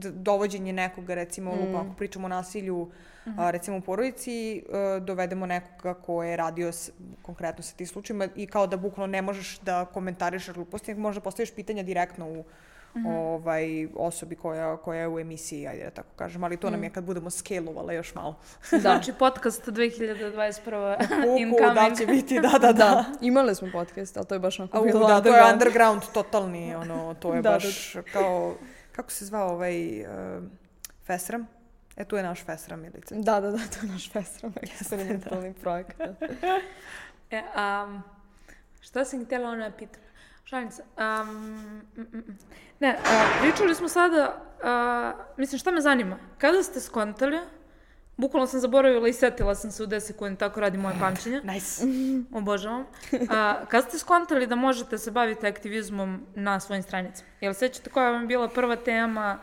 dovođenje 0.03 0.73
nekoga, 0.75 1.15
recimo, 1.15 1.51
Mm. 1.51 1.59
lupa, 1.59 1.81
ako 1.81 1.95
pričamo 1.95 2.25
o 2.25 2.31
nasilju, 2.31 2.91
Mhm. 3.27 3.41
a, 3.41 3.51
recimo 3.51 3.77
u 3.77 3.81
porodici, 3.81 4.57
e, 4.57 4.63
dovedemo 5.01 5.47
nekoga 5.47 5.95
ko 5.97 6.23
je 6.23 6.37
radio 6.37 6.69
s, 6.69 6.91
konkretno 7.23 7.63
sa 7.63 7.75
tim 7.75 7.87
slučajima 7.87 8.29
i 8.37 8.47
kao 8.47 8.67
da 8.67 8.77
bukvalno 8.77 9.07
ne 9.09 9.23
možeš 9.23 9.59
da 9.59 9.85
komentariš 9.85 10.49
gluposti, 10.49 10.91
nego 10.91 11.01
možda 11.01 11.21
postaviš 11.21 11.51
pitanja 11.51 11.83
direktno 11.83 12.29
u 12.29 12.45
Mhm. 12.97 13.07
ovaj, 13.07 13.89
osobi 13.97 14.36
koja, 14.36 14.76
koja 14.76 15.01
je 15.01 15.09
u 15.09 15.18
emisiji, 15.18 15.66
ajde 15.66 15.84
da 15.84 15.91
tako 15.91 16.09
kažem, 16.16 16.45
ali 16.45 16.57
to 16.57 16.70
nam 16.70 16.80
Mm. 16.80 16.84
je 16.84 16.91
kad 16.91 17.05
budemo 17.05 17.30
scalovale 17.30 17.95
još 17.95 18.14
malo. 18.14 18.36
Da. 18.70 18.78
Znači, 18.78 19.12
podcast 19.12 19.68
2021. 19.68 20.97
Kuku, 21.51 21.74
da 21.74 21.95
će 21.97 22.07
biti, 22.07 22.41
da, 22.41 22.49
da, 22.49 22.59
da. 22.59 22.72
da, 22.72 23.05
imali 23.20 23.55
smo 23.55 23.68
podcast, 23.72 24.16
ali 24.16 24.26
to 24.26 24.34
je 24.34 24.39
baš 24.39 24.61
onako 24.61 24.82
bilo 24.82 25.07
da, 25.07 25.22
to 25.22 25.36
je 25.36 25.53
underground. 25.53 26.03
totalni, 26.14 26.74
ono, 26.74 27.14
to 27.14 27.34
je 27.34 27.43
Da, 27.43 27.51
da, 27.51 27.55
baš 27.57 27.97
kao, 28.12 28.55
kako 28.93 29.11
se 29.11 29.24
zvao 29.24 29.49
ovaj 29.49 30.01
uh, 30.01 30.07
Fesram? 31.05 31.47
E, 31.97 32.05
tu 32.05 32.16
je 32.16 32.22
naš 32.22 32.45
Fesram, 32.45 32.80
Milica. 32.80 33.14
Da, 33.14 33.41
da, 33.41 33.51
da, 33.51 33.59
to 33.59 33.86
je 33.86 33.93
naš 33.93 34.11
festival, 34.12 34.53
eksperimentalni 34.62 35.55
projekat. 35.55 36.11
da. 36.20 36.26
E, 37.30 37.43
um, 37.84 38.03
šta 38.80 39.05
sam 39.05 39.24
htjela 39.24 39.51
ono 39.51 39.64
da 39.64 39.76
pitam? 39.76 40.03
Šalim 40.49 40.71
se. 40.71 40.83
Um, 40.97 41.29
mm, 41.97 42.01
mm, 42.01 42.19
mm. 42.19 42.39
Ne, 42.81 42.99
a, 43.07 43.25
pričali 43.41 43.75
smo 43.75 43.89
sada, 43.89 44.43
a, 44.63 45.13
mislim, 45.37 45.59
šta 45.59 45.71
me 45.71 45.81
zanima? 45.81 46.17
Kada 46.39 46.63
ste 46.63 46.81
skontali 46.81 47.39
bukvalno 48.17 48.47
sam 48.47 48.61
zaboravila 48.61 49.09
i 49.09 49.13
setila 49.13 49.55
sam 49.55 49.71
se 49.71 49.83
u 49.83 49.87
10 49.87 50.01
sekundi, 50.01 50.39
tako 50.39 50.61
radi 50.61 50.79
moje 50.79 50.97
pamćenje. 51.01 51.41
Nice. 51.45 51.85
Obožavam. 52.39 52.85
A, 53.31 53.65
kad 53.69 53.85
ste 53.85 53.99
skontali 53.99 54.47
da 54.47 54.55
možete 54.55 54.99
se 54.99 55.11
baviti 55.11 55.47
aktivizmom 55.47 56.27
na 56.35 56.61
svojim 56.61 56.83
stranicama? 56.83 57.31
Jel 57.41 57.55
sećate 57.55 57.91
koja 57.91 58.11
vam 58.11 58.21
je 58.21 58.27
bila 58.27 58.49
prva 58.49 58.77
tema, 58.77 59.39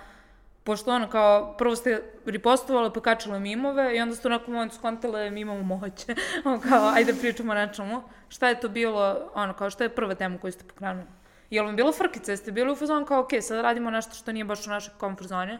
pošto 0.66 0.92
ono 0.92 1.10
kao, 1.10 1.56
prvo 1.58 1.76
ste 1.76 2.02
ripostovali, 2.26 2.92
pa 3.04 3.40
mimove 3.40 3.98
i 3.98 4.02
onda 4.02 4.16
ste 4.16 4.28
u 4.28 4.32
nekom 4.32 4.54
momentu 4.54 4.76
skontale 4.76 5.30
mi 5.32 5.42
imamo 5.42 5.64
moće. 5.64 6.16
ono 6.46 6.60
kao, 6.60 6.90
ajde 6.96 7.14
pričamo 7.14 7.54
nečemu. 7.54 8.02
Šta 8.30 8.50
je 8.50 8.60
to 8.60 8.70
bilo, 8.70 9.32
ono 9.34 9.54
kao, 9.54 9.70
šta 9.70 9.84
je 9.84 9.96
prva 9.96 10.16
tema 10.16 10.38
koju 10.38 10.52
ste 10.52 10.64
pokrenuli? 10.64 11.06
Jel 11.50 11.66
vam 11.66 11.76
bila 11.76 11.92
frkica? 11.92 12.32
Jeste 12.32 12.52
bili 12.52 12.72
u 12.72 12.76
fazonu 12.76 13.06
kao, 13.06 13.22
ok, 13.22 13.30
sad 13.42 13.62
radimo 13.62 13.92
nešto 13.92 14.16
što 14.16 14.32
nije 14.32 14.46
baš 14.46 14.68
u 14.68 14.70
našoj 14.70 14.94
comfort 15.00 15.30
zoni 15.30 15.58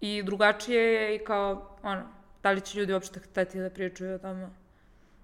i 0.00 0.22
drugačije 0.22 0.82
je 0.82 1.16
i 1.16 1.24
kao, 1.24 1.76
ono, 1.82 2.02
da 2.42 2.50
li 2.50 2.60
će 2.60 2.78
ljudi 2.78 2.92
uopšte 2.92 3.20
hteti 3.20 3.60
da 3.60 3.70
pričaju 3.70 4.14
o 4.14 4.18
tome? 4.18 4.48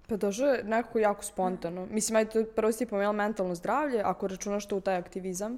Pa 0.07 0.17
došlo 0.17 0.47
je 0.47 0.63
nekako 0.63 0.99
jako 0.99 1.23
spontano. 1.23 1.85
Mislim, 1.85 2.15
ajde, 2.15 2.45
prvo 2.55 2.71
si 2.71 2.85
pomenula 2.85 3.13
mentalno 3.13 3.55
zdravlje, 3.55 4.01
ako 4.05 4.27
računaš 4.27 4.67
to 4.67 4.77
u 4.77 4.81
taj 4.81 4.95
aktivizam. 4.95 5.57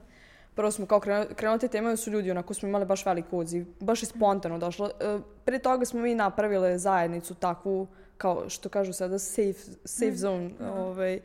Prvo 0.59 0.71
smo 0.71 0.85
kao 0.85 0.99
krenuli, 1.35 1.59
te 1.59 1.67
teme, 1.67 1.97
su 1.97 2.11
ljudi, 2.11 2.31
onako 2.31 2.53
smo 2.53 2.69
imali 2.69 2.85
baš 2.85 3.05
velik 3.05 3.25
odziv. 3.31 3.65
Baš 3.79 4.03
je 4.03 4.07
spontano 4.07 4.57
došlo. 4.59 4.89
E, 4.99 5.19
pre 5.45 5.59
toga 5.59 5.85
smo 5.85 6.01
mi 6.01 6.15
napravile 6.15 6.77
zajednicu 6.77 7.33
takvu, 7.33 7.87
kao 8.17 8.49
što 8.49 8.69
kažu 8.69 8.93
sada, 8.93 9.19
safe, 9.19 9.53
safe 9.85 10.15
zone. 10.15 10.51
Ovaj, 10.73 11.19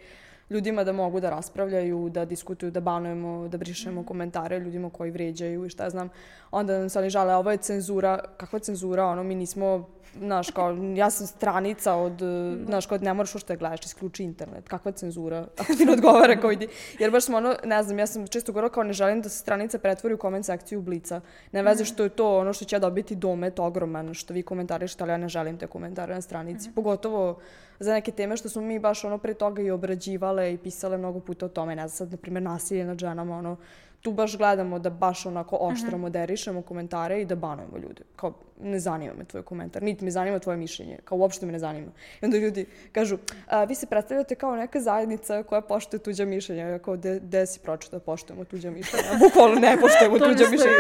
ljudima 0.55 0.85
da 0.85 0.93
mogu 0.93 1.21
da 1.21 1.31
raspravljaju, 1.31 2.09
da 2.09 2.25
diskutuju, 2.25 2.71
da 2.71 2.81
banujemo, 2.81 3.49
da 3.49 3.59
brišemo 3.59 4.05
komentare 4.05 4.59
ljudima 4.59 4.91
koji 4.91 5.11
vređaju 5.11 5.65
i 5.65 5.71
šta 5.71 5.91
znam. 5.91 6.09
Onda 6.51 6.79
nam 6.79 6.89
se 6.89 6.99
oni 6.99 7.11
žale, 7.11 7.35
ovo 7.35 7.51
je 7.51 7.57
cenzura. 7.57 8.19
Kakva 8.37 8.59
cenzura? 8.59 9.07
Ono, 9.07 9.23
mi 9.23 9.35
nismo 9.35 9.87
Znaš, 10.19 10.51
kao, 10.51 10.77
ja 10.97 11.11
sam 11.11 11.27
stranica 11.27 11.95
od, 11.95 12.21
znaš, 12.67 12.87
kao, 12.87 12.99
ne 12.99 13.15
moraš 13.15 13.35
uopšte 13.35 13.53
da 13.53 13.59
gledaš, 13.59 13.85
isključi 13.85 14.25
internet. 14.25 14.69
Kakva 14.69 14.93
cenzura? 14.93 15.47
Ako 15.59 15.75
ti 15.75 15.85
ne 15.85 15.93
odgovara, 15.93 16.41
kao 16.41 16.53
idi. 16.53 16.69
Jer 16.99 17.11
baš 17.11 17.25
smo 17.25 17.37
ono, 17.37 17.55
ne 17.65 17.83
znam, 17.83 17.99
ja 17.99 18.07
sam 18.07 18.27
često 18.27 18.53
govorila 18.53 18.73
kao 18.73 18.83
ne 18.83 18.93
želim 18.93 19.23
da 19.23 19.29
se 19.29 19.39
stranica 19.39 19.79
pretvori 19.79 20.15
u 20.15 20.19
koment 20.19 20.47
sekciju 20.47 20.83
Blica. 20.83 21.21
Ne 21.53 21.63
veze 21.63 21.85
što 21.85 22.03
je 22.03 22.09
to 22.09 22.39
ono 22.39 22.53
što 22.53 22.65
će 22.65 22.77
ja 22.77 22.81
dobiti 22.81 23.15
domet 23.15 23.59
ogroman, 23.59 24.15
što 24.15 24.35
vi 24.35 24.43
komentarišete, 24.43 25.05
ali 25.05 25.13
ja 25.13 25.17
ne 25.17 25.29
želim 25.29 25.59
te 25.59 25.67
komentare 25.67 26.15
na 26.15 26.21
stranici. 26.21 26.71
Pogotovo 26.75 27.39
za 27.79 27.93
neke 27.93 28.13
teme 28.13 28.37
što 28.37 28.49
smo 28.49 28.63
mi 28.63 28.79
baš 28.79 29.05
ono 29.05 29.19
pre 29.19 29.35
toga 29.35 29.63
i 29.63 29.71
obrađivale 29.71 30.55
i 30.55 30.59
pisale 30.59 30.99
mnogo 30.99 31.21
puta 31.21 31.47
o 31.47 31.49
tome. 31.49 31.77
Ne 31.77 31.89
znam, 31.89 31.97
sad, 31.97 32.11
na 32.11 32.17
primjer, 32.17 32.43
nasilje 32.43 32.85
nad 32.85 32.99
ženama, 32.99 33.39
ono, 33.39 33.57
tu 34.05 34.13
baš 34.13 34.37
gledamo 34.37 34.79
da 34.79 34.91
baš 34.91 35.27
onako 35.27 35.57
oštro 35.61 35.89
uh 35.89 35.95
-huh. 35.95 36.01
moderišemo 36.01 36.63
komentare 36.63 37.21
i 37.21 37.25
da 37.25 37.35
banujemo 37.35 37.79
ljude. 37.79 38.03
Kao, 38.17 38.33
ne 38.61 38.81
zanima 38.81 39.15
me 39.15 39.25
tvoj 39.25 39.43
komentar, 39.43 39.83
niti 39.83 40.05
me 40.05 40.11
zanima 40.11 40.39
tvoje 40.39 40.57
mišljenje, 40.57 40.99
kao 41.05 41.19
uopšte 41.19 41.47
me 41.47 41.53
ne 41.53 41.59
zanima. 41.59 41.93
I 42.23 42.25
onda 42.25 42.37
ljudi 42.37 42.67
kažu, 42.93 43.19
a, 43.47 43.65
vi 43.65 43.75
se 43.75 43.87
predstavljate 43.87 44.35
kao 44.35 44.57
neka 44.57 44.81
zajednica 44.81 45.43
koja 45.43 45.61
poštuje 45.61 46.01
tuđa 46.01 46.25
mišljenja. 46.25 46.69
Ja 46.69 46.79
kao, 46.79 46.97
de, 46.97 47.47
si 47.47 47.61
pročito 47.61 47.97
da 47.97 48.01
poštujemo 48.01 48.45
tuđa 48.45 48.71
mišljenja? 48.71 49.09
Bukvalno 49.25 49.61
ne 49.61 49.77
poštujemo 49.81 50.19
tuđa 50.29 50.51
mišljenja. 50.51 50.77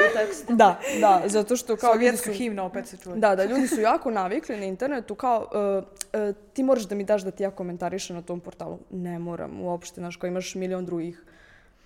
Da, 0.49 0.81
da, 1.01 1.22
zato 1.27 1.57
što 1.57 1.77
kao... 1.77 1.93
Sovjetska 1.93 2.31
su, 2.31 2.39
himna 2.39 2.64
opet 2.64 2.87
se 2.87 2.97
čuje. 2.97 3.16
Da, 3.16 3.37
da, 3.37 3.45
ljudi 3.45 3.68
su 3.68 3.81
jako 3.81 4.11
navikli 4.11 4.57
na 4.57 4.64
internetu, 4.64 5.14
kao, 5.14 5.39
uh, 5.39 6.20
uh, 6.20 6.37
ti 6.53 6.62
moraš 6.62 6.83
da 6.83 6.95
mi 6.95 7.05
daš 7.05 7.22
da 7.22 7.31
ti 7.31 7.43
ja 7.43 7.51
komentarišem 7.51 8.16
na 8.16 8.22
tom 8.22 8.41
portalu. 8.41 8.79
Ne 8.91 9.18
moram, 9.18 9.61
uopšte, 9.61 10.01
znaš, 10.01 10.16
kao 10.16 10.29
imaš 10.29 10.55
milion 10.55 10.87
drugih 10.87 11.25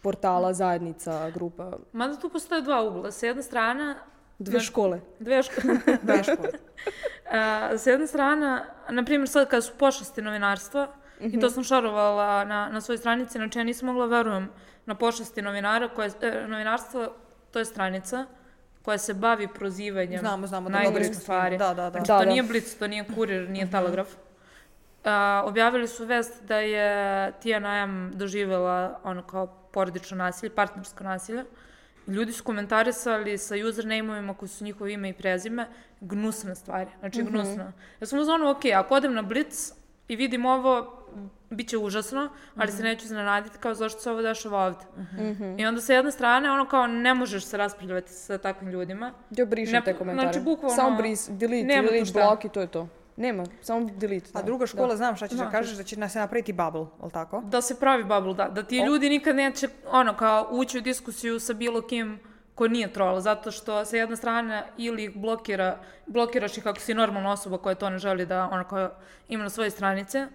portala, 0.03 0.53
zajednica, 0.53 1.31
grupa. 1.31 1.73
Mada 1.93 2.17
tu 2.17 2.29
postoje 2.29 2.63
dva 2.63 2.83
ugla. 2.83 3.13
S 3.13 3.23
jedne 3.23 3.43
strane... 3.43 3.95
Dve 4.39 4.61
škole. 4.61 5.01
Dve 5.19 5.43
škole. 5.43 5.75
Dve 6.03 6.23
škole. 6.33 6.49
A, 7.31 7.71
s 7.79 7.87
jedne 7.87 8.07
strane, 8.07 8.65
na 8.89 9.05
primjer 9.05 9.29
sad 9.29 9.49
kad 9.49 9.65
su 9.65 9.73
pošasti 9.79 10.23
novinarstva, 10.23 10.85
mm 10.85 11.25
-hmm. 11.25 11.37
i 11.37 11.41
to 11.41 11.47
mhm. 11.47 11.55
sam 11.55 11.65
šarovala 11.65 12.45
na, 12.45 12.69
na 12.73 12.81
svojoj 12.81 12.99
stranici, 12.99 13.39
znači 13.39 13.59
ja 13.59 13.65
nisam 13.65 13.87
mogla 13.87 14.07
da 14.07 14.17
verujem 14.17 14.49
na 14.87 14.95
pošasti 14.95 15.43
novinara, 15.43 15.89
koje, 15.89 16.11
e, 16.21 16.47
novinarstva, 16.49 17.09
to 17.51 17.59
je 17.59 17.65
stranica, 17.65 18.27
koja 18.83 18.99
se 18.99 19.15
bavi 19.15 19.49
prozivanjem 19.49 20.21
znamo, 20.21 20.47
znamo, 20.47 20.69
da 20.69 20.79
najgorih 20.79 21.17
stvari. 21.17 21.59
Da, 21.59 21.75
da, 21.75 21.75
da. 21.75 21.91
Znači, 21.91 22.09
da, 22.09 22.19
to 22.19 22.25
da. 22.25 22.31
nije 22.31 22.43
Blitz, 22.43 22.79
to 22.79 22.87
nije 22.87 23.05
kurir, 23.15 23.51
nije 23.51 23.65
mm 23.65 23.69
-hmm. 23.69 23.73
telegraf. 23.73 24.09
A, 25.05 25.43
objavili 25.47 25.89
su 25.89 26.05
vest 26.05 26.43
da 26.43 26.57
je 26.57 27.33
Tijana 27.33 27.83
M 27.83 28.13
doživjela 28.15 29.01
ono 29.05 29.23
kao 29.23 29.47
porodično 29.79 30.17
nasilje, 30.17 30.51
partnersko 30.51 31.05
nasilje. 31.05 31.45
Ljudi 32.07 32.33
su 32.33 32.45
komentarisali 32.45 33.39
sa 33.39 33.55
username-ovima 33.55 34.35
koji 34.35 34.49
su 34.49 34.65
njihovo 34.65 34.89
ime 34.91 35.09
i 35.09 35.13
prezime, 35.13 35.67
gnusne 36.01 36.55
stvari, 36.55 36.91
znači 37.01 37.23
mm 37.23 37.27
-hmm. 37.27 37.31
gnusno. 37.31 37.73
Ja 38.01 38.07
sam 38.07 38.19
u 38.19 38.25
zonu, 38.25 38.51
ok, 38.51 38.65
ako 38.75 38.95
odem 38.95 39.15
na 39.15 39.23
Blitz 39.23 39.73
i 40.09 40.17
vidim 40.17 40.47
ovo, 40.47 40.73
bit 41.51 41.69
će 41.69 41.79
užasno, 41.79 42.29
ali 42.57 42.67
mm 42.67 42.75
-hmm. 42.75 42.77
se 42.77 42.83
neću 42.83 43.05
iznenaditi 43.05 43.59
kao 43.59 43.75
zašto 43.75 44.01
se 44.01 44.11
ovo 44.11 44.23
dešava 44.23 44.65
ovde. 44.67 44.85
Mm 44.97 45.17
-hmm. 45.17 45.61
I 45.61 45.67
onda 45.67 45.81
sa 45.81 45.95
jedne 45.95 46.13
strane, 46.13 46.51
ono 46.51 46.67
kao 46.69 46.87
ne 46.87 47.15
možeš 47.15 47.45
se 47.45 47.57
raspravljati 47.57 48.13
sa 48.13 48.39
takvim 48.39 48.71
ljudima. 48.71 49.13
Ja 49.31 49.45
brišem 49.45 49.83
te 49.85 49.95
komentare. 49.95 50.33
Znači, 50.33 50.45
bukvalno... 50.45 50.77
Samo 50.77 50.97
bris, 50.97 51.29
delete, 51.31 51.67
delete, 51.67 52.13
blok 52.13 52.45
i 52.45 52.49
to 52.49 52.61
je 52.61 52.67
to. 52.67 52.89
Nema, 53.19 53.45
samo 53.63 53.91
delete. 53.97 54.31
Da. 54.33 54.39
A 54.39 54.43
druga 54.43 54.67
škola, 54.67 54.89
da. 54.89 54.97
znam 54.97 55.17
šta 55.17 55.29
ćeš 55.29 55.39
da 55.39 55.51
kažeš, 55.51 55.77
da 55.77 55.83
će 55.83 55.99
nas 55.99 56.13
se 56.13 56.19
napraviti 56.19 56.53
bubble, 56.53 56.87
ali 57.01 57.13
tako? 57.13 57.41
Da 57.41 57.61
se 57.63 57.81
pravi 57.81 58.05
bubble, 58.05 58.35
da. 58.35 58.49
Da 58.49 58.63
ti 58.63 58.81
o. 58.81 58.87
ljudi 58.87 59.09
nikad 59.09 59.37
neće, 59.37 59.69
ono, 59.91 60.17
kao 60.17 60.49
ući 60.51 60.79
u 60.79 60.81
diskusiju 60.81 61.41
sa 61.41 61.53
bilo 61.53 61.83
kim 61.83 62.21
ko 62.55 62.69
nije 62.69 62.93
troll, 62.93 63.21
zato 63.21 63.51
što 63.51 63.85
sa 63.85 63.97
jedne 63.97 64.17
strane 64.17 64.67
ili 64.77 65.05
ih 65.05 65.17
blokira, 65.17 65.79
blokiraš 66.07 66.59
ih 66.59 66.67
ako 66.67 66.81
si 66.81 66.95
normalna 66.95 67.33
osoba 67.33 67.59
koja 67.59 67.75
to 67.75 67.91
ne 67.91 67.99
želi 67.99 68.27
da, 68.27 68.49
ono, 68.53 68.65
koja 68.65 68.91
ima 69.29 69.43
na 69.43 69.51
svoje 69.51 69.71
stranice, 69.71 70.27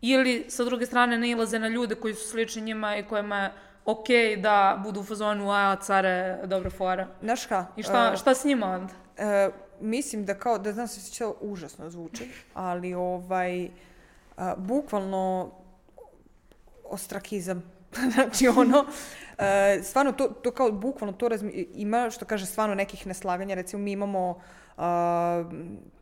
ili 0.00 0.44
sa 0.48 0.64
druge 0.64 0.86
strane 0.86 1.18
ne 1.18 1.30
ilaze 1.30 1.58
na 1.58 1.68
ljude 1.68 1.94
koji 1.94 2.14
su 2.14 2.28
slični 2.28 2.62
njima 2.62 2.96
i 2.96 3.04
kojima 3.04 3.38
je 3.38 3.52
ok 3.84 4.06
da 4.38 4.80
budu 4.84 5.00
u 5.00 5.04
fazonu, 5.04 5.50
a 5.50 5.76
care, 5.76 6.38
dobro 6.44 6.70
fora. 6.70 7.06
Znaš 7.22 7.46
ka? 7.46 7.66
I 7.76 7.82
šta, 7.82 8.10
uh, 8.12 8.18
šta 8.20 8.34
s 8.34 8.44
njima 8.44 8.66
onda? 8.66 8.94
Uh, 9.48 9.54
mislim 9.80 10.24
da 10.24 10.34
kao, 10.34 10.58
da 10.58 10.72
znam 10.72 10.88
se 10.88 11.10
će 11.10 11.24
užasno 11.40 11.90
zvuči, 11.90 12.28
ali 12.54 12.94
ovaj, 12.94 13.68
a, 14.36 14.54
bukvalno 14.56 15.50
ostrakizam. 16.84 17.62
znači 18.14 18.48
ono, 18.48 18.84
a, 19.38 19.76
stvarno 19.82 20.12
to, 20.12 20.28
to 20.28 20.50
kao 20.50 20.72
bukvalno 20.72 21.12
to 21.12 21.28
razmi, 21.28 21.66
ima 21.74 22.10
što 22.10 22.24
kaže 22.24 22.46
stvarno 22.46 22.74
nekih 22.74 23.06
neslaganja, 23.06 23.54
recimo 23.54 23.82
mi 23.82 23.92
imamo, 23.92 24.40
a, 24.76 25.44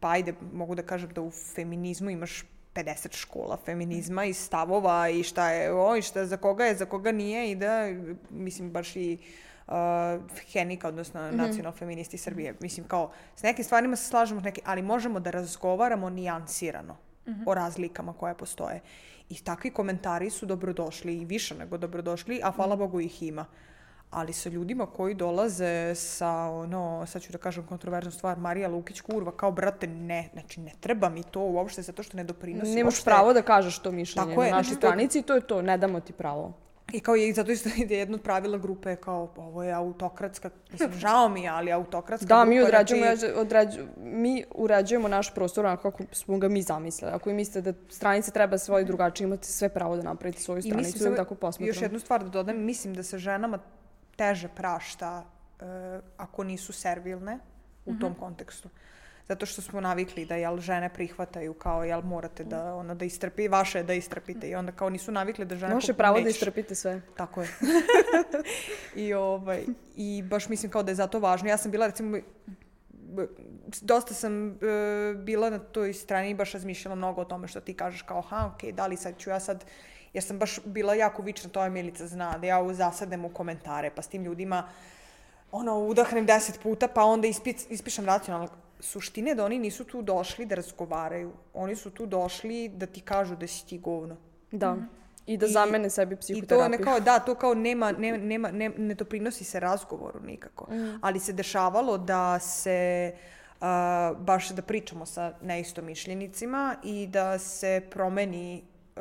pa 0.01 0.11
ajde 0.11 0.35
mogu 0.53 0.75
da 0.75 0.83
kažem 0.83 1.11
da 1.11 1.20
u 1.20 1.31
feminizmu 1.31 2.11
imaš 2.11 2.45
50 2.75 3.16
škola 3.16 3.59
feminizma 3.64 4.25
i 4.25 4.33
stavova 4.33 5.09
i 5.09 5.22
šta 5.22 5.51
je 5.51 5.72
o 5.72 5.97
i 5.97 6.03
šta 6.03 6.27
za 6.27 6.37
koga 6.37 6.64
je, 6.64 6.75
za 6.75 6.85
koga 6.85 7.12
nije 7.12 7.51
i 7.51 7.55
da, 7.55 7.89
mislim, 8.31 8.70
baš 8.70 8.97
i 8.97 9.18
uh, 9.20 9.27
uh, 9.66 9.74
Henika, 10.52 10.88
odnosno 10.88 11.20
mm 11.20 11.24
-hmm. 11.24 11.36
nacional 11.36 11.72
feministi 11.72 12.18
Srbije. 12.18 12.54
Mislim, 12.60 12.86
kao, 12.86 13.10
s 13.36 13.42
nekim 13.42 13.64
stvarima 13.64 13.96
se 13.96 14.08
slažemo, 14.08 14.40
neki, 14.40 14.60
ali 14.64 14.82
možemo 14.82 15.20
da 15.20 15.30
razgovaramo 15.30 16.10
nijansirano 16.10 16.92
mm 17.26 17.30
-hmm. 17.30 17.42
o 17.46 17.54
razlikama 17.54 18.12
koje 18.12 18.34
postoje. 18.34 18.80
I 19.28 19.34
takvi 19.34 19.70
komentari 19.70 20.30
su 20.30 20.46
dobrodošli 20.46 21.16
i 21.16 21.24
više 21.24 21.54
nego 21.54 21.78
dobrodošli, 21.78 22.40
a 22.42 22.50
hvala 22.50 22.76
-hmm. 22.76 22.78
Bogu 22.78 23.00
ih 23.00 23.22
ima. 23.22 23.46
Ali 24.10 24.32
sa 24.32 24.48
ljudima 24.48 24.86
koji 24.86 25.14
dolaze 25.14 25.94
sa, 25.94 26.30
ono, 26.30 27.06
sad 27.06 27.22
ću 27.22 27.32
da 27.32 27.38
kažem 27.38 27.66
kontroverznu 27.66 28.10
stvar, 28.10 28.38
Marija 28.38 28.68
Lukić 28.68 29.00
Kurva, 29.00 29.32
kao, 29.36 29.52
brate, 29.52 29.86
ne, 29.86 30.28
znači 30.32 30.60
ne 30.60 30.72
treba 30.80 31.08
mi 31.08 31.22
to 31.22 31.40
uopšte 31.40 31.82
zato 31.82 32.02
što 32.02 32.16
ne 32.16 32.24
doprinosi. 32.24 32.74
Nemaš 32.74 32.92
uopšte... 32.92 33.04
pravo 33.04 33.32
da 33.32 33.42
kažeš 33.42 33.78
to 33.78 33.92
mišljenje 33.92 34.30
Tako 34.30 34.42
je, 34.42 34.50
na 34.50 34.56
našoj 34.56 34.68
znači, 34.68 34.86
stranici 34.86 35.18
i 35.18 35.22
to 35.22 35.34
je 35.34 35.40
to, 35.40 35.62
ne 35.62 35.78
damo 35.78 36.00
ti 36.00 36.12
pravo. 36.12 36.52
I 36.95 37.01
kao 37.01 37.14
je, 37.14 37.32
zato 37.32 37.53
isto 37.53 37.68
ide 37.82 37.99
jedno 37.99 38.14
od 38.14 38.22
pravila 38.22 38.59
grupe 38.59 38.97
kao, 38.97 39.32
ovo 39.36 39.62
je 39.62 39.72
autokratska, 39.72 40.51
mislim, 40.72 40.92
žao 41.05 41.28
mi 41.28 41.42
je, 41.42 41.49
ali 41.49 41.72
autokratska 41.72 42.26
da, 42.26 42.34
grupa. 42.34 42.45
mi 42.45 42.61
odrađujemo, 42.61 43.16
znači... 43.16 43.34
određu, 43.36 43.80
mi 43.97 44.45
uređujemo 44.55 45.09
naš 45.09 45.34
prostor 45.34 45.66
onako 45.66 45.90
kako 45.90 46.05
smo 46.12 46.38
ga 46.38 46.49
mi 46.49 46.62
zamislili. 46.62 47.12
Ako 47.12 47.30
vi 47.30 47.36
mislite 47.36 47.72
da 47.72 47.78
stranice 47.88 48.30
treba 48.30 48.59
svoje 48.59 48.84
drugačije, 48.84 49.24
imate 49.24 49.47
sve 49.47 49.68
pravo 49.68 49.97
da 49.97 50.03
napravite 50.03 50.42
svoju 50.42 50.62
stranicu 50.62 50.88
I 50.88 50.92
mislim, 50.92 51.11
da 51.11 51.16
tako 51.16 51.34
posmatramo. 51.34 51.68
Još 51.68 51.82
jednu 51.82 51.99
stvar 51.99 52.24
da 52.24 52.28
dodam, 52.28 52.64
mislim 52.64 52.95
da 52.95 53.03
se 53.03 53.18
ženama 53.18 53.59
teže 54.16 54.49
prašta 54.49 55.24
uh, 55.61 55.66
ako 56.16 56.45
nisu 56.45 56.72
servilne 56.72 57.38
u 57.86 57.90
uh 57.90 57.97
-huh. 57.97 58.01
tom 58.01 58.14
kontekstu 58.14 58.68
zato 59.29 59.47
što 59.47 59.62
smo 59.62 59.81
navikli 59.81 60.25
da 60.25 60.37
jel 60.37 60.59
žene 60.59 60.89
prihvataju 60.89 61.55
kao 61.55 61.85
jel 61.85 62.03
morate 62.03 62.45
da 62.45 62.75
ono 62.75 62.95
da 62.95 63.05
istrpi 63.05 63.49
vaše 63.49 63.83
da 63.83 63.95
istrpite 63.95 64.49
i 64.49 64.55
onda 64.55 64.72
kao 64.72 64.91
nisu 64.91 65.12
navikli 65.12 65.45
da 65.45 65.57
žene 65.57 65.75
Može 65.75 65.95
pravo 65.95 66.20
da 66.20 66.29
istrpite 66.29 66.75
sve. 66.75 67.01
Tako 67.16 67.43
je. 67.43 67.49
I 69.07 69.14
ovaj 69.14 69.64
i 69.97 70.22
baš 70.22 70.49
mislim 70.49 70.72
kao 70.72 70.83
da 70.83 70.91
je 70.91 70.95
zato 70.95 71.18
važno. 71.18 71.49
Ja 71.49 71.57
sam 71.57 71.70
bila 71.70 71.87
recimo 71.87 72.18
dosta 73.81 74.14
sam 74.14 74.51
e, 74.51 74.55
bila 75.14 75.51
na 75.51 75.59
toj 75.59 75.93
strani 75.93 76.31
i 76.31 76.35
baš 76.35 76.53
razmišljala 76.53 76.95
mnogo 76.95 77.20
o 77.20 77.25
tome 77.25 77.49
što 77.49 77.61
ti 77.61 77.75
kažeš 77.75 78.03
kao 78.03 78.18
aha, 78.18 78.51
okej, 78.55 78.70
okay, 78.70 78.75
da 78.75 78.87
li 78.87 78.97
sad 78.97 79.18
ću 79.18 79.31
ja 79.31 79.41
sad 79.41 79.64
jer 80.12 80.25
sam 80.25 80.39
baš 80.39 80.59
bila 80.64 80.95
jako 80.95 81.22
vična, 81.22 81.51
to 81.51 81.64
je 81.64 81.70
Milica 81.70 82.07
zna, 82.07 82.39
da 82.39 82.47
ja 82.47 82.75
zasadem 82.75 83.25
u 83.25 83.29
komentare, 83.29 83.91
pa 83.91 84.03
s 84.03 84.09
tim 84.09 84.25
ljudima 84.25 84.68
ono, 85.53 85.79
udahnem 85.79 86.27
deset 86.27 86.61
puta, 86.62 86.89
pa 86.89 87.05
onda 87.05 87.29
ispic, 87.29 87.66
ispišem 87.70 88.07
racionalno 88.07 88.49
suština 88.85 89.28
je 89.28 89.35
da 89.35 89.45
oni 89.45 89.59
nisu 89.59 89.85
tu 89.85 90.03
došli 90.03 90.47
da 90.47 90.55
razgovaraju. 90.55 91.32
Oni 91.55 91.76
su 91.76 91.91
tu 91.91 92.07
došli 92.07 92.68
da 92.68 92.87
ti 92.87 93.01
kažu 93.01 93.37
da 93.37 93.47
si 93.47 93.66
ti 93.66 93.78
govno. 93.78 94.16
Da. 94.53 94.76
I 95.26 95.37
da 95.37 95.47
I- 95.47 95.53
zamene 95.53 95.91
sebi 95.91 96.14
I 96.14 96.16
to 96.16 96.20
psihoterapiju. 96.20 96.78
ne 96.78 96.85
kao, 96.85 97.01
da, 97.01 97.18
to 97.18 97.35
kao 97.35 97.55
nema, 97.55 97.93
nema, 97.93 98.18
nema, 98.18 98.51
ne, 98.51 98.68
ne 98.68 98.95
doprinosi 98.95 99.45
se 99.45 99.61
razgovoru 99.61 100.20
nikako. 100.20 100.66
Ali 101.01 101.20
se 101.20 101.32
dešavalo 101.32 101.99
da 101.99 102.39
se, 102.39 103.12
a, 103.61 104.14
baš 104.18 104.49
da 104.51 104.62
pričamo 104.62 105.07
sa 105.07 105.32
neistomišljenicima 105.43 106.76
i 106.82 107.07
da 107.07 107.39
se 107.39 107.82
promeni, 107.91 108.62
a, 108.97 109.01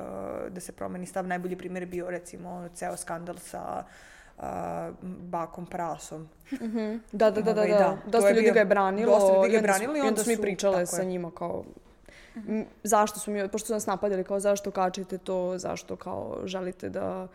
da 0.49 0.61
se 0.61 0.71
promeni 0.71 1.05
stav. 1.05 1.27
Najbolji 1.27 1.55
primjer 1.57 1.83
je 1.83 1.87
bio 1.87 2.09
recimo 2.09 2.69
ceo 2.75 2.97
skandal 2.97 3.37
sa 3.37 3.83
a, 4.37 4.91
bakom 5.01 5.65
prasom. 5.65 6.29
Da, 7.11 7.31
da, 7.31 7.41
da, 7.41 7.53
da, 7.53 7.61
Ovaj, 7.61 7.67
da. 7.69 7.77
da, 7.77 7.97
to 8.01 8.09
Dosta 8.09 8.31
ljudi 8.31 8.51
ga 8.51 8.59
je 8.59 8.65
branilo. 8.65 9.11
dosta 9.11 9.33
ljudi 9.35 9.49
ga 9.49 9.55
je 9.55 9.59
su- 9.59 9.63
branilo 9.63 9.97
i 9.97 10.01
onda 10.01 10.15
smo 10.17 10.29
mi 10.29 10.35
su- 10.35 10.41
pričale 10.41 10.85
sa 10.85 11.03
njima 11.03 11.31
kao 11.31 11.63
m, 12.37 12.65
zašto 12.83 13.19
su 13.19 13.31
mi, 13.31 13.47
pošto 13.49 13.67
su 13.67 13.73
nas 13.73 13.85
napadali 13.85 14.23
kao 14.23 14.39
zašto 14.39 14.71
kačite 14.71 15.17
to, 15.17 15.57
zašto 15.57 15.95
kao 15.95 16.37
želite 16.45 16.89
da 16.89 17.27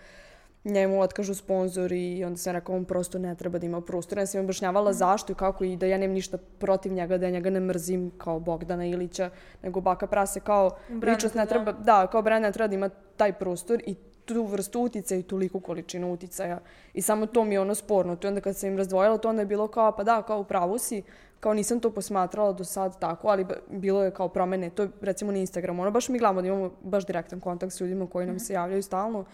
njemu 0.65 1.01
otkažu 1.01 1.35
sponzori 1.35 2.13
i 2.13 2.25
onda 2.25 2.37
sam 2.39 2.53
rekao 2.53 2.77
on 2.77 2.85
prosto 2.85 3.19
ne 3.19 3.35
treba 3.35 3.59
da 3.59 3.67
ima 3.67 3.81
prostora. 3.81 4.23
Ja 4.23 4.27
sam 4.27 4.39
im 4.39 4.45
objašnjavala 4.45 4.93
zašto 4.93 5.33
i 5.33 5.37
kako 5.37 5.65
i 5.65 5.77
da 5.77 5.87
ja 5.87 5.99
nemam 5.99 6.15
ništa 6.15 6.39
protiv 6.59 6.93
njega, 6.93 7.19
da 7.19 7.27
ja 7.27 7.33
njega 7.33 7.51
ne 7.51 7.61
mrzim 7.61 8.13
kao 8.19 8.41
Bogdana 8.41 8.87
Ilića, 8.87 9.31
nego 9.63 9.81
Baka 9.81 10.07
Prase 10.07 10.41
kao 10.41 10.71
Brand, 10.89 11.05
ličnost 11.07 11.35
ne 11.35 11.43
da. 11.43 11.49
treba, 11.49 11.73
da, 11.73 12.07
kao 12.07 12.23
brand 12.23 12.43
ne 12.43 12.53
treba 12.53 12.69
da 12.69 12.75
ima 12.75 12.89
taj 13.17 13.33
prostor 13.33 13.83
i 13.87 13.95
tu 14.35 14.45
vrstu 14.45 14.81
uticaja 14.81 15.19
i 15.19 15.23
toliko 15.23 15.61
količinu 15.61 16.13
uticaja. 16.13 16.61
I 16.95 17.03
samo 17.03 17.27
to 17.27 17.45
mi 17.45 17.55
je 17.55 17.61
ono 17.61 17.75
sporno. 17.75 18.17
To 18.17 18.27
je 18.27 18.29
onda 18.29 18.41
kad 18.41 18.57
sam 18.57 18.69
im 18.69 18.79
razdvojila, 18.79 19.19
to 19.19 19.29
onda 19.29 19.43
je 19.43 19.47
bilo 19.47 19.69
kao, 19.69 19.93
pa 19.93 20.05
da, 20.05 20.23
kao 20.23 20.41
u 20.41 20.45
pravu 20.45 20.79
si, 20.79 21.03
kao 21.41 21.55
nisam 21.55 21.81
to 21.81 21.91
posmatrala 21.91 22.53
do 22.53 22.65
sad 22.65 22.99
tako, 23.01 23.29
ali 23.29 23.47
bilo 23.69 24.05
je 24.05 24.11
kao 24.11 24.29
promene. 24.29 24.71
To 24.71 24.83
je 24.83 24.89
recimo 25.01 25.33
na 25.33 25.39
Instagramu. 25.39 25.83
Ono 25.83 25.91
baš 25.91 26.09
mi 26.09 26.19
gledamo 26.19 26.43
da 26.43 26.49
imamo 26.49 26.71
baš 26.83 27.07
direktan 27.07 27.41
kontakt 27.41 27.73
s 27.73 27.81
ljudima 27.81 28.07
koji 28.07 28.27
nam 28.27 28.39
se 28.39 28.53
javljaju 28.53 28.83
stalno 28.83 29.25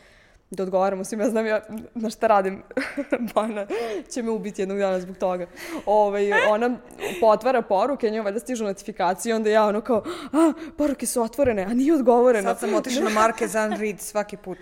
da 0.51 0.63
odgovaramo 0.63 1.05
svima, 1.05 1.29
znam 1.29 1.47
ja 1.47 1.61
na 1.95 2.11
šta 2.11 2.27
radim, 2.27 2.63
Bojana 3.35 3.67
će 4.11 4.23
me 4.23 4.31
ubiti 4.31 4.63
jednog 4.63 4.79
dana 4.79 5.01
zbog 5.01 5.17
toga. 5.17 5.47
Ove, 5.87 6.31
ona 6.49 6.77
potvara 7.21 7.63
poruke, 7.63 8.11
njoj 8.11 8.23
valjda 8.23 8.41
stižu 8.41 8.65
notifikacije, 8.65 9.35
onda 9.35 9.51
ja 9.51 9.67
ono 9.67 9.81
kao, 9.81 10.05
a, 10.33 10.53
poruke 10.79 11.07
su 11.07 11.23
otvorene, 11.23 11.65
a 11.65 11.75
nije 11.75 11.95
odgovoreno. 11.95 12.49
Sad 12.49 12.61
sam 12.61 12.75
otišla 12.75 13.03
na 13.03 13.11
Marquez 13.11 13.67
Unread 13.67 14.01
svaki 14.01 14.37
put. 14.37 14.59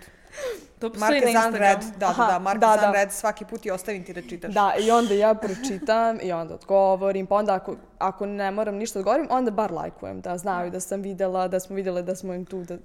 To 0.79 0.91
postoji 0.91 1.21
na 1.21 1.27
Marquez 1.27 1.49
Unread, 1.49 1.83
Instagramu. 1.83 1.99
da, 1.99 2.07
Aha, 2.07 2.27
da, 2.27 2.33
da, 2.33 2.51
Marquez 2.51 2.61
da, 2.61 2.77
da. 2.81 2.89
Unread 2.89 3.13
svaki 3.13 3.45
put 3.45 3.67
i 3.67 3.71
ostavim 3.71 4.05
ti 4.05 4.13
da 4.13 4.23
čitaš. 4.23 4.55
Da, 4.55 4.73
i 4.81 4.91
onda 4.91 5.15
ja 5.15 5.35
pročitam 5.35 6.19
i 6.23 6.33
onda 6.33 6.55
odgovorim, 6.55 7.27
pa 7.27 7.35
onda 7.35 7.55
ako, 7.55 7.77
ako 7.99 8.27
ne 8.27 8.51
moram 8.51 8.75
ništa 8.75 8.99
odgovorim, 8.99 9.27
onda 9.31 9.51
bar 9.51 9.73
lajkujem, 9.73 10.21
da 10.21 10.39
znaju 10.39 10.71
da 10.71 10.81
sam 10.81 11.03
videla, 11.03 11.49
da 11.49 11.61
smo 11.61 11.77
vidjele 11.77 12.03
da 12.03 12.15
smo 12.17 12.35
im 12.35 12.45
tu, 12.45 12.65
da, 12.65 12.79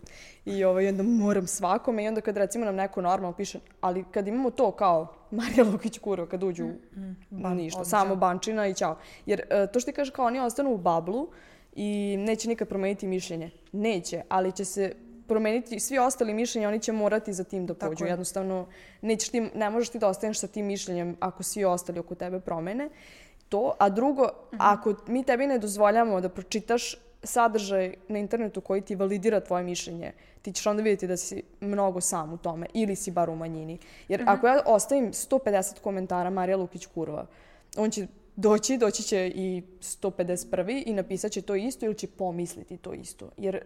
i 0.45 0.63
ovaj, 0.63 0.89
onda 0.89 1.03
moram 1.03 1.47
svakome 1.47 2.03
i 2.03 2.07
onda 2.07 2.21
kad 2.21 2.37
recimo 2.37 2.65
nam 2.65 2.75
neko 2.75 3.01
normalno 3.01 3.37
piše, 3.37 3.59
ali 3.81 4.05
kad 4.11 4.27
imamo 4.27 4.51
to 4.51 4.71
kao 4.71 5.13
Marija 5.31 5.63
Lukić 5.63 5.99
Kurva 5.99 6.27
kad 6.27 6.43
uđu 6.43 6.65
u 6.65 6.69
ništa, 7.31 7.49
odlično. 7.49 7.85
samo 7.85 8.15
bančina 8.15 8.67
i 8.67 8.73
ćao. 8.73 8.97
Jer 9.25 9.41
e, 9.49 9.67
to 9.67 9.79
što 9.79 9.91
ti 9.91 9.95
kaže 9.95 10.11
kao 10.11 10.25
oni 10.25 10.39
ostanu 10.39 10.73
u 10.73 10.77
bablu 10.77 11.27
i 11.75 12.15
neće 12.19 12.47
nikad 12.47 12.67
promeniti 12.67 13.07
mišljenje. 13.07 13.51
Neće, 13.71 14.21
ali 14.29 14.51
će 14.51 14.65
se 14.65 14.93
promeniti 15.27 15.79
svi 15.79 15.99
ostali 15.99 16.33
mišljenja, 16.33 16.67
oni 16.67 16.79
će 16.79 16.91
morati 16.91 17.33
za 17.33 17.43
tim 17.43 17.65
da 17.65 17.73
Tako 17.73 17.91
pođu. 17.91 18.05
je. 18.05 18.09
Jednostavno, 18.09 18.67
nećeš 19.01 19.29
ti, 19.29 19.41
ne 19.41 19.69
možeš 19.69 19.89
ti 19.89 19.99
da 19.99 20.07
ostaneš 20.07 20.39
sa 20.39 20.47
tim 20.47 20.65
mišljenjem 20.65 21.17
ako 21.19 21.43
svi 21.43 21.65
ostali 21.65 21.99
oko 21.99 22.15
tebe 22.15 22.39
promene. 22.39 22.89
To, 23.49 23.73
a 23.79 23.89
drugo, 23.89 24.29
ako 24.57 24.95
mi 25.07 25.23
tebi 25.23 25.47
ne 25.47 25.57
dozvoljamo 25.57 26.21
da 26.21 26.29
pročitaš 26.29 26.95
sadržaj 27.23 27.93
na 28.07 28.19
internetu 28.19 28.61
koji 28.61 28.81
ti 28.81 28.95
validira 28.95 29.39
tvoje 29.39 29.63
mišljenje, 29.63 30.13
ti 30.41 30.51
ćeš 30.51 30.67
onda 30.67 30.83
vidjeti 30.83 31.07
da 31.07 31.17
si 31.17 31.43
mnogo 31.59 32.01
sam 32.01 32.33
u 32.33 32.37
tome 32.37 32.67
ili 32.73 32.95
si 32.95 33.11
bar 33.11 33.29
u 33.29 33.35
manjini. 33.35 33.77
Jer 34.07 34.23
ako 34.27 34.47
ja 34.47 34.61
ostavim 34.65 35.13
150 35.13 35.79
komentara 35.79 36.29
Marija 36.29 36.57
Lukić 36.57 36.85
Kurva, 36.85 37.25
on 37.77 37.91
će 37.91 38.07
doći, 38.37 38.77
doći 38.77 39.03
će 39.03 39.31
i 39.35 39.63
151. 39.79 40.83
i 40.85 40.93
napisat 40.93 41.31
će 41.31 41.41
to 41.41 41.55
isto 41.55 41.85
ili 41.85 41.95
će 41.95 42.07
pomisliti 42.07 42.77
to 42.77 42.93
isto. 42.93 43.29
Jer 43.37 43.61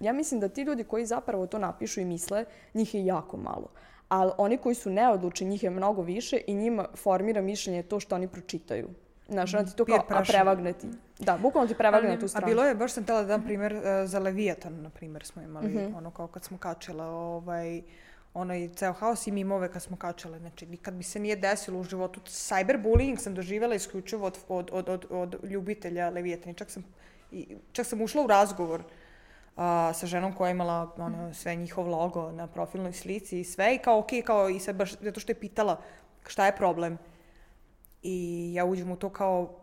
ja 0.00 0.12
mislim 0.12 0.40
da 0.40 0.48
ti 0.48 0.62
ljudi 0.62 0.84
koji 0.84 1.06
zapravo 1.06 1.46
to 1.46 1.58
napišu 1.58 2.00
i 2.00 2.04
misle, 2.04 2.44
njih 2.74 2.94
je 2.94 3.06
jako 3.06 3.36
malo. 3.36 3.68
Ali 4.08 4.32
oni 4.38 4.56
koji 4.58 4.74
su 4.74 4.90
neodlučni, 4.90 5.46
njih 5.46 5.62
je 5.62 5.70
mnogo 5.70 6.02
više 6.02 6.40
i 6.46 6.54
njima 6.54 6.86
formira 6.96 7.40
mišljenje 7.40 7.82
to 7.82 8.00
što 8.00 8.14
oni 8.14 8.28
pročitaju. 8.28 8.88
Znaš, 9.28 9.54
onda 9.54 9.70
ti 9.70 9.76
to 9.76 9.84
kao, 9.84 10.04
a 10.08 10.22
prevagne 10.28 10.72
ti. 10.72 10.86
Da, 11.18 11.38
bukvalno 11.42 11.68
ti 11.68 11.74
prevagne 11.74 12.08
na 12.08 12.18
tu 12.18 12.24
A 12.24 12.28
stranu. 12.28 12.46
bilo 12.46 12.64
je, 12.64 12.74
baš 12.74 12.92
sam 12.92 13.02
htjela 13.02 13.20
da 13.22 13.28
dam 13.28 13.42
primjer 13.42 13.72
e, 13.72 14.06
za 14.06 14.18
Leviatan, 14.18 14.82
na 14.82 14.90
primjer, 14.90 15.24
smo 15.24 15.42
imali, 15.42 15.92
ono 15.96 16.10
kao 16.10 16.26
kad 16.26 16.44
smo 16.44 16.58
kačila 16.58 17.06
ovaj, 17.06 17.82
onaj 18.34 18.68
ceo 18.74 18.92
haos 18.92 19.26
i 19.26 19.32
mimove 19.32 19.72
kad 19.72 19.82
smo 19.82 19.96
kačale. 19.96 20.38
Znači, 20.38 20.66
nikad 20.66 20.94
mi 20.94 21.02
se 21.02 21.20
nije 21.20 21.36
desilo 21.36 21.80
u 21.80 21.84
životu. 21.84 22.20
Cyberbullying 22.20 23.16
sam 23.16 23.34
doživjela 23.34 23.74
isključivo 23.74 24.26
od, 24.26 24.38
od, 24.48 24.70
od, 24.72 24.88
od, 24.88 25.06
od 25.10 25.50
ljubitelja 25.50 26.10
Leviatan. 26.10 26.54
Čak 26.54 26.70
sam, 26.70 26.84
i, 27.32 27.56
čak 27.72 27.86
sam 27.86 28.02
ušla 28.02 28.24
u 28.24 28.26
razgovor 28.26 28.82
a, 29.56 29.92
sa 29.94 30.06
ženom 30.06 30.32
koja 30.32 30.48
je 30.48 30.52
imala 30.52 30.92
ono, 30.96 31.34
sve 31.34 31.54
njihov 31.54 31.88
logo 31.88 32.32
na 32.32 32.46
profilnoj 32.46 32.92
slici 32.92 33.40
i 33.40 33.44
sve 33.44 33.74
i 33.74 33.78
kao 33.78 33.98
ok, 33.98 34.10
kao 34.24 34.48
i 34.48 34.60
sad 34.60 34.76
baš 34.76 34.98
zato 35.00 35.20
što 35.20 35.32
je 35.32 35.40
pitala 35.40 35.80
šta 36.26 36.46
je 36.46 36.56
problem. 36.56 36.98
I 38.02 38.50
ja 38.54 38.64
uđem 38.64 38.90
u 38.90 38.96
to 38.96 39.10
kao 39.10 39.60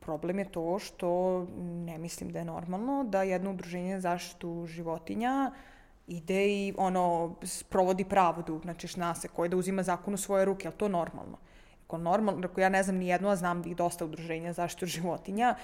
problem 0.00 0.38
je 0.38 0.52
to 0.52 0.78
što 0.78 1.42
ne 1.58 1.98
mislim 1.98 2.32
da 2.32 2.38
je 2.38 2.44
normalno 2.44 3.04
da 3.04 3.22
jedno 3.22 3.50
udruženje 3.50 4.00
za 4.00 4.00
zaštitu 4.00 4.66
životinja 4.66 5.52
ide 6.06 6.48
i 6.48 6.74
ono 6.76 7.34
sprovodi 7.42 8.04
pravdu, 8.04 8.60
znači 8.62 8.86
zna 8.86 9.14
se 9.14 9.28
koje 9.28 9.48
da 9.48 9.56
uzima 9.56 9.82
zakon 9.82 10.14
u 10.14 10.16
svoje 10.16 10.44
ruke, 10.44 10.68
ali 10.68 10.76
to 10.76 10.88
normalno. 10.88 11.38
Ako 11.86 11.98
normalno, 11.98 12.48
ako 12.48 12.60
ja 12.60 12.68
ne 12.68 12.82
znam 12.82 12.96
ni 12.96 13.08
jedno, 13.08 13.28
a 13.28 13.36
znam 13.36 13.62
ih 13.66 13.76
dosta 13.76 14.04
udruženja 14.04 14.52
za 14.52 14.62
zaštitu 14.62 14.86
životinja, 14.86 15.54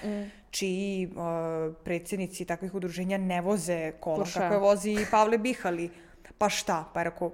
čiji 0.51 1.07
uh, 1.07 1.75
predsjednici 1.83 2.45
takvih 2.45 2.75
udruženja 2.75 3.17
ne 3.17 3.41
voze 3.41 3.91
kola, 3.99 4.17
Porsche. 4.17 4.39
kako 4.39 4.53
je 4.53 4.59
vozi 4.59 4.97
Pavle 5.11 5.37
Bihali. 5.37 5.89
Pa 6.37 6.49
šta? 6.49 6.89
Pa 6.93 6.99
je 6.99 7.03
rekao, 7.03 7.31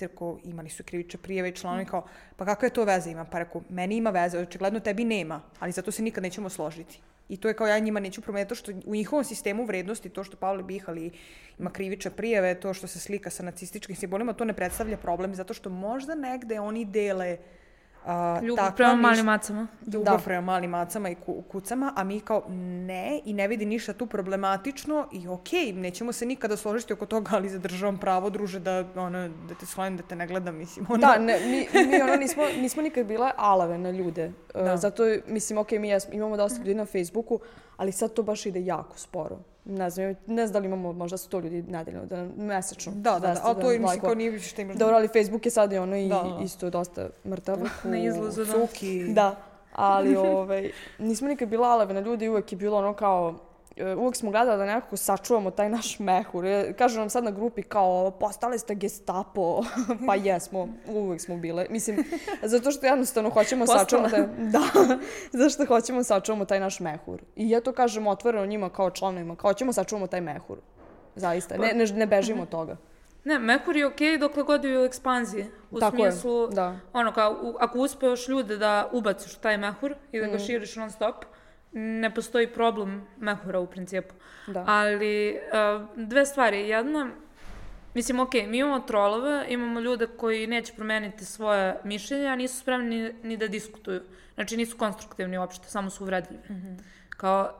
rekao, 0.00 0.38
imali 0.44 0.70
su 0.70 0.84
krivične 0.84 1.20
prijeve 1.20 1.48
i 1.48 1.52
članovi 1.52 1.84
kao, 1.84 2.04
pa 2.36 2.44
kakve 2.44 2.70
to 2.70 2.84
veze 2.84 3.10
ima? 3.10 3.24
Pa 3.24 3.38
je 3.38 3.44
rekao, 3.44 3.62
meni 3.68 3.96
ima 3.96 4.10
veze, 4.10 4.38
očigledno 4.38 4.80
tebi 4.80 5.04
nema, 5.04 5.40
ali 5.60 5.72
zato 5.72 5.90
se 5.90 6.02
nikad 6.02 6.22
nećemo 6.22 6.48
složiti. 6.48 7.00
I 7.28 7.36
to 7.36 7.48
je 7.48 7.54
kao 7.54 7.66
ja 7.66 7.78
njima 7.78 8.00
neću 8.00 8.20
promeniti, 8.20 8.48
to 8.48 8.54
što 8.54 8.72
u 8.86 8.94
njihovom 8.94 9.24
sistemu 9.24 9.64
vrednosti, 9.64 10.08
to 10.08 10.24
što 10.24 10.36
Pavle 10.36 10.62
Bihali 10.62 11.10
ima 11.58 11.70
krivične 11.70 12.10
prijeve, 12.10 12.60
to 12.60 12.74
što 12.74 12.86
se 12.86 13.00
slika 13.00 13.30
sa 13.30 13.42
nacističkim 13.42 13.96
simbolima, 13.96 14.32
to 14.32 14.44
ne 14.44 14.52
predstavlja 14.52 14.96
problem, 14.96 15.34
zato 15.34 15.54
što 15.54 15.70
možda 15.70 16.14
negde 16.14 16.60
oni 16.60 16.84
dele 16.84 17.38
a, 18.06 18.40
Ljubav 18.42 18.64
takva 18.64 18.76
prema 18.76 18.94
malim 18.94 19.24
macama. 19.26 19.66
ljubav 19.86 20.16
Da. 20.16 20.22
prema 20.24 20.40
malim 20.42 20.70
macama 20.70 21.08
i 21.08 21.14
ku- 21.16 21.42
kucama, 21.42 21.92
a 21.96 22.04
mi 22.04 22.20
kao 22.20 22.42
ne 22.48 23.20
i 23.24 23.32
ne 23.32 23.48
vidi 23.48 23.66
ništa 23.66 23.92
tu 23.92 24.06
problematično 24.06 25.08
i 25.12 25.28
okej, 25.28 25.72
nećemo 25.72 26.12
se 26.12 26.26
nikada 26.26 26.56
složiti 26.56 26.92
oko 26.92 27.06
toga, 27.06 27.30
ali 27.32 27.48
zadržavam 27.48 27.98
pravo, 27.98 28.30
druže, 28.30 28.58
da, 28.60 28.84
ono, 28.96 29.28
da 29.28 29.54
te 29.54 29.66
slonim, 29.66 29.96
da 29.96 30.02
te 30.02 30.16
ne 30.16 30.26
gledam, 30.26 30.56
mislim. 30.56 30.86
Ono, 30.88 30.98
Da, 30.98 31.18
ne, 31.18 31.40
mi, 31.40 31.58
mi 31.84 32.02
ono 32.02 32.16
nismo, 32.16 32.42
nismo 32.56 32.82
nikad 32.82 33.06
bile 33.06 33.30
alave 33.36 33.78
na 33.78 33.90
ljude. 33.90 34.32
Da. 34.54 34.76
Zato, 34.76 35.02
mislim, 35.26 35.58
ok, 35.58 35.70
mi 35.72 35.88
jesmo, 35.88 36.14
imamo 36.14 36.36
dosta 36.36 36.58
ljudi 36.58 36.74
na 36.74 36.84
Facebooku, 36.86 37.40
ali 37.76 37.92
sad 37.92 38.12
to 38.12 38.22
baš 38.22 38.46
ide 38.46 38.64
jako 38.64 38.98
sporo. 38.98 39.38
Ne 39.64 39.90
znam, 39.90 40.14
ne 40.26 40.46
znam 40.46 40.52
da 40.52 40.58
li 40.58 40.66
imamo 40.66 40.92
možda 40.92 41.16
100 41.16 41.42
ljudi 41.42 41.62
nedeljno, 41.62 42.06
da, 42.06 42.28
mesečno. 42.36 42.92
Da, 42.96 43.12
da, 43.12 43.18
da, 43.18 43.34
200 43.34 43.40
ali 43.42 43.60
to 43.60 43.72
je, 43.72 43.78
mislim, 43.78 44.00
kao 44.00 44.14
nije 44.14 44.30
više 44.30 44.48
što 44.48 44.60
imaš... 44.60 44.76
Dobro, 44.76 44.96
ali 44.96 45.08
Facebook 45.08 45.46
je 45.46 45.50
sad 45.50 45.72
i 45.72 45.78
ono 45.78 45.96
i 45.96 46.08
Da, 46.08 46.22
da. 46.22 46.44
isto 46.44 46.70
dosta 46.70 47.08
mrtav. 47.24 47.58
Na 47.84 47.98
izlazu, 47.98 48.44
da. 48.44 48.52
Cuki. 48.52 49.04
Da, 49.12 49.36
ali 49.72 50.16
ovaj, 50.16 50.70
nismo 50.98 51.28
nikad 51.28 51.48
bila 51.48 51.68
alave 51.68 51.94
na 51.94 52.00
ljudi, 52.00 52.28
uvek 52.28 52.52
je 52.52 52.58
bilo 52.58 52.78
ono 52.78 52.94
kao, 52.94 53.38
uvek 53.96 54.16
smo 54.16 54.30
gledali 54.30 54.58
da 54.58 54.66
nekako 54.66 54.96
sačuvamo 54.96 55.50
taj 55.50 55.68
naš 55.68 55.98
mehur. 55.98 56.44
E, 56.44 56.72
Kažu 56.72 56.98
nam 56.98 57.10
sad 57.10 57.24
na 57.24 57.30
grupi 57.30 57.62
kao, 57.62 58.10
postale 58.12 58.58
ste 58.58 58.74
gestapo, 58.74 59.62
pa 60.06 60.14
jesmo, 60.16 60.68
uvek 60.88 61.20
smo 61.20 61.36
bile. 61.36 61.66
Mislim, 61.70 62.04
zato 62.42 62.70
što 62.70 62.86
jednostavno 62.86 63.30
hoćemo 63.30 63.66
sačuvamo 63.68 64.08
taj, 64.08 64.20
da, 64.54 64.60
zašto 65.32 65.66
hoćemo 65.66 66.04
sačuvamo 66.04 66.44
taj 66.44 66.60
naš 66.60 66.80
mehur. 66.80 67.22
I 67.36 67.50
ja 67.50 67.60
to 67.60 67.72
kažem 67.72 68.06
otvoreno 68.06 68.46
njima 68.46 68.70
kao 68.70 68.90
članovima, 68.90 69.36
kao 69.36 69.50
hoćemo 69.50 69.72
sačuvamo 69.72 70.06
taj 70.06 70.20
mehur. 70.20 70.58
Zaista, 71.14 71.56
ne, 71.56 71.72
ne, 71.74 71.86
ne 71.86 72.06
bežimo 72.06 72.42
od 72.42 72.48
toga. 72.48 72.76
Ne, 73.24 73.38
Mehur 73.38 73.76
je 73.76 73.86
okej 73.86 74.18
dokle 74.18 74.42
god 74.42 74.64
je 74.64 74.80
u 74.80 74.84
ekspanziji. 74.84 75.44
U 75.70 75.80
Tako 75.80 75.96
je, 75.96 76.12
smislu, 76.12 76.48
da. 76.48 76.76
ono 76.92 77.12
kao, 77.12 77.38
u- 77.42 77.54
ako 77.60 77.78
uspeš 77.78 78.28
ljude 78.28 78.56
da 78.56 78.88
ubaciš 78.92 79.34
taj 79.34 79.56
Mehur 79.56 79.94
i 80.12 80.18
Mm. 80.18 80.20
da 80.20 80.26
ga 80.26 80.38
širiš 80.38 80.76
non 80.76 80.90
stop, 80.90 81.14
ne 81.72 82.14
postoji 82.14 82.46
problem 82.46 83.06
Mehura 83.18 83.60
u 83.60 83.66
principu. 83.66 84.14
Da. 84.46 84.64
Ali, 84.68 85.36
uh, 85.36 86.06
dve 86.08 86.26
stvari. 86.26 86.68
Jedna, 86.68 87.10
mislim, 87.94 88.20
okej, 88.20 88.46
mi 88.46 88.58
imamo 88.58 88.80
trolove, 88.80 89.44
imamo 89.48 89.80
ljude 89.80 90.06
koji 90.06 90.46
neće 90.46 90.72
promeniti 90.72 91.24
svoje 91.24 91.80
mišljenje, 91.84 92.26
a 92.26 92.36
nisu 92.36 92.58
spremni 92.58 93.02
ni, 93.02 93.12
ni 93.22 93.36
da 93.36 93.48
diskutuju. 93.48 94.02
Znači, 94.34 94.56
nisu 94.56 94.76
konstruktivni 94.76 95.38
uopšte, 95.38 95.68
samo 95.68 95.90
su 95.90 96.04
uvredljivi. 96.04 96.42
Kao, 97.08 97.52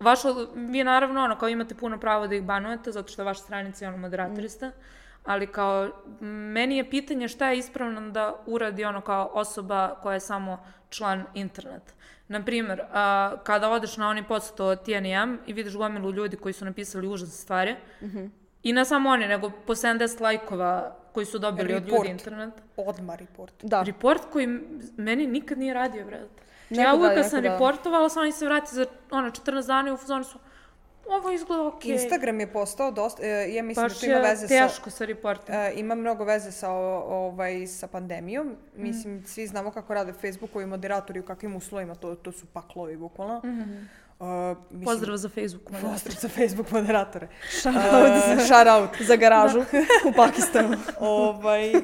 vaša, 0.00 0.28
vi 0.54 0.84
naravno, 0.84 1.24
ono, 1.24 1.38
kao 1.38 1.48
imate 1.48 1.74
puno 1.74 1.98
pravo 1.98 2.26
da 2.26 2.34
ih 2.34 2.42
banujete, 2.42 2.92
zato 2.92 3.08
što 3.08 3.22
je 3.22 3.26
vaša 3.26 3.42
stranica 3.42 3.84
i 3.84 3.88
ono, 3.88 3.96
moderatorista, 3.96 4.70
ali 5.24 5.46
kao, 5.46 5.90
meni 6.20 6.76
je 6.76 6.90
pitanje 6.90 7.28
šta 7.28 7.50
je 7.50 7.58
ispravno 7.58 8.10
da 8.10 8.34
uradi 8.46 8.84
ono 8.84 9.00
kao 9.00 9.30
osoba 9.32 9.94
koja 10.02 10.14
je 10.14 10.20
samo 10.20 10.66
član 10.90 11.24
interneta. 11.34 11.92
Naprimer, 12.28 12.82
a, 12.92 13.36
kada 13.44 13.70
odeš 13.70 13.96
na 13.96 14.08
onaj 14.08 14.26
post 14.28 14.60
o 14.60 14.76
TNM 14.76 15.38
i 15.46 15.52
vidiš 15.52 15.74
gomilu 15.74 16.12
ljudi 16.12 16.36
koji 16.36 16.52
su 16.52 16.64
napisali 16.64 17.08
užasne 17.08 17.34
stvari, 17.34 17.76
i 18.62 18.72
ne 18.72 18.84
samo 18.84 19.10
oni, 19.10 19.26
nego 19.26 19.50
po 19.66 19.74
70 19.74 20.20
lajkova 20.20 20.96
koji 21.12 21.26
su 21.26 21.38
dobili 21.38 21.74
od 21.74 21.84
Report. 21.84 21.98
ljudi 21.98 22.10
interneta. 22.10 22.62
Odmah 22.76 23.18
report. 23.18 23.54
Da. 23.62 23.82
Report 23.82 24.22
koji 24.32 24.46
meni 24.96 25.26
nikad 25.26 25.58
nije 25.58 25.74
radio, 25.74 26.04
brate. 26.04 26.42
Znači, 26.68 26.82
ja 26.82 26.94
uvijek 26.94 27.14
kad 27.14 27.30
sam 27.30 27.40
reportovala, 27.40 28.08
sam 28.08 28.22
oni 28.22 28.32
se 28.32 28.44
vrati 28.44 28.74
za 28.74 28.86
ono, 29.10 29.30
14 29.30 29.66
dana 29.66 29.88
i 29.88 29.92
u 29.92 29.96
fazonu 29.96 30.24
su 30.24 30.38
ovo 31.10 31.30
izgleda 31.30 31.62
okej. 31.66 31.92
Instagram 31.92 32.40
je 32.40 32.52
postao 32.52 32.90
dosta, 32.90 33.22
e, 33.22 33.54
ja 33.54 33.62
mislim 33.62 33.84
Baš 33.84 33.94
da 33.94 34.00
to 34.00 34.06
ima 34.06 34.14
je 34.14 34.22
veze 34.22 34.48
sa... 34.48 34.68
teško 34.68 34.90
sa 34.90 35.04
reportom. 35.04 35.54
E, 35.54 35.72
ima 35.76 35.94
mnogo 35.94 36.24
veze 36.24 36.52
sa, 36.52 36.70
ovaj, 36.70 37.66
sa 37.66 37.86
pandemijom. 37.86 38.56
Mislim, 38.76 39.24
svi 39.26 39.46
znamo 39.46 39.70
kako 39.70 39.94
rade 39.94 40.12
Facebookovi 40.12 40.66
moderatori, 40.66 41.20
u 41.20 41.24
kakvim 41.24 41.56
uslovima, 41.56 41.94
to, 41.94 42.14
to 42.14 42.32
su 42.32 42.46
paklovi, 42.46 42.96
bukvalno. 42.96 43.42
E, 43.44 44.54
mislim, 44.70 44.84
Pozdrav 44.84 45.16
za 45.16 45.28
Facebook. 45.28 45.70
vas. 45.70 45.82
Pozdrav 45.82 46.16
za 46.20 46.28
Facebook 46.28 46.70
moderatore. 46.70 47.28
Shout 47.50 47.76
E, 47.76 48.44
shout 48.46 48.66
out. 48.66 48.90
za 49.08 49.16
garažu 49.16 49.60
u 50.08 50.12
Pakistanu. 50.16 50.76
ovaj, 51.00 51.70
e, 51.70 51.80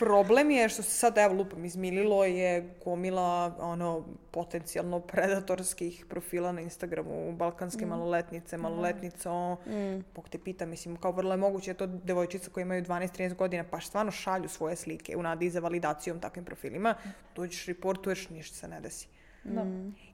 problem 0.00 0.50
je 0.50 0.68
što 0.68 0.82
se 0.82 0.90
sad, 0.90 1.18
evo, 1.18 1.34
lupam, 1.34 1.64
izmililo 1.64 2.24
je 2.24 2.74
gomila, 2.84 3.56
ono, 3.58 4.04
potencijalno 4.30 5.00
predatorskih 5.00 6.06
profila 6.08 6.52
na 6.52 6.60
Instagramu, 6.60 7.32
balkanske 7.32 7.86
maloletnice, 7.86 8.56
maloletnico, 8.56 9.54
mm. 9.54 10.04
Bog 10.14 10.28
te 10.28 10.38
pita, 10.38 10.66
mislim, 10.66 10.96
kao 10.96 11.12
vrlo 11.12 11.32
je 11.32 11.36
moguće 11.36 11.74
to 11.74 11.86
devojčice 11.86 12.50
koje 12.50 12.62
imaju 12.62 12.84
12-13 12.84 13.34
godina, 13.34 13.64
pa 13.70 13.80
stvarno 13.80 14.12
šalju 14.12 14.48
svoje 14.48 14.76
slike 14.76 15.16
u 15.16 15.22
nadi 15.22 15.50
za 15.50 15.60
validacijom 15.60 16.20
takvim 16.20 16.44
profilima, 16.44 16.94
dođeš, 17.36 17.66
reportuješ, 17.66 18.28
ništa 18.28 18.56
se 18.56 18.68
ne 18.68 18.80
desi. 18.80 19.08
Da. 19.44 19.64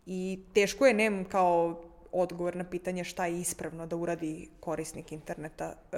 I 0.07 0.41
teško 0.55 0.87
je, 0.87 0.95
nemam 0.95 1.25
kao 1.25 1.83
odgovor 2.13 2.57
na 2.57 2.65
pitanje 2.65 3.05
šta 3.05 3.27
je 3.27 3.41
ispravno 3.41 3.87
da 3.87 3.97
uradi 3.97 4.49
korisnik 4.61 5.13
interneta. 5.13 5.75
E, 5.93 5.97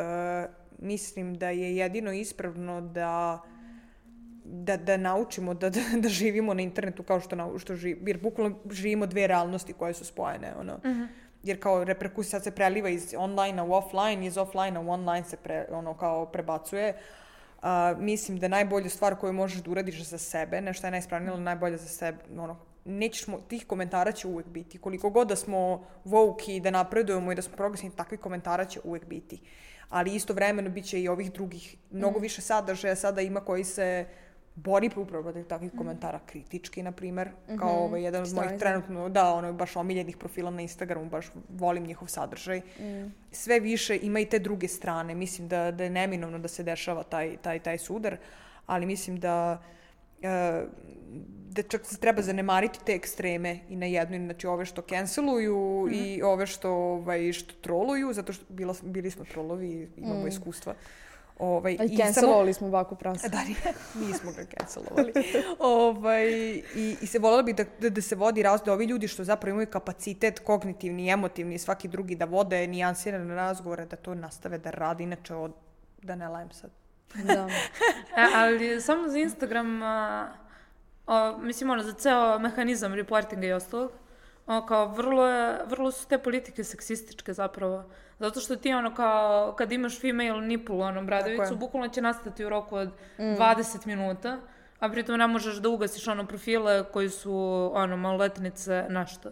mislim 0.79 1.35
da 1.35 1.51
je 1.51 1.77
jedino 1.77 2.13
ispravno 2.13 2.81
da 2.81 3.43
da, 4.51 4.77
da 4.77 4.97
naučimo 4.97 5.55
da, 5.55 5.71
da, 5.71 5.81
da 6.03 6.09
živimo 6.09 6.55
na 6.55 6.63
internetu 6.63 7.03
kao 7.03 7.21
što, 7.21 7.37
nau, 7.37 7.59
što 7.59 7.75
živimo, 7.75 8.09
jer 8.09 8.19
bukvalno 8.19 8.57
živimo 8.71 9.07
dve 9.07 9.27
realnosti 9.27 9.73
koje 9.73 9.95
su 9.95 10.05
spojene, 10.05 10.53
ono. 10.61 10.81
Jer 11.43 11.61
kao 11.61 11.85
reperkusija 11.85 12.31
sad 12.31 12.45
se 12.45 12.51
preliva 12.51 12.89
iz 12.89 13.15
online 13.19 13.63
u 13.63 13.73
offline, 13.73 14.27
iz 14.27 14.39
offline 14.39 14.79
u 14.79 14.91
online 14.91 15.25
se 15.25 15.37
pre, 15.37 15.67
ono 15.71 15.95
kao 15.95 16.27
prebacuje. 16.27 16.97
A, 17.63 17.95
mislim 17.99 18.39
da 18.39 18.49
najbolju 18.49 18.91
stvar 18.91 19.17
koju 19.17 19.33
možeš 19.33 19.63
da 19.63 19.71
uradiš 19.71 20.03
za 20.05 20.19
sebe, 20.19 20.61
nešto 20.61 20.87
je 20.87 20.91
najispravnije, 20.91 21.33
ali 21.33 21.43
najbolje 21.43 21.77
za 21.77 21.89
sebe, 21.89 22.19
ono, 22.39 22.57
nećeš 22.85 23.27
mo, 23.27 23.39
tih 23.49 23.67
komentara 23.67 24.13
će 24.13 24.29
uvek 24.29 24.47
biti. 24.47 24.79
Koliko 24.79 25.11
god 25.11 25.29
da 25.29 25.37
smo 25.37 25.85
woke 26.05 26.57
i 26.57 26.61
da 26.61 26.71
napredujemo 26.71 27.33
i 27.33 27.35
da 27.35 27.43
smo 27.43 27.57
progresivni, 27.57 27.97
takvih 27.97 28.21
komentara 28.21 28.65
će 28.65 28.81
uvek 28.85 29.05
biti. 29.05 29.41
Ali 29.89 30.15
istovremeno 30.15 30.71
bit 30.71 30.85
će 30.85 31.01
i 31.01 31.09
ovih 31.09 31.33
drugih, 31.33 31.77
mnogo 31.91 32.19
više 32.19 32.43
sadržaja 32.43 32.97
sada 32.97 33.21
ima 33.21 33.41
koji 33.41 33.65
se 33.65 34.07
bori 34.65 34.91
upravo 34.97 35.23
protiv 35.23 35.45
takvih 35.45 35.73
komentara 35.79 36.21
kritički, 36.27 36.83
na 36.83 36.93
primer, 36.93 37.31
kao 37.59 37.85
ovaj, 37.85 38.03
jedan 38.03 38.23
od 38.23 38.33
mojih 38.35 38.59
trenutno, 38.59 39.09
da, 39.09 39.33
ono, 39.33 39.53
baš 39.53 39.77
omiljenih 39.77 40.17
profila 40.17 40.51
na 40.51 40.63
Instagramu, 40.63 41.11
baš 41.11 41.27
volim 41.49 41.87
njihov 41.87 42.09
sadržaj. 42.09 42.61
Sve 43.33 43.61
više 43.61 43.99
ima 44.03 44.21
i 44.21 44.27
te 44.27 44.39
druge 44.39 44.69
strane. 44.69 45.15
Mislim 45.15 45.49
da, 45.49 45.71
da 45.71 45.85
je 45.85 45.91
neminovno 45.91 46.39
da 46.39 46.49
se 46.49 46.63
dešava 46.63 47.03
taj, 47.03 47.37
taj, 47.37 47.59
taj 47.59 47.79
sudar, 47.79 48.17
ali 48.67 48.87
mislim 48.87 49.21
da 49.21 49.63
e, 50.23 50.65
da 51.51 51.63
čak 51.63 51.87
se 51.87 51.97
treba 51.97 52.23
zanemariti 52.23 52.79
te 52.85 52.95
ekstreme 52.95 53.59
i 53.69 53.77
na 53.77 53.87
jednu, 53.87 54.17
i 54.17 54.25
znači 54.25 54.47
ove 54.47 54.65
što 54.67 54.83
canceluju 54.83 55.89
i 55.93 56.23
ove 56.23 56.47
što, 56.47 56.71
ovaj, 56.71 57.33
što 57.33 57.55
troluju, 57.61 58.13
zato 58.13 58.33
što 58.33 58.45
bila, 58.49 58.75
bili 58.83 59.11
smo 59.11 59.25
trolovi 59.25 59.69
i 59.69 59.89
imamo 59.97 60.27
iskustva. 60.27 60.75
Ovaj, 61.39 61.77
A 61.81 61.85
i 61.85 61.89
samo- 61.89 61.99
cancelovali 61.99 62.55
smo 62.55 62.69
Baku 62.69 62.95
prasa. 62.95 63.29
da, 63.35 63.39
ni- 63.39 63.57
nismo 64.07 64.33
ga 64.33 64.45
cancelovali. 64.47 65.13
ovaj, 65.59 66.27
i, 66.75 66.97
I 67.01 67.07
se 67.07 67.19
voljela 67.19 67.43
bih 67.43 67.55
da, 67.57 67.65
da, 67.81 67.91
da 67.91 68.03
se 68.03 68.17
vodi 68.17 68.43
raz 68.43 68.61
da 68.63 68.73
ovi 68.73 68.85
ljudi 68.85 69.09
što 69.09 69.25
zapravo 69.25 69.53
imaju 69.53 69.67
kapacitet 69.67 70.39
kognitivni, 70.39 71.09
emotivni 71.09 71.55
i 71.55 71.59
svaki 71.59 71.89
drugi 71.89 72.15
da 72.15 72.25
vode 72.25 72.67
nijansirane 72.67 73.35
razgovore, 73.35 73.87
da 73.87 73.97
to 73.97 74.15
nastave 74.15 74.59
da 74.59 74.71
radi, 74.71 75.03
inače 75.05 75.35
od, 75.35 75.53
da 76.03 76.15
ne 76.15 76.29
lajem 76.29 76.51
sad. 76.51 76.71
Da. 77.15 77.49
E, 78.17 78.27
ali 78.35 78.81
samo 78.81 79.09
za 79.09 79.19
Instagram, 79.19 79.83
a, 79.83 80.29
a, 81.07 81.39
mislim, 81.41 81.71
ono, 81.71 81.83
za 81.83 81.93
ceo 81.93 82.39
mehanizam 82.39 82.95
reportinga 82.95 83.47
i 83.47 83.53
ostalog, 83.53 83.91
ono, 84.49 84.67
kao, 84.67 84.89
vrlo, 84.89 85.27
je, 85.27 85.59
vrlo 85.67 85.91
su 85.91 86.09
te 86.09 86.19
politike 86.19 86.65
seksističke 86.65 87.33
zapravo. 87.33 87.85
Zato 88.19 88.41
što 88.41 88.57
ti, 88.57 88.73
ono, 88.73 88.95
kao, 88.95 89.55
kad 89.59 89.73
imaš 89.73 90.01
female 90.01 90.41
nipple, 90.41 90.77
ono, 90.77 91.05
bradavicu, 91.05 91.57
bukvalno 91.57 91.89
će 91.89 92.01
nastati 92.01 92.45
u 92.45 92.49
roku 92.49 92.77
od 92.77 92.91
20 93.19 93.87
minuta, 93.87 94.39
a 94.79 94.89
pritom 94.89 95.19
ne 95.19 95.27
možeš 95.27 95.57
da 95.57 95.69
ugasiš, 95.69 96.09
ono, 96.09 96.27
profile 96.27 96.85
koji 96.93 97.11
su, 97.11 97.71
ono, 97.75 97.97
maloletnice, 97.97 98.87
nešto. 98.89 99.31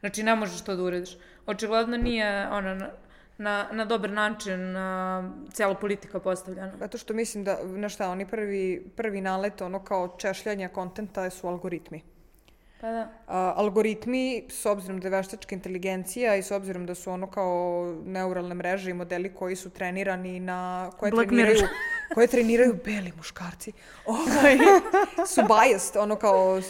Znači, 0.00 0.22
ne 0.22 0.34
možeš 0.34 0.60
to 0.60 0.76
da 0.76 0.82
uradiš. 0.82 1.16
Očigledno 1.46 1.96
nije, 1.96 2.48
ono, 2.48 2.74
na, 2.74 2.90
na, 3.38 3.66
na 3.72 3.84
dobar 3.84 4.10
način 4.10 4.76
a, 4.76 5.30
cijela 5.52 5.74
politika 5.74 6.20
postavljena. 6.20 6.72
Zato 6.78 6.98
što 6.98 7.14
mislim 7.14 7.44
da, 7.44 7.58
na 7.64 7.88
šta, 7.88 8.10
oni 8.10 8.26
prvi, 8.26 8.90
prvi 8.96 9.20
nalet, 9.20 9.62
ono 9.62 9.84
kao 9.84 10.16
češljanja 10.18 10.68
kontenta 10.68 11.30
su 11.30 11.48
algoritmi. 11.48 12.15
Pa 12.80 12.90
da. 12.90 13.08
A, 13.26 13.52
algoritmi, 13.56 14.44
s 14.48 14.66
obzirom 14.66 15.00
da 15.00 15.08
je 15.08 15.10
veštačka 15.10 15.54
inteligencija 15.54 16.36
i 16.36 16.42
s 16.42 16.50
obzirom 16.50 16.86
da 16.86 16.94
su 16.94 17.10
ono 17.10 17.26
kao 17.26 17.94
neuralne 18.04 18.54
mreže 18.54 18.90
i 18.90 18.94
modeli 18.94 19.34
koji 19.34 19.56
su 19.56 19.70
trenirani 19.70 20.40
na... 20.40 20.90
koje 20.98 21.10
Black 21.10 21.28
treniraju, 21.28 21.54
Mirror. 21.54 21.70
koje 22.14 22.26
treniraju 22.26 22.74
beli 22.84 23.12
muškarci, 23.16 23.72
ovaj, 24.06 24.58
su 25.26 25.40
biased, 25.42 25.96
ono 25.96 26.16
kao 26.16 26.60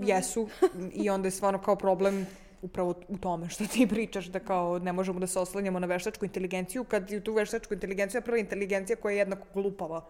jesu 0.00 0.48
i 0.92 1.10
onda 1.10 1.26
je 1.26 1.30
stvarno 1.30 1.62
kao 1.62 1.76
problem 1.76 2.26
upravo 2.62 2.94
u 3.08 3.18
tome 3.18 3.48
što 3.48 3.66
ti 3.66 3.86
pričaš 3.86 4.26
da 4.26 4.40
kao 4.40 4.78
ne 4.78 4.92
možemo 4.92 5.20
da 5.20 5.26
se 5.26 5.38
oslanjamo 5.38 5.78
na 5.78 5.86
veštačku 5.86 6.24
inteligenciju 6.24 6.84
kad 6.84 7.10
je 7.10 7.24
tu 7.24 7.32
veštačku 7.32 7.74
inteligenciju 7.74 8.22
prva 8.22 8.38
inteligencija 8.38 8.96
koja 8.96 9.12
je 9.12 9.18
jednako 9.18 9.46
glupava. 9.54 10.06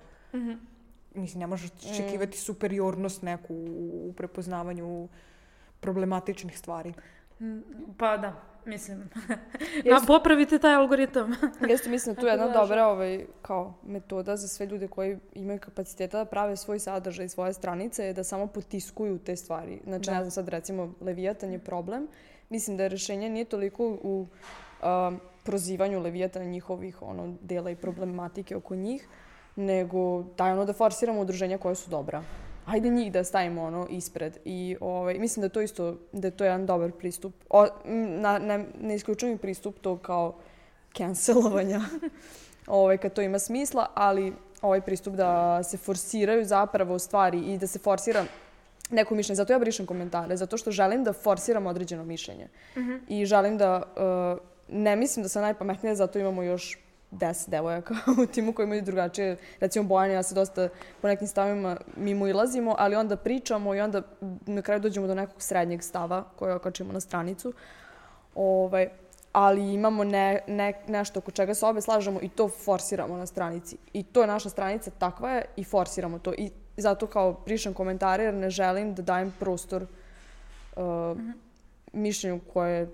Mislim, 1.14 1.40
ne 1.40 1.46
možeš 1.46 1.70
očekivati 1.92 2.38
superiornost 2.38 3.22
neku 3.22 3.54
u, 3.54 4.08
u 4.08 4.12
prepoznavanju 4.12 5.08
problematičnih 5.84 6.58
stvari. 6.58 6.94
Pa 7.98 8.16
da, 8.16 8.32
mislim. 8.64 9.10
Jeste- 9.84 9.92
A 9.94 10.06
popravite 10.06 10.58
taj 10.58 10.74
algoritam. 10.74 11.34
Jeste, 11.70 11.90
mislim 11.90 12.14
da 12.14 12.20
tu 12.20 12.26
je 12.26 12.32
jedna 12.32 12.48
dobra 12.50 12.86
ovaj, 12.86 13.26
kao 13.42 13.74
metoda 13.84 14.36
za 14.36 14.48
sve 14.48 14.66
ljude 14.66 14.88
koji 14.88 15.18
imaju 15.34 15.58
kapaciteta 15.60 16.18
da 16.18 16.24
prave 16.24 16.56
svoj 16.56 16.78
sadržaj, 16.78 17.28
svoje 17.28 17.52
stranice, 17.52 18.04
je 18.04 18.12
da 18.12 18.24
samo 18.24 18.46
potiskuju 18.46 19.18
te 19.18 19.36
stvari. 19.36 19.80
Znači, 19.84 20.10
ne 20.10 20.16
znam, 20.16 20.30
sad 20.30 20.48
recimo, 20.48 20.94
Leviatan 21.00 21.52
je 21.52 21.58
problem. 21.58 22.06
Mislim 22.50 22.76
da 22.76 22.88
rešenje 22.88 23.28
nije 23.30 23.44
toliko 23.44 23.98
u 24.02 24.26
um, 24.82 25.20
prozivanju 25.42 26.00
Leviatana 26.00 26.44
njihovih 26.44 27.02
ono, 27.02 27.34
dela 27.40 27.70
i 27.70 27.76
problematike 27.76 28.56
oko 28.56 28.74
njih, 28.76 29.08
nego 29.56 30.22
daj 30.38 30.52
ono 30.52 30.64
da 30.64 30.72
forsiramo 30.72 31.20
udruženja 31.20 31.58
koja 31.58 31.74
su 31.74 31.90
dobra. 31.90 32.22
Hajde 32.64 32.90
njih 32.90 33.12
da 33.12 33.24
stavimo 33.24 33.62
ono 33.62 33.86
ispred 33.90 34.38
i 34.44 34.76
ovaj, 34.80 35.18
mislim 35.18 35.42
da 35.42 35.48
to 35.48 35.60
isto, 35.60 35.96
da 36.12 36.26
je 36.26 36.36
to 36.36 36.44
jedan 36.44 36.66
dobar 36.66 36.92
pristup. 36.92 37.34
O, 37.50 37.66
m, 37.84 38.20
na, 38.20 38.38
ne, 38.38 38.94
isključujem 38.94 39.38
pristup 39.38 39.78
to 39.80 39.96
kao 39.96 40.34
cancelovanja 40.96 41.80
ovaj, 42.66 42.98
kad 42.98 43.12
to 43.12 43.22
ima 43.22 43.38
smisla, 43.38 43.86
ali 43.94 44.32
ovaj 44.62 44.80
pristup 44.80 45.14
da 45.14 45.62
se 45.62 45.76
forsiraju 45.76 46.44
zapravo 46.44 46.98
stvari 46.98 47.38
i 47.38 47.58
da 47.58 47.66
se 47.66 47.78
forsira 47.78 48.24
neko 48.90 49.14
mišljenje. 49.14 49.36
Zato 49.36 49.52
ja 49.52 49.58
brišem 49.58 49.86
komentare, 49.86 50.36
zato 50.36 50.56
što 50.56 50.70
želim 50.70 51.04
da 51.04 51.12
forsiram 51.12 51.66
određeno 51.66 52.04
mišljenje. 52.04 52.48
I 53.08 53.26
želim 53.26 53.58
da, 53.58 53.76
uh, 53.76 54.40
ne 54.68 54.96
mislim 54.96 55.22
da 55.22 55.28
sam 55.28 55.42
najpametnija, 55.42 55.94
zato 55.94 56.18
imamo 56.18 56.42
još 56.42 56.78
deset 57.14 57.50
devojaka 57.50 57.94
u 58.22 58.26
timu 58.26 58.52
koji 58.52 58.64
imaju 58.64 58.82
drugačije, 58.82 59.36
recimo 59.60 59.84
Bojan 59.84 60.10
i 60.10 60.14
ja 60.14 60.22
se 60.22 60.34
dosta 60.34 60.68
po 61.02 61.08
nekim 61.08 61.26
stavima 61.26 61.76
mimo 61.96 62.28
ilazimo, 62.28 62.74
ali 62.78 62.96
onda 62.96 63.16
pričamo 63.16 63.74
i 63.74 63.80
onda 63.80 64.02
na 64.46 64.62
kraju 64.62 64.80
dođemo 64.80 65.06
do 65.06 65.14
nekog 65.14 65.42
srednjeg 65.42 65.82
stava 65.82 66.24
koje 66.36 66.54
okačimo 66.54 66.92
na 66.92 67.00
stranicu. 67.00 67.52
Ovaj, 68.34 68.88
ali 69.32 69.74
imamo 69.74 70.04
ne, 70.04 70.40
ne, 70.46 70.72
nešto 70.88 71.18
oko 71.18 71.30
čega 71.30 71.54
se 71.54 71.66
obe 71.66 71.80
slažemo 71.80 72.20
i 72.22 72.28
to 72.28 72.48
forsiramo 72.48 73.16
na 73.16 73.26
stranici. 73.26 73.76
I 73.92 74.02
to 74.02 74.20
je 74.20 74.26
naša 74.26 74.48
stranica, 74.48 74.90
takva 74.90 75.30
je 75.30 75.44
i 75.56 75.64
forsiramo 75.64 76.18
to. 76.18 76.32
I 76.38 76.50
zato 76.76 77.06
kao 77.06 77.32
brišem 77.44 77.74
komentare 77.74 78.24
jer 78.24 78.34
ne 78.34 78.50
želim 78.50 78.94
da 78.94 79.02
dajem 79.02 79.34
prostor 79.40 79.86
uh, 80.76 80.82
mišljenju 81.92 82.40
koje 82.52 82.88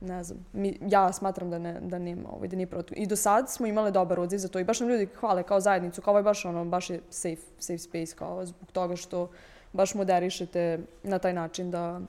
ne 0.00 0.24
znam, 0.24 0.46
mi, 0.52 0.78
ja 0.80 1.12
smatram 1.12 1.50
da, 1.50 1.58
ne, 1.58 1.80
da 1.80 1.98
nema, 1.98 2.28
ovaj, 2.32 2.48
da 2.48 2.56
nije 2.56 2.66
protiv. 2.66 2.98
I 3.00 3.06
do 3.06 3.16
sad 3.16 3.50
smo 3.50 3.66
imali 3.66 3.92
dobar 3.92 4.20
odziv 4.20 4.38
za 4.38 4.48
to 4.48 4.58
i 4.58 4.64
baš 4.64 4.80
nam 4.80 4.88
ljudi 4.88 5.08
hvale 5.20 5.42
kao 5.42 5.60
zajednicu, 5.60 6.02
kao 6.02 6.12
ovo 6.12 6.18
je 6.18 6.22
baš 6.22 6.44
ono, 6.44 6.64
baš 6.64 6.90
je 6.90 7.00
safe, 7.10 7.42
safe 7.58 7.78
space, 7.78 8.16
kao 8.16 8.46
zbog 8.46 8.72
toga 8.72 8.96
što 8.96 9.30
baš 9.72 9.94
moderišete 9.94 10.78
na 11.02 11.18
taj 11.18 11.32
način 11.32 11.70
da 11.70 12.00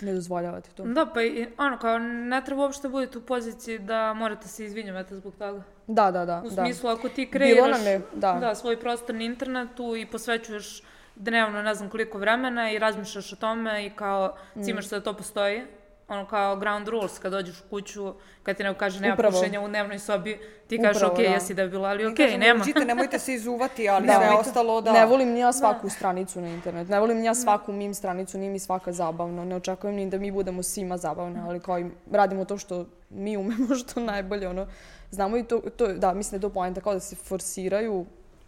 ne 0.00 0.14
dozvoljavate 0.14 0.70
to. 0.70 0.82
Da, 0.82 1.06
pa 1.14 1.22
i, 1.22 1.46
ono, 1.58 1.78
kao, 1.78 1.98
ne 1.98 2.42
treba 2.44 2.62
uopšte 2.62 2.88
budete 2.88 3.18
u 3.18 3.22
poziciji 3.22 3.78
da 3.78 4.14
morate 4.14 4.48
se 4.48 4.64
izvinjavati 4.64 5.16
zbog 5.16 5.34
toga. 5.34 5.62
Da, 5.86 6.10
da, 6.10 6.24
da. 6.24 6.42
U 6.46 6.50
da. 6.50 6.64
smislu, 6.64 6.90
ako 6.90 7.08
ti 7.08 7.30
kreiraš 7.30 7.86
je, 7.86 8.00
da. 8.14 8.32
da, 8.32 8.54
svoj 8.54 8.80
prostor 8.80 9.14
na 9.14 9.22
internetu 9.22 9.96
i 9.96 10.06
posvećuješ 10.06 10.82
dnevno 11.16 11.62
ne 11.62 11.74
znam 11.74 11.90
koliko 11.90 12.18
vremena 12.18 12.70
i 12.72 12.78
razmišljaš 12.78 13.32
o 13.32 13.36
tome 13.36 13.86
i 13.86 13.90
kao 13.90 14.36
Mm. 14.56 14.62
cimaš 14.62 14.88
se 14.88 14.98
da 14.98 15.04
to 15.04 15.12
postoji. 15.12 15.62
Ono 16.10 16.26
kao 16.26 16.56
ground 16.56 16.88
rules, 16.88 17.18
kad 17.18 17.32
dođeš 17.32 17.60
u 17.60 17.70
kuću, 17.70 18.14
kad 18.42 18.56
ti 18.56 18.62
neko 18.62 18.78
kaže 18.78 19.00
nema 19.00 19.14
Upravo. 19.14 19.32
pušenja 19.32 19.60
u 19.60 19.68
dnevnoj 19.68 19.98
sobi, 19.98 20.38
ti 20.66 20.78
kažeš 20.78 20.96
Upravo, 20.96 21.12
ok, 21.14 21.18
da. 21.18 21.24
jesi 21.24 21.54
debila, 21.54 21.88
ali 21.88 22.04
Mi 22.04 22.10
ok, 22.10 22.16
kažemo, 22.16 22.38
nema. 22.38 22.62
Uđite, 22.62 22.84
nemojte 22.84 23.18
se 23.26 23.34
izuvati, 23.34 23.88
ali 23.88 24.06
Da. 24.06 24.12
sve 24.12 24.24
Nemojte- 24.24 24.40
ostalo 24.40 24.80
da... 24.80 24.92
Ne 24.92 25.06
volim 25.06 25.28
ni 25.28 25.40
ja 25.40 25.52
svaku 25.52 25.88
stranicu 25.88 26.40
na 26.40 26.48
internet. 26.48 26.88
Ne 26.88 27.00
volim 27.00 27.18
ni 27.18 27.24
ja 27.24 27.34
svaku 27.34 27.72
mim 27.72 27.94
stranicu, 27.94 28.38
nije 28.38 28.50
mi 28.50 28.58
svaka 28.58 28.92
zabavna. 28.92 29.44
Ne 29.44 29.56
očekujem 29.56 29.96
ni 29.96 30.10
da 30.10 30.18
mi 30.18 30.30
budemo 30.32 30.62
svima 30.62 30.96
zabavne, 30.96 31.40
ali 31.40 31.60
kao 31.60 31.78
i 31.78 31.86
radimo 32.12 32.44
to 32.44 32.58
što 32.58 32.80
mi 33.10 33.36
umemo, 33.36 33.74
što 33.80 34.00
najbolje, 34.02 34.48
ono, 34.48 34.66
znamo 35.10 35.36
i 35.36 35.44
to, 35.44 35.60
to 35.70 35.86
da, 35.88 36.14
mislim 36.14 36.30
da 36.30 36.36
je 36.36 36.50
to 36.50 36.54
poenta, 36.54 36.80
kao 36.80 36.94
da 36.94 37.00
se 37.00 37.16
forsiraju, 37.16 38.06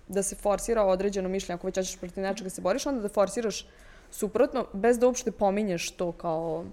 da 0.08 0.22
se 0.22 0.34
forsira 0.36 0.84
određeno 0.84 1.28
mišljenje, 1.28 1.54
ako 1.54 1.66
već 1.66 1.76
hoćeš 1.76 1.96
protiv 1.96 2.22
nečega 2.22 2.50
se 2.50 2.60
boriš, 2.60 2.86
onda 2.86 3.00
da 3.00 3.08
forsiraš 3.08 3.66
suprotno, 4.10 4.66
bez 4.72 4.98
da 4.98 5.06
uopšte 5.06 5.30
pominješ 5.32 5.90
to 5.90 6.12
kao 6.12 6.64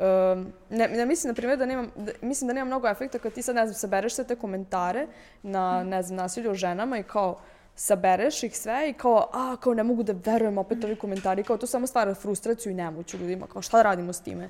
Um, 0.00 0.52
ne, 0.70 0.88
ne 0.88 1.06
mislim, 1.06 1.28
na 1.28 1.34
primjer, 1.34 1.58
da 1.58 1.66
nema, 1.66 1.86
da, 1.96 2.12
mislim 2.22 2.48
da 2.48 2.54
nema 2.54 2.66
mnogo 2.66 2.88
efekta 2.88 3.18
kad 3.18 3.32
ti 3.32 3.42
sad, 3.42 3.54
ne 3.54 3.66
znam, 3.66 3.74
sabereš 3.74 4.14
sve 4.14 4.24
te 4.24 4.36
komentare 4.36 5.06
na, 5.42 5.84
ne 5.84 6.02
znam, 6.02 6.16
nasilje 6.16 6.50
o 6.50 6.54
ženama 6.54 6.98
i 6.98 7.02
kao 7.02 7.40
sabereš 7.74 8.42
ih 8.42 8.58
sve 8.58 8.90
i 8.90 8.92
kao, 8.92 9.28
a, 9.32 9.56
kao 9.60 9.74
ne 9.74 9.82
mogu 9.82 10.02
da 10.02 10.14
verujem 10.24 10.58
opet 10.58 10.84
ovi 10.84 10.96
komentari, 10.96 11.42
kao 11.42 11.56
to 11.56 11.66
samo 11.66 11.86
stvara 11.86 12.14
frustraciju 12.14 12.72
i 12.72 12.74
nemoć 12.74 13.14
u 13.14 13.18
ljudima, 13.18 13.46
kao 13.46 13.62
šta 13.62 13.76
da 13.76 13.82
radimo 13.82 14.12
s 14.12 14.20
time. 14.20 14.48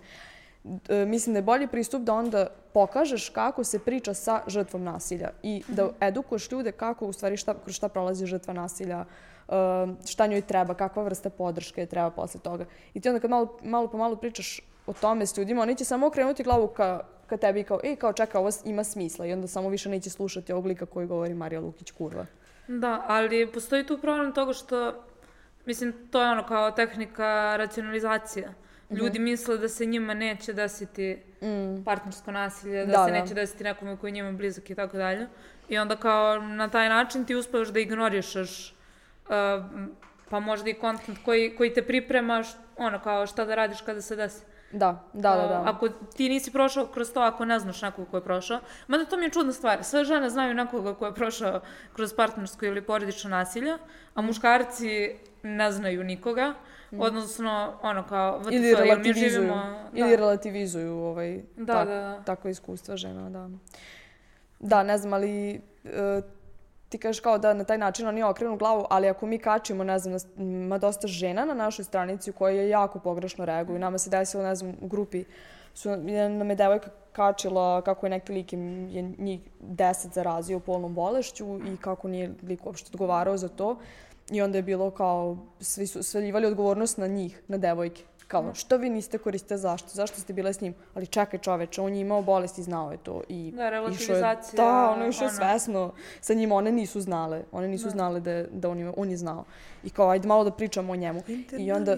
E, 0.88 1.04
mislim 1.06 1.34
da 1.34 1.38
je 1.38 1.42
bolji 1.42 1.66
pristup 1.66 2.02
da 2.02 2.14
onda 2.14 2.46
pokažeš 2.72 3.28
kako 3.28 3.64
se 3.64 3.78
priča 3.78 4.14
sa 4.14 4.42
žrtvom 4.46 4.84
nasilja 4.84 5.30
i 5.42 5.62
da 5.68 5.88
edukuješ 6.00 6.50
ljude 6.50 6.72
kako 6.72 7.06
u 7.06 7.12
stvari 7.12 7.36
šta, 7.36 7.54
kroz 7.64 7.74
šta 7.74 7.88
prolazi 7.88 8.26
žrtva 8.26 8.54
nasilja, 8.54 9.04
e, 9.48 9.52
šta 10.06 10.26
njoj 10.26 10.42
treba, 10.42 10.74
kakva 10.74 11.02
vrsta 11.02 11.30
podrške 11.30 11.80
je 11.80 11.86
treba 11.86 12.10
posle 12.10 12.40
toga. 12.40 12.64
I 12.94 13.00
ti 13.00 13.08
onda 13.08 13.20
kad 13.20 13.30
malo, 13.30 13.58
malo 13.62 13.88
po 13.88 13.96
malo 13.96 14.16
pričaš 14.16 14.69
o 14.90 14.92
tome 14.92 15.26
s 15.26 15.36
ljudima, 15.36 15.62
oni 15.62 15.76
će 15.76 15.84
samo 15.84 16.06
okrenuti 16.06 16.42
glavu 16.42 16.68
ka, 16.68 17.00
ka 17.26 17.36
tebi 17.36 17.64
kao, 17.64 17.80
ej, 17.84 17.96
kao 17.96 18.12
čeka, 18.12 18.38
ovo 18.38 18.50
ima 18.64 18.84
smisla 18.84 19.26
i 19.26 19.32
onda 19.32 19.46
samo 19.46 19.68
više 19.68 19.88
neće 19.88 20.10
slušati 20.10 20.52
ovog 20.52 20.66
lika 20.66 20.86
koji 20.86 21.06
govori 21.06 21.34
Marija 21.34 21.60
Lukić 21.60 21.90
kurva. 21.90 22.26
Da, 22.68 23.04
ali 23.06 23.52
postoji 23.52 23.86
tu 23.86 23.98
problem 23.98 24.32
toga 24.32 24.52
što, 24.52 25.04
mislim, 25.66 25.94
to 26.10 26.22
je 26.22 26.30
ono 26.30 26.46
kao 26.46 26.70
tehnika 26.70 27.56
racionalizacije. 27.56 28.48
Mhm. 28.90 28.96
Ljudi 28.96 29.18
misle 29.18 29.58
da 29.58 29.68
se 29.68 29.86
njima 29.86 30.14
neće 30.14 30.52
desiti 30.52 31.18
partnersko 31.84 32.32
nasilje, 32.32 32.86
da, 32.86 32.92
Da, 32.92 33.04
se 33.04 33.12
da. 33.12 33.20
neće 33.20 33.34
desiti 33.34 33.64
nekome 33.64 33.96
koji 33.96 34.08
je 34.08 34.12
njima 34.12 34.32
blizak 34.32 34.70
i 34.70 34.74
tako 34.74 34.96
dalje. 34.96 35.26
I 35.68 35.78
onda 35.78 35.96
kao 35.96 36.38
na 36.38 36.68
taj 36.70 36.88
način 36.88 37.24
ti 37.24 37.34
uspevaš 37.34 37.68
da 37.68 37.80
ignorišeš 37.80 38.74
uh, 39.24 39.64
pa 40.30 40.40
možda 40.40 40.70
i 40.70 40.74
kontent 40.74 41.18
koji, 41.24 41.56
koji 41.56 41.74
te 41.74 41.82
pripremaš, 41.82 42.46
ono 42.76 43.00
kao 43.02 43.26
šta 43.26 43.44
da 43.44 43.54
radiš 43.54 43.80
kada 43.80 44.00
se 44.02 44.16
desi. 44.16 44.44
Da, 44.72 45.04
da, 45.12 45.30
da, 45.36 45.46
da. 45.46 45.62
Ako 45.66 45.88
ti 45.88 46.28
nisi 46.28 46.52
prošao 46.52 46.86
kroz 46.86 47.12
to, 47.12 47.20
ako 47.20 47.44
ne 47.44 47.58
znaš 47.58 47.82
nekog 47.82 48.08
ko 48.10 48.16
je 48.16 48.24
prošao, 48.24 48.60
mada 48.88 49.04
to 49.04 49.16
mi 49.16 49.24
je 49.24 49.30
čudna 49.30 49.52
stvar. 49.52 49.84
Sve 49.84 50.04
žene 50.04 50.30
znaju 50.30 50.54
nekoga 50.54 50.94
ko 50.94 51.06
je 51.06 51.14
prošao 51.14 51.60
kroz 51.92 52.14
partnersko 52.14 52.66
ili 52.66 52.82
porodično 52.82 53.30
nasilje, 53.30 53.76
a 54.14 54.22
muškarci 54.22 55.16
ne 55.42 55.72
znaju 55.72 56.04
nikoga. 56.04 56.54
Odnosno, 56.98 57.72
ono 57.82 58.06
kao, 58.06 58.40
the 58.40 58.54
Ili 58.54 58.74
fuck, 58.74 58.86
jel 58.86 58.86
mi 58.86 58.94
relativizuju, 58.94 59.30
živimo... 59.30 59.90
ili 59.94 60.16
relativizuju 60.16 60.98
ovaj, 60.98 61.42
Da, 61.56 61.72
tak, 61.72 61.88
da, 61.88 61.94
da. 61.94 62.22
takva 62.24 62.50
iskustva 62.50 62.96
žena, 62.96 63.30
da. 63.30 63.50
Da, 64.60 64.82
ne 64.82 64.98
znam, 64.98 65.12
ali 65.12 65.60
e, 65.84 66.22
ti 66.90 66.98
kažeš 66.98 67.20
kao 67.20 67.38
da 67.38 67.54
na 67.54 67.64
taj 67.64 67.78
način 67.78 68.08
oni 68.08 68.22
okrenu 68.22 68.56
glavu, 68.56 68.86
ali 68.90 69.08
ako 69.08 69.26
mi 69.26 69.38
kačimo, 69.38 69.84
ne 69.84 69.98
znam, 69.98 70.16
ima 70.36 70.78
dosta 70.78 71.06
žena 71.06 71.44
na 71.44 71.54
našoj 71.54 71.84
stranici 71.84 72.30
u 72.30 72.32
kojoj 72.32 72.58
je 72.58 72.68
jako 72.68 72.98
pogrešno 72.98 73.44
reaguju. 73.44 73.78
Nama 73.78 73.98
se 73.98 74.10
desilo, 74.10 74.42
ne 74.42 74.54
znam, 74.54 74.74
u 74.80 74.86
grupi 74.86 75.24
su, 75.74 75.90
nam 75.90 76.50
je 76.50 76.56
devojka 76.56 76.90
kačila 77.12 77.82
kako 77.82 78.06
je 78.06 78.10
neki 78.10 78.32
lik 78.32 78.52
je 78.52 78.58
njih 79.18 79.40
deset 79.60 80.12
zarazio 80.12 80.60
polnom 80.60 80.94
bolešću 80.94 81.58
i 81.58 81.76
kako 81.76 82.08
nije 82.08 82.34
lik 82.42 82.66
uopšte 82.66 82.90
odgovarao 82.92 83.36
za 83.36 83.48
to. 83.48 83.76
I 84.30 84.42
onda 84.42 84.58
je 84.58 84.62
bilo 84.62 84.90
kao, 84.90 85.36
svi 85.60 85.86
su 85.86 86.02
svaljivali 86.02 86.46
odgovornost 86.46 86.98
na 86.98 87.06
njih, 87.06 87.42
na 87.48 87.58
devojke. 87.58 88.02
Kao, 88.30 88.54
što 88.54 88.76
vi 88.76 88.90
niste 88.90 89.18
koriste, 89.18 89.56
zašto? 89.56 89.88
Zašto 89.90 90.20
ste 90.20 90.32
bile 90.32 90.52
s 90.52 90.60
njim? 90.60 90.74
Ali 90.94 91.06
čekaj 91.06 91.38
čoveče, 91.38 91.80
on 91.80 91.94
je 91.94 92.00
imao 92.00 92.22
bolest 92.22 92.58
i 92.58 92.62
znao 92.62 92.90
je 92.92 92.98
to. 92.98 93.22
I 93.28 93.42
Da, 93.44 93.56
išao 93.56 93.64
je- 93.64 93.70
relativizacija, 93.70 94.64
Da, 94.64 94.90
ono 94.90 95.02
je 95.02 95.08
išao 95.08 95.26
ono. 95.26 95.36
svesno. 95.36 95.92
Sa 96.20 96.34
njim 96.34 96.52
one 96.52 96.72
nisu 96.72 97.00
znale. 97.00 97.42
One 97.52 97.68
nisu 97.68 97.90
znale 97.90 98.20
da, 98.20 98.44
da 98.44 98.68
on, 98.68 98.78
ima, 98.78 98.92
on 98.96 99.10
je 99.10 99.16
znao. 99.16 99.44
I 99.84 99.90
kao, 99.90 100.08
ajde 100.08 100.28
malo 100.28 100.44
da 100.44 100.50
pričamo 100.52 100.92
o 100.92 100.96
njemu. 100.96 101.22
I 101.58 101.72
onda, 101.72 101.96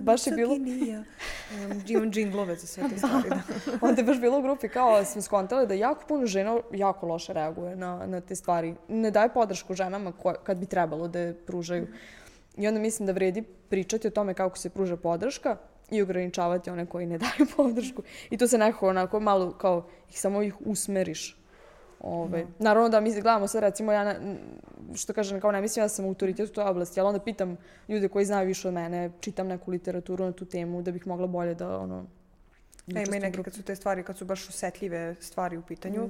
baš 0.00 0.26
je 0.26 0.32
bilo- 0.32 0.56
Imam 1.88 2.10
džinglove 2.10 2.56
za 2.56 2.66
sve 2.66 2.84
te 2.84 2.98
stvari. 2.98 3.28
Da. 3.28 3.40
onda 3.82 4.00
je 4.00 4.04
baš 4.04 4.20
bilo 4.20 4.38
u 4.38 4.42
grupi 4.42 4.68
kao 4.68 5.04
smo 5.04 5.22
skontali 5.22 5.66
da 5.66 5.74
jako 5.74 6.04
puno 6.08 6.26
žena 6.26 6.60
jako 6.72 7.06
loše 7.06 7.32
reaguje 7.32 7.76
na, 7.76 8.06
na 8.06 8.20
te 8.20 8.34
stvari. 8.34 8.74
Ne 8.88 9.10
daje 9.10 9.28
podršku 9.28 9.74
ženama 9.74 10.12
koje, 10.12 10.36
kad 10.44 10.56
bi 10.56 10.66
trebalo 10.66 11.08
da 11.08 11.18
je 11.18 11.34
pružaju. 11.36 11.86
I 12.56 12.68
onda 12.68 12.80
mislim 12.80 13.06
da 13.06 13.12
vredi 13.12 13.42
pričati 13.42 14.08
o 14.08 14.10
tome 14.10 14.34
kako 14.34 14.58
se 14.58 14.70
pruža 14.70 14.96
podrška 14.96 15.56
i 15.90 16.02
ograničavati 16.02 16.70
one 16.70 16.86
koji 16.86 17.06
ne 17.06 17.18
daju 17.24 17.46
podršku. 17.56 18.02
I 18.30 18.36
to 18.36 18.48
se 18.48 18.58
nekako 18.58 18.88
onako 18.88 19.20
malo 19.20 19.52
kao 19.52 19.86
ih 20.10 20.20
samo 20.20 20.42
ih 20.42 20.54
usmeriš. 20.60 21.36
Ove, 22.00 22.46
Naravno 22.58 22.88
da 22.88 23.00
mi 23.00 23.12
gledamo 23.12 23.48
sad 23.48 23.62
recimo 23.62 23.92
ja, 23.92 24.04
na- 24.04 24.36
što 24.94 25.12
kažem, 25.12 25.40
kao 25.40 25.52
ne 25.52 25.60
mislim 25.60 25.84
ja 25.84 25.88
sam 25.88 26.04
autoritet 26.04 26.50
u 26.50 26.52
toj 26.52 26.64
oblasti, 26.64 27.00
ali 27.00 27.06
onda 27.06 27.20
pitam 27.20 27.56
ljude 27.88 28.08
koji 28.08 28.24
znaju 28.24 28.46
više 28.46 28.68
od 28.68 28.74
mene, 28.74 29.10
čitam 29.20 29.46
neku 29.46 29.70
literaturu 29.70 30.24
na 30.24 30.32
tu 30.32 30.44
temu 30.44 30.82
da 30.82 30.92
bih 30.92 31.06
mogla 31.06 31.26
bolje 31.26 31.54
da 31.54 31.78
ono... 31.78 32.06
E, 32.94 33.02
ima 33.06 33.16
i 33.16 33.20
neke 33.20 33.42
kad 33.42 33.54
su 33.54 33.62
te 33.62 33.76
stvari, 33.76 34.02
kad 34.02 34.18
su 34.18 34.24
baš 34.24 34.48
osetljive 34.48 35.14
stvari 35.20 35.56
u 35.56 35.62
pitanju. 35.62 36.08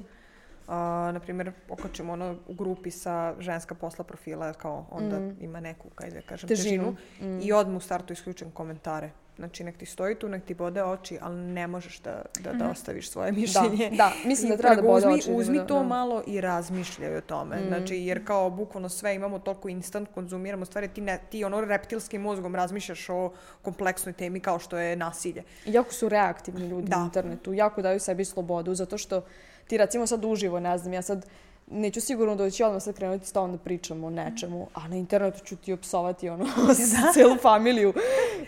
A, 0.69 0.75
na 1.12 1.21
primjer, 1.21 1.53
okačimo 1.69 2.12
ono 2.12 2.37
u 2.47 2.55
grupi 2.55 2.91
sa 2.91 3.35
ženska 3.39 3.75
posla 3.75 4.05
profila, 4.05 4.53
kao 4.53 4.87
onda 4.91 5.21
ima 5.41 5.61
neku, 5.61 5.89
kaj 5.91 6.11
da 6.11 6.21
kažem, 6.21 6.49
Težinu. 6.49 6.97
težinu. 7.19 7.41
I 7.43 7.53
odmah 7.53 7.77
u 7.77 7.81
startu 7.81 8.12
isključujem 8.12 8.53
komentare. 8.53 9.11
Znači, 9.37 9.64
nek 9.64 9.77
ti 9.77 9.87
stoji 9.87 10.14
tu, 10.14 10.29
nek 10.29 10.45
ti 10.45 10.55
bode 10.55 10.85
oči, 10.85 11.19
ali 11.21 11.37
ne 11.37 11.67
možeš 11.67 12.01
da, 12.01 12.23
da, 12.41 12.53
da 12.53 12.71
ostaviš 12.71 13.11
svoje 13.11 13.33
mišljenje. 13.33 13.91
da, 13.91 14.12
mislim 14.25 14.49
I 14.53 14.57
da 14.57 14.59
treba 14.59 14.75
da 14.75 14.83
bode 14.83 15.07
uzmi, 15.07 15.14
oči, 15.14 15.31
da, 15.31 15.37
Uzmi 15.37 15.59
da, 15.59 15.67
to 15.67 15.75
da. 15.75 15.83
malo 15.83 16.23
i 16.27 16.41
razmišljaj 16.41 17.17
o 17.17 17.21
tome. 17.21 17.57
Znači, 17.69 17.97
jer 17.97 18.27
kao 18.27 18.51
bukvalno 18.51 18.89
sve 18.89 19.14
imamo 19.14 19.39
toliko 19.39 19.69
instant, 19.69 20.09
konzumiramo 20.14 20.64
stvari, 20.64 20.89
ti, 20.89 21.01
ne, 21.01 21.21
ti 21.31 21.45
ono 21.45 21.61
reptilskim 21.61 22.23
mozgom 22.23 22.55
razmišljaš 22.55 23.09
o 23.09 23.33
kompleksnoj 23.62 24.12
temi 24.12 24.41
kao 24.41 24.59
što 24.59 24.79
je 24.79 24.97
nasilje. 24.97 25.43
Jako 25.67 25.93
su 25.93 26.09
reaktivni 26.09 26.69
ljudi 26.69 26.89
Da. 26.89 26.97
na 26.97 27.05
internetu, 27.05 27.53
jako 27.53 27.83
daju 27.83 28.01
sebi 28.01 28.25
slobodu, 28.25 28.75
zato 28.75 28.99
što 28.99 29.23
ti 29.67 29.77
recimo 29.77 30.07
sad 30.07 30.25
uživo, 30.25 30.61
ne 30.61 30.79
znam, 30.79 30.93
ja 30.93 31.03
sad 31.03 31.27
neću 31.67 32.01
sigurno 32.01 32.37
doći 32.37 32.62
odmah 32.62 32.83
sad 32.83 32.95
krenuti 32.95 33.27
s 33.27 33.33
tobom 33.33 33.53
da 33.53 33.59
pričamo 33.59 34.07
o 34.07 34.11
nečemu, 34.11 34.69
a 34.75 34.89
na 34.89 34.97
internetu 34.97 35.45
ću 35.45 35.57
ti 35.57 35.73
opsovati 35.73 36.29
ono, 36.29 36.45
cijelu 37.12 37.37
familiju, 37.37 37.93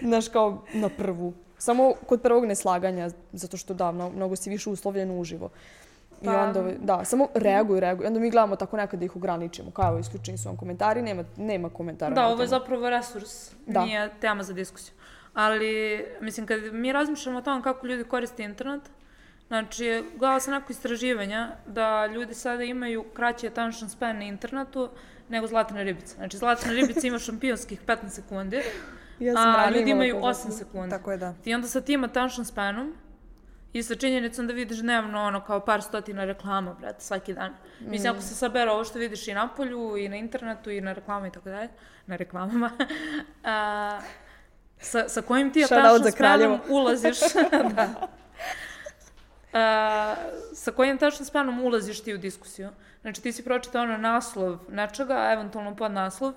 znaš, 0.03 0.29
kao 0.29 0.65
na 0.75 0.89
prvu. 0.89 1.33
Samo 1.59 1.93
kod 2.07 2.23
prvog 2.23 2.45
neslaganja, 2.45 3.11
zato 3.33 3.57
što 3.57 3.75
da, 3.75 3.93
mno- 3.93 4.11
mnogo 4.11 4.37
si 4.37 4.51
više 4.51 4.71
uslovljen 4.71 5.21
uživo. 5.21 5.51
I 6.23 6.25
Pa- 6.25 6.43
onda, 6.43 6.61
ovaj, 6.61 6.75
da, 6.81 7.05
samo 7.05 7.29
reaguju, 7.35 7.81
reaguju. 7.81 8.07
Onda 8.07 8.21
mi 8.21 8.31
gledamo 8.31 8.57
tako 8.57 8.77
nekada 8.77 9.05
ih 9.05 9.17
ograničimo. 9.17 9.71
Kao, 9.71 9.89
evo, 9.89 9.99
isključeni 9.99 10.39
su 10.39 10.49
vam 10.49 10.57
komentari, 10.57 11.03
nema, 11.03 11.25
nema 11.37 11.71
komentara. 11.71 12.15
Da, 12.15 12.27
ovo 12.27 12.43
je 12.43 12.49
zapravo 12.49 12.91
resurs, 12.91 13.51
Da. 13.67 13.85
nije 13.85 14.11
tema 14.21 14.43
za 14.43 14.53
diskusiju. 14.53 14.95
Ali, 15.35 15.69
mislim, 16.21 16.47
kad 16.47 16.61
mi 16.65 16.93
razmišljamo 16.93 17.39
o 17.39 17.43
tom 17.43 17.63
kako 17.63 17.87
ljudi 17.87 18.05
koriste 18.05 18.43
internet, 18.45 18.83
znači, 19.49 20.05
gledala 20.17 20.41
sam 20.41 20.55
neko 20.55 20.73
istraživanja 20.73 21.57
da 21.67 22.07
ljudi 22.07 22.35
sada 22.35 22.63
imaju 22.63 23.05
kraći 23.15 23.47
attention 23.47 23.91
span 23.91 24.17
na 24.17 24.25
internetu 24.25 24.91
nego 25.29 25.47
zlatne 25.47 25.85
ribice. 25.85 26.15
Znači, 26.15 26.37
zlatna 26.37 26.73
ribica 26.73 27.07
ima 27.07 27.19
šampionskih 27.19 27.81
15 27.87 28.09
sekundi, 28.09 28.63
Ja 29.21 29.35
sam 29.35 29.55
a 29.57 29.71
ljudi 29.71 29.91
imaju 29.91 30.21
podatke. 30.21 30.49
8 30.49 30.59
sekundi. 30.59 30.91
Tako 30.91 31.11
je 31.11 31.17
da. 31.17 31.35
I 31.45 31.55
onda 31.55 31.69
sa 31.69 31.81
tim 31.81 32.05
attention 32.05 32.45
spanom 32.45 32.95
i 33.73 33.83
sa 33.83 33.95
činjenicom 33.95 34.47
da 34.47 34.53
vidiš 34.53 34.79
dnevno 34.79 35.23
ono 35.23 35.41
kao 35.45 35.61
par 35.61 35.83
stotina 35.83 36.25
reklama, 36.25 36.75
brate, 36.75 37.01
svaki 37.01 37.35
dan. 37.35 37.55
Mislim, 37.81 38.13
ako 38.13 38.23
se 38.23 38.35
sabere 38.35 38.71
ovo 38.71 38.85
što 38.85 38.99
vidiš 38.99 39.29
i 39.29 39.35
na 39.35 39.49
polju, 39.49 39.97
i 39.97 40.09
na 40.09 40.17
internetu, 40.17 40.71
i 40.71 40.81
na 40.81 40.93
reklamama 40.93 41.27
i 41.27 41.31
tako 41.31 41.49
dalje, 41.49 41.69
na 42.07 42.17
reklamama, 42.17 42.71
a, 43.45 44.01
sa, 44.79 45.09
sa 45.09 45.23
kojim 45.23 45.53
ti 45.53 45.65
attention 45.65 46.13
spanom 46.13 46.61
ulaziš, 46.69 47.19
da. 47.77 48.09
Sa 50.55 50.73
kojim 50.77 50.99
tačno 50.99 51.25
spanom 51.25 51.65
ulaziš 51.65 52.01
ti 52.01 52.15
u 52.15 52.19
diskusiju. 52.19 52.69
Znači 53.01 53.23
ti 53.23 53.33
si 53.33 53.45
pročitao 53.45 53.83
ono 53.83 53.97
naslov 53.97 54.59
nečega, 54.69 55.31
eventualno 55.33 55.77
pod 55.77 55.93
naslov, 55.93 56.33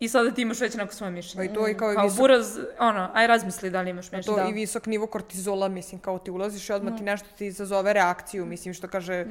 I 0.00 0.08
sada 0.08 0.30
ti 0.30 0.42
imaš 0.42 0.60
već 0.60 0.74
neko 0.74 0.94
svoje 0.94 1.12
mišljenje. 1.12 1.48
Pa 1.48 1.52
i 1.52 1.54
to 1.54 1.68
i 1.68 1.74
kao, 1.74 1.92
i 1.92 1.94
Kao 1.94 2.04
visok, 2.04 2.18
buraz, 2.18 2.58
ono, 2.78 3.10
aj 3.14 3.26
razmisli 3.26 3.70
da 3.70 3.82
li 3.82 3.90
imaš 3.90 4.08
to 4.08 4.16
mišljenje. 4.16 4.50
i 4.50 4.52
visok 4.52 4.86
nivo 4.86 5.06
kortizola, 5.06 5.68
mislim, 5.68 6.00
kao 6.00 6.18
ti 6.18 6.30
ulaziš 6.30 6.68
i 6.68 6.72
odmah 6.72 6.98
ti 6.98 7.04
nešto 7.04 7.28
ti 7.38 7.46
izazove 7.46 7.92
reakciju, 7.92 8.46
mislim, 8.46 8.74
što 8.74 8.88
kaže 8.88 9.26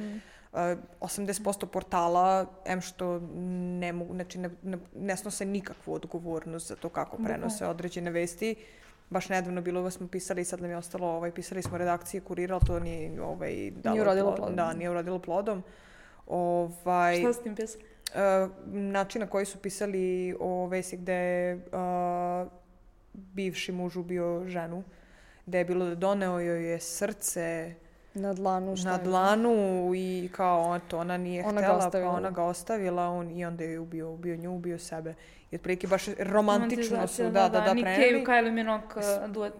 uh, 0.52 0.58
80% 1.00 1.66
portala, 1.66 2.46
em 2.64 2.80
što 2.80 3.20
ne 3.80 3.92
mogu, 3.92 4.14
znači 4.14 4.38
ne, 4.38 4.50
ne, 4.62 4.78
ne 4.94 5.16
snose 5.16 5.44
nikakvu 5.44 5.94
odgovornost 5.94 6.68
za 6.68 6.76
to 6.76 6.88
kako 6.88 7.16
prenose 7.16 7.66
određene 7.66 8.10
vesti. 8.10 8.54
Baš 9.10 9.28
nedavno 9.28 9.60
bilo 9.60 9.82
da 9.82 9.90
smo 9.90 10.08
pisali, 10.08 10.44
sad 10.44 10.60
nam 10.60 10.70
je 10.70 10.76
ostalo, 10.76 11.06
ovaj, 11.08 11.30
pisali 11.32 11.62
smo 11.62 11.78
redakcije 11.78 12.20
kurira, 12.20 12.54
ali 12.54 12.66
to 12.66 12.80
nije, 12.80 13.22
ovaj, 13.22 13.70
dalo 13.70 14.00
urodilo 14.00 14.30
plod- 14.30 14.36
plodom. 14.36 14.56
Da, 14.56 14.72
nije 14.72 14.90
urodilo 14.90 15.18
plodom. 15.18 15.62
Ovaj, 16.26 17.18
Šta 17.18 17.32
s 17.32 17.42
tim 17.42 17.54
pisali? 17.54 17.84
uh, 17.84 18.50
način 18.66 19.20
na 19.20 19.26
koji 19.26 19.46
su 19.46 19.58
pisali 19.58 20.36
o 20.40 20.66
vesi 20.66 20.96
gde 20.96 21.12
je 21.14 21.54
uh, 21.56 22.48
bivši 23.12 23.72
muž 23.72 23.96
ubio 23.96 24.44
ženu, 24.46 24.82
gde 25.46 25.58
je 25.58 25.64
bilo 25.64 25.86
da 25.86 25.94
doneo 25.94 26.40
joj 26.40 26.72
je 26.72 26.80
srce 26.80 27.74
Na 28.14 28.32
dlanu, 28.32 28.76
šta 28.76 28.90
na 28.90 28.98
dlanu 28.98 29.54
i 29.94 30.30
kao 30.32 30.76
eto, 30.76 30.98
ona 30.98 31.16
nije 31.16 31.44
Ona 31.44 31.60
htela, 31.60 31.90
pa 31.92 32.08
ona 32.08 32.30
ga 32.30 32.42
ostavila 32.42 33.08
on, 33.08 33.30
i 33.30 33.44
onda 33.44 33.64
je 33.64 33.78
ubio, 33.78 34.10
ubio 34.10 34.36
nju, 34.36 34.54
ubio 34.54 34.78
sebe. 34.78 35.14
I 35.50 35.56
otprilike 35.56 35.86
baš 35.86 36.02
romantično 36.18 37.06
su, 37.06 37.22
da, 37.22 37.30
da, 37.30 37.48
da, 37.48 37.74
Nick 37.74 37.84
preneli. 37.84 38.24
Cave, 38.24 38.38
Kylie 38.38 38.50
Minogue 38.50 39.02
uh, 39.24 39.30
duet. 39.30 39.52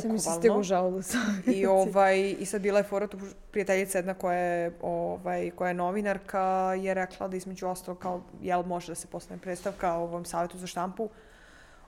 Sam 0.00 0.12
mi 0.12 0.18
se 0.18 0.30
Bukvalno. 0.42 0.62
žalu 0.62 1.00
I 1.46 1.66
ovaj 1.82 2.36
i 2.38 2.46
sad 2.46 2.60
bila 2.60 2.78
je 2.78 2.84
fora 2.84 3.06
tu 3.06 3.18
prijateljica 3.50 3.98
jedna 3.98 4.14
koja 4.14 4.38
je 4.38 4.72
ovaj 4.82 5.50
koja 5.50 5.68
je 5.68 5.74
novinarka 5.74 6.74
je 6.80 6.94
rekla 6.94 7.28
da 7.28 7.36
između 7.36 7.66
ostalog 7.66 7.98
kao 7.98 8.22
jel 8.42 8.62
može 8.62 8.92
da 8.92 8.94
se 8.94 9.06
postane 9.06 9.40
predstavka 9.40 9.94
ovom 9.94 10.24
savetu 10.24 10.58
za 10.58 10.66
štampu. 10.66 11.08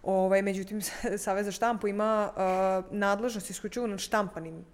Ovaj 0.02 0.42
međutim 0.42 0.80
savet 1.24 1.44
za 1.44 1.52
štampu 1.52 1.88
ima 1.88 2.30
uh, 2.36 2.94
nadležnost 2.94 3.50
isključivo 3.50 3.86
nad 3.86 3.98
štampanim 3.98 4.64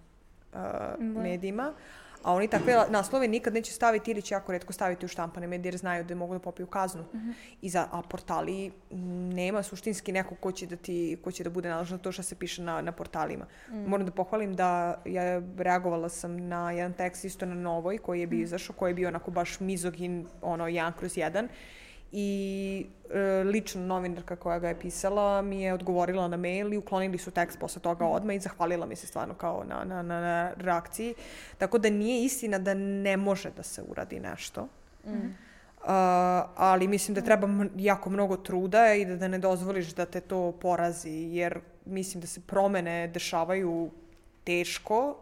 uh, 0.53 0.59
medijima. 0.99 1.73
A 2.23 2.33
oni 2.33 2.47
takve 2.47 2.75
naslove 2.89 3.27
nikad 3.27 3.53
neće 3.53 3.71
staviti 3.71 4.11
ili 4.11 4.21
će 4.21 4.33
jako 4.33 4.51
redko 4.51 4.73
staviti 4.73 5.05
u 5.05 5.09
štampane 5.09 5.47
medije 5.47 5.69
jer 5.69 5.77
znaju 5.77 6.03
da 6.03 6.15
mogu 6.15 6.33
da 6.33 6.39
popiju 6.39 6.67
kaznu. 6.67 7.05
I 7.61 7.69
za, 7.69 7.87
a 7.91 8.01
portali 8.01 8.71
nema 9.33 9.63
suštinski 9.63 10.11
nekog 10.11 10.37
ko 10.39 10.51
će 10.51 10.65
da, 10.65 10.75
ti, 10.75 11.17
ko 11.23 11.31
će 11.31 11.43
da 11.43 11.49
bude 11.49 11.69
nadležan 11.69 11.97
za 11.97 12.03
to 12.03 12.11
što 12.11 12.23
se 12.23 12.35
piše 12.35 12.61
na, 12.61 12.81
na 12.81 12.91
portalima. 12.91 13.45
Moram 13.69 14.05
da 14.05 14.11
pohvalim 14.11 14.55
da 14.55 15.01
ja 15.05 15.41
reagovala 15.57 16.09
sam 16.09 16.47
na 16.47 16.71
jedan 16.71 16.93
tekst 16.93 17.25
isto 17.25 17.45
na 17.45 17.55
Novoj 17.55 17.97
koji 17.97 18.19
je 18.19 18.27
bio 18.27 18.43
izašao, 18.43 18.75
koji 18.75 18.89
je 18.89 18.95
bio 18.95 19.07
onako 19.07 19.31
baš 19.31 19.59
mizogin, 19.59 20.27
ono, 20.41 20.67
jedan 20.67 20.93
kroz 20.93 21.17
jedan. 21.17 21.47
I 22.11 22.85
e, 23.09 23.43
lično 23.43 23.81
novinarka 23.81 24.35
koja 24.35 24.59
ga 24.59 24.67
je 24.67 24.79
pisala 24.79 25.41
mi 25.41 25.61
je 25.61 25.73
odgovorila 25.73 26.27
na 26.27 26.37
mail 26.37 26.73
i 26.73 26.77
uklonili 26.77 27.17
su 27.17 27.31
tekst 27.31 27.59
posle 27.59 27.81
toga 27.81 28.05
odmah 28.05 28.35
i 28.35 28.39
zahvalila 28.39 28.85
mi 28.85 28.95
se 28.95 29.07
stvarno 29.07 29.33
kao 29.33 29.63
na, 29.63 29.83
na, 29.83 30.01
na, 30.01 30.21
na 30.21 30.51
reakciji. 30.57 31.13
Tako 31.57 31.77
da 31.77 31.89
nije 31.89 32.25
istina 32.25 32.59
da 32.59 32.73
ne 32.73 33.17
može 33.17 33.51
da 33.51 33.63
se 33.63 33.83
uradi 33.87 34.19
nešto. 34.19 34.67
Uh, 35.07 35.93
ali 36.55 36.87
mislim 36.87 37.15
da 37.15 37.21
treba 37.21 37.47
jako 37.75 38.09
mnogo 38.09 38.37
truda 38.37 38.93
i 38.93 39.05
da, 39.05 39.15
da 39.15 39.27
ne 39.27 39.37
dozvoliš 39.37 39.93
da 39.93 40.05
te 40.05 40.21
to 40.21 40.51
porazi, 40.51 41.11
jer 41.11 41.59
mislim 41.85 42.21
da 42.21 42.27
se 42.27 42.41
promene 42.41 43.07
dešavaju 43.07 43.91
teško 44.43 45.15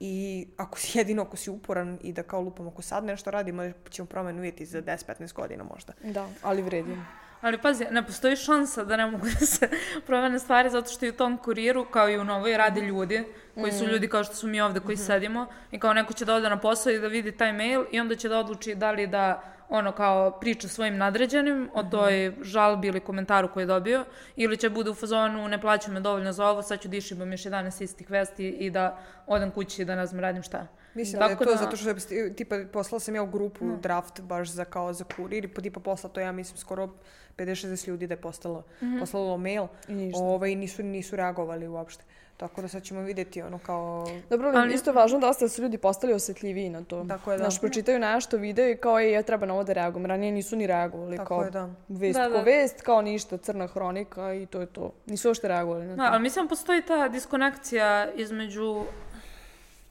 i 0.00 0.46
ako 0.56 0.78
si 0.78 0.98
jedino 0.98 1.22
ako 1.22 1.36
si 1.36 1.50
uporan 1.50 1.98
i 2.02 2.12
da 2.12 2.22
kao 2.22 2.40
lupam 2.40 2.68
ako 2.68 2.82
sad 2.82 3.04
nešto 3.04 3.30
radimo, 3.30 3.62
ćemo 3.90 4.06
promenu 4.06 4.42
vidjeti 4.42 4.66
za 4.66 4.82
10-15 4.82 5.32
godina 5.32 5.64
možda. 5.64 5.92
Da, 6.02 6.28
ali 6.42 6.62
vredi. 6.62 6.96
Ali 7.40 7.58
pazi, 7.58 7.86
ne 7.90 8.06
postoji 8.06 8.36
šansa 8.36 8.84
da 8.84 8.96
ne 8.96 9.06
mogu 9.06 9.26
da 9.40 9.46
se 9.46 9.68
promene 10.06 10.38
stvari 10.38 10.70
zato 10.70 10.90
što 10.90 11.06
i 11.06 11.08
u 11.08 11.12
tom 11.12 11.36
kuriru, 11.38 11.84
kao 11.84 12.10
i 12.10 12.18
u 12.18 12.24
novoj, 12.24 12.56
rade 12.56 12.80
ljudi 12.80 13.24
koji 13.54 13.72
su 13.72 13.84
ljudi 13.86 14.08
kao 14.08 14.24
što 14.24 14.34
su 14.34 14.46
mi 14.46 14.60
ovde 14.60 14.80
koji 14.80 14.96
sedimo 14.96 15.46
i 15.70 15.78
kao 15.78 15.92
neko 15.92 16.12
će 16.12 16.24
da 16.24 16.34
ode 16.34 16.48
na 16.48 16.60
posao 16.60 16.92
i 16.92 16.98
da 16.98 17.06
vidi 17.06 17.32
taj 17.32 17.52
mail 17.52 17.84
i 17.92 18.00
onda 18.00 18.16
će 18.16 18.28
da 18.28 18.38
odluči 18.38 18.74
da 18.74 18.90
li 18.90 19.06
da 19.06 19.53
ono 19.68 19.92
kao 19.92 20.30
priča 20.30 20.68
svojim 20.68 20.96
nadređenim 20.96 21.70
o 21.74 21.82
toj 21.82 22.34
žalbi 22.42 22.88
ili 22.88 23.00
komentaru 23.00 23.52
koji 23.52 23.62
je 23.62 23.66
dobio 23.66 24.04
ili 24.36 24.56
će 24.56 24.70
bude 24.70 24.90
u 24.90 24.94
fazonu 24.94 25.48
ne 25.48 25.60
plaću 25.60 25.92
me 25.92 26.00
dovoljno 26.00 26.32
za 26.32 26.46
ovo, 26.46 26.62
sad 26.62 26.80
ću 26.80 26.88
da 26.88 26.96
išibam 26.96 27.32
još 27.32 27.42
11 27.42 27.82
istih 27.82 28.10
vesti 28.10 28.48
i 28.48 28.70
da 28.70 28.98
odem 29.26 29.50
kući 29.50 29.82
i 29.82 29.84
da 29.84 29.96
ne 29.96 30.06
znam 30.06 30.20
radim 30.20 30.42
šta. 30.42 30.66
Mislim 30.94 31.18
da 31.18 31.24
je 31.24 31.30
Tako 31.30 31.44
to 31.44 31.50
da- 31.50 31.56
zato 31.56 31.76
što 31.76 31.88
je, 32.14 32.34
tipa 32.34 32.56
poslala 32.72 33.00
sam 33.00 33.14
ja 33.14 33.22
u 33.22 33.26
grupu 33.26 33.64
draft 33.82 34.20
baš 34.20 34.48
za 34.48 34.64
kao 34.64 34.92
za 34.92 35.04
kurir 35.16 35.44
i 35.44 35.48
pa 35.48 35.62
tipa 35.62 35.80
posla 35.80 36.10
to 36.10 36.20
ja 36.20 36.32
mislim 36.32 36.56
skoro 36.56 36.88
50-60 37.36 37.88
ljudi 37.88 38.06
da 38.06 38.14
je 38.14 38.20
postalo, 38.20 38.62
poslalo 39.00 39.36
mail. 39.38 39.66
I 39.88 39.94
ništa. 39.94 40.20
Ovaj, 40.22 40.54
nisu, 40.54 40.82
nisu 40.82 41.16
reagovali 41.16 41.68
uopšte. 41.68 42.04
Tako 42.36 42.62
da 42.62 42.68
sad 42.68 42.82
ćemo 42.82 43.00
vidjeti 43.00 43.42
ono 43.42 43.58
kao... 43.58 44.06
Dobro, 44.30 44.48
ali 44.48 44.58
Ali- 44.58 44.74
isto 44.74 44.90
je 44.90 44.94
važno 44.94 45.18
da 45.18 45.48
su 45.48 45.62
ljudi 45.62 45.78
postali 45.78 46.12
osjetljiviji 46.12 46.70
na 46.70 46.84
to. 46.84 47.04
Tako 47.08 47.32
je, 47.32 47.38
da. 47.38 47.44
Znaš, 47.44 47.60
pročitaju 47.60 47.98
nešto, 47.98 48.36
vide 48.36 48.70
i 48.70 48.76
kao, 48.76 49.00
ej, 49.00 49.12
ja 49.12 49.22
treba 49.22 49.46
na 49.46 49.54
ovo 49.54 49.64
da 49.64 49.72
reagujem. 49.72 50.06
Ranije 50.06 50.32
nisu 50.32 50.56
ni 50.56 50.66
reagovali. 50.66 51.16
Tako 51.16 51.28
kao, 51.28 51.42
je, 51.44 51.50
da. 51.50 51.68
Vest 51.88 52.18
Da, 52.18 52.26
ko 52.26 52.32
da. 52.32 52.40
vest, 52.42 52.80
kao 52.82 53.02
ništa, 53.02 53.36
crna 53.36 53.66
hronika 53.66 54.34
i 54.34 54.46
to 54.46 54.60
je 54.60 54.66
to. 54.66 54.92
Nisu 55.06 55.28
uopšte 55.28 55.48
reagovali 55.48 55.86
na 55.86 55.96
to. 55.96 56.02
Da, 56.02 56.08
ali 56.12 56.22
mislim 56.22 56.48
postoji 56.48 56.82
ta 56.82 57.08
diskonekcija 57.08 58.12
između 58.14 58.82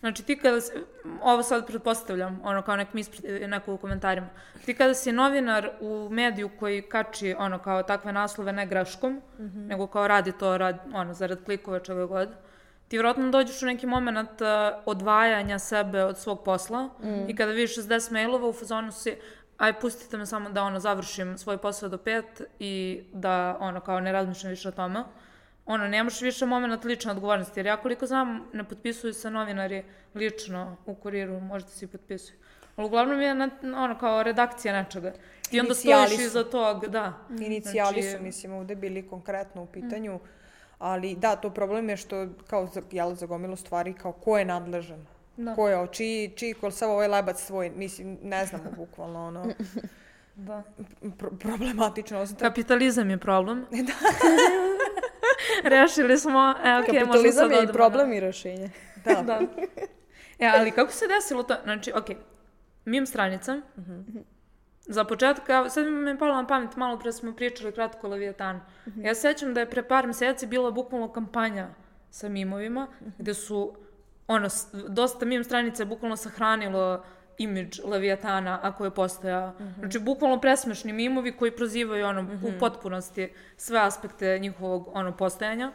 Znači 0.04 0.24
ti 0.24 0.38
kada, 0.38 0.62
si, 0.62 0.72
ovo 1.22 1.44
sad 1.44 1.68
pretpostavljam, 1.68 2.40
ono 2.44 2.62
kao 2.62 2.76
nek 2.76 2.94
mi 2.94 3.02
ispred, 3.02 3.50
neko 3.50 3.74
u 3.74 3.78
komentarima, 3.78 4.28
ti 4.66 4.74
kada 4.74 4.94
si 4.94 5.12
novinar 5.12 5.70
u 5.80 6.10
mediju 6.12 6.50
koji 6.60 6.82
kači 6.82 7.36
ono 7.38 7.60
kao 7.60 7.84
takve 7.84 8.14
naslove 8.14 8.54
ne 8.54 8.66
greškom, 8.66 9.22
nego 9.68 9.88
kao 9.88 10.08
radi 10.08 10.32
to 10.32 10.58
rad, 10.58 10.80
ono, 10.94 11.14
zarad 11.14 11.44
klikova 11.46 11.80
čega 11.80 12.06
god, 12.06 12.30
ti 12.88 12.98
vjerojatno 12.98 13.30
dođeš 13.30 13.62
u 13.62 13.66
neki 13.66 13.88
moment 13.88 14.42
uh, 14.42 14.48
odvajanja 14.86 15.60
sebe 15.60 16.04
od 16.04 16.18
svog 16.18 16.44
posla 16.44 16.90
i 17.28 17.36
kada 17.36 17.52
vidiš 17.52 17.78
60 17.78 18.12
mailova 18.12 18.48
u 18.48 18.54
fazonu 18.54 18.92
si 18.92 19.16
aj 19.58 19.80
pustite 19.80 20.18
me 20.18 20.26
samo 20.26 20.50
da 20.50 20.64
ono 20.64 20.80
završim 20.80 21.38
svoj 21.38 21.58
posao 21.58 21.90
do 21.90 21.98
pet 21.98 22.42
i 22.60 23.04
da 23.14 23.58
ono 23.60 23.80
kao 23.80 24.00
ne 24.00 24.12
razmišljam 24.12 24.50
više 24.50 24.70
o 24.70 24.72
tome 24.72 25.04
ono, 25.66 25.88
nemaš 25.88 26.22
više 26.22 26.46
moment 26.46 26.84
lične 26.84 27.12
odgovornosti, 27.12 27.60
jer 27.60 27.66
ja 27.66 27.78
koliko 27.78 28.06
znam, 28.06 28.48
ne 28.54 28.64
potpisuju 28.64 29.14
se 29.14 29.30
novinari 29.32 29.84
lično 30.16 30.78
u 30.86 30.96
kuriru, 30.96 31.40
možda 31.40 31.70
se 31.70 31.86
i 31.86 31.88
potpisuju. 31.88 32.38
Ali 32.76 32.86
uglavnom 32.86 33.22
je 33.22 33.36
na, 33.36 33.50
ono 33.64 33.98
kao 33.98 34.24
redakcija 34.24 34.74
nečega. 34.74 35.14
I 35.52 35.60
onda 35.60 35.68
Inicijali 35.68 36.06
stojiš 36.08 36.22
su. 36.22 36.26
iza 36.28 36.44
tog, 36.44 36.88
da. 36.88 37.14
Inicijali 37.32 38.02
Znači- 38.02 38.18
su, 38.18 38.24
mislim, 38.24 38.54
ovde 38.54 38.76
bili 38.76 39.08
konkretno 39.08 39.64
u 39.64 39.66
pitanju. 39.66 40.20
Ali 40.80 41.16
da, 41.16 41.36
to 41.36 41.50
problem 41.50 41.90
je 41.90 41.98
što, 41.98 42.28
kao 42.50 42.68
jel, 42.92 43.14
za 43.14 43.26
gomilu 43.26 43.56
stvari, 43.56 43.94
kao 43.94 44.12
ko 44.12 44.38
je 44.38 44.46
nadležan? 44.46 45.06
Da. 45.38 45.56
Ko 45.56 45.70
je, 45.70 45.88
čiji, 45.88 46.30
čiji 46.30 46.54
kol 46.54 46.72
sav 46.72 46.92
ovaj 46.92 47.08
lebac 47.08 47.48
tvoj, 47.48 47.70
mislim, 47.70 48.18
ne 48.24 48.46
znamo 48.46 48.72
bukvalno, 48.78 49.28
ono, 49.28 49.46
da. 50.36 50.64
pro, 51.18 51.32
problematično. 51.32 52.20
Osim 52.20 52.38
Kapitalizam 52.38 53.10
je 53.10 53.18
problem. 53.18 53.66
Da. 53.72 53.94
Rešili 55.76 56.18
smo, 56.18 56.54
e, 56.64 56.70
možemo 56.70 56.86
Kapitalizam 56.86 57.50
sad 57.50 57.52
je 57.52 57.64
i 57.64 57.74
problem 57.74 58.14
i 58.14 58.20
rešenje. 58.20 58.70
da. 59.06 59.22
da. 59.30 59.40
E, 60.40 60.52
ali 60.56 60.72
kako 60.72 60.92
se 60.92 61.08
desilo 61.08 61.44
to? 61.44 61.56
Znači, 61.64 61.92
okej, 61.96 62.16
mim 62.86 63.06
stranica, 63.06 63.62
za 64.80 65.04
početak, 65.04 65.50
evo, 65.50 65.70
sad 65.70 65.86
mi 65.86 66.10
je 66.10 66.18
palo 66.18 66.36
na 66.36 66.48
pamet, 66.48 66.76
malo 66.76 67.00
pre 67.00 67.12
smo 67.12 67.36
pričali 67.36 67.72
kratko 67.72 68.08
o 68.08 68.10
Leviatanu. 68.10 68.60
Ja 68.98 69.16
se 69.16 69.22
sećam 69.22 69.54
da 69.54 69.60
je 69.60 69.70
pre 69.70 69.84
par 69.84 70.08
meseci 70.08 70.48
bila 70.48 70.72
bukvalno 70.72 71.12
kampanja 71.12 71.68
sa 72.10 72.30
mimovima, 72.30 72.88
gde 73.18 73.34
su, 73.34 73.76
ono, 74.28 74.50
dosta 74.88 75.26
mim 75.26 75.44
stranica 75.44 75.84
je 75.84 75.88
bukvalno 75.88 76.16
sahranilo 76.16 77.04
imidž 77.38 77.80
Leviatana 77.86 78.60
ako 78.62 78.86
je 78.86 78.92
postojao. 78.92 79.54
Znači, 79.80 80.00
bukvalno 80.00 80.42
presmešni 80.42 80.94
mimovi 80.94 81.32
koji 81.32 81.52
prozivaju 81.52 82.06
ono, 82.06 82.22
u 82.22 82.60
potpunosti 82.60 83.34
sve 83.58 83.80
aspekte 83.80 84.40
njihovog 84.40 84.90
ono, 84.94 85.18
postojanja. 85.18 85.72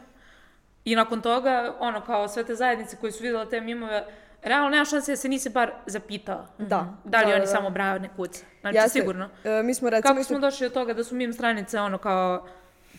I 0.85 0.95
nakon 0.95 1.21
toga, 1.21 1.75
ono, 1.79 2.01
kao 2.01 2.27
sve 2.27 2.43
te 2.43 2.55
zajednice 2.55 2.97
koji 2.97 3.11
su 3.11 3.23
vidjela 3.23 3.45
te 3.49 3.61
mimove, 3.61 4.05
realno 4.43 4.69
nema 4.69 4.85
šanse 4.85 5.11
da 5.11 5.15
se 5.15 5.29
nisi 5.29 5.49
bar 5.49 5.71
zapitao. 5.85 6.45
Da. 6.57 6.93
Da 7.03 7.19
li 7.19 7.25
Da, 7.25 7.29
oni 7.29 7.39
da, 7.39 7.39
da. 7.39 7.45
samo 7.45 7.69
brane 7.69 8.09
kuće? 8.15 8.39
Znači, 8.61 8.77
Jeste. 8.77 8.89
sigurno. 8.89 9.29
E, 9.43 9.63
mi 9.63 9.73
smo 9.73 9.89
recimo 9.89 10.09
Kako 10.09 10.21
isto... 10.21 10.33
smo 10.33 10.39
došli 10.39 10.65
od 10.65 10.73
toga 10.73 10.93
da 10.93 11.03
su 11.03 11.15
mim 11.15 11.33
stranice, 11.33 11.79
ono, 11.79 11.97
kao, 11.97 12.47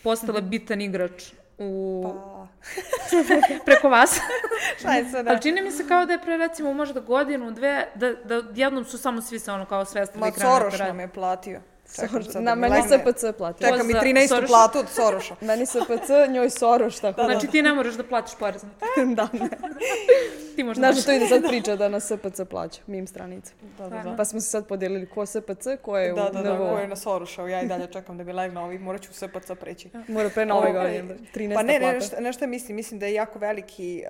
postale 0.03 0.41
bitan 0.41 0.81
igrač 0.81 1.33
u... 1.61 2.03
Pa, 2.03 2.47
preko 3.65 3.89
vas. 3.89 4.19
šta 4.79 4.93
je 4.93 5.09
sad? 5.09 5.27
Ali 5.27 5.41
čini 5.41 5.61
mi 5.61 5.71
se 5.71 5.87
kao 5.87 6.05
da 6.05 6.13
je 6.13 6.21
pre, 6.21 6.37
recimo, 6.37 6.73
možda 6.73 6.99
godinu, 6.99 7.51
dve, 7.51 7.87
da, 7.95 8.13
da 8.13 8.43
jednom 8.55 8.85
su 8.85 8.97
samo 8.97 9.21
svi 9.21 9.39
se, 9.39 9.51
ono, 9.51 9.65
kao 9.65 9.85
svestili 9.85 10.19
Ma 10.19 10.31
da 10.31 10.39
Soroš 10.39 10.79
nam 10.79 10.99
je 10.99 11.07
platio. 11.07 11.61
Čekam 11.95 12.23
da 12.33 12.39
Na 12.41 12.55
mi 12.55 12.61
meni 12.61 12.75
legne. 12.75 12.97
SPC 12.97 13.37
plati. 13.37 13.63
Čekam 13.63 13.87
Za 13.87 13.99
13. 13.99 14.27
Soroša. 14.27 14.47
platu 14.47 14.79
od 14.79 14.89
Soroša. 14.89 15.35
Meni 15.47 15.65
SPC, 15.65 16.09
njoj 16.29 16.49
Soroš, 16.49 16.99
tako 16.99 17.21
da. 17.21 17.27
Znači 17.27 17.47
ti 17.47 17.61
ne 17.61 17.73
moraš 17.73 17.93
da 17.93 18.03
platiš 18.03 18.35
porez. 18.39 18.61
da, 19.17 19.27
ne. 19.33 19.49
Ti 20.55 20.63
možda 20.63 20.81
Znaš 20.81 20.95
da 20.95 21.01
to 21.01 21.11
ide 21.11 21.27
sad 21.27 21.43
priča 21.47 21.75
da 21.75 21.89
na 21.89 21.99
SPC 21.99 22.41
plaća, 22.49 22.81
mim 22.87 23.07
stranica. 23.07 23.53
Da, 23.77 23.89
da, 23.89 24.01
da. 24.03 24.15
Pa 24.15 24.25
smo 24.25 24.39
se 24.41 24.49
sad 24.49 24.67
podelili 24.67 25.05
ko 25.05 25.25
SPC, 25.25 25.67
ko 25.81 25.97
je 25.97 26.13
Da, 26.13 26.29
u 26.29 26.33
da, 26.33 26.41
da, 26.41 26.57
ko 26.57 26.77
je 26.77 26.87
na 26.87 26.95
Soroša, 26.95 27.47
ja 27.47 27.61
i 27.61 27.67
dalje 27.67 27.87
čekam 27.87 28.17
da 28.17 28.23
mi 28.23 28.33
legne 28.33 28.59
ovi, 28.59 28.79
morat 28.79 29.01
ću 29.01 29.09
u 29.11 29.13
SPC 29.13 29.51
preći. 29.59 29.89
Mora 30.07 30.29
pre 30.29 30.45
nove 30.45 30.69
Ovaj, 30.69 30.73
godine, 30.73 31.15
13. 31.35 31.53
Pa 31.53 31.63
ne, 31.63 31.79
ne, 31.79 31.93
nešto, 31.93 32.15
nešto 32.21 32.47
mislim, 32.47 32.75
mislim 32.75 32.99
da 32.99 33.05
je 33.05 33.13
jako 33.13 33.39
veliki, 33.39 34.03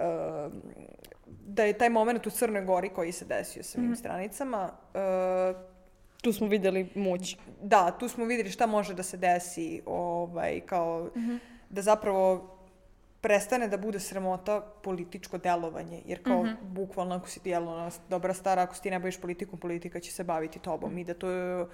uh, 0.45 0.53
da 1.45 1.63
je 1.63 1.73
taj 1.73 1.89
moment 1.89 2.27
u 2.27 2.29
Crnoj 2.29 2.61
Gori 2.61 2.89
koji 2.89 3.11
se 3.11 3.25
desio 3.25 3.63
sa 3.63 3.81
mim 3.81 3.95
stranicama, 3.95 4.69
uh, 4.93 5.70
Tu 6.21 6.33
smo 6.33 6.47
vidjeli 6.47 6.89
moć. 6.95 7.37
da, 7.61 7.91
tu 7.91 8.07
smo 8.07 8.25
vidjeli 8.25 8.51
šta 8.51 8.65
može 8.65 8.93
da 8.93 9.03
se 9.03 9.17
desi, 9.17 9.81
ovaj, 9.85 10.59
kao 10.59 11.09
da 11.69 11.81
zapravo 11.81 12.57
prestane 13.21 13.67
da 13.67 13.77
bude 13.77 13.99
sramota 13.99 14.61
političko 14.83 15.37
delovanje, 15.37 16.01
jer 16.05 16.23
kao 16.23 16.41
bukvalno 16.63 17.15
ako 17.15 17.29
si 17.29 17.39
ti 17.39 17.49
jel, 17.49 17.67
ona 17.67 17.89
dobra 18.09 18.33
stara, 18.33 18.61
ako 18.61 18.75
si 18.75 18.81
ti 18.81 18.91
ne 18.91 18.99
baviš 18.99 19.17
politikom, 19.17 19.59
politika 19.59 19.99
će 19.99 20.11
se 20.11 20.23
baviti 20.23 20.59
tobom 20.59 20.97
i 20.97 21.03
da 21.03 21.13
to 21.13 21.29
je, 21.29 21.65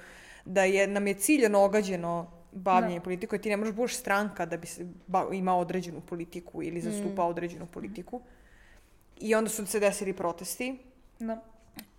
da 0.46 0.64
je, 0.64 0.88
nam 0.88 1.08
je 1.08 1.14
ciljano 1.14 1.64
ogađeno 1.64 2.32
bavljenje 2.52 3.00
politikom, 3.02 3.40
ti 3.40 3.50
ne 3.50 3.58
možeš 3.58 3.76
budeš 3.76 3.96
stranka 3.96 4.46
da 4.46 4.58
bi 4.58 4.68
se 4.68 4.86
ba- 5.08 5.34
imao 5.34 5.60
određenu 5.60 6.02
politiku 6.02 6.64
ili 6.64 6.82
zastupao 6.82 7.30
određenu 7.30 7.66
politiku. 7.66 8.22
I 9.20 9.36
onda 9.36 9.50
su 9.50 9.66
se 9.66 9.80
desili 9.80 10.14
protesti 10.14 10.78
Da. 11.20 11.42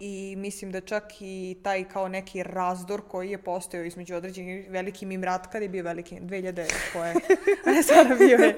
I 0.00 0.34
mislim 0.36 0.72
da 0.72 0.80
čak 0.80 1.04
i 1.20 1.56
taj 1.62 1.84
kao 1.84 2.08
neki 2.08 2.42
razdor 2.42 3.02
koji 3.02 3.30
je 3.30 3.38
postojao 3.38 3.84
između 3.84 4.16
određenih 4.16 4.66
veliki 4.70 5.06
mimrat 5.06 5.46
kad 5.46 5.62
je 5.62 5.68
bio 5.68 5.84
veliki 5.84 6.14
2000 6.16 6.64
koje 6.92 7.14
ne 7.66 7.82
sada 7.82 8.14
bio 8.14 8.36
je 8.36 8.54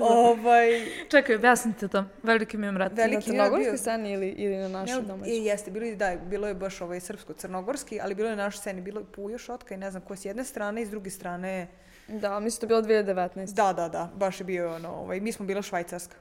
ovaj 0.00 0.68
Čekaj, 1.08 1.36
objasnite 1.36 1.88
to. 1.88 2.04
Veliki 2.22 2.56
mi 2.56 2.72
mrat. 2.72 2.92
Veliki 2.92 3.32
na 3.32 3.50
bio- 3.50 3.76
sceni 3.76 4.12
ili, 4.12 4.28
ili 4.28 4.56
na 4.56 4.68
našoj 4.68 4.96
Ne, 4.96 5.02
domaćoj? 5.02 5.32
i 5.32 5.44
jeste, 5.44 5.70
bilo 5.70 5.86
je, 5.86 5.96
da, 5.96 6.16
bilo 6.20 6.48
je 6.48 6.54
baš 6.54 6.80
ovaj 6.80 7.00
srpsko-crnogorski, 7.00 8.00
ali 8.02 8.14
bilo 8.14 8.28
je 8.28 8.36
na 8.36 8.44
našoj 8.44 8.58
sceni, 8.58 8.80
bilo 8.80 9.00
je 9.00 9.06
Pujo 9.06 9.38
Šotka 9.38 9.74
i 9.74 9.78
ne 9.78 9.90
znam 9.90 10.02
ko 10.02 10.16
s 10.16 10.24
jedne 10.24 10.44
strane 10.44 10.82
i 10.82 10.86
s 10.86 10.90
druge 10.90 11.10
strane, 11.10 11.66
Da, 12.08 12.40
mislim 12.40 12.68
da 12.68 12.74
je 12.74 12.82
bilo 12.82 12.94
2019. 12.94 13.52
da, 13.52 13.72
da, 13.72 13.88
da, 13.88 14.10
baš 14.16 14.40
je 14.40 14.44
bio 14.44 14.74
ono, 14.74 14.88
ovaj, 14.90 15.20
mi 15.20 15.32
smo 15.32 15.46
bila 15.46 15.62
Švajcarska. 15.62 16.16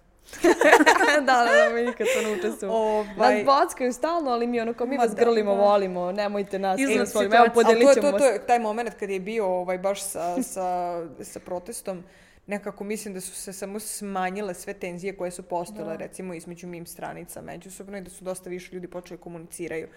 Da, 1.15 1.21
da, 1.21 1.45
da, 1.45 1.75
mi 1.75 1.81
nikad 1.81 2.07
to 2.15 2.21
ne 2.21 2.33
učestvujemo. 2.33 2.77
Ovaj, 2.77 3.35
Nas 3.35 3.45
bockaju 3.45 3.93
stalno, 3.93 4.31
ali 4.31 4.47
mi 4.47 4.61
ono 4.61 4.73
kao 4.73 4.87
mi 4.87 4.97
Ma 4.97 5.03
vas 5.03 5.11
da, 5.11 5.23
grlimo, 5.23 5.55
da. 5.55 5.61
volimo, 5.61 6.11
nemojte 6.11 6.59
nas, 6.59 6.79
Izlaz 6.79 6.95
mi 6.95 6.99
vas 6.99 7.15
volimo, 7.15 7.35
evo 7.35 7.45
podelit 7.53 7.87
to, 7.87 7.93
ćemo 7.93 8.07
je- 8.07 8.11
to, 8.11 8.17
to 8.17 8.25
vas. 8.25 8.33
je 8.33 8.47
taj 8.47 8.59
moment 8.59 8.89
kad 8.89 9.09
je 9.09 9.19
bio 9.19 9.45
ovaj, 9.47 9.77
baš 9.77 10.01
sa, 10.01 10.43
sa, 10.43 10.65
sa 11.21 11.39
protestom, 11.39 12.03
nekako 12.47 12.83
mislim 12.83 13.13
da 13.13 13.21
su 13.21 13.31
se 13.31 13.53
samo 13.53 13.79
smanjile 13.79 14.53
sve 14.53 14.73
tenzije 14.73 15.17
koje 15.17 15.31
su 15.31 15.43
postojale 15.43 15.97
recimo 15.97 16.33
između 16.33 16.67
mim 16.67 16.85
stranica 16.85 17.41
međusobno 17.41 17.97
i 17.97 18.01
da 18.01 18.09
su 18.09 18.23
dosta 18.23 18.49
više 18.49 18.73
ljudi 18.73 18.87
počeli 18.87 19.19
komuniciraju. 19.19 19.87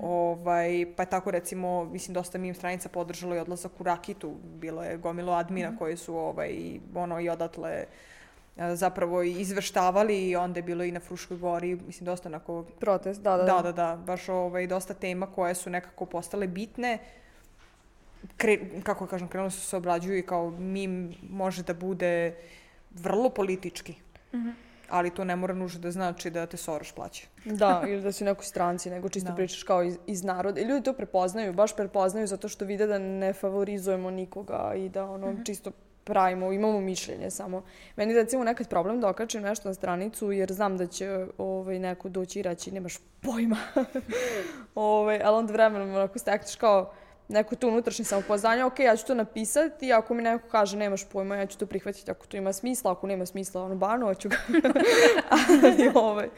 Ovaj, 0.00 0.86
pa 0.96 1.04
tako 1.04 1.30
recimo, 1.30 1.84
mislim, 1.84 2.14
dosta 2.14 2.38
mim 2.38 2.54
stranica 2.54 2.88
podržalo 2.88 3.36
i 3.36 3.38
odlazak 3.38 3.80
u 3.80 3.84
Rakitu. 3.84 4.34
Bilo 4.44 4.82
je 4.82 4.96
gomilo 4.96 5.32
admina 5.32 5.76
koji 5.78 5.96
su 5.96 6.16
ovaj, 6.16 6.54
ono, 6.94 7.20
i 7.20 7.28
odatle 7.28 7.70
a, 7.70 7.84
zapravo 8.56 9.22
i 9.22 9.40
izveštavali 9.40 10.28
i 10.28 10.36
onda 10.36 10.58
je 10.58 10.62
bilo 10.62 10.84
i 10.84 10.92
na 10.92 11.00
Fruškoj 11.00 11.36
gori, 11.36 11.76
mislim, 11.86 12.04
dosta 12.04 12.28
onako 12.28 12.62
Protest, 12.62 13.22
da, 13.22 13.36
da, 13.36 13.44
da, 13.44 13.62
da, 13.62 13.72
da, 13.72 13.96
baš 14.06 14.28
ovaj, 14.28 14.66
dosta 14.66 14.94
tema 14.94 15.26
koje 15.26 15.54
su 15.54 15.70
nekako 15.70 16.06
postale 16.06 16.46
bitne. 16.46 16.98
Kre, 18.36 18.58
kako 18.82 19.06
kažem, 19.06 19.28
krenuli 19.28 19.50
su 19.50 19.60
se 19.60 19.76
obrađuju 19.76 20.18
i 20.18 20.26
kao 20.26 20.50
mim 20.50 21.14
može 21.30 21.62
da 21.62 21.74
bude 21.74 22.34
vrlo 22.90 23.30
politički. 23.30 23.94
Ali 24.88 25.10
to 25.10 25.24
ne 25.24 25.36
mora 25.36 25.54
nužno 25.54 25.80
da 25.80 25.90
znači 25.90 26.30
da 26.30 26.46
te 26.46 26.56
Soroš 26.56 26.92
plaća. 26.92 27.26
Da, 27.44 27.82
ili 27.88 28.02
da 28.02 28.12
si 28.12 28.24
nekoj 28.24 28.44
stranci, 28.44 28.90
nego 28.90 29.08
čisto 29.08 29.30
Da. 29.30 29.36
pričaš 29.36 29.62
kao 29.62 29.82
iz, 29.82 29.98
iz 30.06 30.22
naroda. 30.24 30.60
I 30.60 30.64
ljudi 30.64 30.84
to 30.84 30.92
prepoznaju, 30.92 31.52
baš 31.52 31.76
prepoznaju 31.76 32.26
zato 32.26 32.48
što 32.48 32.64
vide 32.64 32.86
da 32.86 32.98
ne 32.98 33.32
favorizujemo 33.32 34.10
nikoga 34.10 34.72
i 34.76 34.88
da 34.88 35.04
ono 35.04 35.34
čisto 35.44 35.70
pravimo, 36.04 36.52
imamo 36.52 36.80
mišljenje 36.80 37.30
samo. 37.30 37.62
Meni 37.96 38.14
recimo 38.14 38.44
nekad 38.44 38.68
problem 38.68 39.00
da 39.00 39.08
okačim 39.08 39.42
nešto 39.42 39.68
na 39.68 39.74
stranicu 39.74 40.32
jer 40.32 40.52
znam 40.52 40.76
da 40.76 40.86
će 40.86 41.26
ovaj, 41.38 41.78
neko 41.78 42.08
doći 42.08 42.38
i 42.38 42.42
reći 42.42 42.72
nemaš 42.72 42.98
pojma. 43.20 43.58
ovaj, 44.74 45.20
ali 45.24 45.36
onda 45.36 45.52
vremenom 45.52 45.94
onako 45.94 46.18
stekneš 46.18 46.56
kao 46.56 46.92
neko 47.28 47.56
to 47.56 47.68
unutrašnje 47.68 48.04
samopoznanje, 48.04 48.64
ok, 48.64 48.78
ja 48.78 48.96
ću 48.96 49.06
to 49.06 49.14
napisati, 49.14 49.92
ako 49.92 50.14
mi 50.14 50.22
neko 50.22 50.48
kaže 50.48 50.76
nemaš 50.76 51.04
pojma, 51.04 51.36
ja 51.36 51.46
ću 51.46 51.58
to 51.58 51.66
prihvatiti 51.66 52.10
ako 52.10 52.26
to 52.26 52.36
ima 52.36 52.52
smisla, 52.52 52.92
ako 52.92 53.06
nema 53.06 53.26
smisla, 53.26 53.62
ono, 53.62 53.74
banovat 53.74 54.18
ću 54.18 54.28
ga. 54.28 54.36
Ali, 55.62 55.90
ovaj, 55.94 56.28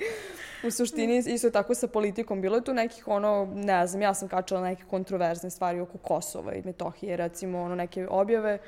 u 0.67 0.71
suštini 0.71 1.19
isto 1.19 1.51
tako 1.51 1.75
sa 1.75 1.87
politikom. 1.87 2.41
Bilo 2.41 2.57
je 2.57 2.64
tu 2.64 2.75
nekih 2.75 3.09
ono, 3.09 3.49
ne 3.55 3.87
znam, 3.87 4.03
ja 4.03 4.14
sam 4.14 4.29
kačala 4.29 4.61
neke 4.61 4.83
kontroverzne 4.91 5.51
stvari 5.51 5.81
oko 5.81 5.99
Kosova 5.99 6.55
i 6.55 6.62
Metohije, 6.64 7.17
recimo 7.17 7.62
ono 7.62 7.75
neke 7.75 8.07
objave 8.11 8.59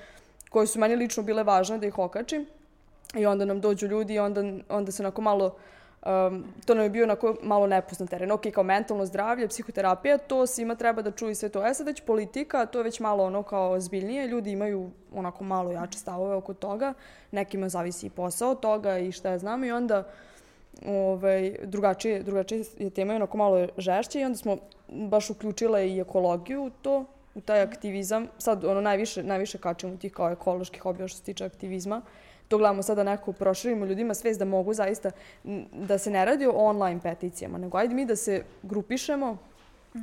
koje 0.51 0.67
su 0.67 0.79
meni 0.79 0.97
lično 0.97 1.23
bile 1.23 1.43
važne 1.43 1.79
da 1.79 1.87
ih 1.87 1.99
okačim. 1.99 2.47
I 3.15 3.27
onda 3.27 3.45
nam 3.45 3.61
dođu 3.61 3.87
ljudi 3.87 4.15
i 4.15 4.19
onda, 4.19 4.43
onda 4.69 4.93
se 4.93 5.03
onako 5.03 5.23
malo, 5.23 5.57
um, 6.07 6.45
to 6.67 6.75
nam 6.75 6.85
je 6.85 6.91
bio 6.91 7.05
onako 7.05 7.37
malo 7.43 7.67
nepoznat 7.67 8.11
teren. 8.11 8.33
Ok, 8.33 8.43
kao 8.55 8.65
mentalno 8.65 9.07
zdravlje, 9.07 9.49
psihoterapija, 9.49 10.19
to 10.19 10.47
svima 10.47 10.75
treba 10.75 11.03
da 11.03 11.11
čuju 11.11 11.35
sve 11.35 11.49
to. 11.49 11.67
E 11.67 11.75
sad 11.75 11.87
već 11.87 12.01
politika, 12.01 12.67
to 12.67 12.79
je 12.79 12.85
već 12.85 13.01
malo 13.01 13.25
ono 13.25 13.43
kao 13.43 13.81
zbiljnije. 13.81 14.27
Ljudi 14.27 14.51
imaju 14.51 14.91
onako 15.15 15.45
malo 15.45 15.73
jače 15.73 15.99
stavove 15.99 16.35
oko 16.35 16.55
toga. 16.55 16.95
Nekima 17.31 17.69
zavisi 17.69 18.07
i 18.07 18.11
posao 18.11 18.51
od 18.51 18.61
toga 18.61 18.99
i 18.99 19.13
šta 19.13 19.31
ja 19.31 19.39
znam. 19.39 19.65
I 19.65 19.73
onda 19.73 20.05
ovaj, 20.87 21.57
drugačije, 21.65 22.23
drugačije 22.23 22.65
je 22.79 22.91
tema 22.91 23.15
onako 23.15 23.37
malo 23.37 23.67
žešće 23.77 24.21
i 24.21 24.25
onda 24.25 24.39
smo 24.39 24.57
baš 24.89 25.31
uključile 25.31 25.89
i 25.89 26.01
ekologiju 26.01 26.65
u 26.65 26.71
to, 26.71 27.05
u 27.39 27.41
taj 27.41 27.61
aktivizam. 27.61 28.27
Sad 28.39 28.65
ono 28.65 28.81
najviše, 28.81 29.23
najviše 29.23 29.59
kačemo 29.59 29.97
tih 29.97 30.13
kao 30.13 30.31
ekoloških 30.31 30.87
objava 30.87 31.09
što 31.09 31.19
se 31.19 31.25
tiče 31.25 31.45
aktivizma. 31.45 32.03
To 32.49 32.59
gledamo 32.59 32.83
sada 32.83 33.05
nekako 33.05 33.33
proširimo 33.33 33.87
ljudima 33.87 34.15
svest 34.15 34.39
da 34.39 34.45
mogu 34.45 34.75
zaista, 34.75 35.11
da 35.73 35.99
se 35.99 36.11
ne 36.11 36.25
radi 36.25 36.47
o 36.47 36.53
online 36.53 37.01
peticijama, 37.03 37.59
nego 37.59 37.79
ajde 37.79 37.95
mi 37.95 38.07
da 38.07 38.17
se 38.17 38.43
grupišemo 38.63 39.37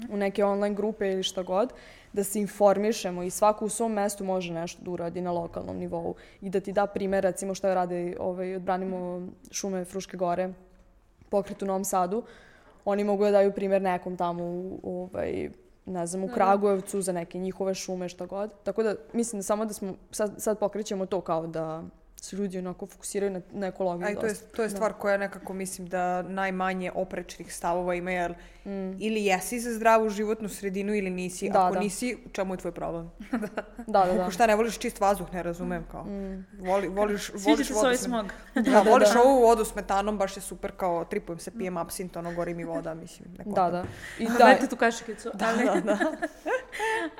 u 0.10 0.18
neke 0.18 0.46
online 0.46 0.76
grupe 0.76 1.12
ili 1.12 1.24
šta 1.24 1.44
god, 1.44 1.74
da 2.14 2.24
se 2.24 2.40
informišemo 2.40 3.24
i 3.24 3.30
svako 3.30 3.66
u 3.66 3.70
svom 3.70 3.94
mestu 3.94 4.24
može 4.24 4.54
nešto 4.54 4.84
da 4.84 4.92
uradi 4.92 5.22
na 5.22 5.32
lokalnom 5.32 5.78
nivou 5.78 6.16
i 6.42 6.50
da 6.50 6.60
ti 6.60 6.72
da 6.72 6.86
primer, 6.86 7.24
recimo 7.24 7.56
što 7.56 7.74
rade, 7.74 8.16
ovaj, 8.20 8.56
odbranimo 8.56 9.28
šume 9.52 9.86
Fruške 9.86 10.18
gore, 10.18 10.54
pokret 11.30 11.62
u 11.62 11.66
Novom 11.66 11.86
Sadu, 11.86 12.24
oni 12.86 13.04
mogu 13.04 13.24
da 13.24 13.32
daju 13.32 13.52
primjer 13.52 13.82
nekom 13.82 14.18
tamo 14.18 14.44
u, 14.44 14.80
ovaj, 14.84 15.50
ne 15.86 16.08
znam, 16.08 16.24
u 16.24 16.28
Kragujevcu 16.28 17.02
za 17.02 17.12
neke 17.12 17.38
njihove 17.38 17.74
šume, 17.74 18.10
šta 18.10 18.26
god. 18.26 18.52
Tako 18.64 18.84
da 18.84 18.96
mislim 19.14 19.40
da 19.40 19.44
samo 19.44 19.66
da 19.66 19.74
smo, 19.74 19.94
sad, 20.12 20.34
sad 20.38 20.60
pokrećemo 20.60 21.06
to 21.06 21.22
kao 21.22 21.48
da 21.48 21.84
se 22.26 22.36
ljudi 22.36 22.58
onako 22.60 22.86
fokusiraju 22.88 23.32
na, 23.32 23.42
na 23.52 23.68
ekologiju. 23.68 24.08
A 24.08 24.12
i 24.12 24.16
to 24.16 24.26
je, 24.26 24.34
to 24.48 24.64
je 24.64 24.70
stvar 24.70 24.94
koja 24.94 25.18
nekako 25.18 25.54
mislim 25.54 25.88
da 25.88 26.22
najmanje 26.22 26.92
oprečnih 26.94 27.54
stavova 27.54 27.96
ima, 27.96 28.12
jer 28.12 28.34
ili 29.00 29.26
jesi 29.26 29.60
za 29.60 29.74
zdravu 29.74 30.10
životnu 30.10 30.50
sredinu 30.50 30.96
ili 30.96 31.10
nisi. 31.10 31.50
Da, 31.50 31.66
Ako 31.66 31.74
da. 31.74 31.80
nisi, 31.80 32.18
čemu 32.32 32.54
je 32.54 32.58
tvoj 32.58 32.72
problem? 32.74 33.12
Da, 33.88 34.06
da, 34.06 34.14
da. 34.14 34.22
Ako 34.22 34.32
šta 34.32 34.48
ne 34.48 34.56
voliš 34.56 34.78
čist 34.78 35.00
vazduh, 35.00 35.34
ne 35.34 35.44
razumem 35.44 35.86
kao. 35.92 36.06
Voli, 36.60 36.88
voliš, 36.90 37.26
Sviđa 37.26 37.44
voliš 37.46 37.58
ti 37.60 37.66
se 37.66 37.74
vodu 37.74 37.86
ovaj 37.86 37.98
s- 37.98 38.02
smog. 38.02 38.26
Da, 38.56 38.82
voliš 38.82 39.10
ovu 39.18 39.42
vodu 39.42 39.66
s 39.66 39.76
metanom, 39.76 40.18
baš 40.18 40.38
je 40.38 40.42
super, 40.42 40.72
kao 40.72 41.06
tripujem 41.06 41.40
se, 41.40 41.52
pijem 41.52 41.78
apsint, 41.78 42.16
ono 42.16 42.34
gori 42.34 42.54
mi 42.54 42.64
voda, 42.66 42.94
mislim. 42.94 43.30
ne 43.38 43.44
Da, 43.46 43.72
da. 43.72 43.84
I 44.20 44.26
Da, 44.26 44.32
da, 44.32 44.38
Dajte 44.38 44.68
tu 44.68 44.76
kašikicu. 44.76 45.30
ali, 45.42 45.66
da, 45.66 45.82
da. 45.84 45.98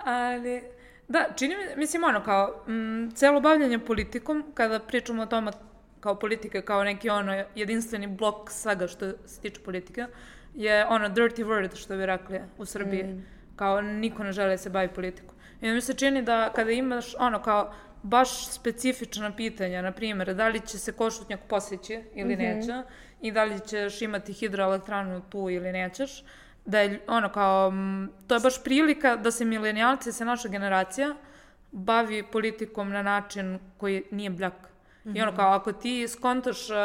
ali, 0.06 0.62
da, 1.08 1.28
čini 1.36 1.56
mi, 1.56 1.76
mislim, 1.76 2.04
ono, 2.04 2.24
kao, 2.24 2.64
m, 2.68 3.12
celo 3.16 3.42
bavljanje 3.42 3.80
politikom, 3.80 4.44
kada 4.54 4.80
pričamo 4.80 5.24
o 5.24 5.26
tome 5.26 5.52
kao 6.00 6.16
politike, 6.16 6.62
kao 6.62 6.84
neki, 6.84 7.10
ono, 7.10 7.44
jedinstveni 7.56 8.08
blok 8.08 8.52
svega 8.52 8.88
što 8.88 9.12
se 9.26 9.42
tiče 9.42 9.62
politike, 9.62 10.06
je, 10.54 10.86
ono, 10.86 11.10
dirty 11.10 11.46
word, 11.46 11.76
što 11.76 11.98
bi 11.98 12.06
rekli 12.06 12.40
u 12.58 12.66
Srbiji. 12.66 13.22
Kao, 13.56 13.82
niko 13.82 14.24
ne 14.24 14.32
žele 14.32 14.50
da 14.50 14.58
se 14.58 14.70
bavi 14.70 14.88
politikom. 14.88 15.36
I 15.62 15.72
mi 15.72 15.82
se 15.82 15.94
čini 15.94 16.22
da 16.22 16.52
kada 16.56 16.72
imaš, 16.72 17.16
ono, 17.20 17.42
kao, 17.42 17.74
baš 18.04 18.48
specifična 18.52 19.32
pitanja, 19.36 19.82
na 19.82 19.92
primjer, 19.92 20.34
da 20.36 20.48
li 20.48 20.60
će 20.60 20.80
se 20.80 20.92
Košutnjak 20.92 21.40
poseći 21.48 22.04
ili 22.16 22.36
neće, 22.36 22.84
i 23.22 23.32
da 23.32 23.44
li 23.44 23.60
ćeš 23.68 24.02
imati 24.02 24.34
hidroelektranu 24.34 25.22
tu 25.30 25.50
ili 25.50 25.72
nećeš, 25.72 26.24
da 26.66 26.80
je, 26.80 27.02
ono, 27.08 27.30
kao, 27.30 27.74
to 28.28 28.36
je 28.36 28.40
baš 28.40 28.64
prilika 28.64 29.16
da 29.16 29.32
se 29.32 29.46
milenijalci, 29.46 30.12
se 30.12 30.26
naša 30.26 30.48
generacija, 30.48 31.16
bavi 31.72 32.24
politikom 32.24 32.90
na 32.90 33.02
način 33.02 33.60
koji 33.78 34.04
nije 34.12 34.30
bljak. 34.30 34.54
I 35.14 35.22
ono 35.22 35.36
kao, 35.36 35.54
ako 35.54 35.74
ti 35.74 36.08
skontaš 36.08 36.70
uh, 36.70 36.76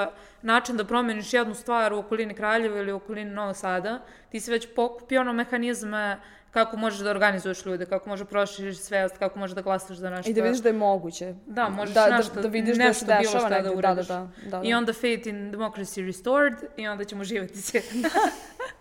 način 0.43 0.77
da 0.77 0.85
promeniš 0.85 1.35
jednu 1.35 1.55
stvar 1.55 1.93
u 1.93 1.99
okolini 1.99 2.35
Kraljeva 2.35 2.79
ili 2.79 2.93
u 2.93 2.97
okolini 2.97 3.31
Novog 3.31 3.57
Sada, 3.57 4.03
ti 4.31 4.41
si 4.41 4.51
već 4.51 4.69
pokupio 4.77 5.21
ono 5.21 5.33
mehanizme 5.33 6.21
kako 6.51 6.77
možeš 6.77 7.01
da 7.01 7.11
organizuješ 7.11 7.67
ljude, 7.67 7.87
kako 7.87 8.09
možeš 8.09 8.27
da 8.27 8.31
proširiš 8.31 8.79
svest, 8.79 9.19
kako 9.19 9.39
možeš 9.39 9.55
da 9.55 9.63
glasaš 9.63 9.97
za 9.97 10.11
nešto. 10.11 10.31
I 10.31 10.35
da 10.35 10.43
vidiš 10.43 10.61
da 10.61 10.69
je 10.69 10.73
moguće. 10.73 11.35
Da, 11.47 11.69
možeš 11.69 11.95
da, 11.95 12.17
nešto, 12.17 12.35
da, 12.35 12.43
da 12.43 12.49
vidiš 12.49 12.77
nešto 12.77 13.07
da 13.07 13.17
se 13.17 13.23
dešava 13.23 13.39
šta 13.39 13.49
da 13.49 13.55
negdje, 13.55 13.71
da, 13.71 13.75
da, 13.75 13.79
uradiš. 13.79 14.09
da, 14.09 14.29
da, 14.45 14.51
da. 14.51 14.69
I 14.69 14.75
onda 14.75 14.93
faith 14.93 15.27
in 15.27 15.53
democracy 15.53 16.07
restored 16.07 16.55
i 16.77 16.89
onda 16.89 17.05
ćemo 17.05 17.25
živjeti 17.25 17.63
svijet. 17.63 17.93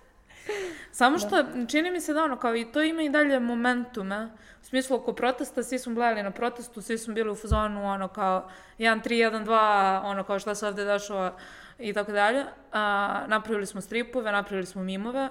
Samo 0.91 1.17
što, 1.17 1.43
čini 1.67 1.91
mi 1.91 2.01
se 2.01 2.13
da 2.13 2.23
ono, 2.23 2.37
kao 2.37 2.55
i 2.55 2.65
to 2.71 2.81
ima 2.81 3.01
i 3.01 3.09
dalje 3.09 3.39
momentume, 3.39 4.29
u 4.61 4.65
smislu 4.65 4.95
oko 4.97 5.13
protesta, 5.13 5.63
svi 5.63 5.79
smo 5.79 5.93
gledali 5.93 6.23
na 6.23 6.31
protestu, 6.31 6.81
svi 6.81 6.97
smo 6.97 7.13
bili 7.13 7.31
u 7.31 7.35
fazonu, 7.35 7.85
ono, 7.85 8.07
kao 8.07 8.49
1, 8.79 9.01
3, 9.03 9.31
1, 9.31 9.45
2, 9.45 10.01
ono, 10.03 10.23
kao 10.23 10.39
šta 10.39 10.55
se 10.55 10.67
ovde 10.67 10.85
dešava 10.85 11.33
i 11.79 11.93
tako 11.93 12.11
dalje. 12.11 12.45
A, 12.71 13.23
napravili 13.27 13.65
smo 13.65 13.81
stripove, 13.81 14.31
napravili 14.31 14.65
smo 14.65 14.83
mimove 14.83 15.29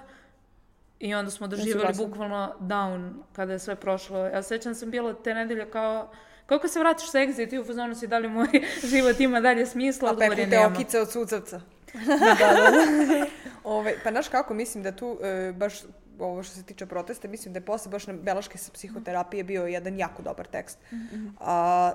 i 0.98 1.14
onda 1.14 1.30
smo 1.30 1.46
doživjeli 1.46 1.94
bukvalno 1.96 2.54
down 2.60 3.12
kada 3.32 3.52
je 3.52 3.58
sve 3.58 3.74
prošlo. 3.74 4.18
Ja 4.18 4.42
sećam 4.42 4.74
sam 4.74 4.90
bila 4.90 5.14
te 5.14 5.34
nedelje 5.34 5.70
kao 5.70 6.10
Kako 6.48 6.68
se 6.68 6.78
vratiš 6.78 7.10
sa 7.10 7.18
exit 7.18 7.54
i 7.54 7.58
u 7.58 7.64
fazonu 7.64 7.94
si 7.94 8.06
da 8.06 8.18
li 8.18 8.28
moj 8.28 8.46
život 8.90 9.20
ima 9.20 9.40
dalje 9.40 9.66
smisla, 9.66 10.10
odgovor 10.10 10.38
je 10.38 10.50
peku 10.50 10.50
te 10.50 10.66
okice 10.66 11.00
od 11.00 11.12
sucavca. 11.12 11.60
Ove, 13.68 13.94
pa 14.04 14.10
znaš 14.10 14.28
kako, 14.28 14.54
mislim 14.54 14.82
da 14.82 14.92
tu 14.92 15.18
e, 15.22 15.52
baš 15.52 15.74
ovo 16.18 16.42
što 16.42 16.54
se 16.54 16.62
tiče 16.62 16.86
protesta, 16.86 17.28
mislim 17.28 17.52
da 17.52 17.58
je 17.58 17.64
posle 17.64 17.90
baš 17.90 18.06
na 18.06 18.12
beleške 18.12 18.58
sa 18.58 18.72
psihoterapije 18.72 19.44
bio 19.44 19.66
jedan 19.66 19.98
jako 19.98 20.22
dobar 20.22 20.46
tekst. 20.46 20.78
A, 21.40 21.92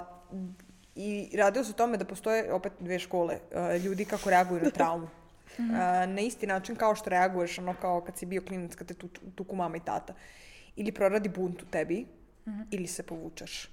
I 0.96 1.38
radio 1.38 1.64
se 1.64 1.72
o 1.72 1.74
tome 1.74 1.98
da 1.98 2.06
postoje 2.06 2.54
opet 2.54 2.74
dve 2.80 3.00
škole 3.00 3.40
e, 3.52 3.80
ljudi 3.80 4.06
kako 4.06 4.30
reaguju 4.30 4.62
na 4.62 4.70
traumu. 4.78 5.08
A, 5.60 6.06
na 6.06 6.22
isti 6.22 6.48
način 6.48 6.76
kao 6.76 6.96
što 6.96 7.10
reaguješ 7.10 7.58
ono 7.60 7.74
kao 7.82 8.02
kad 8.02 8.18
si 8.18 8.26
bio 8.26 8.42
klinac, 8.42 8.76
kad 8.76 8.88
te 8.88 8.94
tu, 8.94 9.08
tuku 9.36 9.56
mama 9.56 9.78
i 9.78 9.86
tata. 9.86 10.14
Ili 10.76 10.92
proradi 10.92 11.30
bunt 11.30 11.62
u 11.62 11.66
tebi, 11.66 12.06
ili 12.72 12.88
se 12.88 13.04
povučeš. 13.04 13.70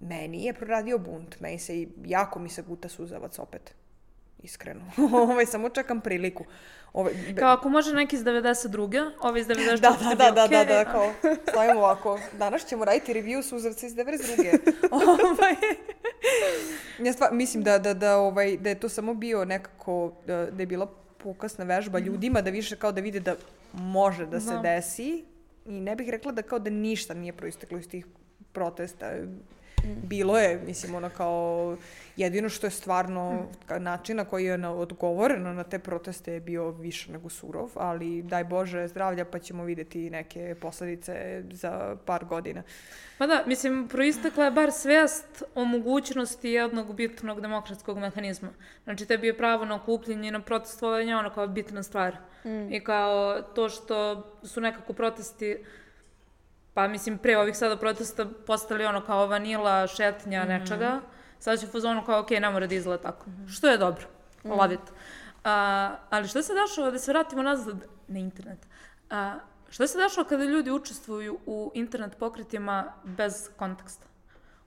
Meni 0.00 0.44
je 0.44 0.52
proradio 0.52 0.98
bunt, 0.98 1.40
meni 1.40 1.58
se 1.58 1.86
jako 2.04 2.38
mi 2.38 2.48
se 2.48 2.62
guta 2.62 2.88
suzavac 2.88 3.38
opet. 3.38 3.74
Iskreno. 4.38 4.80
ovaj, 5.22 5.46
samo 5.46 5.68
čekam 5.68 6.00
priliku. 6.00 6.44
Ovaj, 6.92 7.12
be- 7.26 7.34
Kao 7.34 7.48
ako 7.50 7.68
može 7.68 7.94
neki 7.94 8.16
iz 8.16 8.22
92. 8.22 9.10
Ovaj 9.20 9.40
iz 9.40 9.46
94. 9.46 9.80
da, 9.80 9.96
da, 10.08 10.30
da, 10.30 10.30
da, 10.30 10.46
da, 10.48 10.64
da, 10.64 10.80
a- 10.80 10.84
kao, 10.84 11.12
stavimo 11.42 11.80
ovako, 11.80 12.20
danas 12.32 12.64
ćemo 12.64 12.84
raditi 12.84 13.14
review 13.14 13.42
suzavca 13.42 13.86
iz 13.86 13.94
92. 13.94 14.58
ovaj, 14.92 15.54
ja 17.00 17.12
stvar, 17.12 17.32
mislim 17.32 17.62
da, 17.62 17.78
da, 17.78 17.94
da, 17.94 18.16
ovaj, 18.16 18.56
da 18.56 18.68
je 18.68 18.74
to 18.74 18.88
samo 18.88 19.14
bio 19.14 19.44
nekako, 19.44 20.12
da, 20.26 20.46
da 20.46 20.62
je 20.62 20.66
bila 20.66 20.86
pokasna 21.18 21.64
vežba 21.64 21.98
ljudima, 21.98 22.40
da 22.40 22.50
više 22.50 22.76
kao 22.76 22.92
da 22.92 23.00
vide 23.00 23.20
da 23.20 23.34
može 23.72 24.26
da 24.26 24.40
se 24.40 24.50
Da. 24.50 24.58
desi 24.58 25.24
i 25.64 25.72
ne 25.72 25.96
bih 25.96 26.08
rekla 26.08 26.32
da 26.32 26.42
kao 26.42 26.58
da 26.58 26.70
ništa 26.70 27.14
nije 27.14 27.32
proisteklo 27.32 27.78
iz 27.78 27.88
tih 27.88 28.06
protesta. 28.52 29.12
Bilo 29.84 30.38
je, 30.38 30.60
mislim, 30.66 30.94
ono 30.94 31.10
kao, 31.10 31.76
jedino 32.16 32.48
što 32.48 32.66
je 32.66 32.70
stvarno 32.70 33.46
ka- 33.68 33.78
način 33.78 34.16
na 34.16 34.24
koji 34.24 34.44
je 34.44 34.68
odgovoreno 34.68 35.52
na 35.52 35.64
te 35.64 35.78
proteste 35.78 36.32
je 36.32 36.40
bio 36.40 36.70
više 36.70 37.12
nego 37.12 37.28
surov, 37.28 37.70
ali 37.74 38.22
daj 38.22 38.44
Bože 38.44 38.88
zdravlja 38.88 39.24
pa 39.24 39.38
ćemo 39.38 39.64
videti 39.64 40.10
neke 40.10 40.54
posledice 40.60 41.42
za 41.50 41.96
par 42.04 42.24
godina. 42.24 42.62
Pa 43.18 43.26
da, 43.26 43.42
mislim, 43.46 43.88
proistekla 43.88 44.44
je 44.44 44.50
bar 44.50 44.72
svijest 44.72 45.42
o 45.54 45.64
mogućnosti 45.64 46.50
jednog 46.50 46.94
bitnog 46.94 47.40
demokratskog 47.40 47.98
mehanizma. 47.98 48.48
Znači, 48.84 49.06
tebi 49.06 49.26
je 49.26 49.36
pravo 49.36 49.64
na 49.64 49.74
okupljenje 49.74 50.28
i 50.28 50.30
na 50.30 50.40
protestovanje 50.40 51.16
ono 51.16 51.30
kao 51.30 51.46
bitna 51.46 51.82
stvar. 51.82 52.16
I 52.70 52.84
kao 52.84 53.42
to 53.42 53.68
što 53.68 54.26
su 54.42 54.60
nekako 54.60 54.92
protesti 54.92 55.64
pa 56.76 56.88
mislim 56.88 57.18
pre 57.18 57.38
ovih 57.38 57.56
sada 57.56 57.76
protesta 57.76 58.26
postali 58.46 58.84
ono 58.84 59.00
kao 59.00 59.26
vanila, 59.26 59.86
šetnja, 59.86 60.44
nečega. 60.44 61.00
Sad 61.38 61.60
će 61.60 61.66
u 61.66 61.68
fazonu 61.68 62.02
kao, 62.04 62.20
ok, 62.20 62.30
ne 62.30 62.50
mora 62.50 62.66
da 62.66 62.74
izgleda 62.74 63.02
tako. 63.02 63.26
Što 63.48 63.68
je 63.68 63.78
dobro. 63.78 64.04
Love 64.44 64.74
it. 64.74 64.92
A, 65.44 65.96
ali 66.10 66.28
što 66.28 66.42
se 66.42 66.52
dešava, 66.54 66.90
da 66.90 66.98
se 66.98 67.12
vratimo 67.12 67.42
nazad 67.42 67.76
na 68.08 68.18
internet. 68.18 68.58
A, 69.10 69.34
što 69.70 69.86
se 69.86 69.98
dešava 69.98 70.28
kada 70.28 70.44
ljudi 70.44 70.70
učestvuju 70.70 71.38
u 71.46 71.70
internet 71.74 72.16
pokretima 72.18 72.92
bez 73.04 73.48
konteksta? 73.56 74.06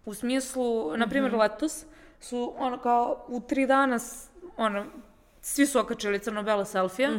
U 0.06 0.14
smislu, 0.14 0.98
na 0.98 1.08
primjer, 1.08 1.34
letos 1.34 1.86
su 2.20 2.54
ono 2.58 2.78
kao 2.78 3.26
u 3.28 3.42
tri 3.42 3.68
dana, 3.68 4.00
ono, 4.58 4.86
svi 5.42 5.66
su 5.66 5.80
okačili 5.80 6.20
crno-bele 6.20 6.66
selfije 6.66 7.10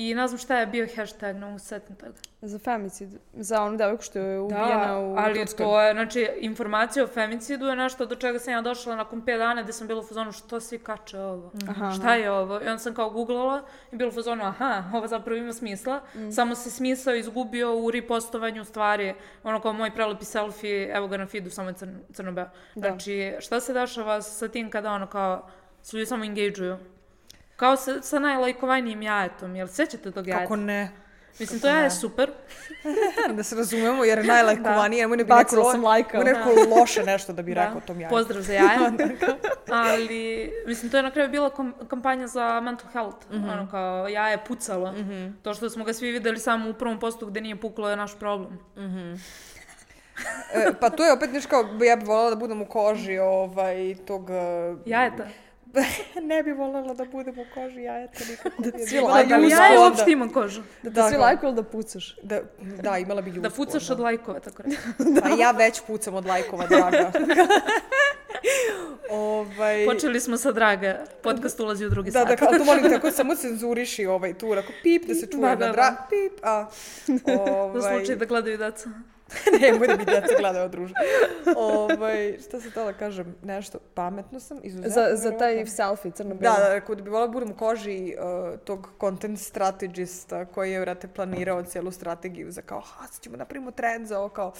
i 0.00 0.14
ne 0.14 0.28
znam 0.28 0.38
šta 0.38 0.58
je 0.58 0.66
bio 0.66 0.86
hashtag, 0.96 1.36
ne 1.36 1.46
mogu 1.46 1.58
se 1.58 1.64
setim 1.66 1.96
toga. 1.96 2.12
Za 2.42 2.58
femicid, 2.58 3.08
za 3.32 3.62
onu 3.62 3.76
devojku 3.76 4.02
što 4.02 4.18
je 4.18 4.40
ubijena 4.40 4.86
Da, 4.86 4.98
u 4.98 5.14
ali 5.16 5.34
Turskoj. 5.34 5.56
to 5.58 5.80
je, 5.82 5.92
znači, 5.92 6.28
informacija 6.38 7.04
o 7.04 7.08
femicidu 7.08 7.66
je 7.66 7.76
nešto 7.76 8.06
do 8.06 8.14
čega 8.14 8.38
sam 8.38 8.52
ja 8.52 8.60
došla 8.62 8.96
nakon 8.96 9.22
5 9.22 9.38
dana 9.38 9.62
gde 9.62 9.72
sam 9.72 9.86
bila 9.86 10.00
u 10.00 10.04
fazonu 10.04 10.32
što 10.32 10.60
svi 10.60 10.78
kače 10.78 11.18
ovo, 11.18 11.50
Aha, 11.68 11.90
šta 11.90 12.14
je 12.14 12.30
ovo? 12.32 12.54
I 12.54 12.66
onda 12.66 12.78
sam 12.78 12.94
kao 12.94 13.10
googlala 13.10 13.62
i 13.92 13.96
bila 13.96 14.08
u 14.08 14.12
fazonu 14.12 14.44
aha, 14.44 14.84
ovo 14.94 15.06
zapravo 15.06 15.36
ima 15.36 15.52
smisla, 15.52 16.00
Mm. 16.14 16.30
samo 16.30 16.54
se 16.54 16.70
smisao 16.70 17.14
izgubio 17.14 17.76
u 17.76 17.90
repostovanju 17.90 18.64
stvari, 18.64 19.14
ono 19.42 19.60
kao 19.60 19.72
moj 19.72 19.90
prelepi 19.90 20.24
selfie, 20.24 20.88
evo 20.88 21.08
ga 21.08 21.16
na 21.16 21.26
feedu, 21.26 21.50
samo 21.50 21.68
je 21.68 21.74
crn, 21.74 21.94
crno-beo. 22.12 22.44
Da. 22.74 22.88
Znači, 22.88 23.34
šta 23.40 23.60
se 23.60 23.72
dešava 23.72 24.22
sa 24.22 24.48
tim 24.48 24.70
kada 24.70 24.92
ono 24.92 25.06
kao, 25.06 25.48
se 25.82 25.96
ljudi 25.96 26.06
samo 26.06 26.24
engageuju? 26.24 26.76
Kao 27.60 27.76
sa, 27.76 28.02
sa 28.02 28.18
najlajkovanijim 28.18 29.02
jajetom, 29.02 29.56
jel 29.56 29.68
sećate 29.68 30.10
tog 30.10 30.26
jajeta? 30.26 30.42
Kako 30.44 30.56
ne? 30.56 30.90
Mislim, 31.38 31.60
to 31.60 31.68
jaje 31.68 31.84
je 31.84 31.90
super, 31.90 32.30
da 33.36 33.42
se 33.42 33.56
razumemo, 33.56 34.04
jer 34.04 34.18
je 34.18 34.24
najlajkovanije, 34.24 35.02
nemoj 35.02 35.16
ne 35.16 35.24
bi 35.24 35.28
Bacila 35.28 35.60
neko, 35.60 35.72
sam 35.72 35.84
lajka. 35.84 36.18
nemoj 36.18 36.32
neko 36.32 36.50
loše 36.80 37.02
nešto 37.02 37.32
da 37.32 37.42
bi 37.42 37.54
rekao 37.54 37.80
tom 37.80 38.00
jajetu. 38.00 38.16
Pozdrav 38.16 38.42
za 38.42 38.52
jaja. 38.52 38.92
Ali, 39.84 40.52
mislim, 40.66 40.90
to 40.90 40.96
je 40.96 41.02
na 41.02 41.10
kraju 41.10 41.28
bila 41.28 41.50
kom- 41.50 41.74
kampanja 41.88 42.26
za 42.26 42.60
mental 42.60 42.90
health. 42.92 43.26
Ono 43.32 43.68
kao, 43.70 44.08
jaje 44.08 44.32
je 44.32 44.44
pucalo. 44.48 44.94
To 45.42 45.54
što 45.54 45.70
smo 45.70 45.84
ga 45.84 45.92
svi 45.92 46.10
videli 46.10 46.38
samo 46.38 46.70
u 46.70 46.74
prvom 46.74 47.00
postu 47.00 47.26
gde 47.26 47.40
nije 47.40 47.60
puklo 47.60 47.90
je 47.90 47.96
naš 47.96 48.18
problem. 48.18 48.58
E, 50.54 50.72
pa 50.80 50.90
to 50.90 51.04
je 51.06 51.12
opet 51.12 51.32
nešto 51.32 51.48
kao, 51.50 51.60
ja 51.84 51.96
bih 51.96 52.08
voljela 52.08 52.30
da 52.30 52.36
budem 52.36 52.62
u 52.62 52.66
koži 52.66 53.18
ovaj, 53.18 53.94
tog... 54.06 54.30
e, 54.30 54.74
Jajeta. 54.86 55.24
ne 56.22 56.42
bih 56.42 56.54
voljela 56.54 56.94
da 56.94 57.04
budem 57.04 57.34
u 57.34 57.44
koži 57.54 57.82
jajeta 57.82 58.18
nikako. 58.30 58.62
Da 58.62 58.78
svi 58.78 59.00
lajkaju 59.00 59.34
Ali 59.34 59.42
Ljudsko 59.42 59.62
jaje 59.62 59.72
onda. 59.72 59.84
uopšte 59.84 60.10
ima 60.10 60.28
kožu. 60.28 60.60
Da 60.60 60.66
te 60.82 60.90
Da, 60.90 61.02
svi 61.02 61.12
kao- 61.12 61.22
lajkuju 61.22 61.48
ili 61.48 61.56
da 61.56 61.62
pucaš? 61.62 62.16
Da, 62.22 62.40
da, 62.82 62.98
imala 62.98 63.20
bi 63.22 63.30
ljusku. 63.30 63.42
Da 63.42 63.50
pucaš 63.50 63.90
od 63.90 64.00
lajkova, 64.00 64.40
tako 64.40 64.62
reći. 64.62 64.76
Pa 65.22 65.28
ja 65.40 65.50
već 65.50 65.80
pucam 65.80 66.14
od 66.14 66.26
lajkova, 66.26 66.66
draga. 66.66 67.12
ovaj... 69.10 69.84
Počeli 69.86 70.20
smo 70.20 70.36
sa 70.36 70.52
Draga. 70.52 71.04
Podcast 71.22 71.60
ulazi 71.60 71.86
u 71.86 71.90
drugi 71.90 72.10
Da, 72.10 72.18
sat. 72.18 72.28
da, 72.28 72.36
kao 72.36 72.48
to 72.48 72.64
molim 72.64 72.90
tako 72.90 73.10
samo 73.10 73.34
cenzuriši 73.34 74.06
ovaj 74.06 74.34
tu, 74.34 74.52
ako 74.52 74.72
pip 74.82 75.04
da 75.04 75.14
se 75.14 75.26
čuje 75.26 75.40
Da, 75.40 75.48
da, 75.48 75.66
da, 75.66 75.72
dra, 75.72 75.96
pip, 76.10 76.38
a 76.42 76.66
Za 77.06 77.32
ovaj, 77.32 77.98
slučaj 77.98 78.16
da 78.16 78.24
gledaju 78.24 78.58
deca. 78.58 78.90
nemoj 79.60 79.86
da 79.86 79.96
mi 79.96 80.04
djeca 80.04 80.34
gledaju 80.38 80.68
druže. 80.68 80.94
ovaj, 81.56 82.38
šta 82.48 82.60
se 82.60 82.70
to 82.70 82.84
da 82.84 82.92
kažem, 82.92 83.34
nešto 83.42 83.78
pametno 83.94 84.40
sam, 84.40 84.58
izuzetno. 84.62 84.90
Za, 84.94 85.16
za 85.16 85.30
taj 85.30 85.48
verovatno. 85.48 85.74
selfie 85.74 86.10
crno 86.10 86.34
Da, 86.34 86.56
da, 86.58 86.74
rekao 86.74 86.94
da 86.94 87.02
bi 87.02 87.10
volila 87.10 87.26
da 87.26 87.32
budem 87.32 87.50
u 87.50 87.56
koži 87.56 88.14
uh, 88.18 88.58
tog 88.58 88.88
content 89.00 89.38
strategista 89.38 90.44
koji 90.44 90.72
je, 90.72 90.80
vrate, 90.80 91.08
planirao 91.08 91.62
cijelu 91.62 91.90
strategiju 91.90 92.50
za 92.50 92.62
kao, 92.62 92.80
ha, 92.80 93.06
sad 93.06 93.22
ćemo 93.22 93.36
napravimo 93.36 93.70
trend 93.70 94.06
za 94.06 94.18
ovo, 94.18 94.28
kao, 94.28 94.52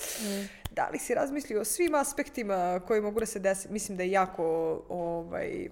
da 0.70 0.88
li 0.92 0.98
si 0.98 1.14
razmislio 1.14 1.60
o 1.60 1.64
svim 1.64 1.94
aspektima 1.94 2.80
koji 2.86 3.00
mogu 3.00 3.20
da 3.20 3.26
se 3.26 3.38
desi? 3.38 3.68
Mislim 3.72 3.98
da 3.98 4.02
je 4.02 4.10
jako, 4.10 4.44
ovaj, 4.88 5.68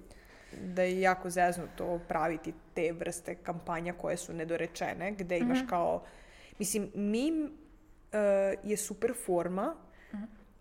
da 0.60 0.82
je 0.82 1.00
jako 1.00 1.30
zeznuto 1.30 2.00
praviti 2.08 2.54
te 2.74 2.92
vrste 2.92 3.34
kampanja 3.34 3.92
koje 3.92 4.16
su 4.16 4.32
nedorečene, 4.32 5.12
gde 5.12 5.38
imaš 5.38 5.58
kao, 5.68 6.02
mislim, 6.58 6.90
mim 6.94 7.52
je 8.62 8.76
super 8.76 9.12
forma, 9.26 9.74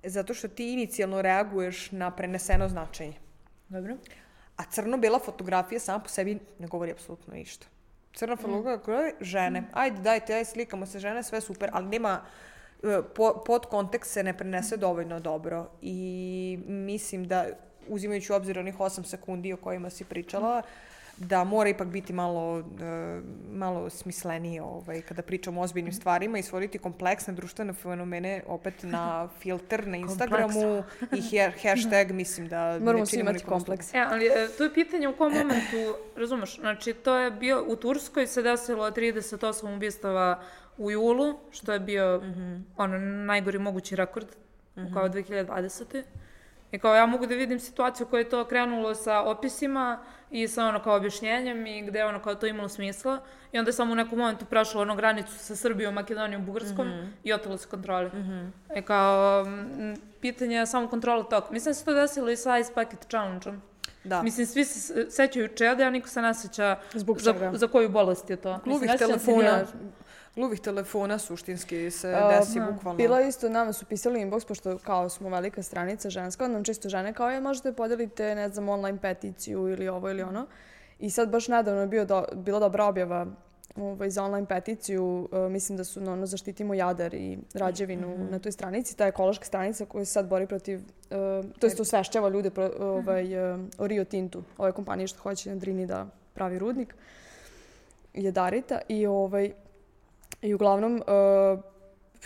zato 0.03 0.33
što 0.33 0.47
ti 0.47 0.73
inicijalno 0.73 1.21
reaguješ 1.21 1.91
na 1.91 2.11
preneseno 2.11 2.69
značenje. 2.69 3.13
Dobro. 3.69 3.97
A 4.57 4.63
crno-bela 4.71 5.19
fotografija 5.19 5.79
sama 5.79 5.99
po 5.99 6.09
sebi 6.09 6.39
ne 6.59 6.67
govori 6.67 6.91
apsolutno 6.91 7.33
ništa. 7.33 7.67
Crna 8.13 8.35
fotografija, 8.35 9.11
žene. 9.21 9.63
Ajde, 9.73 10.01
dajte, 10.01 10.33
ajde, 10.33 10.45
slikamo 10.45 10.85
se 10.85 10.99
žene, 10.99 11.23
sve 11.23 11.41
super, 11.41 11.69
ali 11.73 11.87
nema, 11.87 12.21
e, 12.83 13.01
po, 13.15 13.43
pod 13.45 13.65
kontekst 13.65 14.11
se 14.11 14.23
ne 14.23 14.37
prenese 14.37 14.77
dovoljno 14.77 15.19
dobro. 15.19 15.69
I 15.81 16.59
mislim 16.67 17.27
da, 17.27 17.45
uzimajući 17.87 18.31
u 18.31 18.35
obzir 18.35 18.59
onih 18.59 18.75
8 18.77 19.03
sekundi 19.03 19.53
o 19.53 19.57
kojima 19.57 19.89
si 19.89 20.03
pričala, 20.03 20.61
da 21.17 21.43
mora 21.43 21.69
ipak 21.69 21.87
biti 21.87 22.13
malo, 22.13 22.59
e, 22.59 23.21
malo 23.51 23.89
smislenije 23.89 24.61
ovaj, 24.61 25.01
kada 25.01 25.21
pričamo 25.21 25.61
o 25.61 25.63
ozbiljnim 25.63 25.93
stvarima 25.93 26.37
i 26.37 26.43
stvoriti 26.43 26.77
kompleksne 26.77 27.33
društvene 27.33 27.73
fenomene 27.73 28.43
opet 28.47 28.83
na 28.83 29.27
filter 29.39 29.87
na 29.87 29.97
Instagramu 29.97 30.83
i 31.17 31.21
her, 31.21 31.53
hashtag, 31.63 32.11
mislim 32.11 32.47
da 32.47 32.79
Moramo 32.79 32.99
ne 32.99 33.05
činimo 33.05 33.29
imati 33.29 33.45
kompleks. 33.45 33.93
E, 33.93 34.05
ali 34.09 34.25
e, 34.25 34.47
to 34.57 34.63
je 34.63 34.73
pitanje 34.73 35.07
u 35.07 35.15
kom 35.15 35.33
momentu, 35.33 35.95
razumeš, 36.21 36.59
znači 36.59 36.93
to 36.93 37.15
je 37.15 37.31
bio, 37.31 37.63
u 37.67 37.75
Turskoj 37.75 38.27
se 38.27 38.41
desilo 38.41 38.91
38 38.91 39.75
ubistava 39.75 40.41
u 40.77 40.91
julu, 40.91 41.39
što 41.51 41.73
je 41.73 41.79
bio 41.79 42.21
ono, 42.77 42.99
najgori 42.99 43.59
mogući 43.59 43.95
rekord, 43.95 44.27
kao 44.93 45.09
2020. 45.09 46.03
I 46.71 46.79
kao 46.79 46.95
ja 46.95 47.05
mogu 47.05 47.25
da 47.25 47.35
vidim 47.35 47.59
situaciju 47.59 48.07
koja 48.07 48.19
je 48.19 48.29
to 48.29 48.45
krenulo 48.45 48.95
sa 48.95 49.21
opisima 49.21 50.03
i 50.31 50.47
sa 50.47 50.65
ono 50.65 50.83
kao 50.83 50.95
objašnjenjem 50.95 51.67
i 51.67 51.81
gde 51.81 52.05
ono 52.05 52.21
kao 52.21 52.35
to 52.35 52.47
imalo 52.47 52.69
smisla. 52.69 53.19
I 53.51 53.59
onda 53.59 53.69
je 53.69 53.73
samo 53.73 53.91
u 53.91 53.95
nekom 53.95 54.19
momentu 54.19 54.45
prešlo 54.45 54.81
ono 54.81 54.95
granicu 54.95 55.31
sa 55.37 55.55
Srbijom, 55.55 55.93
Makedonijom, 55.93 56.45
Bugarskom 56.45 56.91
i 57.23 57.33
otelo 57.33 57.57
se 57.57 57.67
kontrole. 57.67 58.11
I 58.75 58.81
kao, 58.81 59.45
m, 59.45 59.95
pitanje 60.21 60.55
je 60.55 60.65
samo 60.65 60.87
kontrola 60.87 61.23
toga. 61.23 61.47
Mislim 61.51 61.69
da 61.69 61.73
se 61.73 61.85
to 61.85 61.93
desilo 61.93 62.29
i 62.29 62.35
sa 62.35 62.57
Ice 62.57 62.71
Bucket 62.75 63.07
Challenge-om. 63.09 63.61
Da. 64.03 64.23
Mislim, 64.23 64.47
svi 64.47 64.65
se 64.65 65.11
sećaju 65.11 65.47
čeda, 65.47 65.83
a 65.83 65.89
niko 65.89 66.07
se 66.07 66.21
ne 66.21 66.33
seća 66.33 66.77
Zbog 66.93 67.21
za, 67.21 67.33
čega? 67.33 67.51
za 67.53 67.67
koju 67.67 67.89
bolest 67.89 68.29
je 68.29 68.35
to. 68.35 68.59
Gluvih 68.63 68.91
telefona. 68.97 69.65
Ja. 70.37 70.41
Gluvih 70.41 70.59
telefona 70.59 71.19
suštinski 71.19 71.91
se 71.91 72.15
desi 72.29 72.59
da. 72.59 72.71
bukvalno. 72.71 72.97
Bilo 72.97 73.19
isto, 73.19 73.49
nama 73.49 73.73
su 73.73 73.85
pisali 73.85 74.19
inbox, 74.19 74.47
pošto 74.47 74.77
kao 74.77 75.09
smo 75.09 75.29
velika 75.29 75.63
stranica 75.63 76.09
ženska, 76.09 76.45
onda 76.45 76.53
nam 76.53 76.63
čisto 76.63 76.89
žene 76.89 77.13
kao 77.13 77.29
je, 77.29 77.41
možete 77.41 77.73
podelite, 77.73 78.35
ne 78.35 78.49
znam, 78.49 78.69
online 78.69 78.97
peticiju 79.01 79.67
ili 79.67 79.87
ovo 79.87 80.09
ili 80.09 80.21
ono. 80.21 80.45
I 80.99 81.09
sad 81.09 81.29
baš 81.29 81.47
nedavno 81.47 81.81
je 81.81 81.87
bio 81.87 82.05
do, 82.05 82.25
bila 82.33 82.59
dobra 82.59 82.85
objava 82.85 83.27
ovaj, 83.75 84.09
za 84.09 84.23
online 84.23 84.47
peticiju, 84.47 85.29
e, 85.33 85.49
mislim 85.49 85.77
da 85.77 85.83
su 85.83 86.01
na 86.01 86.13
ono 86.13 86.25
zaštitimo 86.25 86.73
Jadar 86.73 87.13
i 87.13 87.37
Rađevinu 87.53 88.27
na 88.31 88.39
toj 88.39 88.51
stranici, 88.51 88.97
ta 88.97 89.07
ekološka 89.07 89.45
stranica 89.45 89.85
koja 89.85 90.05
se 90.05 90.11
sad 90.11 90.27
bori 90.27 90.47
protiv, 90.47 90.79
e, 90.79 91.43
to 91.59 91.67
jest 91.67 91.79
osvešćava 91.79 92.29
ljude 92.29 92.49
pro, 92.49 92.71
ovaj, 92.79 93.53
e, 93.53 93.57
o 93.77 93.87
Rio 93.87 94.05
Tintu, 94.05 94.43
ove 94.57 94.71
kompanije 94.71 95.07
što 95.07 95.19
hoće 95.19 95.49
na 95.49 95.55
Drini 95.55 95.85
da 95.85 96.07
pravi 96.33 96.59
rudnik, 96.59 96.95
Jadarita 98.13 98.79
i 98.87 99.05
ovaj, 99.05 99.51
i 100.41 100.53
uglavnom, 100.53 100.95
uh, 100.95 101.59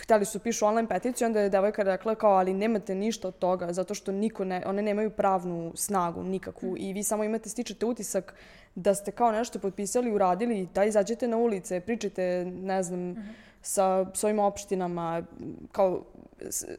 hteli 0.00 0.24
su 0.24 0.38
pišu 0.38 0.66
online 0.66 0.88
peticiju, 0.88 1.26
onda 1.26 1.40
je 1.40 1.50
devojka 1.50 1.82
rekla 1.82 2.14
kao, 2.14 2.32
ali 2.32 2.54
nemate 2.54 2.94
ništa 2.94 3.28
od 3.28 3.38
toga, 3.38 3.72
zato 3.72 3.94
što 3.94 4.12
niko 4.12 4.44
ne, 4.44 4.62
one 4.66 4.82
nemaju 4.82 5.10
pravnu 5.10 5.72
snagu 5.74 6.22
nikakvu 6.22 6.74
i 6.78 6.92
vi 6.92 7.02
samo 7.02 7.24
imate, 7.24 7.48
stičete 7.48 7.86
utisak 7.86 8.34
da 8.74 8.94
ste 8.94 9.10
kao 9.10 9.32
nešto 9.32 9.58
potpisali, 9.58 10.12
uradili, 10.12 10.68
da 10.74 10.84
izađete 10.84 11.28
na 11.28 11.36
ulice, 11.36 11.80
pričate, 11.80 12.44
ne 12.44 12.82
znam, 12.82 13.16
sa 13.62 14.06
svojim 14.14 14.38
opštinama, 14.38 15.22
kao 15.72 16.02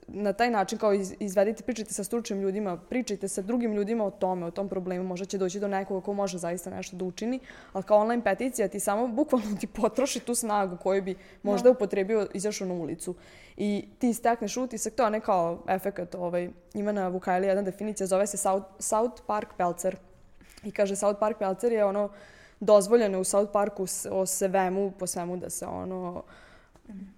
na 0.07 0.33
taj 0.33 0.51
način 0.51 0.77
kao 0.77 0.93
iz, 0.93 1.13
izvedite, 1.19 1.63
pričajte 1.63 1.93
sa 1.93 2.03
stručnim 2.03 2.41
ljudima, 2.41 2.77
pričajte 2.77 3.27
sa 3.27 3.41
drugim 3.41 3.73
ljudima 3.73 4.05
o 4.05 4.11
tome, 4.11 4.45
o 4.45 4.51
tom 4.51 4.69
problemu, 4.69 5.03
možda 5.03 5.25
će 5.25 5.37
doći 5.37 5.59
do 5.59 5.67
nekoga 5.67 6.05
ko 6.05 6.13
može 6.13 6.37
zaista 6.37 6.69
nešto 6.69 6.95
da 6.95 7.05
učini, 7.05 7.39
ali 7.73 7.83
kao 7.83 7.97
online 7.97 8.23
peticija 8.23 8.67
ti 8.67 8.79
samo 8.79 9.07
bukvalno 9.07 9.57
ti 9.59 9.67
potroši 9.67 10.19
tu 10.19 10.35
snagu 10.35 10.77
koju 10.77 11.01
bi 11.01 11.15
možda 11.43 11.71
upotrebio 11.71 12.27
izašao 12.33 12.67
na 12.67 12.73
ulicu. 12.73 13.15
I 13.57 13.85
ti 13.99 14.13
stekneš 14.13 14.57
utisak, 14.57 14.93
to 14.93 15.03
je 15.03 15.11
ne 15.11 15.19
kao 15.19 15.63
efekat, 15.67 16.15
ovaj, 16.15 16.49
ima 16.73 16.91
na 16.91 17.07
Vukajli 17.07 17.47
jedna 17.47 17.61
definicija, 17.61 18.07
zove 18.07 18.27
se 18.27 18.37
South, 18.37 18.65
South 18.79 19.21
Park 19.27 19.47
Pelcer. 19.57 19.97
I 20.63 20.71
kaže 20.71 20.95
South 20.95 21.19
Park 21.19 21.37
Pelcer 21.39 21.71
je 21.71 21.85
ono 21.85 22.09
dozvoljeno 22.59 23.19
u 23.19 23.23
South 23.23 23.51
Parku 23.51 23.85
o 24.11 24.25
svemu, 24.25 24.91
po 24.91 25.07
svemu 25.07 25.37
da 25.37 25.49
se 25.49 25.65
ono 25.65 26.23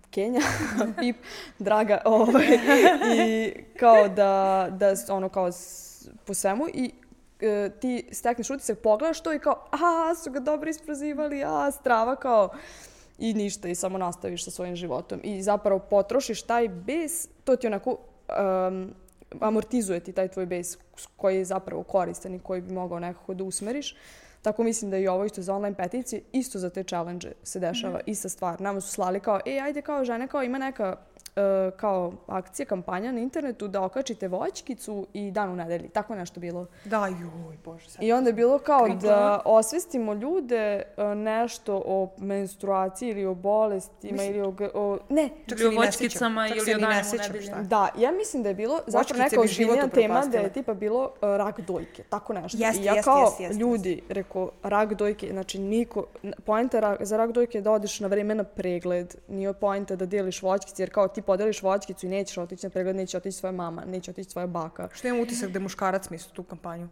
Kenja, 0.10 0.42
pip, 1.00 1.16
draga, 1.60 2.02
ovaj, 2.06 2.46
i 3.18 3.54
kao 3.80 4.08
da, 4.08 4.68
da 4.72 4.94
ono 5.10 5.30
kao 5.30 5.52
s- 5.52 5.86
po 6.26 6.34
svemu 6.34 6.68
i 6.68 6.92
e, 7.40 7.70
ti 7.82 8.10
stekneš 8.12 8.50
utisak, 8.50 8.80
pogledaš 8.80 9.22
to 9.22 9.34
i 9.34 9.40
kao, 9.40 9.66
a, 9.72 10.16
su 10.16 10.32
ga 10.32 10.40
dobro 10.40 10.70
isprozivali, 10.70 11.44
a, 11.44 11.72
strava 11.72 12.16
kao, 12.16 12.50
i 13.18 13.34
ništa, 13.34 13.68
i 13.68 13.76
samo 13.76 13.98
nastaviš 13.98 14.46
sa 14.46 14.52
svojim 14.52 14.76
životom. 14.76 15.20
I 15.24 15.42
zapravo 15.42 15.80
potrošiš 15.80 16.42
taj 16.42 16.68
bes, 16.68 17.28
to 17.44 17.56
ti 17.56 17.68
onako 17.68 17.98
um, 18.70 18.94
amortizuje 19.42 20.00
ti 20.00 20.12
taj 20.12 20.28
tvoj 20.28 20.46
bes 20.46 20.78
koji 21.18 21.38
je 21.38 21.46
zapravo 21.46 21.84
koristan 21.84 22.34
i 22.34 22.40
koji 22.40 22.62
bi 22.62 22.74
mogao 22.74 23.00
nekako 23.00 23.34
da 23.34 23.44
usmeriš. 23.44 23.96
Tako 24.46 24.64
mislim 24.64 24.92
da 24.92 24.98
i 24.98 25.08
ovo 25.08 25.26
isto 25.26 25.42
za 25.42 25.56
online 25.56 25.76
peticije, 25.76 26.22
isto 26.32 26.60
za 26.60 26.70
te 26.70 26.84
challenge 26.84 27.32
se 27.44 27.60
dešava, 27.60 28.00
ista 28.06 28.30
stvar. 28.30 28.62
Nama 28.62 28.82
su 28.82 28.90
slali 28.90 29.20
kao, 29.20 29.40
e, 29.46 29.60
ajde 29.60 29.82
kao 29.82 30.06
žene, 30.06 30.28
kao 30.28 30.44
ima 30.44 30.58
neka 30.58 30.98
kao 31.78 32.14
akcija, 32.28 32.66
kampanja 32.66 33.12
na 33.12 33.20
internetu 33.20 33.68
da 33.68 33.82
okačite 33.82 34.28
voćkicu 34.28 35.08
i 35.14 35.32
dan 35.32 35.50
u 35.50 35.56
nedelji. 35.56 35.90
Tako 35.90 36.16
nešto 36.16 36.40
bilo. 36.40 36.66
Da, 36.86 37.08
joj, 37.08 37.58
bože, 37.66 37.90
sad. 37.90 38.04
I 38.04 38.14
onda 38.14 38.30
je 38.30 38.34
bilo 38.34 38.60
kao 38.60 38.80
Kako? 38.80 38.96
da 38.96 39.42
osvestimo 39.46 40.14
ljude 40.14 40.56
e, 40.98 41.16
nešto 41.16 41.84
o 41.86 42.10
menstruaciji 42.18 43.10
ili 43.10 43.26
o 43.26 43.34
bolestima 43.34 44.14
Mislim- 44.14 44.36
ili 44.36 44.42
o, 44.42 44.56
o... 44.74 44.98
Ne, 45.10 45.30
Čak 45.48 45.60
Ili 45.60 45.72
se 45.72 45.78
o 45.78 45.82
voćkicama 45.82 46.48
ili 46.48 46.60
o 46.62 46.64
ni 46.66 46.74
ne 46.74 46.80
danima 46.80 47.04
sjećam 47.04 47.26
nedelje. 47.28 47.48
šta 47.48 47.58
je. 47.58 47.64
Da, 47.64 47.90
ja 47.98 48.12
mislim 48.12 48.44
da 48.44 48.50
je 48.50 48.56
bilo 48.56 48.80
zapravo 48.88 49.24
neka 49.24 49.42
ozbiljnija 49.42 49.88
tema 49.88 50.26
da 50.26 50.38
je 50.38 50.54
tipa 50.54 50.74
bilo 50.74 51.04
uh, 51.04 51.10
rak 51.22 51.60
dojke, 51.62 52.04
tako 52.04 52.34
nešto. 52.34 52.58
Jeste, 52.62 52.82
I 52.82 52.86
ja 52.86 52.94
jeste, 52.94 53.04
kao 53.04 53.22
jeste, 53.22 53.44
jeste, 53.44 53.58
ljudi, 53.60 54.02
rekao, 54.10 54.52
rak 54.64 54.94
dojke, 54.94 55.28
znači 55.32 55.60
niko, 55.60 56.06
poenta 56.46 56.96
za 57.00 57.18
rak 57.18 57.32
dojke 57.32 57.58
je 57.58 57.62
da 57.62 57.72
odeš 57.72 58.00
na 58.00 58.08
vreme 58.08 58.36
na 58.36 58.44
pregled, 58.44 59.16
nije 59.28 59.54
poenta 59.54 59.96
da 59.96 60.06
deliš 60.06 60.42
voćkice, 60.42 60.84
jer 60.84 60.90
kao 60.94 61.08
ti 61.16 61.22
podeliš 61.22 61.62
voćkicu 61.62 62.06
i 62.06 62.10
nećeš 62.10 62.38
otići 62.38 62.66
na 62.66 62.70
pregled, 62.70 62.96
neće 62.96 63.18
otići 63.18 63.38
svoja 63.38 63.52
mama, 63.52 63.86
neće 63.86 64.12
otići 64.12 64.30
svoja 64.30 64.48
baka. 64.48 64.90
Što 64.94 65.08
imam 65.08 65.22
utisak 65.22 65.50
da 65.50 65.60
je 65.60 65.64
muškarac 65.64 66.10
mislio 66.10 66.34
tu 66.34 66.44
kampanju. 66.44 66.88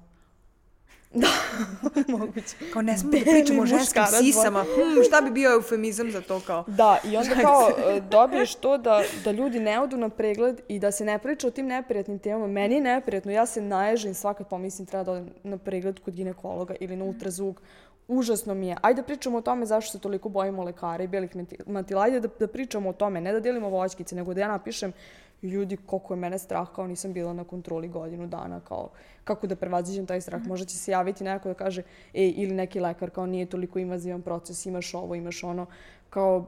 Moguće. 2.17 2.55
Kao 2.73 2.81
ne 2.81 2.97
smemo 2.97 3.25
da 3.25 3.31
pričamo 3.31 3.61
o 3.61 3.65
ženskim 3.65 4.01
muškarac, 4.01 4.25
sisama. 4.25 4.63
Hmm, 4.63 5.03
šta 5.07 5.21
bi 5.21 5.31
bio 5.31 5.53
eufemizam 5.53 6.11
za 6.11 6.21
to 6.21 6.39
kao? 6.39 6.63
Da, 6.67 6.97
i 7.03 7.17
onda 7.17 7.35
kao 7.41 7.69
e, 7.69 8.01
dobiješ 8.01 8.55
to 8.55 8.77
da, 8.77 9.03
da 9.23 9.31
ljudi 9.31 9.59
ne 9.59 9.79
odu 9.79 9.97
na 9.97 10.09
pregled 10.09 10.61
i 10.67 10.79
da 10.79 10.91
se 10.91 11.05
ne 11.05 11.19
priča 11.19 11.47
o 11.47 11.51
tim 11.51 11.67
neprijatnim 11.67 12.19
temama. 12.19 12.47
Meni 12.47 12.75
je 12.75 12.81
neprijatno, 12.81 13.31
ja 13.31 13.45
se 13.45 13.61
naježim 13.61 14.13
svakad 14.13 14.47
pomislim 14.47 14.85
treba 14.85 15.03
da 15.03 15.11
odem 15.11 15.29
na 15.43 15.57
pregled 15.57 15.99
kod 15.99 16.15
ginekologa 16.15 16.75
ili 16.79 16.95
na 16.95 17.05
ultrazvuk. 17.05 17.61
Užasno 18.07 18.53
mi 18.53 18.67
je. 18.67 18.77
Ajde 18.81 19.01
da 19.01 19.05
pričamo 19.05 19.37
o 19.37 19.41
tome 19.41 19.65
zašto 19.65 19.91
se 19.91 19.99
toliko 19.99 20.29
bojimo 20.29 20.63
lekara 20.63 21.03
i 21.03 21.07
belih 21.07 21.35
matila. 21.67 22.03
Ajde 22.03 22.19
da, 22.19 22.27
da 22.39 22.47
pričamo 22.47 22.89
o 22.89 22.93
tome, 22.93 23.21
ne 23.21 23.31
da 23.31 23.39
delimo 23.39 23.69
voćkice, 23.69 24.15
nego 24.15 24.33
da 24.33 24.41
ja 24.41 24.47
napišem 24.47 24.93
ljudi, 25.41 25.77
koliko 25.77 26.13
je 26.13 26.17
mene 26.17 26.39
strah, 26.39 26.67
kao 26.75 26.87
nisam 26.87 27.13
bila 27.13 27.33
na 27.33 27.43
kontroli 27.43 27.87
godinu 27.87 28.27
dana, 28.27 28.59
kao 28.59 28.89
kako 29.23 29.47
da 29.47 29.55
prevaziđem 29.55 30.05
taj 30.05 30.21
strah. 30.21 30.47
Možda 30.47 30.65
će 30.65 30.77
se 30.77 30.91
javiti 30.91 31.23
neko 31.23 31.49
da 31.49 31.53
kaže, 31.53 31.83
ej, 32.13 32.33
ili 32.37 32.53
neki 32.53 32.79
lekar, 32.79 33.09
kao 33.09 33.25
nije 33.25 33.45
toliko 33.45 33.79
invazivan 33.79 34.21
proces, 34.21 34.65
imaš 34.65 34.93
ovo, 34.93 35.15
imaš 35.15 35.43
ono, 35.43 35.65
kao 36.09 36.45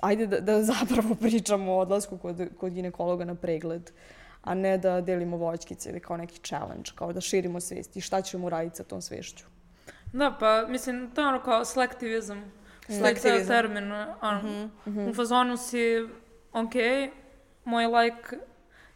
ajde 0.00 0.26
da, 0.26 0.40
da 0.40 0.62
zapravo 0.72 1.14
pričamo 1.14 1.72
o 1.72 1.78
odlasku 1.78 2.18
kod, 2.18 2.48
kod 2.60 2.72
ginekologa 2.72 3.24
na 3.24 3.34
pregled, 3.34 3.90
a 4.42 4.54
ne 4.54 4.78
da 4.78 5.00
delimo 5.00 5.36
voćkice 5.36 5.90
ili 5.90 6.00
kao 6.00 6.16
neki 6.16 6.40
challenge, 6.44 6.90
kao 6.94 7.12
da 7.12 7.20
širimo 7.20 7.60
svijest 7.60 7.96
i 7.96 8.00
šta 8.00 8.22
ćemo 8.22 8.48
raditi 8.48 8.76
sa 8.76 8.84
tom 8.84 9.02
svešću. 9.02 9.57
Da, 10.12 10.36
pa 10.40 10.64
mislim, 10.68 11.10
to 11.14 11.20
je 11.20 11.26
ono 11.26 11.40
kao 11.42 11.64
selektivizam. 11.64 12.52
Selektivizam. 12.86 13.20
Selektivizam. 13.20 13.56
termin, 13.56 13.92
ono, 14.20 14.70
u 15.10 15.14
fazonu 15.14 15.56
si, 15.56 16.08
ok, 16.52 16.72
moj 17.64 17.86
like, 17.86 18.36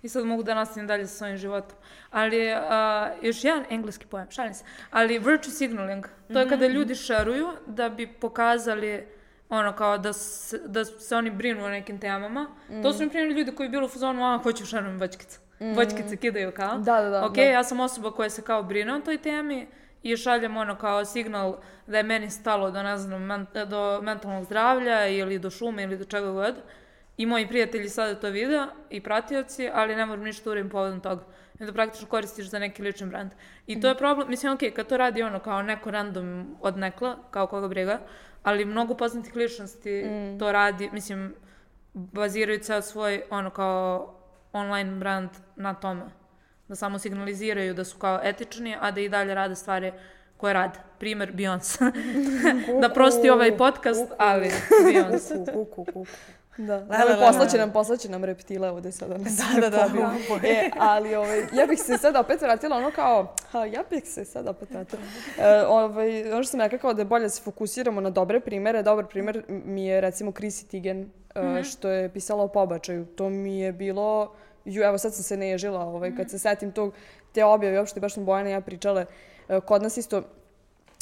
i 0.02 0.08
sad 0.08 0.24
mogu 0.26 0.42
da 0.42 0.54
nastavim 0.54 0.86
dalje 0.86 1.06
sa 1.06 1.16
svojim 1.16 1.36
životom. 1.36 1.78
Ali, 2.10 2.52
a, 2.52 3.10
još 3.22 3.44
jedan 3.44 3.64
engleski 3.70 4.06
pojam, 4.06 4.30
šalim 4.30 4.54
se, 4.54 4.64
ali 4.90 5.18
virtue 5.18 5.50
signaling, 5.50 6.06
to 6.32 6.38
je 6.38 6.48
kada 6.48 6.66
ljudi 6.66 6.94
šeruju 6.94 7.48
da 7.66 7.88
bi 7.88 8.06
pokazali 8.06 9.06
ono 9.48 9.72
kao 9.72 9.98
da 9.98 10.12
se, 10.12 10.58
da 10.66 10.84
se 10.84 11.16
oni 11.16 11.30
brinu 11.30 11.64
o 11.64 11.68
nekim 11.68 12.00
temama. 12.00 12.46
To 12.82 12.92
su, 12.92 13.02
na 13.02 13.08
primjer, 13.08 13.36
ljudi 13.38 13.54
koji 13.54 13.68
bili 13.68 13.84
u 13.84 13.88
fazonu, 13.88 14.24
a, 14.24 14.38
hoću 14.38 14.66
šerujem 14.66 14.98
voćkice. 14.98 15.38
Voćkice 15.76 16.16
kidaju 16.16 16.52
kao. 16.52 16.78
Da, 16.78 17.00
da, 17.00 17.10
da, 17.10 17.26
Ok, 17.26 17.34
da. 17.34 17.42
ja 17.42 17.64
sam 17.64 17.80
osoba 17.80 18.10
koja 18.10 18.30
se 18.30 18.42
kao 18.42 18.62
brine 18.62 18.94
o 18.94 19.00
toj 19.00 19.18
temi 19.18 19.66
i 20.02 20.16
šaljem 20.16 20.56
ono 20.56 20.76
kao 20.76 21.04
signal 21.04 21.56
da 21.86 21.96
je 21.96 22.02
meni 22.02 22.30
stalo 22.30 22.70
do, 22.70 22.82
ne 22.82 22.96
znam, 22.98 23.22
men, 23.22 23.46
do 23.66 24.00
mentalnog 24.02 24.44
zdravlja 24.44 25.06
ili 25.06 25.38
do 25.38 25.50
šume 25.50 25.82
ili 25.82 25.98
do 25.98 26.04
čega 26.04 26.30
god. 26.30 26.54
I 27.16 27.26
moji 27.26 27.48
prijatelji 27.48 27.88
sada 27.88 28.20
to 28.20 28.30
vide 28.30 28.66
i 28.90 29.00
pratioci, 29.00 29.70
ali 29.74 29.96
ne 29.96 30.06
moram 30.06 30.24
ništa 30.24 30.50
uradim 30.50 30.70
povodom 30.70 31.00
toga. 31.00 31.24
I 31.60 31.64
da 31.64 31.72
praktično 31.72 32.08
koristiš 32.08 32.46
za 32.46 32.58
neki 32.58 32.82
lični 32.82 33.06
brand. 33.06 33.30
I 33.66 33.80
to 33.80 33.88
je 33.88 33.98
problem, 33.98 34.28
mislim, 34.28 34.52
ok, 34.52 34.60
kad 34.76 34.86
to 34.86 34.96
radi 34.96 35.22
ono 35.22 35.38
kao 35.38 35.62
neko 35.62 35.90
random 35.90 36.56
od 36.60 36.76
nekla, 36.78 37.16
kao 37.30 37.46
koga 37.46 37.68
briga, 37.68 38.00
ali 38.42 38.64
mnogo 38.64 38.94
poznatih 38.94 39.36
ličnosti 39.36 40.04
to 40.38 40.52
radi, 40.52 40.90
mislim, 40.92 41.34
baziraju 41.94 42.58
ceo 42.58 42.82
svoj 42.82 43.22
ono 43.30 43.50
kao 43.50 44.14
online 44.52 44.96
brand 44.96 45.30
na 45.56 45.74
tome. 45.74 46.21
Da 46.72 46.76
samo 46.76 46.98
signaliziraju 46.98 47.74
da 47.74 47.84
su 47.84 47.98
kao 47.98 48.20
etični, 48.22 48.76
a 48.80 48.90
da 48.90 49.00
i 49.00 49.08
dalje 49.08 49.34
rade 49.34 49.54
stvari 49.54 49.92
koje 50.36 50.52
rade. 50.52 50.78
Primer 50.98 51.32
Beyoncé. 51.32 51.92
da 52.82 52.88
prosti 52.88 53.30
ovaj 53.30 53.56
podcast, 53.58 54.12
ali 54.18 54.50
Beyoncé. 54.84 55.52
Kuku, 55.52 55.64
kuku, 55.64 55.84
kuku. 55.84 56.06
Da, 56.56 56.76
le, 56.76 57.04
le, 57.04 57.26
poslaće 57.26 57.58
nam, 57.58 57.72
poslaće 57.72 58.08
nam 58.08 58.24
reptile 58.24 58.70
ovde 58.70 58.92
sada. 58.92 59.18
nas 59.18 59.36
Da, 59.36 59.60
da, 59.60 59.70
da. 59.70 59.88
pobiju. 60.28 60.50
E, 60.52 60.70
ali 60.78 61.14
ovaj, 61.14 61.38
ja 61.52 61.66
bih 61.66 61.80
se 61.80 61.98
sad 61.98 62.16
opet 62.16 62.40
vratila 62.40 62.76
ono 62.76 62.90
kao, 62.90 63.34
ha, 63.50 63.64
ja 63.64 63.84
bih 63.90 64.02
se 64.04 64.24
sad 64.24 64.46
opet 64.46 64.70
vratila. 64.70 65.02
E, 65.38 65.66
ovaj, 65.66 66.32
ono 66.32 66.42
što 66.42 66.50
sam 66.50 66.60
rekla 66.60 66.78
kao 66.78 66.94
da 66.94 67.00
je 67.00 67.06
bolje 67.06 67.22
da 67.22 67.28
se 67.28 67.42
fokusiramo 67.42 68.00
na 68.00 68.10
dobre 68.10 68.40
primere. 68.40 68.82
Dobar 68.82 69.06
primer 69.06 69.44
mi 69.48 69.86
je 69.86 70.00
recimo 70.00 70.30
Chrissy 70.30 70.70
Teigen, 70.70 71.10
e, 71.34 71.62
što 71.62 71.88
je 71.88 72.08
pisala 72.08 72.42
o 72.42 72.48
pobačaju. 72.48 73.06
To 73.06 73.28
mi 73.28 73.60
je 73.60 73.72
bilo, 73.72 74.34
ju, 74.64 74.82
evo 74.82 74.98
sad 74.98 75.14
sam 75.14 75.22
se 75.22 75.36
nežila, 75.36 75.80
ovaj, 75.80 76.16
kad 76.16 76.30
se 76.30 76.38
setim 76.38 76.72
tog, 76.72 76.94
te 77.32 77.44
objave, 77.44 77.78
uopšte 77.78 78.00
baš 78.00 78.14
smo 78.14 78.24
Bojana 78.24 78.48
i 78.48 78.52
ja 78.52 78.60
pričale, 78.60 79.06
kod 79.64 79.82
nas 79.82 79.96
isto 79.96 80.22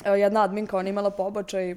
e, 0.04 0.10
jedna 0.10 0.42
adminka, 0.42 0.76
ona 0.76 0.88
imala 0.88 1.10
pobačaj 1.10 1.70
e, 1.70 1.76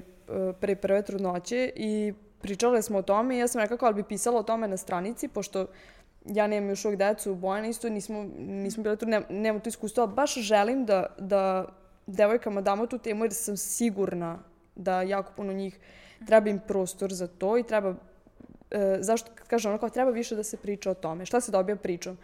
pre 0.60 0.76
prve 0.76 1.02
trudnoće 1.02 1.72
i 1.76 2.14
pričale 2.40 2.82
smo 2.82 2.98
o 2.98 3.02
tome 3.02 3.36
i 3.36 3.38
ja 3.38 3.48
sam 3.48 3.60
rekla 3.60 3.76
kao 3.76 3.86
ali 3.86 3.94
bi 3.94 4.08
pisala 4.08 4.40
o 4.40 4.42
tome 4.42 4.68
na 4.68 4.76
stranici, 4.76 5.28
pošto 5.28 5.66
ja 6.24 6.46
nemam 6.46 6.70
još 6.70 6.84
uvijek 6.84 6.98
decu, 6.98 7.34
Bojana 7.34 7.68
isto, 7.68 7.88
nismo, 7.88 8.26
nismo 8.38 8.82
bile 8.82 8.96
tu, 8.96 9.06
nem, 9.06 9.24
nemamo 9.28 9.60
to 9.60 9.68
iskustvo, 9.68 10.02
ali 10.02 10.12
baš 10.12 10.34
želim 10.34 10.86
da, 10.86 11.06
da 11.18 11.66
devojkama 12.06 12.60
damo 12.60 12.86
tu 12.86 12.98
temu 12.98 13.24
jer 13.24 13.32
sam 13.34 13.56
sigurna 13.56 14.38
da 14.74 15.02
jako 15.02 15.32
puno 15.36 15.52
njih 15.52 15.78
treba 16.26 16.50
im 16.50 16.60
prostor 16.68 17.12
za 17.12 17.26
to 17.26 17.58
i 17.58 17.62
treba, 17.62 17.94
e, 18.74 18.96
zašto 19.00 19.30
kažem 19.46 19.70
ono 19.70 19.78
kao 19.78 19.88
treba 19.88 20.10
više 20.10 20.36
da 20.36 20.42
se 20.42 20.56
priča 20.56 20.90
o 20.90 20.94
tome. 20.94 21.26
Šta 21.26 21.40
se 21.40 21.52
dobija 21.52 21.76
pričom? 21.76 22.18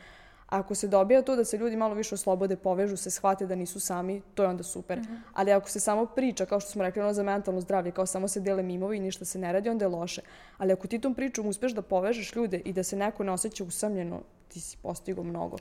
Ako 0.47 0.75
se 0.75 0.89
dobija 0.89 1.23
to 1.23 1.37
da 1.37 1.45
se 1.45 1.57
ljudi 1.57 1.77
malo 1.77 1.95
više 1.95 2.15
oslobode, 2.15 2.57
povežu 2.57 2.97
se, 2.97 3.11
shvate 3.11 3.47
da 3.47 3.55
nisu 3.55 3.81
sami, 3.81 4.23
to 4.35 4.43
je 4.43 4.49
onda 4.49 4.63
super. 4.63 5.01
Ali 5.33 5.53
ako 5.53 5.71
se 5.71 5.81
samo 5.81 6.07
priča, 6.07 6.47
kao 6.47 6.61
što 6.61 6.71
smo 6.71 6.83
rekli, 6.83 7.03
ono 7.03 7.13
za 7.13 7.23
mentalno 7.23 7.61
zdravlje, 7.61 7.91
kao 7.91 8.07
samo 8.07 8.29
se 8.29 8.41
dele 8.41 8.63
mimovi 8.63 8.97
i 8.97 9.01
ništa 9.01 9.25
se 9.25 9.39
ne 9.39 9.53
radi, 9.53 9.69
onda 9.69 9.85
je 9.85 9.89
loše. 9.89 10.23
Ali 10.59 10.73
ako 10.73 10.89
ti 10.89 10.99
tom 10.99 11.15
pričom 11.15 11.47
uspeš 11.47 11.73
da 11.73 11.83
povežeš 11.83 12.35
ljude 12.35 12.59
i 12.65 12.73
da 12.73 12.83
se 12.83 12.97
neko 12.97 13.25
ne 13.25 13.33
osjeća 13.33 13.65
usamljeno, 13.65 14.21
ti 14.49 14.61
si 14.61 14.77
postigao 14.83 15.25
mnogo. 15.25 15.57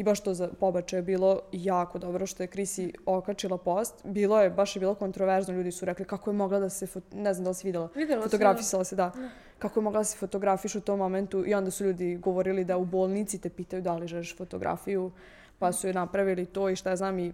I 0.00 0.04
baš 0.04 0.20
to 0.20 0.34
za 0.34 0.48
pobačaj 0.60 0.98
je 0.98 1.02
bilo 1.02 1.40
jako 1.52 1.98
dobro 1.98 2.26
što 2.26 2.42
je 2.42 2.46
Krisi 2.46 2.92
okačila 3.06 3.58
post. 3.58 3.94
Bilo 4.04 4.40
je, 4.40 4.50
baš 4.50 4.76
je 4.76 4.80
bilo 4.80 4.94
kontroverzno. 4.94 5.54
Ljudi 5.54 5.72
su 5.72 5.84
rekli 5.84 6.04
kako 6.04 6.30
je 6.30 6.34
mogla 6.34 6.58
da 6.58 6.70
se, 6.70 6.86
ne 7.12 7.34
znam 7.34 7.44
da 7.44 7.50
li 7.50 7.54
si 7.54 7.66
videla, 7.66 7.88
Videla 7.94 8.22
sam, 8.22 8.30
fotografisala 8.30 8.84
se, 8.84 8.96
da. 8.96 9.12
Kako 9.58 9.80
je 9.80 9.84
mogla 9.84 10.00
da 10.00 10.04
se 10.04 10.16
fotografiš 10.16 10.74
u 10.74 10.80
tom 10.80 10.98
momentu 10.98 11.46
i 11.46 11.54
onda 11.54 11.70
su 11.70 11.84
ljudi 11.84 12.16
govorili 12.16 12.64
da 12.64 12.76
u 12.76 12.84
bolnici 12.84 13.38
te 13.38 13.50
pitaju 13.50 13.82
da 13.82 13.96
li 13.96 14.06
želiš 14.06 14.36
fotografiju, 14.36 15.10
pa 15.58 15.72
su 15.72 15.86
je 15.86 15.94
napravili 15.94 16.46
to 16.46 16.68
i 16.68 16.76
šta 16.76 16.90
ja 16.90 16.96
znam 16.96 17.18
i 17.18 17.32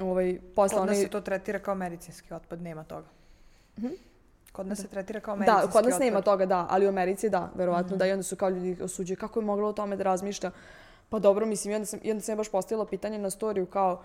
ovaj, 0.00 0.40
posle 0.54 0.78
Kod 0.78 0.88
nas 0.88 0.98
se 0.98 1.08
to 1.08 1.20
tretira 1.20 1.58
kao 1.58 1.74
medicinski 1.74 2.34
otpad, 2.34 2.62
nema 2.62 2.84
toga. 2.84 3.06
Kod 4.52 4.66
nas 4.66 4.78
se 4.78 4.88
tretira 4.88 5.20
kao 5.20 5.36
Da, 5.36 5.40
medicinski 5.40 5.72
kod 5.72 5.84
nas 5.84 5.98
nema 5.98 6.18
otpad. 6.18 6.32
toga, 6.32 6.46
da, 6.46 6.66
ali 6.70 6.86
u 6.86 6.88
Americi 6.88 7.30
da, 7.30 7.50
verovatno 7.54 7.90
Mhm. 7.90 7.98
da 7.98 8.06
i 8.06 8.12
onda 8.12 8.22
su 8.22 8.36
kao 8.36 8.48
ljudi 8.48 8.82
osuđuju 8.82 9.16
kako 9.16 9.40
je 9.40 9.46
mogla 9.46 9.68
o 9.68 9.72
tome 9.72 9.96
da 9.96 10.04
razmišlja. 10.04 10.50
Pa 11.08 11.18
dobro, 11.18 11.46
mislim, 11.46 11.72
i 11.72 11.74
onda 11.74 11.86
sam, 11.86 12.00
i 12.02 12.10
onda 12.10 12.22
sam 12.22 12.32
ja 12.32 12.36
baš 12.36 12.48
postavila 12.48 12.86
pitanje 12.86 13.18
na 13.18 13.30
storiju 13.30 13.66
kao 13.66 14.02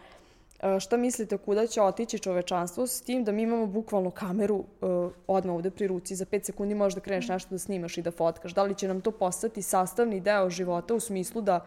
e, 0.60 0.80
šta 0.80 0.98
mislite 0.98 1.38
kuda 1.38 1.68
će 1.68 1.82
otići 1.82 2.20
čovečanstvo 2.20 2.88
s 2.88 3.02
tim 3.02 3.24
da 3.24 3.32
mi 3.32 3.42
imamo 3.42 3.66
bukvalno 3.66 4.12
kameru 4.12 4.56
uh, 4.56 5.12
odmah 5.28 5.56
ovde 5.56 5.72
pri 5.72 5.88
ruci, 5.88 6.16
za 6.16 6.26
pet 6.26 6.46
sekundi 6.46 6.76
možeš 6.76 6.96
da 6.96 7.02
kreneš 7.02 7.28
nešto 7.28 7.50
da 7.50 7.60
snimaš 7.60 7.98
i 7.98 8.02
da 8.02 8.12
fotkaš. 8.12 8.54
Da 8.54 8.64
li 8.64 8.76
će 8.76 8.88
nam 8.88 9.02
to 9.02 9.12
postati 9.12 9.62
sastavni 9.62 10.20
deo 10.20 10.50
života 10.50 10.94
u 10.94 11.00
smislu 11.00 11.42
da 11.42 11.66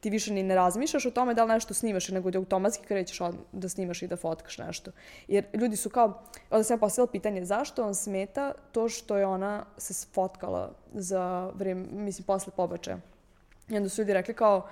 ti 0.00 0.10
više 0.10 0.32
ni 0.32 0.42
ne 0.42 0.54
razmišljaš 0.54 1.06
o 1.06 1.10
tome 1.10 1.34
da 1.34 1.44
li 1.44 1.52
nešto 1.52 1.74
snimaš, 1.74 2.08
nego 2.08 2.30
da 2.30 2.38
automatski 2.38 2.86
krećeš 2.86 3.18
da 3.52 3.68
snimaš 3.68 4.02
i 4.02 4.08
da 4.08 4.16
fotkaš 4.16 4.58
nešto. 4.58 4.90
Jer 5.28 5.44
ljudi 5.54 5.76
su 5.76 5.90
kao, 5.90 6.22
onda 6.50 6.64
sam 6.64 6.74
ja 6.74 6.78
postavila 6.78 7.12
pitanje, 7.12 7.44
zašto 7.44 7.82
vam 7.82 7.94
smeta 7.94 8.52
to 8.72 8.88
što 8.88 9.16
je 9.16 9.26
ona 9.26 9.64
se 9.76 9.94
sfotkala 9.94 10.72
za 10.92 11.50
vrijeme, 11.54 11.86
mislim, 11.92 12.24
posle 12.24 12.52
pobačaja? 12.56 12.98
I 13.70 13.76
onda 13.76 13.88
su 13.88 14.00
ljudi 14.00 14.12
rekli 14.12 14.34
kao, 14.34 14.68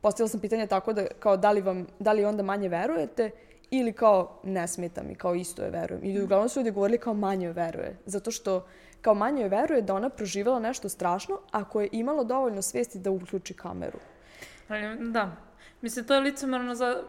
postavila 0.00 0.28
sam 0.28 0.40
pitanje 0.40 0.66
tako 0.66 0.92
da, 0.92 1.06
kao 1.20 1.36
da 1.36 1.50
li, 1.50 1.60
vam, 1.60 1.86
da 1.98 2.12
li 2.12 2.24
onda 2.24 2.42
manje 2.42 2.68
verujete 2.68 3.30
ili 3.70 3.92
kao 3.92 4.40
ne 4.42 4.68
smeta 4.68 5.02
mi, 5.02 5.14
kao 5.14 5.34
isto 5.34 5.62
je 5.62 5.70
verujem. 5.70 6.04
I 6.04 6.20
uglavnom 6.20 6.48
su 6.48 6.60
ljudi 6.60 6.70
govorili 6.70 6.98
kao 6.98 7.14
manje 7.14 7.52
veruje. 7.52 7.96
Zato 8.06 8.30
što 8.30 8.66
kao 9.00 9.14
manje 9.14 9.48
veruje 9.48 9.82
da 9.82 9.94
ona 9.94 10.08
proživala 10.08 10.58
nešto 10.58 10.88
strašno 10.88 11.38
ako 11.50 11.80
je 11.80 11.88
imala 11.92 12.24
dovoljno 12.24 12.62
svijesti 12.62 12.98
da 12.98 13.10
uključi 13.10 13.54
kameru. 13.54 13.98
Ali, 14.68 15.10
da. 15.10 15.36
Mislim, 15.80 16.04
to 16.04 16.14
je 16.14 16.20
licemerno 16.20 16.74
za... 16.74 17.02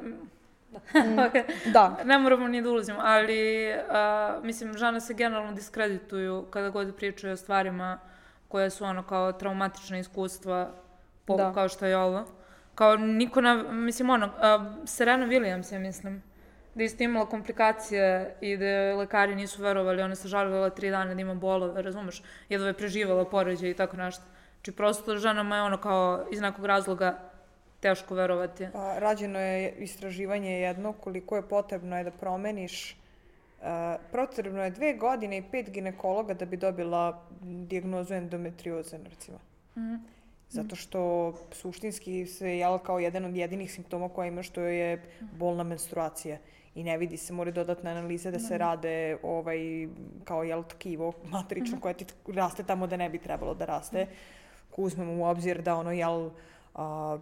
Da. 0.93 1.31
Da, 1.73 1.97
ne 2.05 2.18
moramo 2.18 2.47
ni 2.47 2.61
da 2.61 2.69
ulazimo, 2.69 2.99
ali 3.01 3.73
a, 3.89 4.39
mislim, 4.43 4.77
žene 4.77 5.01
se 5.01 5.13
generalno 5.13 5.53
diskredituju 5.53 6.45
kada 6.49 6.69
god 6.69 6.95
pričaju 6.95 7.34
o 7.34 7.38
stvarima 7.38 7.99
koje 8.47 8.69
su 8.69 8.84
ono 8.84 9.03
kao 9.03 9.31
traumatična 9.31 9.99
iskustva, 9.99 10.72
po, 11.31 11.37
Da. 11.37 11.53
kao 11.53 11.69
što 11.69 11.85
je 11.85 11.97
ovo. 11.97 12.25
Kao 12.75 12.97
niko 12.97 13.41
ne, 13.41 13.63
mislim 13.63 14.09
ono, 14.09 14.29
a, 14.37 14.73
Serena 14.85 15.25
Williams, 15.25 15.73
ja 15.73 15.79
mislim, 15.79 16.23
da 16.75 16.83
je 16.83 16.85
isto 16.85 17.03
imala 17.03 17.25
komplikacije 17.25 18.35
i 18.41 18.57
da 18.57 18.95
lekari 18.95 19.35
nisu 19.35 19.61
verovali, 19.61 20.01
ona 20.01 20.15
se 20.15 20.27
žalila 20.27 20.69
tri 20.69 20.89
dana 20.89 21.15
da 21.15 21.21
ima 21.21 21.35
bolove, 21.35 21.81
razumeš, 21.81 22.23
jedva 22.49 22.67
je 22.67 22.73
preživala 22.73 23.25
porođaj 23.25 23.69
i 23.69 23.73
tako 23.73 23.97
nešto. 23.97 24.23
Znači, 24.55 24.71
prosto 24.71 25.17
ženama 25.17 25.55
je 25.55 25.61
ono 25.61 25.77
kao 25.77 26.25
iz 26.31 26.41
nekog 26.41 26.65
razloga 26.65 27.19
teško 27.79 28.15
verovati. 28.15 28.67
Pa, 28.73 28.99
rađeno 28.99 29.39
je 29.39 29.71
istraživanje 29.71 30.61
jedno 30.61 30.93
koliko 30.93 31.35
je 31.35 31.41
potrebno 31.41 31.97
je 31.97 32.03
da 32.03 32.11
promeniš 32.11 33.01
Uh, 33.61 33.67
potrebno 34.11 34.63
je 34.63 34.69
dve 34.69 34.93
godine 34.93 35.37
i 35.37 35.43
pet 35.51 35.69
ginekologa 35.69 36.33
da 36.33 36.45
bi 36.45 36.57
dobila 36.57 37.23
dijagnozu 37.41 38.13
endometrioze, 38.13 38.97
recimo. 39.09 39.37
Mhm. 39.77 39.95
Zato 40.51 40.75
što 40.75 41.33
suštinski 41.51 42.25
se 42.25 42.57
jel 42.57 42.77
kao 42.79 42.99
jedan 42.99 43.25
od 43.25 43.35
jedinih 43.35 43.73
simptoma 43.73 44.09
koje 44.09 44.27
ima 44.27 44.43
što 44.43 44.61
je 44.61 45.03
bolna 45.37 45.63
menstruacija 45.63 46.37
i 46.75 46.83
ne 46.83 46.97
vidi 46.97 47.17
se, 47.17 47.33
moraju 47.33 47.53
dodatne 47.53 47.91
analize 47.91 48.31
da 48.31 48.39
se 48.39 48.57
rade 48.57 49.17
ovaj, 49.23 49.87
kao 50.23 50.43
jel 50.43 50.63
tkivo 50.63 51.13
matrično 51.31 51.79
koje 51.79 51.93
ti 51.93 52.05
raste 52.27 52.63
tamo 52.63 52.87
da 52.87 52.97
ne 52.97 53.09
bi 53.09 53.17
trebalo 53.17 53.53
da 53.53 53.65
raste. 53.65 54.07
Ako 54.71 54.81
uzmemo 54.81 55.13
u 55.13 55.25
obzir 55.25 55.61
da 55.61 55.75
ono 55.75 55.91
jel 55.91 56.29
a, 56.75 57.17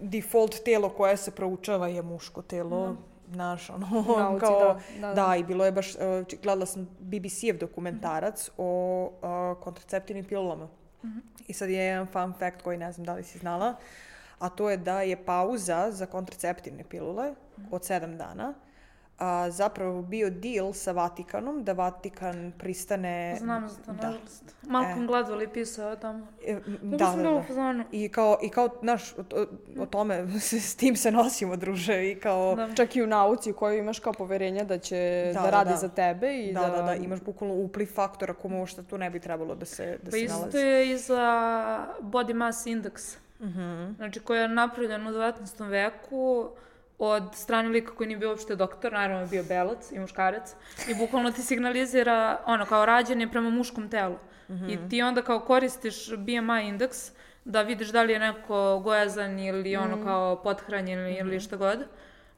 default 0.00 0.64
telo 0.64 0.88
koje 0.88 1.16
se 1.16 1.30
proučava 1.30 1.88
je 1.88 2.02
muško 2.02 2.42
telo, 2.42 2.96
naš, 3.28 3.70
ono, 3.70 3.86
Nauci, 4.18 4.40
kao, 4.40 4.58
da, 4.60 4.80
da, 5.00 5.14
da, 5.14 5.26
da. 5.26 5.36
i 5.36 5.44
bilo 5.44 5.64
je 5.64 5.72
baš, 5.72 5.94
gledala 6.42 6.66
sam 6.66 6.88
BBC-ev 7.00 7.58
dokumentarac 7.58 8.50
o 8.56 9.02
uh, 9.04 9.62
kontraceptivnim 9.62 10.24
pilulama. 10.24 10.68
I 11.46 11.52
sad 11.52 11.70
je 11.70 11.84
jedan 11.84 12.06
fun 12.06 12.34
fact 12.38 12.62
koji 12.62 12.78
ne 12.78 12.92
znam 12.92 13.06
da 13.06 13.14
li 13.14 13.22
si 13.22 13.38
znala, 13.38 13.76
a 14.38 14.48
to 14.48 14.70
je 14.70 14.76
da 14.76 15.02
je 15.02 15.24
pauza 15.24 15.90
za 15.90 16.06
kontraceptivne 16.06 16.84
pilule 16.84 17.34
od 17.70 17.84
sedam 17.84 18.18
dana 18.18 18.54
a, 19.18 19.50
zapravo 19.50 20.02
bio 20.02 20.30
deal 20.30 20.72
sa 20.72 20.92
Vatikanom, 20.92 21.64
da 21.64 21.72
Vatikan 21.72 22.52
pristane... 22.58 23.36
Znam 23.38 23.68
za 23.68 23.76
to, 23.82 23.92
da. 23.92 24.06
nažalost. 24.06 24.54
Malcolm 24.62 25.08
Gladwell 25.08 25.40
je 25.40 25.52
pisao 25.52 25.90
o 25.90 25.96
tome. 25.96 26.22
E, 26.46 26.60
da, 26.82 26.96
da, 27.16 27.22
da. 27.22 27.42
fazonu. 27.42 27.84
I 27.92 28.08
kao, 28.08 28.38
i 28.42 28.48
kao, 28.48 28.68
znaš, 28.80 29.12
o, 29.12 29.22
o, 29.78 29.86
tome, 29.86 30.26
s 30.40 30.76
tim 30.76 30.96
se 30.96 31.10
nosimo, 31.10 31.56
druže, 31.56 32.10
i 32.10 32.20
kao... 32.20 32.54
Da. 32.54 32.74
čak 32.74 32.96
i 32.96 33.02
u 33.02 33.06
nauci 33.06 33.50
u 33.50 33.54
kojoj 33.54 33.78
imaš 33.78 33.98
kao 33.98 34.12
poverenja 34.12 34.64
da 34.64 34.78
će 34.78 35.30
da, 35.34 35.40
Da, 35.40 35.44
da, 35.44 35.50
radi 35.50 35.70
da. 35.70 35.76
za 35.76 35.88
tebe 35.88 36.38
i 36.38 36.52
Da, 36.52 36.60
da, 36.60 36.82
da, 36.82 36.94
imaš 36.94 37.20
bukvalno 37.20 37.54
upliv 37.54 37.86
faktora 37.86 38.34
ko 38.34 38.48
možda 38.48 38.82
tu 38.82 38.98
ne 38.98 39.10
bi 39.10 39.20
trebalo 39.20 39.54
da 39.54 39.64
se, 39.64 39.98
da 40.02 40.10
Pa 40.10 40.10
se 40.10 40.20
isto 40.20 40.38
nalazi. 40.38 40.58
je 40.58 40.90
i 40.90 40.98
za 40.98 41.22
body 42.00 42.34
mass 42.34 42.66
index. 42.66 43.16
Mhm. 43.40 43.94
Znači, 43.96 44.20
koji 44.20 44.40
je 44.40 44.48
napravljen 44.48 45.06
u 45.06 45.10
19. 45.10 45.68
veku 45.68 46.48
od 46.98 47.34
strane 47.34 47.68
lika 47.68 47.94
koji 47.94 48.06
nije 48.06 48.18
bio 48.18 48.28
uopšte 48.30 48.56
doktor, 48.56 48.92
naravno 48.92 49.20
je 49.20 49.26
bio 49.26 49.44
belac 49.44 49.92
i 49.92 49.98
muškarac, 49.98 50.54
i 50.88 50.94
bukvalno 50.94 51.30
ti 51.30 51.42
signalizira, 51.42 52.40
ono, 52.46 52.66
kao 52.66 52.86
rađanje 52.86 53.28
prema 53.28 53.50
muškom 53.50 53.90
telu. 53.90 54.16
I 54.68 54.78
ti 54.90 55.02
onda 55.02 55.22
kao 55.22 55.40
koristiš 55.40 56.16
BMI 56.16 56.68
indeks 56.68 57.12
da 57.44 57.62
vidiš 57.62 57.88
da 57.88 58.02
li 58.02 58.12
je 58.12 58.18
neko 58.18 58.80
gojazan 58.84 59.38
ili 59.38 59.76
ono 59.76 60.04
kao 60.04 60.42
pothranjen 60.42 61.16
ili 61.16 61.40
šta 61.40 61.56
god, 61.56 61.78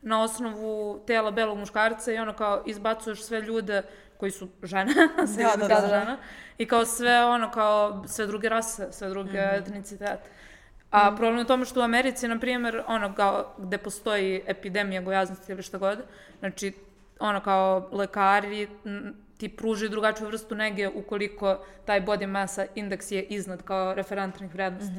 na 0.03 0.23
osnovu 0.23 1.03
tela 1.07 1.31
belog 1.31 1.59
muškarca 1.59 2.13
i 2.13 2.19
ono 2.19 2.33
kao 2.33 2.63
izbacuješ 2.67 3.23
sve 3.23 3.41
ljude 3.41 3.83
koji 4.17 4.31
su 4.31 4.49
žene, 4.63 4.93
sve 5.35 5.45
Da, 5.45 5.57
da, 5.57 5.81
su 5.81 5.83
da. 5.83 5.89
žene, 5.89 6.17
i 6.59 6.67
kao 6.67 6.85
sve 6.85 7.25
ono 7.25 7.51
kao 7.51 8.05
sve 8.09 8.27
druge 8.27 8.49
rase, 8.49 8.89
sve 8.93 9.09
druge 9.09 9.39
etnicitete. 9.39 10.31
A 10.91 11.15
problem 11.17 11.37
je 11.39 11.43
u 11.43 11.47
tome 11.47 11.65
što 11.65 11.81
u 11.81 11.83
Americi, 11.83 12.29
na 12.29 12.39
primjer, 12.39 12.83
ono 12.87 13.15
kao 13.15 13.55
gde 13.59 13.79
postoji 13.79 14.43
epidemija 14.47 15.01
gojaznosti 15.01 15.53
ili 15.53 15.63
šta 15.63 15.79
god, 15.79 15.99
znači 16.39 16.73
ono 17.19 17.41
kao 17.41 17.89
lekari 17.93 18.69
ti 19.39 19.49
pruži 19.49 19.89
drugačiju 19.89 20.27
vrstu 20.27 20.55
nege 20.55 20.89
ukoliko 20.89 21.59
taj 21.85 22.01
body 22.01 22.27
massa 22.27 22.67
indeks 22.75 23.11
je 23.11 23.23
iznad 23.23 23.63
kao 23.63 23.95
referentnih 23.95 24.55
vrednosti. 24.55 24.95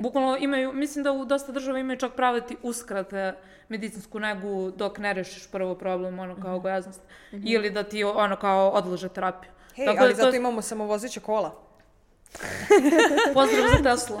Bukvalno 0.00 0.36
imaju, 0.36 0.72
mislim 0.72 1.04
da 1.04 1.12
u 1.12 1.24
dosta 1.24 1.52
država 1.52 1.78
imaju 1.78 1.98
čak 1.98 2.12
pravo 2.12 2.40
da 2.40 2.46
ti 2.46 2.56
uskrate 2.62 3.34
medicinsku 3.68 4.20
negu 4.20 4.70
dok 4.70 4.98
ne 4.98 5.12
rešiš 5.12 5.50
prvo 5.50 5.74
problem, 5.74 6.18
ono 6.18 6.36
kao 6.42 6.58
gojaznost. 6.60 7.00
Ili 7.32 7.70
da 7.70 7.82
ti 7.82 8.04
ono 8.04 8.36
kao 8.36 8.68
odlože 8.70 9.08
terapiju. 9.08 9.50
Hej, 9.76 9.86
Tako 9.86 9.98
da 9.98 10.04
ali 10.04 10.14
to- 10.14 10.22
zato 10.22 10.36
imamo 10.36 10.62
samovozeća 10.62 11.20
kola. 11.20 11.54
Pozdrav 13.34 13.64
za 13.76 13.82
Tesla. 13.82 14.20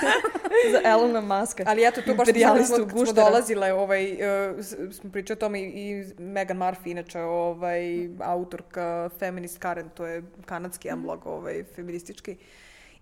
Za 0.72 0.80
Elona 0.84 1.20
Muska. 1.20 1.64
Ali 1.66 1.84
eto, 1.84 2.02
to 2.02 2.14
baš 2.14 2.28
smo, 2.66 3.04
smo, 3.04 3.12
dolazile, 3.12 3.72
ovaj, 3.72 4.12
uh, 4.12 4.64
smo 4.92 5.10
pričali 5.10 5.36
o 5.36 5.40
tome 5.40 5.60
i, 5.60 5.90
i 5.90 6.04
Megan 6.18 6.58
Murphy, 6.58 6.90
inače, 6.90 7.20
ovaj, 7.20 8.08
autorka 8.20 9.10
Feminist 9.18 9.62
Current, 9.62 9.94
to 9.94 10.06
je 10.06 10.22
kanadski 10.46 10.88
emblog, 10.88 11.26
ovaj, 11.26 11.64
feministički. 11.74 12.36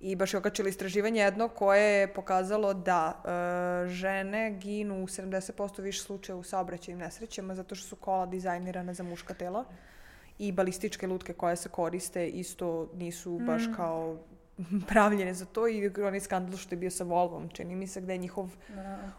I 0.00 0.16
baš 0.16 0.34
je 0.34 0.38
okačila 0.38 0.68
istraživanje 0.68 1.20
jedno 1.20 1.48
koje 1.48 2.00
je 2.00 2.14
pokazalo 2.14 2.74
da 2.74 3.22
uh, 3.24 3.90
žene 3.90 4.50
ginu 4.50 4.94
u 4.94 5.06
70% 5.06 5.82
više 5.82 6.02
slučaja 6.02 6.36
u 6.36 6.42
saobraćajnim 6.42 6.98
nesrećama 6.98 7.54
zato 7.54 7.74
što 7.74 7.88
su 7.88 7.96
kola 7.96 8.26
dizajnirana 8.26 8.94
za 8.94 9.02
muška 9.02 9.34
tela 9.34 9.64
i 10.38 10.52
balističke 10.52 11.06
lutke 11.06 11.32
koje 11.32 11.56
se 11.56 11.68
koriste 11.68 12.28
isto 12.28 12.88
nisu 12.94 13.38
baš 13.38 13.62
kao 13.76 14.16
pravljene 14.88 15.34
za 15.34 15.44
to 15.44 15.68
i 15.68 15.90
onaj 16.06 16.20
skandal 16.20 16.56
što 16.58 16.74
je 16.74 16.78
bio 16.78 16.90
sa 16.90 17.04
Volvom, 17.04 17.48
čini 17.48 17.76
mi 17.76 17.86
se 17.86 18.00
gde 18.00 18.12
je 18.12 18.18
njihov 18.18 18.48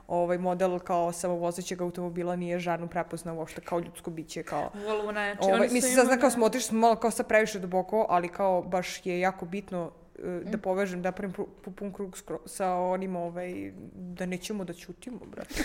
ovaj 0.07 0.37
model 0.37 0.79
kao 0.79 1.11
samovozećeg 1.11 1.81
automobila 1.81 2.35
nije 2.35 2.59
žarnu 2.59 2.87
prepoznao 2.87 3.35
uopšte 3.35 3.61
kao 3.61 3.79
ljudsko 3.79 4.11
biće, 4.11 4.43
kao 4.43 4.71
Volvo 4.87 5.11
najjači. 5.11 5.39
Ovaj, 5.41 5.53
Oni 5.53 5.69
mislim, 5.73 5.93
sad 5.93 6.05
znam 6.05 6.19
kao 6.19 6.29
smo 6.29 6.45
otišli 6.45 6.67
smo 6.67 6.79
malo 6.79 6.95
kao 6.95 7.11
sad 7.11 7.27
previše 7.27 7.59
duboko, 7.59 8.05
ali 8.09 8.29
kao 8.29 8.61
baš 8.61 9.05
je 9.05 9.19
jako 9.19 9.45
bitno 9.45 9.91
e, 10.19 10.27
Mm. 10.27 10.51
da 10.51 10.57
povežem, 10.57 11.01
da 11.01 11.11
pravim 11.11 11.35
pun 11.75 11.93
krug 11.93 12.17
sa 12.45 12.73
onim, 12.73 13.15
ovaj, 13.15 13.71
da 13.93 14.25
nećemo 14.25 14.63
da 14.63 14.73
ćutimo, 14.73 15.19
brate. 15.25 15.53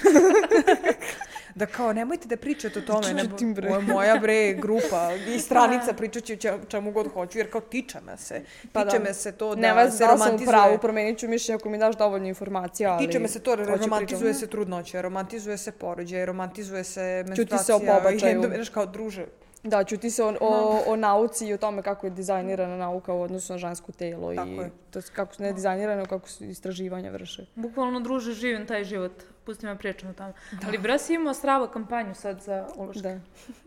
da 1.55 1.67
kao, 1.67 1.93
nemojte 1.93 2.29
da 2.29 2.37
pričate 2.37 2.79
o 2.79 2.83
tome, 2.83 3.15
ne, 3.15 3.23
bre. 3.55 3.79
moja 3.79 4.19
bre 4.19 4.53
grupa 4.53 5.11
i 5.37 5.39
stranica 5.39 5.93
pričat 5.93 6.25
ću 6.25 6.37
če- 6.37 6.59
čemu 6.69 6.93
god 6.93 7.13
hoću, 7.13 7.39
jer 7.39 7.51
kao 7.51 7.61
tiče 7.61 7.99
me 8.01 8.17
se. 8.17 8.43
Pa 8.73 8.85
tiče 8.85 8.99
da. 8.99 9.05
me 9.05 9.15
se 9.15 9.33
to 9.33 9.55
da 9.55 9.61
Ne 9.61 9.73
vas 9.73 9.93
se 9.93 9.99
da 9.99 10.13
li 10.13 10.19
sam 10.19 10.27
romantizuje. 10.27 10.49
pravu, 10.49 10.79
promenit 10.79 11.19
ću 11.19 11.29
mišljenje 11.29 11.57
ako 11.57 11.69
mi 11.69 11.79
daš 11.79 11.97
dovoljno 11.97 12.29
informacija, 12.29 12.93
ali... 12.93 13.07
Tiče 13.07 13.19
me 13.19 13.29
se 13.29 13.41
to, 13.41 13.57
romantizuje 13.57 14.35
se 14.35 14.47
trudnoća, 14.47 15.01
romantizuje 15.01 15.59
se 15.59 15.73
porođaj, 15.73 16.27
romantizuje 16.27 16.85
se 16.85 17.25
Ćuti 17.27 17.49
se 17.49 17.49
menstruacija. 17.49 17.77
o 17.77 17.99
pobačaju. 17.99 18.43
Znaš 18.55 18.69
kao, 18.69 18.87
druže, 18.87 19.27
Da, 19.63 19.85
ćuti 19.85 20.11
se 20.11 20.25
o, 20.25 20.35
o, 20.41 20.83
o 20.87 20.97
nauci 20.97 21.47
i 21.47 21.55
o 21.55 21.59
tome 21.59 21.83
kako 21.83 22.07
je 22.07 22.11
dizajnirana 22.11 22.77
nauka 22.77 23.13
u 23.13 23.23
odnosu 23.23 23.53
na 23.53 23.59
žensko 23.59 23.93
telo 23.93 24.35
Tako 24.35 24.49
i 24.49 24.57
je. 24.57 24.71
to 24.91 25.01
kako 25.13 25.35
su 25.35 25.43
ne 25.43 25.53
dizajnirane, 25.53 26.07
kako 26.07 26.29
su 26.29 26.45
istraživanja 26.45 27.11
vrše. 27.11 27.47
Bukvalno, 27.55 28.01
druže, 28.01 28.33
živim 28.33 28.67
taj 28.67 28.85
život. 28.85 29.13
Pusti 29.45 29.67
me 29.67 29.79
pričam 29.79 30.11
o 30.11 30.13
tome. 30.13 30.33
Ali 30.67 30.79
Bras 30.79 31.11
je 31.11 31.15
imao 31.15 31.35
strava 31.35 31.71
kampanju 31.71 32.15
sad 32.15 32.41
za 32.41 32.67
uloške. 32.77 33.03
Da. 33.03 33.21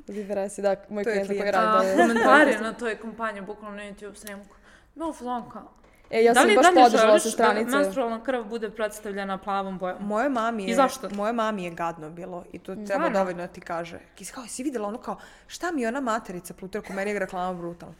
Viveresi, 0.07 0.61
da, 0.61 0.75
moj 0.89 1.03
klijent 1.03 1.27
koji 1.27 1.39
klijent. 1.39 1.55
radi. 1.55 1.87
Da- 1.87 2.03
komentari 2.03 2.55
na 2.61 2.73
toj 2.73 2.95
kampanji, 2.95 3.41
bukvalno 3.41 3.77
na 3.77 3.83
YouTube 3.83 4.15
snimku. 4.15 4.55
Bilo 4.95 5.13
fazon 5.13 5.49
kao, 5.49 5.71
E, 6.13 6.23
ja 6.23 6.33
da 6.33 6.39
sam 6.39 6.49
li, 6.49 6.55
baš 6.55 6.65
da 6.65 6.71
podržala 6.81 7.19
sa 7.19 7.27
da 7.27 7.31
stranice. 7.31 7.77
menstrualna 7.77 8.23
krv 8.23 8.43
bude 8.43 8.69
predstavljena 8.69 9.37
plavom 9.37 9.77
bojom? 9.77 9.97
Moje 9.99 10.29
mami 10.29 10.63
je... 10.63 10.69
I 10.69 10.75
zašto? 10.75 11.09
Moje 11.09 11.33
mami 11.33 11.63
je 11.63 11.71
gadno 11.71 12.09
bilo 12.09 12.43
i 12.51 12.59
to 12.59 12.75
treba 12.75 12.85
Stvarno? 12.85 13.19
dovoljno 13.19 13.41
da 13.41 13.47
ti 13.47 13.61
kaže. 13.61 13.99
Kis, 14.15 14.31
kao, 14.31 14.47
si 14.47 14.63
videla 14.63 14.87
ono 14.87 14.97
kao, 14.97 15.17
šta 15.47 15.71
mi 15.71 15.81
je 15.81 15.87
ona 15.87 16.01
materica 16.01 16.53
Plutarko, 16.53 16.93
meni 16.93 17.11
je 17.11 17.19
reklama 17.19 17.59
brutalna. 17.59 17.95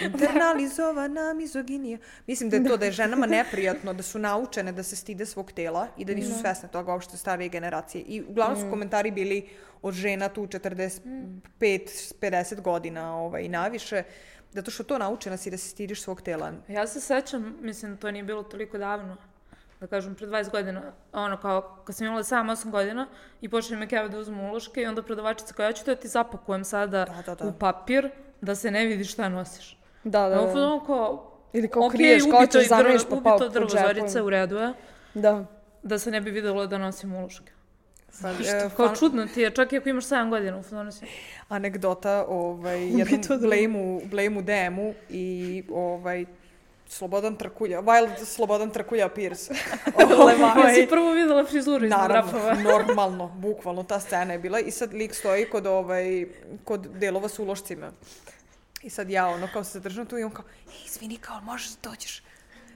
Internalizovana 0.00 1.34
mizoginija. 1.34 1.98
Mislim 2.26 2.50
da 2.50 2.56
je 2.56 2.64
to 2.64 2.76
da 2.76 2.84
je 2.84 2.92
ženama 2.92 3.26
neprijatno, 3.26 3.92
da 3.92 4.02
su 4.02 4.18
naučene 4.18 4.72
da 4.72 4.82
se 4.82 4.96
stide 4.96 5.26
svog 5.26 5.52
tela 5.52 5.88
i 5.96 6.04
da 6.04 6.14
nisu 6.14 6.40
svesne 6.40 6.68
toga 6.68 6.92
uopšte 6.92 7.16
starije 7.16 7.48
generacije. 7.48 8.04
I 8.06 8.22
uglavnom 8.28 8.60
su 8.60 8.66
komentari 8.70 9.10
bili 9.10 9.48
od 9.82 9.94
žena 9.94 10.28
tu 10.28 10.46
45-50 10.46 12.60
godina 12.60 13.16
ovaj, 13.16 13.42
i 13.42 13.48
naviše, 13.48 14.02
zato 14.52 14.70
što 14.70 14.84
to 14.84 14.98
naučena 14.98 15.36
si 15.36 15.50
da 15.50 15.56
se 15.58 15.68
stidiš 15.68 16.02
svog 16.02 16.22
tela. 16.22 16.52
Ja 16.68 16.86
se 16.86 17.00
sećam, 17.00 17.56
mislim, 17.60 17.96
to 17.96 18.10
nije 18.10 18.22
bilo 18.22 18.42
toliko 18.42 18.78
davno, 18.78 19.16
da 19.80 19.86
kažem, 19.86 20.14
pre 20.14 20.26
20 20.26 20.50
godina, 20.50 20.82
ono 21.12 21.36
kao, 21.36 21.76
kad 21.84 21.96
sam 21.96 22.06
imala 22.06 22.22
7-8 22.22 22.70
godina 22.70 23.06
i 23.40 23.48
počeli 23.48 23.76
me 23.80 23.88
keva 23.88 24.08
da 24.08 24.18
uzmu 24.18 24.48
uloške 24.48 24.82
i 24.82 24.86
onda 24.86 25.02
prodavačica 25.02 25.54
koja, 25.54 25.66
ja 25.66 25.72
ću 25.72 25.84
to 25.84 25.94
da 25.94 26.00
ti 26.00 26.08
zapakujem 26.08 26.64
sada 26.64 27.04
Da, 27.04 27.22
da, 27.26 27.34
da. 27.34 27.48
u 27.48 27.52
papir, 27.52 28.10
da 28.40 28.54
se 28.54 28.70
ne 28.70 28.86
vidi 28.86 29.04
šta 29.04 29.28
nosiš. 29.28 29.78
Da, 30.04 30.28
da, 30.28 30.34
Da, 30.36 30.46
da. 30.46 30.80
kao, 30.86 31.32
Ili 31.52 31.68
kao 31.68 31.86
ok, 31.86 31.92
kriješ, 31.92 32.22
kao 32.30 32.38
ubito 32.38 32.58
ćeš 32.58 32.66
i 32.66 32.68
drvo, 32.68 32.78
zameniš 32.82 33.02
pa 33.04 33.08
pa 33.10 33.16
ubito 33.16 33.38
po 33.38 33.48
drvo, 33.48 33.66
džepovima. 33.66 33.94
Zorice, 33.94 34.22
u 34.22 34.30
redu 34.30 34.56
je, 34.56 34.72
Da. 35.14 35.44
da 35.82 35.98
se 35.98 36.10
ne 36.10 36.20
bi 36.20 36.30
videlo 36.30 36.66
da 36.66 36.78
nosim 36.78 37.14
uloške. 37.14 37.52
Pa, 38.22 38.30
e, 38.30 38.70
Kao 38.76 38.86
fan- 38.86 38.98
čudno 38.98 39.26
ti 39.26 39.40
je, 39.40 39.50
čak 39.50 39.72
i 39.72 39.76
ako 39.76 39.88
imaš 39.88 40.04
7 40.04 40.30
godina 40.30 40.58
u 40.58 40.62
fazonu 40.62 40.92
si. 40.92 41.06
anegdota 41.48 42.24
ovaj, 42.28 42.86
jednom 42.98 43.40
Blame-u, 43.40 44.00
Blame-u 44.04 44.42
DM-u 44.42 44.94
i 45.08 45.24
ovaj, 45.70 46.24
Slobodan 46.88 47.36
Trkulja, 47.36 47.82
Wild 47.82 48.24
Slobodan 48.24 48.70
Trkulja 48.70 49.08
Pierce. 49.08 49.54
Ja 50.58 50.74
si 50.74 50.86
prvo 50.88 51.12
videla 51.12 51.44
frizuru 51.44 51.84
iz 51.84 51.90
Naravno, 51.90 52.32
normalno, 52.72 53.28
bukvalno, 53.28 53.82
ta 53.82 54.00
scena 54.00 54.32
je 54.32 54.38
bila 54.38 54.60
i 54.60 54.70
sad 54.70 54.94
lik 54.94 55.14
stoji 55.14 55.44
kod, 55.46 55.66
ovaj, 55.66 56.26
kod 56.64 56.80
delova 56.88 57.28
s 57.28 57.38
ulošcima. 57.38 57.92
I 58.82 58.90
sad 58.90 59.10
ja 59.10 59.26
ono 59.26 59.48
kao 59.52 59.64
se 59.64 59.80
držam 59.80 60.06
tu 60.06 60.18
i 60.18 60.24
on 60.24 60.30
kao, 60.30 60.44
"Ej, 60.66 60.84
izvini, 60.86 61.16
kao 61.16 61.40
možeš 61.40 61.68
da 61.70 61.90
dođeš? 61.90 62.22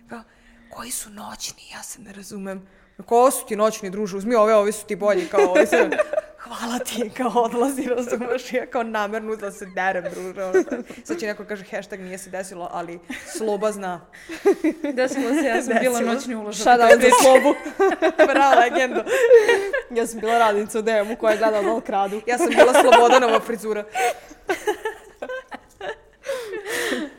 Kao, 0.08 0.22
koji 0.70 0.90
su 0.90 1.10
noćni, 1.10 1.62
ja 1.72 1.82
se 1.82 2.00
ne 2.00 2.12
razumem. 2.12 2.66
Ko 3.06 3.30
su 3.30 3.46
ti 3.46 3.56
noćni, 3.56 3.90
druže, 3.90 4.16
uzmi 4.16 4.34
ove, 4.34 4.54
ovi 4.54 4.72
su 4.72 4.86
ti 4.86 4.96
bolji, 4.96 5.26
kao 5.26 5.50
ovi 5.50 5.66
se... 5.66 5.76
Hvala 6.42 6.78
ti, 6.78 7.10
kao 7.16 7.30
odlazi, 7.34 7.82
razumeš, 7.82 8.52
ja 8.52 8.66
kao 8.66 8.82
namerno 8.82 9.36
da 9.36 9.50
se 9.50 9.66
derem, 9.66 10.04
druže. 10.14 10.52
Sad 11.04 11.18
će 11.18 11.26
neko 11.26 11.44
kaže 11.44 11.64
hashtag 11.70 12.00
nije 12.00 12.18
se 12.18 12.30
desilo, 12.30 12.68
ali 12.72 13.00
sloba 13.36 13.72
zna. 13.72 14.00
Desilo 14.96 15.34
se, 15.34 15.46
ja 15.46 15.62
sam 15.62 15.74
bila 15.80 15.98
Desilo. 15.98 16.14
noćni 16.14 16.34
uložak. 16.34 16.66
Out 16.66 17.00
za 17.00 17.08
slobu. 17.22 17.54
Bravo, 18.32 18.60
legendo. 18.60 19.04
Ja 19.90 20.06
sam 20.06 20.20
bila 20.20 20.38
radnica 20.38 20.78
u 20.78 20.82
DM-u 20.82 21.16
koja 21.16 21.32
je 21.32 21.38
gledala 21.38 21.62
da 21.62 21.72
li 21.74 21.82
kradu. 21.82 22.20
Ja 22.26 22.38
sam 22.38 22.48
bila 22.48 22.72
Slobodanova 22.82 23.40
frizura. 23.40 23.84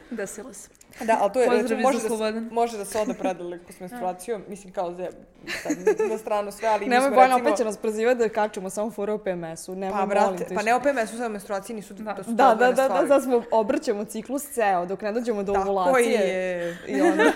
Desilo 0.10 0.54
se. 0.54 0.83
Da, 1.02 1.18
ali 1.22 1.32
to 1.32 1.42
je, 1.42 1.60
znači, 1.60 1.76
može, 1.76 2.00
da, 2.00 2.18
se- 2.18 2.42
može 2.52 2.78
da 2.78 2.86
se 2.86 3.00
ode 3.00 3.14
predaleko 3.14 3.74
s 3.74 3.80
menstruacijom, 3.80 4.44
mislim 4.48 4.74
kao 4.74 4.94
za, 4.94 5.08
sad, 5.54 5.78
na 6.10 6.18
stranu 6.18 6.52
sve, 6.52 6.68
ali 6.68 6.80
mi 6.80 6.88
Nemoj 6.88 7.02
smo 7.02 7.16
Bojana, 7.16 7.34
recimo... 7.34 7.48
opet 7.48 7.58
će 7.58 7.66
nas 7.66 7.78
prozivati 7.78 8.20
da 8.20 8.30
kačemo 8.30 8.70
samo 8.70 8.92
fore 8.92 9.12
o 9.12 9.18
PMS-u. 9.18 9.76
Nemoj, 9.76 10.00
Pa, 10.00 10.06
brate, 10.06 10.44
te. 10.46 10.56
pa 10.56 10.62
ne 10.62 10.76
o 10.76 10.80
PMS-u, 10.80 11.18
samo 11.18 11.30
menstruaciji 11.30 11.76
nisu 11.76 11.94
da, 11.94 12.16
su 12.16 12.24
to 12.24 12.32
Da, 12.32 12.36
da, 12.36 12.52
odvojene 12.52 12.76
da, 12.76 12.82
da, 12.82 12.88
stvari. 12.88 13.08
sad 13.08 13.24
smo 13.24 13.44
obrćemo 13.52 14.06
ciklus 14.06 14.44
ceo 14.46 14.86
dok 14.86 15.02
ne 15.02 15.12
dođemo 15.12 15.44
do 15.44 15.54
Tako 15.54 15.70
ovulacije. 15.70 16.12
je. 16.12 16.78
I 16.88 17.02
onda, 17.02 17.24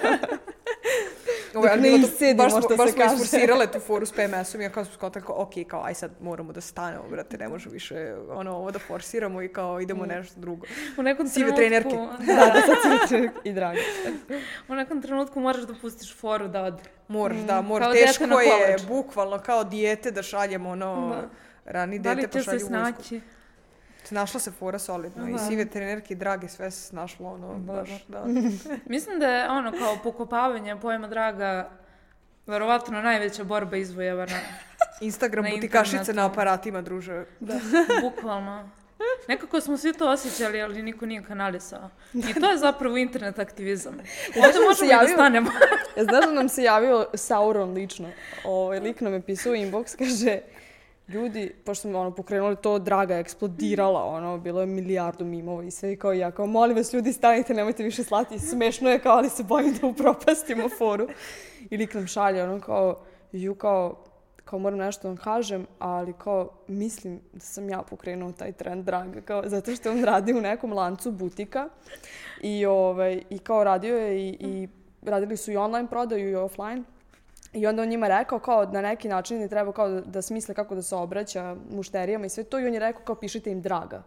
Ovo, 1.56 1.68
ali 1.72 1.82
ne 1.82 1.90
iscedimo, 1.92 2.38
baš 2.38 2.52
smo, 2.52 2.62
što 2.62 2.76
baš 2.76 2.88
se 2.88 2.94
smo 2.94 3.02
kaže. 3.02 3.16
isforsirale 3.16 3.68
tu 3.68 3.80
foru 3.80 4.06
s 4.06 4.12
PMS-om 4.18 4.62
i 4.62 4.64
ja 4.64 4.70
kao 4.70 4.86
smo 4.86 4.94
skontali 4.94 5.26
kao, 5.26 5.36
ok, 5.38 5.52
kao, 5.68 5.84
aj 5.84 5.94
sad 5.94 6.12
moramo 6.22 6.52
da 6.52 6.62
stanemo, 6.62 7.04
brate, 7.04 7.38
ne 7.38 7.48
možemo 7.48 7.74
više 7.74 7.96
ono, 8.30 8.52
ovo 8.52 8.72
da 8.72 8.80
forsiramo 8.80 9.42
i 9.42 9.48
kao 9.48 9.82
idemo 9.82 10.04
Mm. 10.04 10.08
nešto 10.08 10.40
drugo. 10.40 10.66
U 10.98 11.04
nekom 11.04 11.28
Sive 11.28 11.56
trenutku... 11.56 11.90
trenerke. 11.90 12.26
Da, 12.26 12.36
da, 12.36 12.46
da, 12.46 12.62
sad 12.62 13.30
i 13.48 13.53
drago. 13.53 13.80
u 14.68 14.76
nekom 14.76 15.02
trenutku 15.02 15.40
moraš 15.40 15.64
da 15.64 15.74
pustiš 15.76 16.15
foru 16.15 16.48
da 16.48 16.64
ode. 16.64 16.84
Moraš, 17.07 17.38
da, 17.38 17.61
moraš, 17.61 17.86
Kao 17.86 17.94
dete 17.94 18.06
teško 18.06 18.26
na 18.26 18.41
je, 18.41 18.78
bukvalno 18.88 19.40
kao 19.40 19.64
dijete 19.64 20.11
da 20.11 20.24
šaljemo 20.24 20.69
ono, 20.69 21.10
Da. 21.10 21.30
rani 21.68 21.99
Da 21.99 22.15
dete 22.15 22.22
se 22.24 22.40
pošalju 22.40 22.56
vojsku. 22.56 22.68
snaći? 22.68 23.22
Snašla 24.03 24.40
se 24.40 24.52
fora 24.52 24.80
solidno 24.80 25.30
i 25.30 25.32
Da. 25.32 25.38
sive 25.38 25.65
trenerke 25.65 26.14
i 26.14 26.18
drage 26.18 26.48
sve 26.49 26.72
se 26.72 26.82
snašlo 26.82 27.28
ono 27.28 27.53
baš 27.53 27.90
da. 28.07 28.26
Mislim 28.86 29.19
da 29.19 29.28
je 29.28 29.49
ono 29.49 29.72
kao 29.72 29.98
pokopavanje 30.03 30.76
pojma 30.76 31.07
draga 31.07 31.69
verovatno 32.45 33.02
najveća 33.02 33.44
borba 33.44 33.78
izvojevana. 33.78 34.40
Instagram 35.02 35.44
Na 35.45 35.52
butikašice 35.52 36.14
na 36.14 36.26
aparatima 36.26 36.82
druže. 36.82 37.26
Da, 37.40 37.53
bukvalno. 38.03 38.69
Nekako 39.28 39.61
smo 39.61 39.78
svi 39.78 39.94
to 39.94 40.10
osjećali, 40.10 40.61
ali 40.61 40.82
niko 40.84 41.06
nije 41.06 41.24
kanalisao. 41.24 41.90
I 42.14 42.34
to 42.34 42.49
je 42.52 42.57
zapravo 42.57 42.98
internet 42.98 43.40
aktivizam. 43.40 43.94
Ovdje 44.28 44.41
da 44.53 44.60
možemo 44.60 44.74
se 44.74 44.86
i 44.86 44.88
da 44.88 44.94
javio- 44.94 45.14
stanemo. 45.14 45.49
Ja 45.98 46.03
znaš 46.03 46.26
da 46.26 46.32
nam 46.32 46.49
se 46.49 46.64
javio 46.64 47.07
Sauron 47.14 47.74
lično. 47.74 48.10
Ovaj 48.45 48.80
lik 48.80 49.02
nam 49.02 49.14
je 49.14 49.22
pisao 49.22 49.53
inbox, 49.53 49.98
kaže 49.98 50.40
ljudi, 51.07 51.56
pošto 51.65 51.82
smo 51.82 51.99
ono 51.99 52.11
pokrenuli 52.11 52.56
to, 52.56 52.80
Draga 52.80 53.14
je 53.14 53.19
eksplodirala, 53.22 54.03
ono, 54.03 54.38
bilo 54.38 54.60
je 54.61 54.65
milijardu 54.68 55.26
mimova 55.26 55.64
i 55.64 55.72
sve 55.72 55.95
kao 55.95 56.14
i 56.14 56.19
ja, 56.19 56.32
kao 56.32 56.45
molim 56.45 56.78
vas 56.78 56.94
ljudi 56.94 57.14
stanite, 57.14 57.53
nemojte 57.53 57.84
više 57.84 58.03
slati, 58.03 58.40
smešno 58.40 58.90
je 58.90 58.99
kao, 58.99 59.18
ali 59.18 59.30
se 59.30 59.44
bojim 59.44 59.74
da 59.74 59.88
upropastimo 59.88 60.69
foru. 60.69 61.07
I 61.69 61.78
lik 61.78 61.94
nam 61.94 62.07
šalje, 62.07 62.44
ono 62.44 62.61
kao, 62.61 62.99
ju 63.32 63.56
kao, 63.56 64.03
kao 64.49 64.60
moram 64.60 64.80
nešto 64.80 65.02
da 65.02 65.07
vam 65.07 65.18
kažem, 65.18 65.68
ali 65.80 66.14
kao 66.14 66.49
mislim 66.68 67.19
da 67.34 67.40
sam 67.40 67.69
ja 67.69 67.82
pokrenuo 67.90 68.32
taj 68.32 68.52
trend 68.52 68.86
draga, 68.86 69.22
kao, 69.22 69.44
zato 69.45 69.76
što 69.76 69.91
on 69.91 70.03
radi 70.03 70.34
u 70.34 70.41
nekom 70.41 70.74
lancu 70.74 71.11
butika 71.11 71.69
i, 72.41 72.65
ovaj, 72.65 73.22
i 73.30 73.40
kao 73.40 73.64
radio 73.64 73.98
je 73.98 74.30
i, 74.30 74.38
i 74.40 74.68
radili 75.02 75.38
su 75.38 75.52
i 75.52 75.57
online 75.57 75.88
prodaju 75.88 76.30
i 76.30 76.36
offline. 76.36 76.84
I 77.53 77.68
onda 77.68 77.82
on 77.82 77.90
njima 77.90 78.07
rekao 78.07 78.40
kao 78.40 78.65
na 78.65 78.82
neki 78.82 79.07
način 79.07 79.41
je 79.41 79.48
trebao 79.48 79.74
kao 79.74 79.90
da, 79.90 80.02
da 80.02 80.22
smisle 80.22 80.56
kako 80.56 80.76
da 80.76 80.82
se 80.82 80.95
obraća 80.95 81.56
mušterijama 81.72 82.26
i 82.26 82.30
sve 82.30 82.44
to 82.44 82.60
i 82.60 82.68
on 82.68 82.74
je 82.74 82.80
rekao 82.80 83.02
kao 83.06 83.15
pišite 83.15 83.52
im 83.52 83.61
draga. 83.61 84.03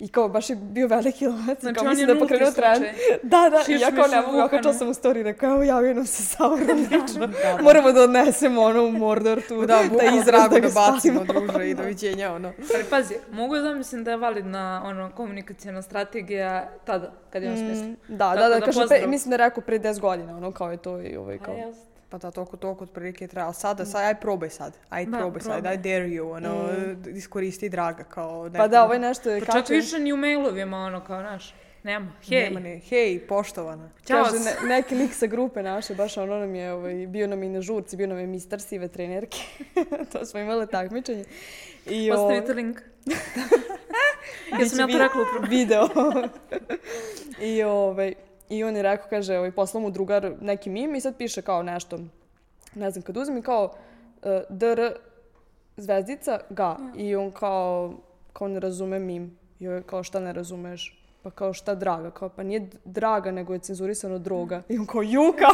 I 0.00 0.08
kao, 0.08 0.28
baš 0.28 0.50
je 0.50 0.56
bio 0.56 0.86
veliki 0.86 1.26
lanac. 1.26 1.60
Znači, 1.60 1.74
kao, 1.74 1.84
on 1.84 1.88
mislim 1.88 2.00
je 2.00 2.06
da 2.06 2.12
je 2.12 2.20
pokrenuo 2.20 2.50
trend. 2.50 2.76
slučaj. 2.76 3.18
Da, 3.22 3.50
da, 3.50 3.60
i 3.60 3.64
Šiš, 3.64 3.80
ja 3.80 3.90
kao 3.90 4.06
ne 4.06 4.20
mogu, 4.20 4.40
vukane. 4.42 4.74
sam 4.74 4.88
u 4.88 4.94
story, 4.94 5.22
rekao, 5.22 5.50
evo 5.50 5.62
javio 5.62 5.94
nam 5.94 6.06
se 6.06 6.22
Sauron 6.24 6.60
lično. 6.80 7.28
Moramo 7.62 7.92
da 7.92 8.02
odnesemo 8.02 8.62
ono 8.62 8.84
u 8.84 8.92
Mordor 8.92 9.42
tu, 9.48 9.66
Da, 9.66 9.80
bukvalno 9.84 10.12
izraz 10.12 10.24
drago 10.26 10.48
da 10.48 10.60
da 10.60 10.60
ga 10.60 10.68
bacimo, 10.74 11.24
druže, 11.24 11.70
i 11.70 11.74
doviđenja, 11.74 12.32
ono. 12.32 12.52
Ali 12.74 12.84
pazi, 12.84 13.14
mogu 13.32 13.56
da 13.56 13.62
zamislim 13.62 14.04
da 14.04 14.10
je 14.10 14.16
validna 14.16 14.82
ono, 14.84 15.10
komunikacijona 15.10 15.82
strategija 15.82 16.70
tada, 16.84 17.12
kad 17.30 17.42
je 17.42 17.50
on 17.50 17.56
smislio. 17.56 17.88
Mm, 17.88 17.96
Da, 18.08 18.18
Tako 18.18 18.36
da, 18.36 18.48
da, 18.48 18.54
da 18.54 18.64
kaže, 18.66 18.80
pozdrav. 18.80 19.08
mislim 19.08 19.30
da 19.30 19.34
je 19.34 19.48
rekao 19.48 19.62
pre 19.62 19.78
10 19.78 20.00
godina, 20.00 20.36
ono 20.36 20.52
kao 20.52 20.70
je 20.70 20.76
to 20.76 21.00
i 21.00 21.16
ovaj 21.16 21.38
Pa 21.38 21.44
kao. 21.44 21.54
jest. 21.56 21.86
Pa 22.10 22.18
da, 22.18 22.30
toliko, 22.30 22.56
toliko 22.56 22.84
otprilike 22.84 23.28
traja. 23.28 23.46
Ali 23.46 23.54
sada, 23.54 23.84
sad, 23.84 24.04
aj 24.04 24.20
probaj 24.20 24.50
sad. 24.50 24.78
Aj 24.88 25.06
Da, 25.06 25.18
probaj 25.18 25.40
sad, 25.40 25.52
probaj. 25.52 25.74
I 25.74 25.78
dare 25.78 26.06
you, 26.08 26.36
ono, 26.36 26.68
iskoristi 27.14 27.68
draga 27.68 28.04
kao 28.04 28.44
neko. 28.48 28.56
Pa 28.62 28.68
da, 28.68 28.84
ovaj 28.84 28.98
nešto 28.98 29.30
je 29.30 29.40
Pa 29.40 29.52
čak 29.52 29.68
više 29.68 29.98
ni 29.98 30.12
u 30.12 30.16
mailovima, 30.16 30.76
ono, 30.78 31.04
kao, 31.04 31.20
znaš, 31.20 31.54
nema. 31.82 32.12
Hej, 32.28 32.44
Nema 32.44 32.60
ne, 32.60 32.78
hej, 32.78 33.26
poštovana. 33.28 33.90
Ćao. 34.06 34.24
Kaže, 34.24 34.36
ne, 34.38 34.68
neki 34.68 34.94
lik 34.94 35.14
sa 35.14 35.26
grupe 35.26 35.62
naše, 35.62 35.94
baš 35.94 36.16
ono 36.16 36.38
nam 36.38 36.54
je, 36.54 36.72
ovaj, 36.72 37.06
bio 37.06 37.26
nam 37.26 37.42
i 37.42 37.48
na 37.48 37.60
žurci, 37.60 37.96
bio 37.96 38.06
nam 38.06 38.18
je 38.18 38.26
mister 38.26 38.60
sive 38.60 38.88
trenerke. 38.88 39.38
to 40.12 40.26
smo 40.26 40.40
imali 40.40 40.66
takmičenje. 40.66 41.24
I, 41.86 42.10
ovaj, 42.12 42.24
Ostavite 42.38 42.54
link. 42.54 42.80
ja 44.60 44.68
sam 44.68 44.78
ja 44.78 44.86
to 44.86 44.92
vi- 44.92 44.98
rekla 44.98 45.22
upravo. 45.22 45.46
video. 45.50 45.88
I, 47.56 47.62
ovaj, 47.62 48.14
I 48.50 48.64
on 48.64 48.76
je 48.76 48.82
rekao, 48.82 49.06
kaže, 49.10 49.38
ovaj, 49.38 49.50
poslao 49.50 49.80
mu 49.80 49.90
drugar 49.90 50.32
neki 50.40 50.70
mim 50.70 50.94
i 50.94 51.00
sad 51.00 51.16
piše 51.16 51.42
kao 51.42 51.62
nešto, 51.62 51.98
ne 52.74 52.90
znam, 52.90 53.02
kad 53.02 53.16
uzmi 53.16 53.42
kao 53.42 53.64
uh, 53.64 54.30
dr 54.48 54.92
zvezdica 55.76 56.40
ga 56.50 56.76
i 56.96 57.16
on 57.16 57.30
kao, 57.30 57.94
kao 58.32 58.48
ne 58.48 58.60
razume 58.60 58.98
mim. 58.98 59.38
I 59.58 59.68
on 59.68 59.74
je 59.74 59.82
kao 59.82 60.02
šta 60.02 60.20
ne 60.20 60.32
razumeš? 60.32 60.96
Pa 61.22 61.30
kao 61.30 61.52
šta 61.52 61.74
draga? 61.74 62.10
Kao 62.10 62.28
pa 62.28 62.42
nije 62.42 62.68
draga, 62.84 63.30
nego 63.30 63.52
je 63.52 63.58
cenzurisano 63.58 64.18
droga. 64.18 64.62
I 64.68 64.78
on 64.78 64.86
kao 64.86 65.02
juka! 65.02 65.46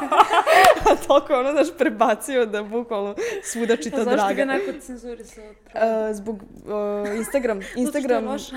A 0.91 0.97
toliko 1.07 1.33
je 1.33 1.39
ono 1.39 1.53
daš 1.53 1.69
prebacio 1.79 2.47
da 2.47 2.63
bukvalno 2.63 3.15
svuda 3.43 3.77
čita 3.77 3.97
Pa 3.97 4.05
zašto 4.05 4.17
draga. 4.17 4.35
ga 4.35 4.45
neko 4.45 4.81
cenzurisao? 4.81 5.45
E, 5.45 6.15
zbog 6.15 6.37
uh, 6.37 7.17
Instagram, 7.17 7.61
Instagram, 7.77 8.25
Zato 8.25 8.39
što 8.39 8.53
je 8.53 8.57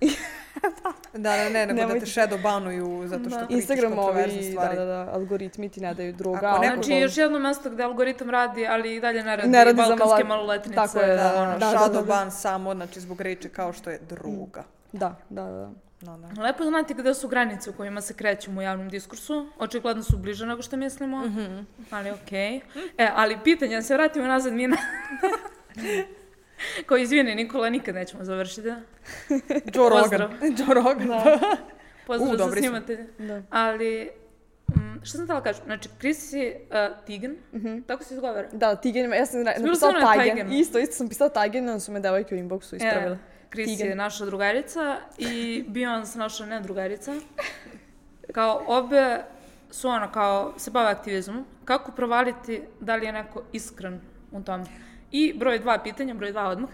Da, 1.14 1.36
da, 1.36 1.48
ne, 1.48 1.66
nego 1.66 1.88
da 1.88 2.00
te 2.00 2.06
shadow 2.06 2.42
banuju 2.42 3.02
zato 3.06 3.20
što 3.22 3.30
Da. 3.30 3.36
pričaš 3.38 3.60
Instagram 3.60 3.98
ovi, 3.98 4.22
da, 4.36 4.50
stvari. 4.50 4.76
da, 4.76 4.84
da, 4.84 5.08
algoritmi 5.12 5.68
ti 5.68 5.80
ne 5.80 5.94
daju 5.94 6.12
droga. 6.12 6.46
Ako 6.46 6.60
neko- 6.60 6.74
Znači, 6.74 6.92
još 6.92 7.16
jedno 7.16 7.38
mesto 7.38 7.70
gde 7.70 7.82
algoritam 7.82 8.30
radi, 8.30 8.66
ali 8.66 8.94
i 8.94 9.00
dalje 9.00 9.22
ne 9.22 9.36
radi, 9.36 9.48
Ne 9.48 9.64
radi 9.64 9.76
balkanske 9.78 10.04
mala- 10.04 10.24
maloletnice. 10.26 10.74
Tako 10.76 10.98
je, 11.00 11.16
da, 11.16 11.34
ono. 11.36 11.52
da, 11.52 11.58
da, 11.60 11.66
shadow 11.68 11.92
da. 11.92 12.02
ban 12.02 12.30
samo, 12.30 12.74
znači 12.74 13.00
zbog 13.00 13.20
reči 13.20 13.48
kao 13.48 13.72
što 13.72 13.90
je 13.90 13.98
druga. 14.00 14.62
Da, 14.92 15.16
da, 15.28 15.42
da. 15.44 15.70
No, 16.02 16.18
da. 16.18 16.42
Lepo 16.42 16.64
znati 16.64 16.94
gde 16.94 17.14
su 17.14 17.28
granice 17.28 17.70
u 17.70 17.74
kojima 17.74 18.00
se 18.00 18.14
krećemo 18.14 18.58
u 18.58 18.62
javnom 18.62 18.88
diskursu. 18.88 19.48
Očigledno 19.58 20.02
su 20.02 20.16
bliže 20.16 20.46
nego 20.46 20.62
što 20.62 20.76
mislimo, 20.76 21.18
Mhm. 21.18 21.58
ali 21.90 22.10
okej. 22.12 22.56
E, 22.98 23.10
ali 23.14 23.38
pitanje, 23.44 23.76
da 23.76 23.82
se 23.82 23.94
vratimo 23.94 24.26
nazad 24.26 24.52
Mina. 24.52 24.76
Ko 26.88 26.96
izvini, 26.96 27.34
Nikola, 27.34 27.70
nikad 27.70 27.94
nećemo 27.94 28.24
završiti. 28.24 28.68
Joe 29.74 29.90
Rogan. 29.90 30.20
Joe 30.58 30.74
Rogan. 30.74 31.08
Pozdrav 32.06 32.32
U, 32.34 32.36
za 32.36 32.56
snimatelje. 32.56 33.06
Da. 33.18 33.42
Ali, 33.50 34.10
mm, 34.68 35.04
šta 35.04 35.16
sam 35.16 35.26
htjela 35.26 35.42
kažem? 35.42 35.64
Znači, 35.64 35.88
Chrissy 36.00 36.54
uh, 36.54 37.06
Teigen, 37.06 37.36
tako 37.86 38.04
se 38.04 38.14
izgovara. 38.14 38.48
Da, 38.52 38.76
Tigen, 38.76 39.12
ja 39.12 39.26
sam 39.26 39.42
napisala 39.42 39.92
na 39.92 40.12
Tigen. 40.12 40.36
Tigen. 40.36 40.52
Isto, 40.52 40.78
isto 40.78 40.94
sam 40.94 41.08
pisala 41.08 41.30
Tigen, 41.30 41.68
onda 41.68 41.80
su 41.80 41.92
me 41.92 42.00
devojke 42.00 42.34
u 42.34 42.38
inboxu 42.38 42.76
ispravile. 42.76 43.14
E, 43.16 43.18
Chris 43.52 43.66
Tigen. 43.66 43.88
je 43.88 43.94
naša 43.94 44.24
drugarica 44.24 44.96
i 45.18 45.64
Beyoncé 45.68 46.16
naša 46.16 46.46
ne 46.46 46.60
drugarica. 46.60 47.14
Kao 48.32 48.64
obe 48.66 49.18
su 49.70 49.88
ono 49.88 50.12
kao 50.12 50.54
se 50.58 50.70
bave 50.70 50.90
aktivizmom. 50.90 51.44
Kako 51.64 51.92
provaliti 51.92 52.62
da 52.80 52.96
li 52.96 53.06
je 53.06 53.12
neko 53.12 53.42
iskren 53.52 54.00
u 54.32 54.42
tome? 54.42 54.64
I 55.12 55.32
broj 55.36 55.58
dva 55.58 55.78
pitanja, 55.78 56.14
broj 56.14 56.32
dva 56.32 56.44
odmah. 56.44 56.70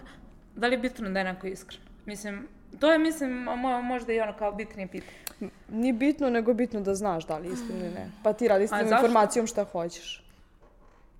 Da 0.55 0.67
li 0.67 0.73
je 0.73 0.77
bitno 0.77 1.09
da 1.09 1.19
je 1.19 1.25
neko 1.25 1.47
iskren? 1.47 1.81
Mislim, 2.05 2.47
to 2.79 2.91
je, 2.91 2.97
mislim, 2.99 3.29
mo- 3.31 3.81
možda 3.81 4.13
i 4.13 4.19
ono 4.19 4.33
kao 4.33 4.51
bitnije 4.51 4.87
pitanje. 4.87 5.51
Nije 5.69 5.93
bitno, 5.93 6.29
nego 6.29 6.53
bitno 6.53 6.81
da 6.81 6.95
znaš 6.95 7.27
da 7.27 7.37
li 7.37 7.47
je 7.47 7.53
iskreno 7.53 7.85
ili 7.85 7.93
ne. 7.93 8.09
Pa 8.23 8.33
ti 8.33 8.47
radi 8.47 8.67
s 8.67 8.69
tim 8.69 8.79
informacijom 8.97 9.47
šta 9.47 9.63
hoćeš. 9.63 10.23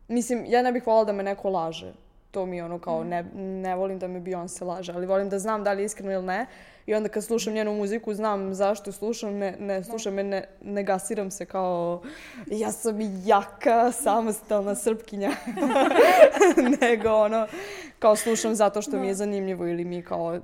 Mislim, 0.08 0.46
ja 0.48 0.62
ne 0.62 0.72
bih 0.72 0.88
voljela 0.88 1.04
da 1.06 1.12
me 1.12 1.24
neko 1.24 1.50
laže. 1.50 1.94
To 2.32 2.46
mi 2.46 2.58
je 2.58 2.64
ono 2.66 2.80
kao, 2.80 3.04
ne, 3.04 3.24
ne 3.36 3.76
volim 3.76 4.00
da 4.00 4.08
me 4.08 4.20
Beyoncé 4.20 4.66
laže, 4.66 4.94
ali 4.94 5.06
volim 5.06 5.30
da 5.30 5.40
znam 5.40 5.64
da 5.64 5.74
li 5.74 5.82
je 5.82 5.86
iskreno 5.86 6.12
ili 6.12 6.26
ne. 6.26 6.46
I 6.88 6.96
onda 6.96 7.10
kad 7.10 7.24
slušam 7.24 7.54
njenu 7.54 7.74
muziku, 7.74 8.14
znam 8.14 8.54
zašto 8.54 8.92
slušam, 8.92 9.34
ne, 9.34 9.56
ne 9.60 9.84
slušam 9.84 10.14
me, 10.14 10.24
ne, 10.24 10.48
ne 10.62 10.84
gasiram 10.84 11.32
se 11.32 11.46
kao 11.46 12.02
ja 12.46 12.72
sam 12.72 12.98
jaka, 13.26 13.92
samostalna 13.92 14.76
srpkinja. 14.76 15.32
Nego 16.82 17.10
ono, 17.10 17.48
kao 18.00 18.16
slušam 18.16 18.56
zato 18.56 18.82
što 18.82 19.00
mi 19.00 19.08
je 19.08 19.14
zanimljivo 19.14 19.68
ili 19.68 19.86
mi 19.86 19.96
je 19.96 20.04
kao 20.04 20.40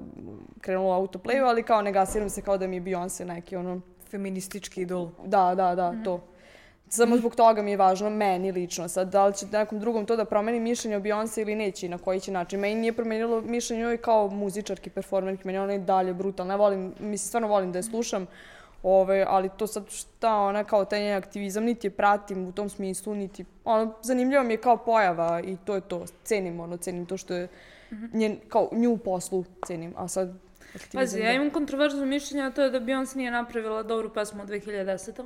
krenulo 0.62 0.90
u 0.90 1.02
autoplayu, 1.02 1.46
ali 1.46 1.64
kao 1.64 1.82
ne 1.82 1.92
gasiram 1.92 2.30
se 2.30 2.42
kao 2.42 2.58
da 2.58 2.68
mi 2.68 2.76
je 2.76 2.82
Beyoncé 2.82 3.26
neki 3.26 3.56
ono 3.56 3.82
Feministički 4.10 4.82
idol. 4.82 5.10
da, 5.26 5.56
da, 5.56 5.76
da, 5.76 5.94
to. 6.04 6.33
Samo 6.94 7.18
zbog 7.18 7.36
toga 7.36 7.62
mi 7.62 7.72
je 7.72 7.78
važno 7.78 8.10
meni 8.10 8.52
lično. 8.52 8.88
Sad, 8.88 9.10
da 9.10 9.26
li 9.28 9.34
će 9.34 9.46
nekom 9.52 9.80
drugom 9.80 10.06
to 10.06 10.16
da 10.16 10.26
promeni 10.26 10.60
mišljenje 10.60 10.98
o 10.98 11.00
Beyoncé 11.00 11.42
ili 11.42 11.56
neće 11.56 11.86
i 11.86 11.90
na 11.90 11.98
koji 11.98 12.20
će 12.20 12.32
način. 12.32 12.60
Meni 12.60 12.76
nije 12.76 12.94
promenilo 12.94 13.42
mišljenje 13.42 13.86
o 13.86 13.88
njoj 13.88 13.98
kao 13.98 14.28
muzičarki, 14.28 14.90
performerki. 14.90 15.48
Meni 15.48 15.58
je 15.58 15.62
ona 15.62 15.74
i 15.74 15.80
dalje 15.80 16.14
brutalna. 16.14 16.54
Ja 16.54 16.58
volim, 16.58 16.94
mislim, 17.00 17.18
stvarno 17.18 17.48
volim 17.48 17.72
da 17.72 17.80
je 17.80 17.84
slušam. 17.84 18.28
Ove, 18.84 19.26
ali 19.28 19.50
to 19.58 19.68
sad 19.68 19.90
šta 19.90 20.36
ona 20.36 20.64
kao 20.64 20.86
taj 20.86 21.02
njen 21.02 21.18
aktivizam, 21.18 21.64
niti 21.64 21.88
je 21.88 21.92
pratim 21.92 22.48
u 22.48 22.52
tom 22.52 22.70
smislu, 22.70 23.16
niti, 23.16 23.46
ono, 23.66 23.94
zanimljiva 24.02 24.44
mi 24.44 24.54
je 24.54 24.62
kao 24.62 24.78
pojava 24.78 25.42
i 25.42 25.58
to 25.66 25.76
je 25.76 25.82
to, 25.82 26.06
cenim 26.24 26.60
ono, 26.60 26.78
cenim 26.78 27.06
to 27.06 27.18
što 27.18 27.34
je 27.34 27.48
njen, 28.14 28.38
kao 28.50 28.70
nju 28.72 28.92
u 28.92 28.98
poslu 28.98 29.46
cenim, 29.66 29.94
a 29.98 30.08
sad 30.08 30.34
aktivizam... 30.76 31.02
Pazi, 31.02 31.20
da. 31.20 31.26
ja 31.26 31.34
imam 31.34 31.50
kontroverzno 31.50 32.06
mišljenje, 32.06 32.44
a 32.44 32.52
to 32.52 32.62
je 32.62 32.70
da 32.70 32.80
Beyoncé 32.80 33.16
nije 33.16 33.32
napravila 33.32 33.84
dobru 33.84 34.14
pesmu 34.14 34.44
od 34.44 34.50
2010. 34.50 35.24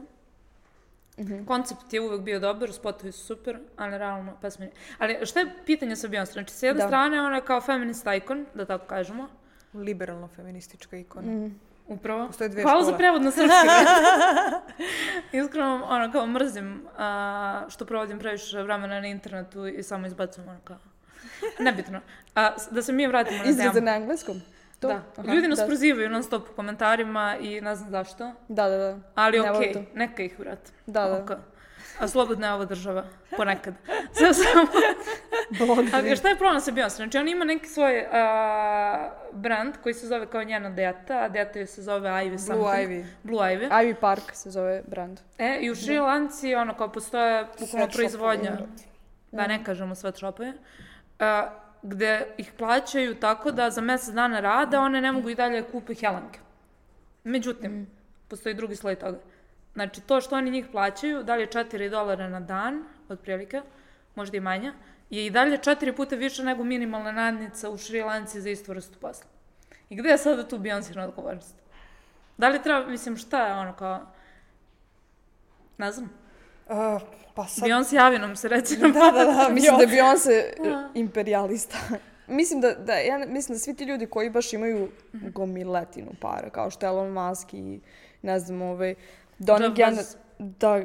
Koncept 1.47 1.93
je 1.93 2.01
uvek 2.01 2.21
bio 2.21 2.39
dobar, 2.39 2.73
spotovi 2.73 3.11
su 3.11 3.25
super, 3.25 3.59
ali 3.77 3.97
realno 3.97 4.37
pesma 4.41 4.65
nije. 4.65 4.73
Ali 4.97 5.25
šta 5.25 5.39
je 5.39 5.53
pitanje 5.65 5.95
sa 5.95 6.07
Beyoncé? 6.07 6.31
Znači, 6.33 6.53
s 6.53 6.63
jedne 6.63 6.81
Da. 6.81 6.87
strane 6.87 7.21
ona 7.21 7.35
je 7.35 7.41
kao 7.41 7.61
feminist 7.61 8.05
icon, 8.17 8.45
da 8.53 8.65
tako 8.65 8.85
kažemo, 8.85 9.27
Liberalno 9.73 10.27
feministička 10.27 10.97
ikona. 10.97 11.31
Mhm. 11.31 11.47
upravo. 11.87 12.27
Postoje 12.27 12.49
dve 12.49 12.61
Hvala 12.63 12.83
za 12.83 12.97
prevod 12.97 13.21
na 13.21 13.31
srpski. 13.31 13.67
Iskreno, 15.37 15.85
ono, 15.89 16.11
kao 16.11 16.27
mrzim 16.27 16.81
a, 16.97 17.65
što 17.69 17.85
provodim 17.85 18.19
previše 18.19 18.61
vremena 18.61 18.99
na 19.01 19.07
internetu 19.07 19.67
i 19.67 19.83
samo 19.83 20.07
izbacujem 20.07 20.49
ono 20.49 20.59
kao... 20.63 20.77
Nebitno. 21.59 22.01
A, 22.35 22.55
da 22.71 22.81
se 22.81 22.93
mi 22.93 23.07
vratimo 23.07 23.37
na 23.37 23.71
temu. 23.71 23.85
na 23.85 23.95
engleskom? 23.95 24.41
To? 24.79 24.87
Da. 24.87 25.01
Aha, 25.17 25.33
Ljudi 25.33 25.47
nas 25.47 25.59
da. 25.59 25.65
prozivaju 25.65 26.09
non 26.09 26.23
stop 26.23 26.49
u 26.49 26.55
komentarima 26.55 27.37
i 27.41 27.61
ne 27.61 27.75
znam 27.75 27.89
zašto. 27.89 28.31
Da, 28.47 28.69
da, 28.69 28.77
da. 28.77 28.97
Ali 29.15 29.39
okej, 29.39 29.73
to. 29.73 29.81
neka 29.93 30.23
ih 30.23 30.39
vrati. 30.39 30.71
Da, 30.85 31.05
da. 31.05 31.23
Oka. 31.23 31.39
A 31.99 32.07
slobodna 32.07 32.47
je 32.47 32.53
ova 32.53 32.65
država, 32.65 33.05
ponekad. 33.37 33.73
Sve 34.17 34.33
samo... 34.33 34.67
Ali 35.93 36.15
šta 36.15 36.29
je 36.29 36.35
problem 36.35 36.61
sa 36.61 36.71
Beyoncé? 36.71 36.95
Znači, 36.95 37.17
on 37.17 37.27
ima 37.27 37.45
neki 37.45 37.67
svoj 37.67 38.05
a, 38.11 39.09
brand 39.31 39.75
koji 39.83 39.93
se 39.93 40.07
zove 40.07 40.25
kao 40.25 40.43
njena 40.43 40.69
deta, 40.69 41.17
a 41.19 41.29
deta 41.29 41.65
se 41.65 41.81
zove 41.81 42.09
Ivy 42.09 42.37
something. 42.37 42.89
Ivy. 42.89 43.05
Blue 43.23 43.39
Ivy. 43.39 43.69
Ivy 43.69 43.95
Park 43.99 44.23
se 44.33 44.49
zove 44.49 44.83
brand. 44.87 45.19
E, 45.37 45.57
i 45.61 45.71
u 45.71 45.75
Šri 45.75 45.99
Lanci, 45.99 46.55
ono, 46.55 46.73
kao 46.73 46.91
postoje 46.91 47.47
bukvalno 47.59 47.87
proizvodnja, 47.93 48.51
da. 48.51 48.65
da 49.31 49.47
ne 49.47 49.63
kažemo 49.63 49.95
sweatshopove, 49.95 50.53
a, 51.19 51.49
gde 51.87 52.27
ih 52.37 52.51
plaćaju 52.57 53.15
tako 53.15 53.51
da 53.51 53.69
za 53.69 53.81
mjesec 53.81 54.13
dana 54.13 54.39
rada 54.39 54.81
one 54.81 55.01
ne 55.01 55.11
mogu 55.11 55.29
i 55.29 55.35
dalje 55.35 55.61
da 55.61 55.67
kupe 55.67 55.93
helanke. 55.93 56.39
Međutim, 57.23 57.87
postoji 58.27 58.55
drugi 58.55 58.75
sloj 58.75 58.95
toga. 58.95 59.19
Znači, 59.73 60.01
to 60.01 60.21
što 60.21 60.35
oni 60.35 60.51
njih 60.51 60.65
plaćaju, 60.71 61.23
da 61.23 61.35
li 61.35 61.41
je 61.41 61.47
4 61.47 61.89
dolara 61.89 62.29
na 62.29 62.39
dan, 62.39 62.83
otprilike, 63.09 63.61
možda 64.15 64.37
i 64.37 64.39
manja, 64.39 64.73
je 65.09 65.25
i 65.25 65.29
dalje 65.29 65.57
četiri 65.57 65.95
puta 65.95 66.15
više 66.15 66.43
nego 66.43 66.63
minimalna 66.63 67.11
nadnica 67.11 67.69
u 67.69 67.77
Šri 67.77 68.01
Lanci 68.01 68.41
za 68.41 68.49
istu 68.49 68.71
vrstu 68.71 68.99
posla. 68.99 69.25
I 69.89 69.95
gde 69.95 70.09
je 70.09 70.17
sada 70.17 70.47
tu 70.47 70.57
Beyoncé 70.57 70.99
odgovornost? 71.07 71.55
Da 72.37 72.49
li 72.49 72.63
treba, 72.63 72.87
mislim, 72.87 73.17
šta 73.17 73.47
je 73.47 73.53
ono 73.53 73.73
kao... 73.73 74.01
Ne 75.77 75.91
znam. 75.91 76.09
Uh, 76.69 77.01
pa 77.33 77.47
sad... 77.47 77.63
Beyoncé 77.63 77.95
javi 77.95 78.19
nam 78.19 78.35
se, 78.35 78.47
reci 78.47 78.77
nam. 78.77 78.91
Da, 78.91 79.11
da, 79.11 79.25
da, 79.25 79.49
Mislim 79.53 79.77
da 79.77 79.83
je 79.83 79.87
Beyoncé. 79.87 80.43
Beyoncé 80.59 80.87
imperialista. 80.93 81.77
mislim 82.27 82.61
da, 82.61 82.73
da, 82.73 82.93
ja 82.93 83.17
mislim 83.17 83.55
da 83.55 83.59
svi 83.59 83.73
ti 83.73 83.83
ljudi 83.83 84.05
koji 84.05 84.29
baš 84.29 84.53
imaju 84.53 84.89
gomiletinu 85.13 86.11
para, 86.21 86.49
kao 86.49 86.69
što 86.69 86.85
Elon 86.85 87.09
Musk 87.09 87.53
i 87.53 87.79
ne 88.21 88.39
znam, 88.39 88.61
ovaj, 88.61 88.95
da 89.39 89.53
oni, 89.53 89.65
Jeff 89.65 89.75
gener, 89.75 89.95
Bezos. 89.95 90.17
da, 90.39 90.83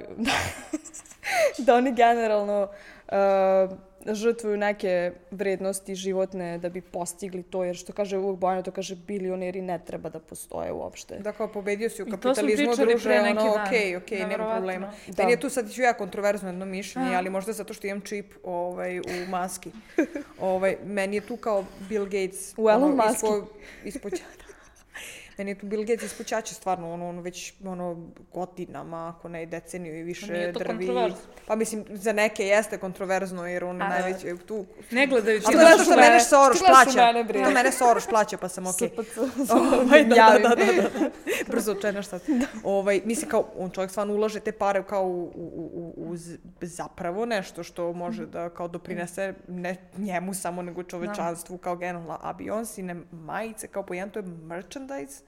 da 1.58 1.74
oni 1.74 1.92
generalno 1.92 2.62
uh, 2.62 3.78
žrtvuju 4.06 4.56
neke 4.56 5.12
vrednosti 5.30 5.94
životne 5.94 6.58
da 6.58 6.68
bi 6.68 6.80
postigli 6.80 7.42
to, 7.42 7.64
jer 7.64 7.76
što 7.76 7.92
kaže 7.92 8.18
uvijek 8.18 8.38
Bojana, 8.38 8.62
to 8.62 8.70
kaže 8.70 8.96
bilioneri 8.96 9.62
ne 9.62 9.78
treba 9.78 10.08
da 10.08 10.18
postoje 10.20 10.72
uopšte. 10.72 11.18
Da, 11.18 11.32
kao 11.32 11.48
pobedio 11.48 11.90
si 11.90 12.02
u 12.02 12.06
kapitalizmu, 12.06 12.76
druže, 12.76 13.20
ono, 13.20 13.34
dan. 13.34 13.66
okej, 13.66 13.96
okej, 13.96 14.18
nema 14.18 14.28
Neverovatno. 14.28 14.56
problema. 14.56 14.92
Da. 15.08 15.22
Meni 15.22 15.32
je 15.32 15.40
tu 15.40 15.48
sad 15.48 15.70
ću 15.70 15.82
ja 15.82 15.92
kontroverzno 15.92 16.48
jedno 16.48 16.64
mišljenje, 16.66 17.14
A. 17.14 17.18
ali 17.18 17.30
možda 17.30 17.52
zato 17.52 17.74
što 17.74 17.86
imam 17.86 18.00
čip 18.00 18.26
ovaj, 18.44 18.98
u 18.98 19.02
maski. 19.28 19.70
ovaj, 20.40 20.76
meni 20.84 21.16
je 21.16 21.20
tu 21.20 21.36
kao 21.36 21.64
Bill 21.80 22.04
Gates. 22.04 22.54
U 22.56 22.70
Elon 22.70 22.82
ono, 22.84 22.96
Muski. 22.96 23.26
ispo- 23.26 23.46
ispod 23.84 24.12
Meni 25.38 25.50
je 25.50 25.58
tu 25.58 25.66
Bill 25.66 25.84
Gates 25.84 26.02
ispod 26.02 26.26
ćaće 26.26 26.54
stvarno, 26.54 26.92
ono, 26.92 27.08
ono 27.08 27.20
već 27.20 27.54
ono, 27.64 28.10
godinama, 28.32 29.14
ako 29.16 29.28
ne 29.28 29.42
i 29.42 29.46
deceniju 29.46 29.98
i 29.98 30.02
više 30.02 30.32
Nije 30.32 30.52
to 30.52 30.58
drvi. 30.58 31.12
Pa 31.46 31.56
mislim, 31.56 31.84
za 31.90 32.12
neke 32.12 32.46
jeste 32.46 32.78
kontroverzno, 32.78 33.46
jer 33.46 33.64
on 33.64 33.76
je 33.76 33.78
da. 33.78 33.88
najveći 33.88 34.36
tu... 34.46 34.66
Ne 34.90 35.06
gledajući 35.06 35.46
to 35.46 35.52
Gledaš 35.52 35.82
što 35.82 35.96
mene, 35.96 36.20
Soros 36.20 36.58
plaća. 36.58 37.12
mene. 37.12 37.44
To 37.44 37.50
mene 37.50 37.72
Soros 37.72 38.06
plaća, 38.06 38.36
pa 38.36 38.48
sam 38.48 38.66
okej. 38.66 38.88
SPC. 38.88 39.18
Ovaj, 39.50 40.04
da, 40.08 40.38
da, 40.42 40.48
da, 40.48 40.54
da, 40.54 40.82
da. 40.82 41.10
Brzo 41.48 41.74
čena 41.74 42.02
šta. 42.02 42.18
Ovaj, 42.64 43.00
mislim 43.04 43.30
kao, 43.30 43.48
on 43.58 43.70
čovjek 43.70 43.90
stvarno 43.90 44.14
ulaže 44.14 44.40
te 44.40 44.52
pare 44.52 44.82
kao 44.82 45.04
u, 45.04 45.32
u, 45.34 45.92
u, 45.96 46.10
u 46.10 46.16
zapravo 46.60 47.26
nešto 47.26 47.62
što 47.62 47.92
može 47.92 48.26
da 48.26 48.50
kao 48.50 48.68
doprinese 48.68 49.34
ne 49.48 49.76
njemu 49.96 50.34
samo 50.34 50.62
nego 50.62 50.82
čovečanstvu 50.82 51.58
kao 51.58 51.76
generalno. 51.76 52.18
A 52.20 52.34
Beyoncé 52.34 53.02
majice 53.12 53.68
kao 53.68 53.82
po 53.82 53.94
jedan 53.94 54.10
to 54.10 54.18
je 54.18 54.22
merchandise. 54.22 55.21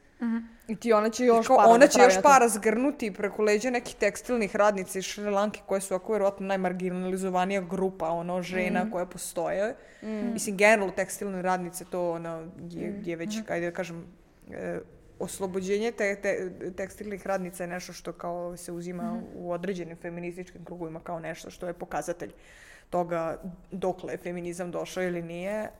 I 0.68 0.76
ti 0.76 0.92
ona 0.92 1.10
će 1.10 1.24
još 1.24 1.46
Kao 1.46 1.56
ona 1.56 1.78
da 1.78 1.86
će 1.86 2.00
još 2.00 2.14
para 2.22 2.48
zgrnuti 2.48 3.12
preko 3.12 3.42
leđa 3.42 3.70
nekih 3.70 3.94
tekstilnih 3.94 4.56
radnica 4.56 4.98
iz 4.98 5.04
Šrilanke 5.04 5.60
koje 5.66 5.80
su 5.80 5.94
ako 5.94 6.12
vjerojatno 6.12 6.46
najmarginalizovanija 6.46 7.60
grupa 7.60 8.08
ono 8.08 8.42
žena 8.42 8.90
koje 8.90 9.06
postoje. 9.06 9.74
Mislim 10.32 10.56
generalno 10.56 10.92
tekstilne 10.92 11.42
radnice 11.42 11.84
to 11.84 12.10
ono 12.10 12.48
je, 12.70 13.02
je 13.04 13.16
već 13.16 13.38
ajde 13.48 13.66
da 13.66 13.76
kažem 13.76 14.06
e, 14.50 14.78
oslobođenje 15.18 15.92
te, 15.92 16.16
te, 16.22 16.50
tekstilnih 16.76 17.26
radnica 17.26 17.62
je 17.62 17.68
nešto 17.68 17.92
što 17.92 18.12
kao 18.12 18.56
se 18.56 18.72
uzima 18.72 19.20
u 19.34 19.52
određenim 19.52 19.96
feminističkim 19.96 20.64
krugovima 20.64 21.00
kao 21.00 21.20
nešto 21.20 21.50
što 21.50 21.66
je 21.66 21.72
pokazatelj 21.72 22.32
toga 22.90 23.42
dokle 23.70 24.12
je 24.12 24.18
feminizam 24.18 24.70
došao 24.70 25.02
ili 25.02 25.22
nije. 25.22 25.70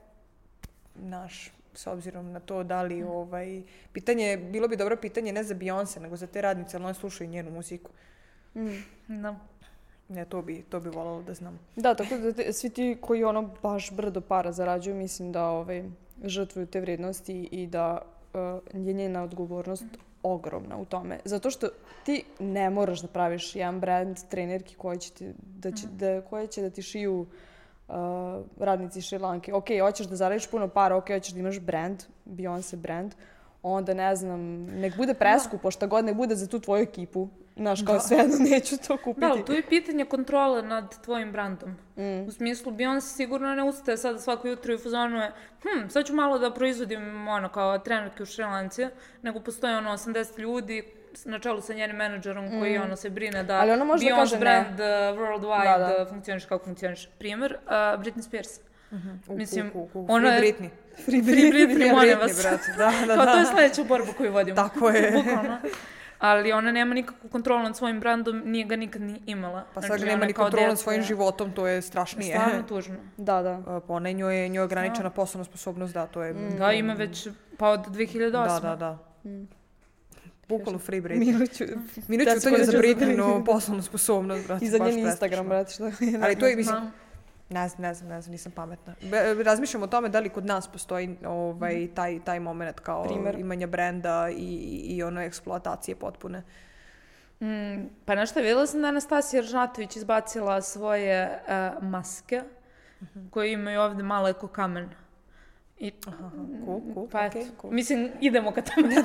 Naš 0.95 1.53
s 1.75 1.87
obzirom 1.87 2.33
na 2.33 2.41
to 2.41 2.63
da 2.63 2.83
li 2.83 3.03
ovaj 3.03 3.63
pitanje 3.93 4.37
bilo 4.37 4.69
bi 4.69 4.77
dobro 4.77 4.97
pitanje 4.97 5.33
ne 5.33 5.45
za 5.45 5.55
Beyoncé 5.55 6.01
nego 6.01 6.17
za 6.17 6.27
te 6.27 6.41
radnice 6.41 6.77
ali 6.77 6.85
one 6.85 6.95
slušaju 6.95 7.31
njenu 7.31 7.51
muziku 7.51 7.91
Da. 9.09 9.37
ne 10.09 10.25
to 10.25 10.43
bi 10.43 10.63
to 10.63 10.81
bi 10.81 10.89
voljela 10.89 11.23
da 11.23 11.35
znam 11.35 11.59
Da, 11.77 11.95
tako 11.95 12.17
da 12.17 12.33
te- 12.33 12.53
svi 12.53 12.71
ti 12.71 12.97
koji 13.01 13.25
ono 13.25 13.51
baš 13.63 13.93
brdo 13.93 14.21
para 14.21 14.53
zarađuju, 14.53 14.97
mislim 14.97 15.33
da 15.33 15.45
ovaj, 15.45 15.85
žrtvuju 16.25 16.67
te 16.67 16.81
vrednosti 16.81 17.43
i 17.43 17.67
da 17.67 18.03
uh, 18.73 18.87
je 18.87 18.93
njena 18.93 19.23
odgovornost 19.23 19.85
ogromna 20.23 20.77
u 20.77 20.85
tome. 20.85 21.19
Zato 21.25 21.51
što 21.51 21.69
ti 22.05 22.25
ne 22.39 22.71
moraš 22.71 23.01
da 23.01 23.09
praviš 23.09 23.57
jedan 23.57 23.81
brand 23.81 24.17
trenerki 24.31 24.75
koji 24.75 24.99
će 24.99 25.13
ti, 25.13 25.33
da, 25.39 25.71
će, 25.73 25.87
da, 25.89 26.21
koje 26.21 26.47
će 26.47 26.63
da 26.63 26.71
ti 26.71 26.83
šiju 26.83 27.21
uh, 27.21 27.27
radnici 28.59 28.99
iz 28.99 29.05
Šrilanke. 29.05 29.55
Ok, 29.55 29.67
hoćeš 29.81 30.07
da 30.07 30.17
zaradiš 30.17 30.47
puno 30.47 30.69
para, 30.69 30.97
ok, 30.97 31.09
hoćeš 31.09 31.33
da 31.33 31.41
imaš 31.41 31.61
brand, 31.61 32.03
Beyoncé 32.27 32.77
brand, 32.77 33.15
onda 33.63 33.95
ne 33.95 34.17
znam, 34.17 34.41
nek 34.65 34.97
bude 34.97 35.15
preskupo, 35.15 35.71
šta 35.71 35.87
god 35.87 36.05
ne 36.05 36.15
bude 36.15 36.35
za 36.35 36.49
tu 36.49 36.61
tvoju 36.61 36.83
ekipu. 36.83 37.29
Znaš, 37.57 37.85
kao 37.87 38.01
svejedno 38.01 38.37
neću 38.51 38.77
to 38.89 38.97
kupiti. 38.97 39.21
Da, 39.21 39.31
ali 39.31 39.45
tu 39.45 39.53
je 39.53 39.63
pitanje 39.69 40.05
kontrole 40.05 40.63
nad 40.63 41.03
tvojim 41.03 41.33
brandom. 41.33 41.71
Mm. 41.97 42.29
U 42.29 42.31
smislu, 42.31 42.73
Beyoncé 42.73 43.17
sigurno 43.17 43.55
ne 43.55 43.63
ustaje 43.63 43.97
sada 43.97 44.19
svako 44.19 44.49
jutro 44.49 44.73
i 44.73 44.77
u 44.77 44.79
fazonu 44.79 45.17
je, 45.17 45.33
hm, 45.63 45.89
sad 45.89 46.07
ću 46.07 46.15
malo 46.15 46.39
da 46.39 46.55
proizvodim, 46.55 47.29
ono, 47.29 47.49
kao 47.49 47.79
trenerke 47.79 48.23
u 48.23 48.27
Šrilanci, 48.27 48.87
nego 49.23 49.41
postoje, 49.41 49.79
ono, 49.79 49.91
80 49.91 50.39
ljudi 50.39 50.85
na 51.25 51.39
čelu 51.39 51.61
sa 51.61 51.75
njenim 51.75 51.97
menadžerom 51.97 52.49
koji, 52.51 52.79
ono, 52.79 52.97
se 52.97 53.11
brine 53.11 53.43
da 53.43 53.55
Mm. 53.55 53.61
Ali 53.61 53.71
ona 53.73 53.85
može 53.85 54.05
da 54.05 54.11
Beyoncé 54.11 54.17
kaže 54.17 54.35
ne. 54.35 54.41
brand 54.41 54.81
uh, 54.81 54.87
worldwide 55.19 55.79
Da, 55.79 55.89
da. 55.89 56.03
uh, 56.03 56.09
funkcioniš 56.09 56.45
kako 56.45 56.65
funkcioniš. 56.65 57.09
Primjer, 57.19 57.57
uh, 57.65 57.71
Britney 57.71 58.23
Spears. 58.23 58.49
U, 59.29 59.35
Mislim, 59.35 59.71
u, 59.75 59.79
u, 59.81 59.89
u, 59.95 60.07
ona 60.09 60.29
Free 60.29 60.37
je- 60.39 60.43
Britney. 60.45 60.69
Free 60.97 61.23
Free 61.23 61.43
Britney, 61.45 61.93
molim 61.93 62.09
Britney, 62.09 62.21
vas. 62.21 62.43
brate, 62.43 62.65
da, 62.79 63.07
da, 63.07 63.15
Kao 63.17 63.25
to 63.25 63.33
je 63.33 63.39
da. 63.39 63.45
sledeća 63.47 63.85
borba 63.85 64.13
koju 64.13 64.33
vodimo. 64.33 64.57
Tako 64.57 64.89
je. 64.91 65.11
Bukvalno. 65.13 65.59
Ali 66.19 66.53
ona 66.53 66.73
nema 66.73 66.95
nikakvu 66.95 67.29
kontrolu 67.29 67.63
nad 67.63 67.77
svojim 67.77 68.01
brandom, 68.01 68.43
nije 68.45 68.65
ga 68.65 68.77
nikad 68.77 69.03
ni 69.03 69.21
imala. 69.27 69.65
Pa 69.75 69.81
sad 69.81 69.89
Znači, 69.89 70.05
nema 70.05 70.17
ona 70.17 70.27
ni 70.27 70.33
kontrolu 70.33 70.67
nad 70.67 70.79
svojim 70.79 71.03
životom, 71.03 71.53
to 71.53 71.67
je 71.67 71.83
strašnije. 71.83 72.37
Stvarno 72.37 72.63
tužno. 72.63 72.97
Da, 73.19 73.43
da. 73.43 73.51
A, 73.67 73.81
Pa 73.81 73.93
ona 73.93 74.09
je 74.09 74.15
njoj, 74.15 74.35
njoj 74.41 74.55
je 74.55 74.63
ograničena 74.63 75.11
poslovna 75.11 75.45
sposobnost, 75.45 75.95
da, 75.95 76.07
to 76.07 76.23
je... 76.23 76.35
Da, 76.59 76.73
ima 76.73 76.93
već 76.93 77.29
pa 77.59 77.69
od 77.69 77.81
2008. 77.81 78.31
Da, 78.31 78.61
da, 78.61 78.77
da. 78.77 78.99
Bukvalno 80.49 80.79
free 80.79 81.01
Britney. 81.01 81.19
Minuću. 81.27 81.65
Minut 82.09 82.27
Da, 82.27 82.35
ćutanja 82.35 82.57
za 82.57 82.65
sekundu 82.65 82.73
ću 82.73 82.79
Britney, 82.79 83.17
za 83.17 83.23
no 83.23 83.45
poslovnu 83.45 83.83
sposobnost, 83.83 84.47
brate. 84.47 84.65
I 84.65 84.69
za 84.69 84.79
njen 84.79 84.99
Instagram, 84.99 85.49
brate, 85.49 85.73
što 85.73 85.87
je. 85.87 85.93
Ali 86.23 86.37
to 86.37 86.47
je, 86.47 86.57
mislim, 86.57 86.77
ne 87.51 87.69
znam, 87.69 87.83
ne 87.83 87.95
znam, 87.95 88.09
ne 88.09 88.21
znam, 88.21 88.33
nisam 88.33 88.53
pametna. 88.53 88.95
Be, 89.03 89.35
razmišljam 89.35 89.83
o 89.83 89.87
tome 89.87 90.09
da 90.09 90.21
li 90.21 90.29
kod 90.29 90.47
nas 90.47 90.69
postoji 90.69 91.17
ovaj, 91.27 91.89
taj, 91.95 92.21
taj 92.21 92.41
moment 92.41 92.81
kao 92.81 93.05
Primer. 93.05 93.35
imanja 93.35 93.67
brenda 93.67 94.29
i, 94.31 94.55
i, 94.87 95.03
ono 95.03 95.21
eksploatacije 95.21 95.97
potpune. 95.97 96.43
Mm, 97.41 97.77
pa 98.05 98.15
nešto, 98.15 98.41
vidjela 98.41 98.67
sam 98.67 98.83
da 98.83 98.89
Anastasija 98.89 99.43
Ržnatović 99.43 99.97
izbacila 99.97 100.63
svoje 100.63 101.13
e, 101.13 101.41
maske, 101.83 102.43
Mhm. 103.03 103.29
koje 103.29 103.53
imaju 103.53 103.81
ovde 103.81 104.03
malo 104.03 104.29
eko 104.29 104.49
kamen. 104.49 104.89
I, 105.79 105.93
Aha, 106.07 106.31
cool, 106.65 106.81
cool, 106.95 107.09
pa 107.09 107.27
okej, 107.27 107.43
eto, 107.43 107.51
cool. 107.61 107.73
mislim, 107.75 108.11
idemo 108.21 108.53
ka 108.53 108.63
tome. 108.63 108.89
da, 108.95 109.03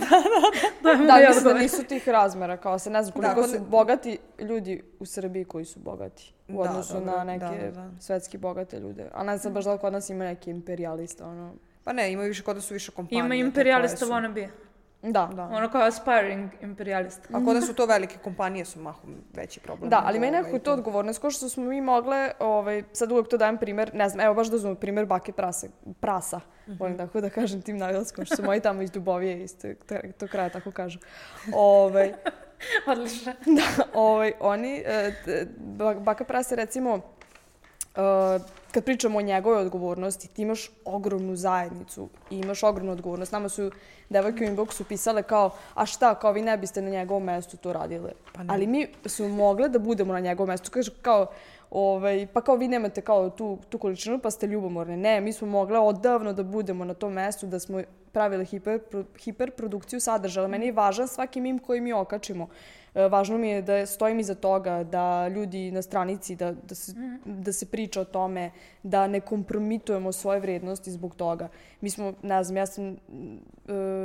da, 0.84 0.90
je 0.90 0.98
Da, 0.98 1.14
moj 1.14 1.28
mislim 1.28 1.44
da 1.44 1.60
nisu 1.60 1.84
tih 1.84 2.10
razmera, 2.10 2.58
kao 2.58 2.80
se 2.80 2.90
ne 2.90 3.04
znam 3.04 3.14
koliko 3.14 3.42
Da, 3.42 3.48
su 3.48 3.66
bogati 3.70 4.18
ljudi 4.40 4.84
u 5.00 5.06
Srbiji 5.06 5.46
koji 5.46 5.66
su 5.66 5.80
bogati 5.80 6.34
u 6.48 6.54
Da, 6.54 6.60
odnosu 6.60 6.94
dobro, 6.94 7.16
na 7.16 7.24
neke 7.24 7.66
da, 7.66 7.72
da. 7.72 7.90
svetski 8.00 8.38
bogate 8.38 8.80
ljude. 8.80 9.10
A 9.14 9.24
ne 9.24 9.38
znam 9.38 9.54
baš 9.54 9.66
da 9.66 9.74
li 9.74 9.80
kod 9.80 9.94
nas 9.94 10.10
ima 10.10 10.24
neki 10.24 10.50
imperijalista, 10.50 11.28
ono. 11.28 11.54
Pa 11.84 11.94
ne, 11.94 12.12
imaju 12.12 12.28
više, 12.28 12.44
kod 12.44 12.56
da 12.56 12.62
su 12.62 12.74
više 12.74 12.92
kompanije. 12.92 13.20
Ima 13.20 13.30
te 13.30 13.38
imperialista 13.38 14.06
wannabe. 14.06 14.48
Da. 15.02 15.30
Da. 15.36 15.44
Ono 15.44 15.70
kao 15.70 15.82
aspiring 15.82 16.52
imperialista. 16.62 17.38
A 17.38 17.46
kod 17.46 17.56
da 17.56 17.62
su 17.62 17.74
to 17.74 17.86
velike 17.86 18.18
kompanije 18.18 18.66
su 18.66 18.80
mahom 18.80 19.16
veći 19.34 19.60
problem. 19.60 19.90
Da, 19.90 20.02
ali 20.06 20.20
meni 20.20 20.30
ovaj, 20.30 20.42
nekako 20.42 20.56
je 20.56 20.64
to 20.64 20.74
odgovornost, 20.74 21.22
kao 21.22 21.32
što 21.32 21.50
smo 21.50 21.64
mi 21.64 21.82
mogle, 21.82 22.32
ovaj, 22.40 22.84
sad 22.94 23.12
uvek 23.12 23.28
to 23.28 23.38
dajem 23.38 23.58
primer, 23.58 23.92
ne 23.94 24.10
znam, 24.10 24.26
evo 24.26 24.34
baš 24.34 24.48
da 24.48 24.56
uzmemo 24.56 24.76
primer 24.76 25.06
bake 25.06 25.32
prase, 25.32 25.70
prasa, 26.00 26.40
volim 26.68 26.98
tako 26.98 27.22
da 27.22 27.30
kažem 27.30 27.62
tim 27.62 27.78
naglaskom, 27.78 28.26
što 28.26 28.36
su 28.36 28.44
moji 28.44 28.62
tamo 28.62 28.82
iz 28.82 28.92
Dubovije, 28.92 29.44
iz 29.44 29.56
to 30.18 30.28
kraja 30.28 30.50
tako 30.50 30.72
kažu. 30.72 31.00
Ovaj, 31.54 32.14
Odlično. 32.92 33.34
da, 33.46 33.84
ovaj, 33.94 34.34
oni, 34.40 34.84
e, 34.86 35.12
ba- 35.58 36.00
baka 36.00 36.24
prase 36.24 36.56
recimo, 36.56 37.02
e, 38.00 38.40
kad 38.72 38.84
pričamo 38.84 39.20
o 39.20 39.22
njegovoj 39.22 39.62
odgovornosti, 39.62 40.28
ti 40.28 40.42
imaš 40.42 40.72
ogromnu 40.86 41.36
zajednicu 41.36 42.10
i 42.32 42.40
imaš 42.40 42.64
ogromnu 42.64 42.92
odgovornost. 42.92 43.32
Nama 43.32 43.50
su 43.50 43.72
devojke 44.10 44.46
u 44.46 44.48
inboxu 44.48 44.84
pisale 44.84 45.24
kao, 45.24 45.50
a 45.74 45.86
šta, 45.86 46.16
kao 46.16 46.32
vi 46.32 46.42
ne 46.42 46.58
biste 46.58 46.82
na 46.82 46.90
njegovom 46.90 47.24
mestu 47.24 47.58
to 47.58 47.74
radile. 47.74 48.12
Pa 48.34 48.44
ne. 48.44 48.54
Ali 48.54 48.68
mi 48.68 48.88
smo 49.06 49.28
mogle 49.28 49.70
da 49.70 49.80
budemo 49.80 50.14
na 50.14 50.20
njegovom 50.20 50.50
mestu. 50.50 50.72
Kaže 50.72 50.92
kao, 51.02 51.28
ovaj, 51.72 52.28
pa 52.34 52.42
kao 52.42 52.56
vi 52.56 52.68
nemate 52.68 53.02
kao 53.02 53.30
tu, 53.30 53.58
tu 53.70 53.78
količinu 53.78 54.20
pa 54.20 54.32
ste 54.32 54.48
ljubomorne. 54.48 54.98
Ne, 54.98 55.22
mi 55.22 55.34
smo 55.34 55.48
mogle 55.48 55.80
odavno 55.80 56.34
da 56.34 56.44
budemo 56.44 56.86
na 56.86 56.94
tom 56.94 57.14
mestu, 57.14 57.48
da 57.48 57.60
smo 57.60 57.82
pravile 58.12 58.46
hiper, 58.46 58.80
hiperprodukciju 59.24 60.00
sadržaja. 60.00 60.48
Meni 60.48 60.66
je 60.66 60.72
važan 60.72 61.08
svaki 61.08 61.42
mim 61.42 61.60
koji 61.60 61.82
mi 61.82 61.94
okačimo. 61.94 62.48
E, 62.96 63.08
Važno 63.08 63.38
mi 63.38 63.50
je 63.50 63.62
da 63.62 63.86
stojim 63.86 64.20
iza 64.20 64.36
toga, 64.36 64.84
da 64.84 65.28
ljudi 65.28 65.72
na 65.72 65.82
stranici, 65.82 66.36
da, 66.36 66.52
da, 66.52 66.76
se, 66.76 66.94
da 67.26 67.54
se 67.54 67.66
priča 67.66 68.02
o 68.02 68.06
tome, 68.06 68.52
da 68.84 69.08
ne 69.08 69.20
kompromitujemo 69.22 70.12
svoje 70.12 70.40
vrednosti 70.40 70.92
zbog 70.92 71.16
toga. 71.16 71.48
Mi 71.82 71.90
smo, 71.90 72.14
ne 72.22 72.44
znam, 72.44 72.58
ja 72.58 72.66
sam 72.66 72.86
e, 72.88 72.98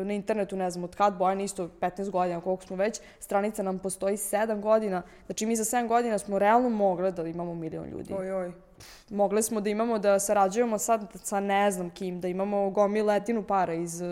na 0.04 0.12
internetu, 0.12 0.56
ne 0.56 0.70
znam, 0.70 0.84
od 0.84 0.96
kad 0.96 1.16
Bojana 1.18 1.42
isto 1.42 1.70
15 1.80 2.10
godina, 2.10 2.40
koliko 2.40 2.64
smo 2.64 2.76
već, 2.76 3.00
stranica 3.20 3.62
nam 3.62 3.78
postoji 3.78 4.16
7 4.16 4.60
godina. 4.60 5.02
Znači 5.26 5.46
mi 5.46 5.56
za 5.56 5.64
7 5.64 5.88
godina 5.88 6.18
smo 6.18 6.38
realno 6.38 6.68
mogle 6.68 7.12
da 7.12 7.26
imamo 7.26 7.54
milion 7.54 7.88
ljudi. 7.88 8.14
Oj, 8.14 8.32
oj. 8.32 8.52
Mogle 9.10 9.42
smo 9.42 9.60
da 9.60 9.70
imamo, 9.70 9.98
da 9.98 10.18
sarađujemo 10.18 10.78
sad 10.78 11.12
sa 11.22 11.40
ne 11.40 11.70
znam 11.70 11.90
kim, 11.90 12.20
da 12.20 12.28
imamo 12.28 12.70
gomiletinu 12.70 13.42
para 13.42 13.74
iz, 13.74 14.02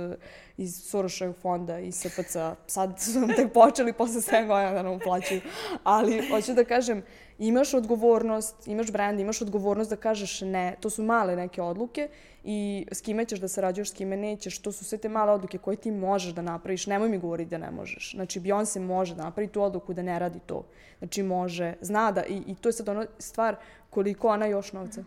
iz 0.56 0.82
Soroševog 0.84 1.36
fonda, 1.36 1.78
iz 1.78 1.94
SPC. 1.94 2.36
Sad 2.66 3.00
su 3.00 3.20
nam 3.20 3.34
tek 3.36 3.52
počeli 3.52 3.92
posle 3.92 4.20
7 4.20 4.46
godina 4.46 4.72
da 4.72 4.82
nam 4.82 4.92
uplaćuju. 4.92 5.40
Ali 5.84 6.28
hoću 6.30 6.54
da 6.54 6.64
kažem, 6.64 7.02
imaš 7.38 7.74
odgovornost, 7.74 8.66
imaš 8.66 8.92
brand, 8.92 9.20
imaš 9.20 9.42
odgovornost 9.42 9.90
da 9.90 9.96
kažeš 9.96 10.40
ne. 10.40 10.76
To 10.80 10.90
su 10.90 11.02
male 11.02 11.36
neke 11.36 11.62
odluke 11.62 12.08
i 12.44 12.86
s 12.92 13.00
kime 13.00 13.24
ćeš 13.24 13.40
da 13.40 13.48
sarađuješ, 13.48 13.90
s 13.90 13.94
kime 13.94 14.16
nećeš. 14.16 14.58
To 14.58 14.72
su 14.72 14.84
sve 14.84 14.98
te 14.98 15.08
male 15.08 15.32
odluke 15.32 15.58
koje 15.58 15.76
ti 15.76 15.90
možeš 15.90 16.32
da 16.32 16.42
napraviš. 16.42 16.86
Nemoj 16.86 17.08
mi 17.08 17.18
govoriti 17.18 17.50
da 17.50 17.58
ne 17.58 17.70
možeš. 17.70 18.12
Znači, 18.14 18.40
Beyoncé 18.40 18.80
može 18.80 19.14
da 19.14 19.24
napravi 19.24 19.48
tu 19.48 19.62
odluku 19.62 19.94
da 19.94 20.02
ne 20.02 20.18
radi 20.18 20.38
to. 20.46 20.64
Znači, 20.98 21.22
može, 21.22 21.74
zna 21.80 22.12
da, 22.12 22.24
i, 22.24 22.42
i 22.46 22.54
to 22.54 22.68
je 22.68 22.72
sad 22.72 22.88
ono 22.88 23.06
stvar 23.18 23.56
koliko 23.90 24.28
ona 24.28 24.46
još 24.46 24.72
novca. 24.72 25.04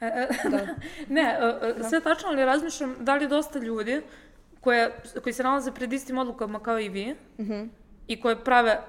E, 0.00 0.06
e, 0.06 0.28
ne, 1.14 1.38
e, 1.40 1.68
e, 1.80 1.88
sve 1.88 2.00
tačno, 2.00 2.28
ali 2.28 2.44
razmišljam 2.44 2.96
da 3.00 3.16
li 3.16 3.24
je 3.24 3.28
dosta 3.28 3.58
ljudi 3.58 4.02
koje, 4.66 4.90
koji 5.22 5.32
se 5.32 5.42
nalaze 5.42 5.72
pred 5.72 5.92
istim 5.92 6.18
odlukama 6.18 6.58
kao 6.60 6.80
i 6.80 6.88
vi 6.88 7.14
Mhm. 7.38 7.62
i 8.08 8.20
koje 8.20 8.36
prave 8.38 8.80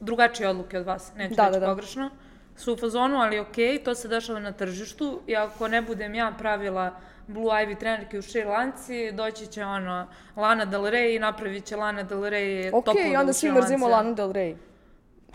drugačije 0.00 0.48
odluke 0.48 0.78
od 0.78 0.86
vas, 0.86 1.12
neću 1.16 1.34
Da, 1.34 1.42
reći 1.42 1.52
da, 1.52 1.60
da. 1.60 1.66
pogrešno, 1.66 2.10
su 2.56 2.72
u 2.72 2.76
fazonu, 2.76 3.16
ali 3.16 3.40
okej, 3.40 3.78
to 3.78 3.94
se 3.94 4.08
dešava 4.08 4.40
na 4.40 4.52
tržištu 4.52 5.20
i 5.26 5.36
ako 5.36 5.68
ne 5.68 5.82
budem 5.82 6.14
ja 6.14 6.32
pravila 6.38 6.96
Blue 7.26 7.52
Ivy 7.56 7.78
trenerke 7.78 8.18
u 8.18 8.22
Šrilanci, 8.22 9.12
doći 9.12 9.46
će 9.46 9.64
ono 9.64 10.06
Lana 10.36 10.64
Del 10.64 10.82
Rey 10.82 11.16
i 11.16 11.20
napravit 11.20 11.64
će 11.64 11.76
Lana 11.76 12.02
Del 12.02 12.18
Rey 12.20 12.70
Ok, 12.70 12.84
topove 12.84 13.10
i 13.10 13.16
onda 13.16 13.32
svi 13.32 13.52
mrzimo 13.52 13.88
Lanci. 13.88 13.96
Lanu 13.96 14.14
Del 14.14 14.32
Rey. 14.32 14.54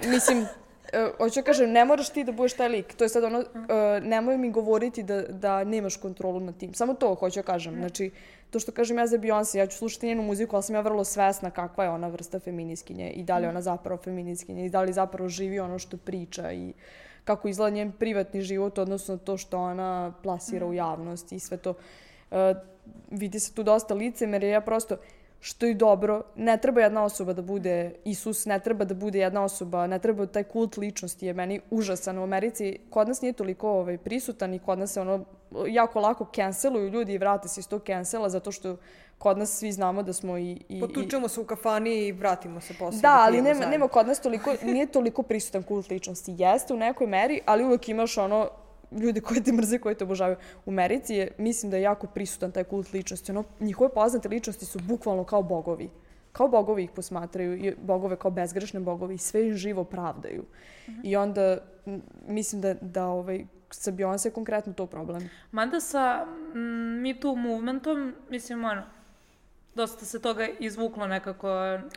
Mislim, 0.04 0.46
e, 0.94 1.10
hoću 1.18 1.36
da 1.36 1.44
kažem, 1.44 1.72
ne 1.72 1.86
moraš 1.86 2.10
ti 2.10 2.24
da 2.24 2.32
budeš 2.32 2.54
taj 2.54 2.70
lik. 2.70 2.94
To 2.94 3.04
je 3.04 3.10
sad 3.10 3.24
ono, 3.24 3.40
e, 3.40 3.46
nemoj 4.02 4.38
mi 4.38 4.52
govoriti 4.52 5.04
da, 5.04 5.22
da 5.22 5.64
nemaš 5.64 5.98
kontrolu 5.98 6.40
nad 6.40 6.58
tim. 6.58 6.74
Samo 6.74 6.94
to 6.94 7.16
hoću 7.16 7.40
da 7.40 7.44
kažem. 7.44 7.76
Znači, 7.76 8.12
to 8.52 8.60
što 8.60 8.72
kažem 8.72 8.98
ja 8.98 9.08
za 9.08 9.18
Beyoncé, 9.18 9.58
ja 9.58 9.68
ću 9.68 9.78
slušati 9.78 10.08
njenu 10.08 10.24
muziku, 10.24 10.56
ali 10.56 10.64
sam 10.64 10.76
ja 10.76 10.82
vrlo 10.82 11.04
svesna 11.04 11.52
kakva 11.52 11.84
je 11.84 11.90
ona 11.90 12.08
vrsta 12.08 12.40
feminiskinje 12.40 13.12
i 13.12 13.24
da 13.24 13.38
li 13.38 13.48
ona 13.48 13.62
zapravo 13.62 14.02
feminiskinje 14.02 14.66
i 14.66 14.70
da 14.70 14.82
li 14.82 14.94
zapravo 14.94 15.30
živi 15.30 15.60
ono 15.60 15.80
što 15.80 15.98
priča 15.98 16.52
i 16.52 16.74
kako 17.24 17.48
izgleda 17.48 17.76
njen 17.76 17.92
privatni 17.92 18.42
život, 18.42 18.78
odnosno 18.78 19.18
to 19.18 19.38
što 19.38 19.60
ona 19.60 20.14
plasira 20.24 20.66
u 20.66 20.74
javnost 20.74 21.32
i 21.32 21.40
sve 21.40 21.58
to. 21.58 21.74
E, 22.32 22.56
vidi 23.12 23.40
se 23.40 23.54
tu 23.54 23.64
dosta 23.64 23.94
licemerja, 23.94 24.50
ja 24.50 24.62
prosto, 24.62 24.98
što 25.40 25.66
je 25.66 25.74
dobro, 25.74 26.22
ne 26.36 26.58
treba 26.58 26.82
jedna 26.82 27.04
osoba 27.04 27.34
da 27.34 27.42
bude 27.42 27.92
Isus, 28.06 28.46
ne 28.46 28.60
treba 28.60 28.86
da 28.86 28.94
bude 28.94 29.20
jedna 29.20 29.44
osoba, 29.44 29.88
ne 29.88 30.00
treba 30.00 30.26
taj 30.26 30.44
kult 30.44 30.78
ličnosti 30.78 31.26
je 31.26 31.34
meni 31.34 31.60
užasan 31.70 32.18
u 32.18 32.24
Americi. 32.24 32.80
Kod 32.90 33.08
nas 33.08 33.22
nije 33.22 33.34
toliko 33.34 33.70
ovaj, 33.70 33.98
prisutan 33.98 34.54
i 34.54 34.60
kod 34.60 34.80
nas 34.80 34.92
se 34.92 35.02
ono 35.02 35.26
jako 35.68 36.00
lako 36.00 36.26
canceluju 36.36 36.90
ljudi 36.90 37.14
i 37.14 37.18
vrate 37.18 37.48
se 37.48 37.60
iz 37.60 37.68
tog 37.68 37.84
cancela 37.86 38.30
zato 38.30 38.52
što 38.52 38.78
kod 39.18 39.38
nas 39.38 39.58
svi 39.58 39.72
znamo 39.72 40.04
da 40.04 40.14
smo 40.14 40.38
i... 40.38 40.62
i 40.70 40.80
Potučemo 40.80 41.28
se 41.28 41.42
u 41.42 41.46
kafani 41.46 42.08
i 42.08 42.12
vratimo 42.12 42.62
se 42.62 42.74
posle. 42.80 43.00
da, 43.02 43.18
ali 43.20 43.32
pijemo 43.32 43.48
nema, 43.48 43.56
zajedno. 43.56 43.72
nema 43.72 43.88
kod 43.88 44.08
nas 44.08 44.22
toliko, 44.22 44.54
nije 44.64 44.86
toliko 44.86 45.24
prisutan 45.24 45.64
kult 45.64 45.90
ličnosti. 45.90 46.36
Jeste 46.38 46.74
u 46.74 46.78
nekoj 46.78 47.08
meri, 47.08 47.42
ali 47.46 47.66
uvek 47.66 47.90
imaš 47.90 48.18
ono 48.18 48.50
ljudi 48.92 49.22
koji 49.22 49.44
te 49.44 49.52
mrze, 49.52 49.80
koji 49.80 49.96
te 49.96 50.04
obožavaju. 50.04 50.38
U 50.66 50.72
Americi 50.72 51.16
je, 51.16 51.32
mislim 51.38 51.72
da 51.72 51.78
je 51.78 51.84
jako 51.84 52.08
prisutan 52.08 52.52
taj 52.52 52.64
kult 52.64 52.94
ličnosti. 52.94 53.32
Ono, 53.32 53.44
njihove 53.60 53.94
poznate 53.94 54.30
ličnosti 54.30 54.66
su 54.66 54.80
bukvalno 54.80 55.24
kao 55.24 55.44
bogovi. 55.44 55.90
Kao 56.32 56.48
bogovi 56.48 56.84
ih 56.84 56.92
posmatraju, 56.92 57.66
i 57.66 57.76
bogove 57.82 58.16
kao 58.16 58.32
bezgrešne 58.32 58.80
bogovi 58.80 59.16
i 59.16 59.18
sve 59.18 59.54
živo 59.54 59.84
pravdaju. 59.84 60.44
I 61.04 61.16
onda 61.16 61.58
mislim 62.28 62.62
da, 62.62 62.74
da 62.74 63.06
ovaj, 63.06 63.46
sa 63.70 63.92
Beyoncé 63.92 64.28
je 64.28 64.32
konkretno 64.32 64.74
to 64.74 64.86
problem. 64.86 65.30
Mada 65.52 65.80
sa 65.80 66.26
mm, 66.54 67.02
Me 67.02 67.20
Too 67.20 67.36
movementom, 67.36 68.14
mislim, 68.30 68.66
ono, 68.66 68.84
dosta 69.78 70.06
se 70.06 70.22
toga 70.22 70.48
izvuklo 70.60 71.08
nekako. 71.08 71.48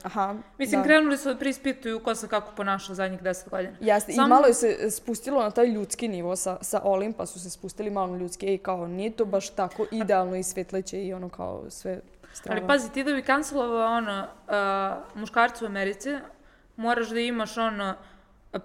Aha, 0.02 0.34
Mislim, 0.58 0.80
da. 0.80 0.84
krenuli 0.84 1.16
su 1.16 1.28
da 1.28 1.38
preispituju 1.38 2.00
ko 2.00 2.14
se 2.14 2.28
kako 2.28 2.52
ponaša 2.56 2.94
zadnjih 2.94 3.22
deset 3.22 3.50
godina. 3.50 3.76
Jeste, 3.80 4.12
Samo- 4.12 4.26
i 4.26 4.28
malo 4.28 4.46
je 4.46 4.54
se 4.54 4.90
spustilo 4.90 5.42
na 5.42 5.50
taj 5.50 5.66
ljudski 5.66 6.08
nivo, 6.08 6.36
sa, 6.36 6.58
sa 6.60 6.80
Olimpa 6.84 7.26
su 7.26 7.40
se 7.40 7.50
spustili 7.50 7.90
malo 7.90 8.12
na 8.12 8.18
ljudski, 8.18 8.46
ej 8.46 8.58
kao 8.58 8.86
nije 8.86 9.10
to 9.10 9.24
baš 9.24 9.50
tako 9.50 9.86
idealno 9.90 10.36
i 10.36 10.42
svetleće 10.42 11.04
i 11.04 11.12
ono 11.12 11.28
kao 11.28 11.70
sve 11.70 12.00
strava. 12.32 12.58
Ali 12.58 12.66
pazi, 12.66 12.92
ti 12.92 13.04
da 13.04 13.12
bi 13.12 13.22
kancelovao 13.22 13.96
ono, 13.96 14.26
uh, 14.46 15.20
muškarcu 15.20 15.64
u 15.64 15.68
Americi, 15.68 16.16
moraš 16.76 17.08
da 17.08 17.20
imaš 17.20 17.56
ono, 17.56 17.94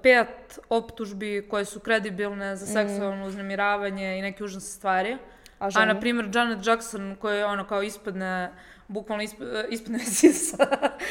pet 0.02 0.60
optužbi 0.70 1.48
koje 1.50 1.66
su 1.66 1.80
kredibilne 1.80 2.56
za 2.56 2.66
seksualno 2.66 3.26
uznemiravanje 3.26 4.20
i 4.20 4.22
neke 4.22 4.44
užasne 4.44 4.70
stvari. 4.70 5.16
Mm. 5.16 5.35
A 5.60 5.65
A, 5.65 5.69
ženu? 5.69 5.86
na 5.86 5.99
primjer, 5.99 6.30
Janet 6.34 6.68
Jackson, 6.68 7.15
koja 7.15 7.36
je 7.36 7.45
ono 7.45 7.64
kao 7.64 7.84
ispadne, 7.84 8.52
bukvalno 8.88 9.23
isp, 9.23 9.38
ispadne 9.69 9.99
sisa 10.19 10.57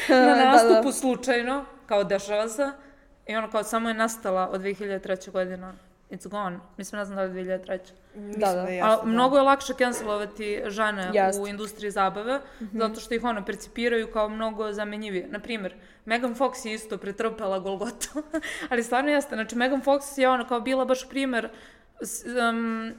na 0.09 0.15
Da, 0.25 0.45
nastupu 0.45 0.83
da. 0.83 0.91
slučajno, 0.91 1.65
kao 1.85 2.03
dešava 2.03 2.49
se. 2.49 2.71
I 3.27 3.35
ono 3.35 3.49
kao 3.49 3.63
samo 3.63 3.89
je 3.89 3.95
nastala 3.95 4.49
od 4.49 4.61
2003. 4.61 5.31
godine. 5.31 5.73
It's 6.11 6.27
gone. 6.27 6.59
Mislim, 6.77 6.99
ne 6.99 7.05
znam 7.05 7.15
da 7.17 7.23
li 7.23 7.39
je 7.39 7.59
2003. 7.59 7.79
Mislim 8.15 8.39
Da, 8.39 8.53
da. 8.53 8.61
je 8.61 8.81
A 8.81 8.87
jasno, 8.87 8.97
da. 8.97 9.11
mnogo 9.11 9.37
je 9.37 9.43
lakše 9.43 9.73
cancelovati 9.73 10.61
žene 10.67 11.09
Jest. 11.13 11.39
u 11.41 11.47
industriji 11.47 11.91
zabave, 11.91 12.39
zato 12.73 12.99
što 12.99 13.13
ih 13.13 13.23
ono 13.23 13.45
percipiraju 13.45 14.07
kao 14.07 14.29
mnogo 14.29 14.71
zamenjivije. 14.71 15.27
Naprimjer, 15.27 15.75
Megan 16.05 16.35
Fox 16.35 16.67
je 16.67 16.73
isto 16.73 16.97
pretrpela 16.97 17.59
Golgotu, 17.59 18.09
ali 18.69 18.83
stvarno 18.83 19.09
jeste. 19.09 19.35
Znači, 19.35 19.55
Megan 19.55 19.81
Fox 19.81 20.19
je 20.19 20.29
ono 20.29 20.47
kao 20.47 20.59
bila 20.59 20.85
baš 20.85 21.09
primer 21.09 21.49
s- 22.01 22.25
um, 22.49 22.93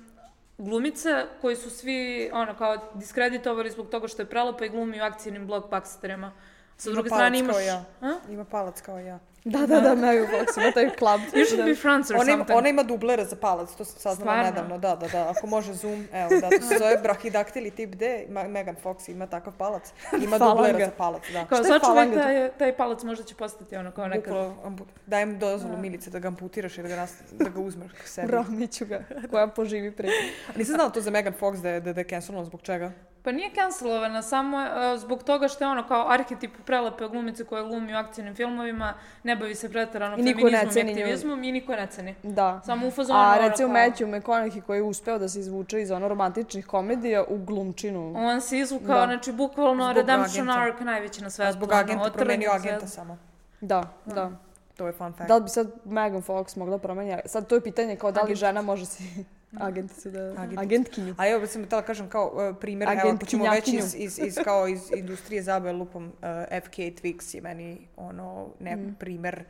glumice 0.58 1.26
koji 1.40 1.56
su 1.56 1.70
svi 1.70 2.30
ono 2.32 2.54
kao 2.54 2.76
diskreditovali 2.94 3.70
zbog 3.70 3.88
toga 3.88 4.08
što 4.08 4.22
je 4.22 4.26
prelepa 4.26 4.64
i 4.64 4.68
glumi 4.68 5.00
u 5.00 5.04
akcijnim 5.04 5.46
blockbusterima. 5.46 6.32
Sa 6.76 6.90
druge 6.90 7.08
strane 7.08 7.38
kao 7.38 7.44
imaš... 7.44 7.66
ja. 7.66 7.84
A? 8.00 8.14
Ima 8.28 8.44
palac 8.44 8.80
kao 8.80 8.98
ja. 8.98 9.18
Da, 9.46 9.58
da, 9.60 9.80
da, 9.80 9.94
Megan 9.96 10.26
Fox 10.26 10.56
ima 10.56 10.70
taj 10.72 10.90
klub. 10.90 11.20
You 11.32 11.46
should 11.46 11.64
be 11.64 11.74
friends 11.74 12.10
or 12.10 12.16
Ona 12.16 12.24
ima, 12.24 12.38
something. 12.38 12.58
ona 12.58 12.68
ima 12.68 12.82
dublera 12.82 13.24
za 13.24 13.36
palac, 13.36 13.70
to 13.70 13.84
sam 13.84 13.98
saznala 13.98 14.14
Stvarno? 14.32 14.42
nedavno, 14.44 14.78
da, 14.78 14.96
da, 14.96 15.08
da. 15.08 15.30
Ako 15.30 15.46
može 15.46 15.74
zoom, 15.74 16.08
evo, 16.12 16.30
da, 16.30 16.50
to 16.50 16.62
se 16.62 16.78
zove 16.78 16.96
brahidaktili 17.02 17.70
tip 17.70 17.94
D, 17.94 18.26
Ma- 18.28 18.48
Megan 18.48 18.76
Fox 18.84 19.10
ima 19.10 19.26
takav 19.26 19.52
palac. 19.52 19.92
Ima 20.24 20.38
dublera 20.38 20.78
za 20.78 20.90
palac, 20.90 21.22
da. 21.32 21.44
Kao 21.44 21.64
sačuvaj 21.64 22.14
taj, 22.14 22.50
taj 22.50 22.76
palac 22.76 23.02
možda 23.02 23.24
će 23.24 23.34
postati 23.34 23.76
ono 23.76 23.90
kao 23.90 24.08
neka... 24.08 24.30
Ambu- 24.64 24.86
dajem 25.06 25.38
dozvolu 25.38 25.76
Milice 25.76 26.10
da 26.10 26.18
ga 26.18 26.28
amputiraš 26.28 26.78
i 26.78 26.82
da 26.82 26.88
ga, 26.88 26.96
nas, 26.96 27.12
da 27.32 27.48
ga 27.48 27.60
uzmeš 27.60 27.92
k 27.94 28.06
sebi. 28.06 28.32
Ravniću 28.32 28.86
ga, 28.86 29.00
koja 29.30 29.46
poživi 29.46 29.90
pre. 29.92 30.08
Nisam 30.56 30.74
znala 30.74 30.90
to 30.90 31.00
za 31.00 31.10
Megan 31.10 31.34
Fox 31.40 31.56
da 31.56 31.68
je, 31.70 31.80
da, 31.80 31.92
da 31.92 32.00
je 32.00 32.04
cancelovano 32.04 32.44
zbog 32.44 32.62
čega. 32.62 32.92
Pa 33.26 33.32
nije 33.32 33.50
cancelovana, 33.52 34.22
samo 34.22 34.56
uh, 34.56 34.64
zbog 35.00 35.22
toga 35.22 35.48
što 35.48 35.64
je 35.64 35.68
ono 35.68 35.86
kao 35.88 36.10
arhetip 36.10 36.50
prelepe 36.64 37.08
glumice 37.08 37.44
koje 37.44 37.64
glumi 37.64 37.94
u 37.94 37.98
akcijnim 37.98 38.34
filmovima, 38.34 38.94
ne 39.22 39.36
bavi 39.36 39.54
se 39.54 39.68
pretarano 39.68 40.16
feminizmom 40.16 40.48
i 40.62 40.72
ceni 40.72 40.84
nju. 40.86 40.98
aktivizmom 40.98 41.44
i 41.44 41.52
niko 41.52 41.72
ne 41.72 41.86
ceni. 41.86 42.14
Da. 42.22 42.60
Samo 42.64 42.86
u 42.86 42.90
fazonu 42.90 43.18
A 43.18 43.22
ono 43.24 43.48
recimo 43.48 43.68
kao- 43.68 43.76
Matthew 43.76 44.06
McConaughey 44.12 44.60
koji 44.60 44.78
je 44.78 44.82
uspeo 44.82 45.18
da 45.18 45.28
se 45.28 45.40
izvuče 45.40 45.82
iz 45.82 45.90
ono 45.90 46.08
romantičnih 46.08 46.66
komedija 46.66 47.24
u 47.24 47.38
glumčinu. 47.38 48.12
On 48.16 48.40
se 48.40 48.58
izvukao, 48.58 48.96
Da. 48.96 49.06
znači 49.06 49.32
bukvalno 49.32 49.84
Zbog 49.84 49.96
redemption 49.96 50.50
agenta. 50.50 50.62
arc 50.64 50.80
najveći 50.80 51.22
na 51.22 51.30
svetu. 51.30 51.52
Zbog 51.52 51.72
agenta, 51.72 52.10
promenio 52.10 52.50
agenta 52.52 52.86
samo. 52.86 53.18
Da, 53.60 53.82
da. 54.06 54.30
To 54.76 54.86
je 54.86 54.92
fun 54.92 55.12
fact. 55.12 55.28
Da 55.28 55.36
li 55.36 55.42
bi 55.42 55.48
sad 55.48 55.70
Megan 55.84 56.22
Fox 56.22 56.56
mogla 56.56 56.78
promenja? 56.78 57.18
Sad 57.24 57.46
to 57.46 57.54
je 57.54 57.60
pitanje 57.60 57.96
kao 57.96 58.12
da 58.12 58.20
li 58.20 58.24
Agent. 58.24 58.38
žena 58.38 58.62
može 58.62 58.86
si 58.86 59.24
agenticu 59.54 60.10
da... 60.10 60.20
Agenticu. 60.32 60.60
Agentkinju. 60.60 61.14
A 61.18 61.28
evo, 61.28 61.46
sam 61.46 61.64
htjela 61.64 61.82
kažem 61.82 62.08
kao 62.08 62.32
uh, 62.50 62.56
primjer, 62.56 62.88
evo, 62.90 63.10
ako 63.10 63.26
ćemo 63.26 63.44
već 63.46 63.68
iz, 63.68 63.94
iz, 63.94 64.18
iz, 64.18 64.38
kao 64.44 64.68
iz 64.68 64.90
industrije 64.92 65.42
zabave 65.42 65.72
lupom, 65.72 66.04
uh, 66.04 66.12
FK 66.60 66.72
Twix 66.74 67.34
je 67.34 67.42
meni 67.42 67.86
ono, 67.96 68.48
ne, 68.60 68.76
Mm. 68.76 68.94
primjer 68.94 69.44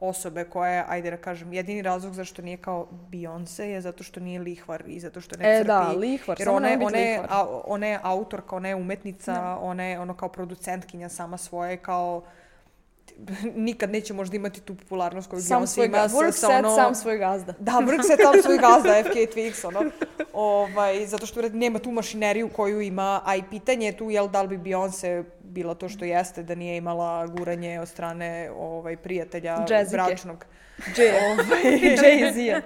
osobe 0.00 0.44
koja 0.44 0.70
je, 0.70 0.84
ajde 0.88 1.10
da 1.10 1.16
kažem, 1.16 1.52
jedini 1.52 1.82
razlog 1.82 2.14
zašto 2.14 2.42
nije 2.42 2.56
kao 2.56 2.88
Beyoncé 3.10 3.62
je 3.62 3.80
zato 3.80 4.04
što 4.04 4.20
nije 4.20 4.40
lihvar 4.40 4.82
i 4.86 5.00
zato 5.00 5.20
što 5.20 5.36
ne 5.36 5.44
E, 5.46 5.56
crpi. 5.56 5.66
da, 5.66 5.88
lihvar, 5.90 6.36
Jer 6.40 6.48
ona, 6.48 6.60
ne 6.60 6.70
je- 6.70 6.78
ona, 6.78 6.98
je, 6.98 7.20
a, 7.28 7.60
ona 7.64 7.86
je 7.86 7.98
autorka, 8.02 8.56
ona 8.56 8.68
je 8.68 8.74
umetnica, 8.74 9.34
ona 9.56 9.82
je 9.84 10.00
ono 10.00 10.14
kao 10.14 10.28
producentkinja 10.28 11.08
sama 11.08 11.36
svoje, 11.36 11.76
kao 11.76 12.22
nikad 13.68 13.90
neće 13.90 14.14
možda 14.14 14.36
imati 14.36 14.60
tu 14.60 14.74
popularnost 14.74 15.30
koju 15.30 15.42
Sam 15.42 15.62
Beyoncé 15.62 15.66
svoj 15.66 15.86
ima 15.86 15.98
ga, 15.98 16.32
sa, 16.32 16.58
ono... 16.58 16.74
sam 16.74 16.94
svoj 16.94 17.18
gazda. 17.18 17.54
Da, 17.58 17.78
vrh 17.78 18.00
se 18.02 18.16
tam 18.22 18.42
svoj 18.42 18.58
gazda, 18.58 19.10
FK 19.10 19.34
Twix, 19.34 19.66
ono. 19.66 19.90
Ovaj, 20.32 21.06
zato 21.06 21.26
što 21.26 21.48
nema 21.48 21.78
tu 21.78 21.90
mašineriju 21.90 22.48
koju 22.48 22.80
ima, 22.80 23.20
a 23.24 23.36
i 23.36 23.42
pitanje 23.50 23.86
je 23.86 23.96
tu, 23.96 24.10
jel, 24.10 24.28
da 24.28 24.42
li 24.42 24.48
bi 24.48 24.70
Beyoncé 24.70 25.24
bila 25.40 25.74
to 25.74 25.88
što 25.88 26.04
jeste, 26.04 26.42
da 26.42 26.54
nije 26.54 26.76
imala 26.76 27.26
guranje 27.26 27.80
od 27.80 27.88
strane 27.88 28.50
ovaj, 28.56 28.96
prijatelja 28.96 29.64
Jazzike. 29.70 29.96
bračnog. 29.96 30.44
Jay-Z-a. 30.96 32.60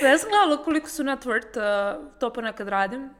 Da, 0.00 0.08
ja 0.08 0.18
sam 0.18 0.28
gledala 0.30 0.64
koliko 0.64 0.88
su 0.88 1.04
net 1.04 1.24
worth, 1.24 1.56
uh, 1.58 2.18
to 2.18 2.32
ponekad 2.32 2.68
radim, 2.68 3.10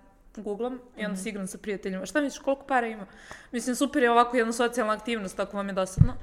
googlam 0.42 0.80
i 0.96 1.04
onda 1.04 1.16
si 1.16 1.28
igram 1.28 1.46
sa 1.46 1.58
prijateljima. 1.58 2.06
Šta 2.06 2.20
misliš, 2.20 2.42
koliko 2.42 2.64
para 2.64 2.86
ima? 2.86 3.06
Mislim, 3.52 3.76
super 3.76 4.02
je 4.02 4.10
ovako 4.10 4.36
jedna 4.36 4.52
socijalna 4.52 4.92
aktivnost, 4.92 5.40
ako 5.40 5.56
vam 5.56 5.68
je 5.68 5.72
dosadno. 5.72 6.14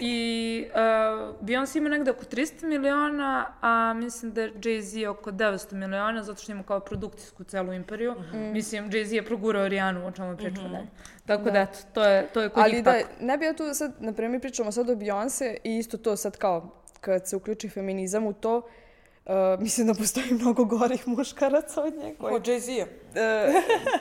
I 0.00 0.64
uh, 0.68 1.46
Beyoncé 1.46 1.78
ima 1.78 1.88
negde 1.88 2.10
oko 2.10 2.24
300 2.24 2.66
miliona, 2.66 3.46
a 3.60 3.94
mislim 3.94 4.32
da 4.32 4.40
je 4.40 4.52
Jay-Z 4.52 5.08
oko 5.08 5.30
900 5.30 5.74
miliona, 5.74 6.22
zato 6.22 6.42
što 6.42 6.52
ima 6.52 6.62
kao 6.62 6.80
produkcijsku 6.80 7.44
celu 7.44 7.72
imperiju. 7.72 8.14
Mislim, 8.32 8.90
Jay-Z 8.90 9.14
je 9.14 9.24
progurao 9.24 9.68
Rijanu, 9.68 10.06
o 10.06 10.10
čemu 10.10 10.36
pričamo 10.36 10.68
dalje. 10.68 10.86
Tako 11.26 11.50
da, 11.50 11.60
eto, 11.60 11.78
to 11.92 12.04
je, 12.04 12.26
to 12.26 12.40
je 12.40 12.48
kod 12.48 12.62
Ali 12.62 12.72
njih 12.72 12.84
da, 12.84 12.92
tako. 12.92 13.08
ne 13.20 13.38
bi 13.38 13.44
ja 13.44 13.52
tu 13.52 13.74
sad, 13.74 13.92
na 13.98 14.12
primjer, 14.12 14.30
mi 14.30 14.40
pričamo 14.40 14.72
sad 14.72 14.90
o 14.90 14.94
Beyoncé 14.94 15.56
i 15.64 15.78
isto 15.78 15.96
to 15.96 16.16
sad 16.16 16.36
kao, 16.36 16.82
kad 17.00 17.28
se 17.28 17.36
uključi 17.36 17.68
feminizam 17.68 18.26
u 18.26 18.32
to, 18.32 18.56
uh, 18.56 18.64
mislim 19.58 19.86
da 19.86 19.94
postoji 19.94 20.26
mnogo 20.30 20.64
gorih 20.64 21.08
muškaraca 21.08 21.82
od 21.82 21.94
nje 21.94 22.14
koji... 22.18 22.34
Od 22.34 22.46
Jay-Z-a. 22.46 22.86
E, 23.14 23.52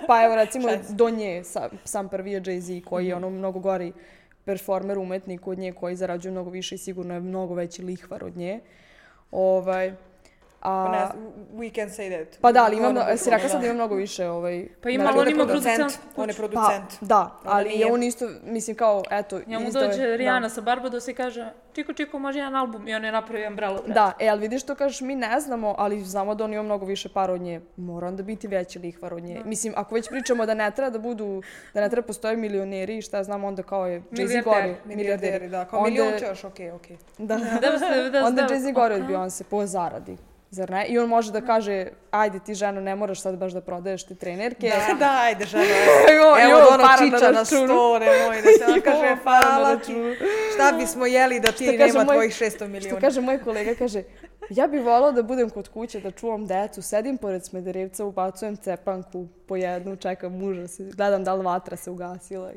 pa 0.08 0.24
evo 0.24 0.36
recimo 0.36 0.68
do 0.90 1.10
nje 1.10 1.44
sa, 1.44 1.70
sam 1.84 2.10
prvi 2.10 2.32
je 2.32 2.42
Jay-Z 2.42 2.84
koji 2.84 3.08
je 3.08 3.16
ono 3.16 3.30
mnogo 3.30 3.60
gori 3.60 3.94
performer, 4.46 4.98
umetnik 4.98 5.48
od 5.48 5.60
nje 5.60 5.72
koji 5.72 5.96
zarađuje 5.96 6.32
mnogo 6.32 6.50
više 6.50 6.76
i 6.76 6.78
sigurno 6.78 7.14
je 7.14 7.20
mnogo 7.20 7.54
veći 7.54 7.82
lihvar 7.82 8.24
od 8.24 8.38
nje. 8.38 8.60
Ovaj, 9.32 9.94
Pa 10.68 10.92
ne, 10.92 10.98
a, 10.98 11.12
znam, 11.12 11.28
we 11.54 11.76
can 11.76 11.90
say 11.90 12.24
that. 12.26 12.42
pa 12.42 12.52
da, 12.52 12.64
ali 12.64 12.78
ima, 12.78 12.88
Ono, 12.88 13.04
mno- 13.04 13.18
si 13.18 13.30
rekla 13.30 13.44
da. 13.44 13.50
sad 13.50 13.62
da 13.62 13.66
ima 13.68 13.76
mnogo 13.76 13.96
više 13.96 14.30
ovaj... 14.30 14.68
Pa 14.84 14.90
ima, 14.90 15.04
znači, 15.04 15.18
ali 15.20 15.28
on 15.28 15.34
ima 15.36 15.46
producent, 15.46 15.94
on 16.16 16.30
je 16.30 16.36
producent. 16.36 17.00
Pa, 17.00 17.06
da, 17.06 17.32
ali 17.44 17.70
nije. 17.70 17.80
je 17.80 17.94
on 17.94 18.04
isto, 18.04 18.26
mislim 18.44 18.76
kao, 18.76 19.04
eto... 19.12 19.40
Njemu 19.48 19.68
isto 19.68 19.80
je- 19.80 19.88
dođe 19.88 20.18
da. 20.40 20.50
Sa 20.50 20.62
Barbadosa 20.62 21.12
i 21.12 21.14
kaže 21.14 21.52
Čiko, 21.74 21.94
Čiko, 21.94 22.20
može 22.20 22.40
jedan 22.40 22.56
album 22.56 22.88
i 22.88 22.96
on 22.96 23.06
je 23.06 23.12
napravio 23.12 23.48
Umbrella. 23.48 23.80
Da, 23.88 24.12
e, 24.20 24.28
ali 24.28 24.42
vidiš 24.42 24.64
to 24.64 24.76
kažeš, 24.76 25.02
mi 25.02 25.16
ne 25.16 25.40
znamo, 25.40 25.76
ali 25.78 26.02
znamo 26.02 26.36
da 26.36 26.44
on 26.44 26.54
ima 26.54 26.64
mnogo 26.64 26.86
više 26.86 27.10
para 27.10 27.34
od 27.34 27.42
nje. 27.42 27.62
Mora 27.78 28.08
onda 28.08 28.24
biti 28.24 28.48
veći 28.48 28.80
lihvar 28.80 29.14
od 29.14 29.24
nje. 29.24 29.42
Mislim, 29.46 29.74
ako 29.78 29.96
već 29.96 30.10
pričamo 30.10 30.46
da 30.46 30.54
ne 30.54 30.72
treba 30.72 30.90
da 30.90 31.00
budu, 31.00 31.42
da 31.74 31.82
ne 31.82 31.90
treba 31.90 32.08
postoje 32.08 32.38
milioneri 32.38 32.98
i 32.98 33.02
šta 33.02 33.24
znam, 33.24 33.44
onda 33.44 33.64
kao 33.64 33.88
je 33.88 34.00
Jay-Z 34.02 34.12
Milijarderi. 34.12 34.44
gori. 34.44 34.96
Milijarderi, 34.96 35.50
da. 35.50 35.66
Kao 35.66 35.82
milion 35.84 36.14
ćeš, 36.20 36.44
okej, 36.44 36.72
okej. 36.72 36.98
Da. 37.18 37.36
999. 37.36 38.26
onda 38.26 38.42
Jay-Z 38.44 38.74
gori 38.74 38.96
od 38.96 39.02
Beyoncé 39.02 39.44
po 39.44 39.66
zaradi. 39.66 40.18
Zar 40.50 40.70
ne? 40.70 40.86
I 40.86 41.00
on 41.00 41.10
može 41.10 41.32
da 41.32 41.42
kaže, 41.42 41.88
ajde 42.12 42.40
ti 42.40 42.54
ženo, 42.54 42.82
ne 42.82 42.96
moraš 42.96 43.22
sad 43.22 43.38
baš 43.38 43.52
da 43.52 43.62
prodaješ 43.62 44.04
te 44.04 44.16
trenerke. 44.16 44.70
Da, 44.70 44.94
da, 45.00 45.20
ajde, 45.20 45.46
žena. 45.46 45.64
Jo, 46.16 46.36
Evo 46.44 46.52
jo, 46.52 46.58
do 46.60 46.74
ono 46.74 46.84
čiča 47.00 47.32
na 47.32 47.46
sto, 47.46 47.58
nemoj 48.00 48.36
da 48.38 48.50
se 48.56 48.66
on 48.74 48.82
kaže, 48.82 49.02
na 49.04 49.16
hvala 49.16 49.76
ti. 49.76 49.96
Šta 50.54 50.72
bismo 50.72 51.06
jeli 51.06 51.40
da 51.40 51.52
ti 51.52 51.64
Što 51.66 51.72
nema 51.78 52.04
moj- 52.04 52.16
tvojih 52.16 52.34
600 52.34 52.50
Što 52.52 52.68
miliona? 52.68 53.00
kaže 53.00 53.22
moj 53.22 53.40
kolega, 53.40 53.76
kaže, 53.76 54.04
ja 54.50 54.68
bih 54.68 54.82
volao 54.82 55.12
da 55.12 55.24
budem 55.24 55.50
kod 55.50 55.68
kuće, 55.68 56.00
da 56.00 56.12
čuvam 56.12 56.46
decu, 56.46 56.82
sedim 56.82 57.18
pored 57.18 57.46
Smederevca, 57.46 58.06
ubacujem 58.06 58.58
cepanku 58.58 59.28
po 59.48 59.56
jednu, 59.56 59.96
čekam 59.96 60.32
muža, 60.34 60.68
se, 60.68 60.84
gledam 60.88 61.24
da 61.24 61.34
li 61.34 61.44
vatra 61.44 61.78
se 61.78 61.92
ugasila. 61.92 62.52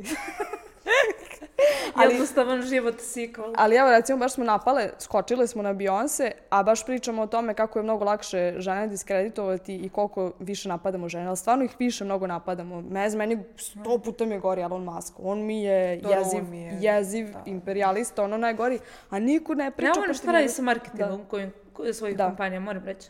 Ali- 1.94 2.12
Jednostavan 2.12 2.62
život 2.62 3.00
sikval. 3.00 3.52
Ali 3.56 3.76
evo, 3.76 3.90
recimo, 3.90 4.18
baš 4.18 4.32
smo 4.32 4.44
napale, 4.44 4.90
skočile 4.98 5.46
smo 5.46 5.62
na 5.62 5.74
Beyoncé, 5.74 6.30
a 6.50 6.62
baš 6.62 6.86
pričamo 6.86 7.22
o 7.22 7.26
tome 7.26 7.54
kako 7.54 7.78
je 7.78 7.82
mnogo 7.82 8.04
lakše 8.04 8.54
žene 8.58 8.86
diskreditovati 8.86 9.76
i 9.76 9.88
koliko 9.88 10.32
više 10.38 10.68
napadamo 10.68 11.08
žene. 11.08 11.26
Ali 11.26 11.36
stvarno 11.36 11.64
ih 11.64 11.76
više 11.78 12.04
mnogo 12.04 12.26
napadamo. 12.26 12.82
Znam, 12.82 13.18
meni 13.18 13.38
sto 13.56 13.98
puta 13.98 14.24
mi 14.24 14.34
je 14.34 14.40
gori 14.40 14.60
Elon 14.62 14.84
Musk. 14.84 15.14
On 15.18 15.40
mi 15.40 15.62
je 15.62 15.96
Dobro, 15.96 16.10
on 16.12 16.18
jeziv, 16.20 16.44
mi 16.44 16.58
je, 16.58 16.78
jeziv 16.80 17.26
imperialista, 17.46 18.24
ono 18.24 18.36
najgori. 18.38 18.78
A 19.10 19.18
niko 19.18 19.54
ne 19.54 19.70
priča 19.70 19.88
Ja 19.88 19.94
protiv 19.94 20.14
šta 20.14 20.32
radi 20.32 20.48
sa 20.48 20.62
marketingom 20.62 21.24
kojim, 21.24 21.52
ko- 21.72 21.92
svojih 21.92 22.16
Da. 22.16 22.26
kompanija, 22.26 22.60
moram 22.60 22.84
reći. 22.84 23.08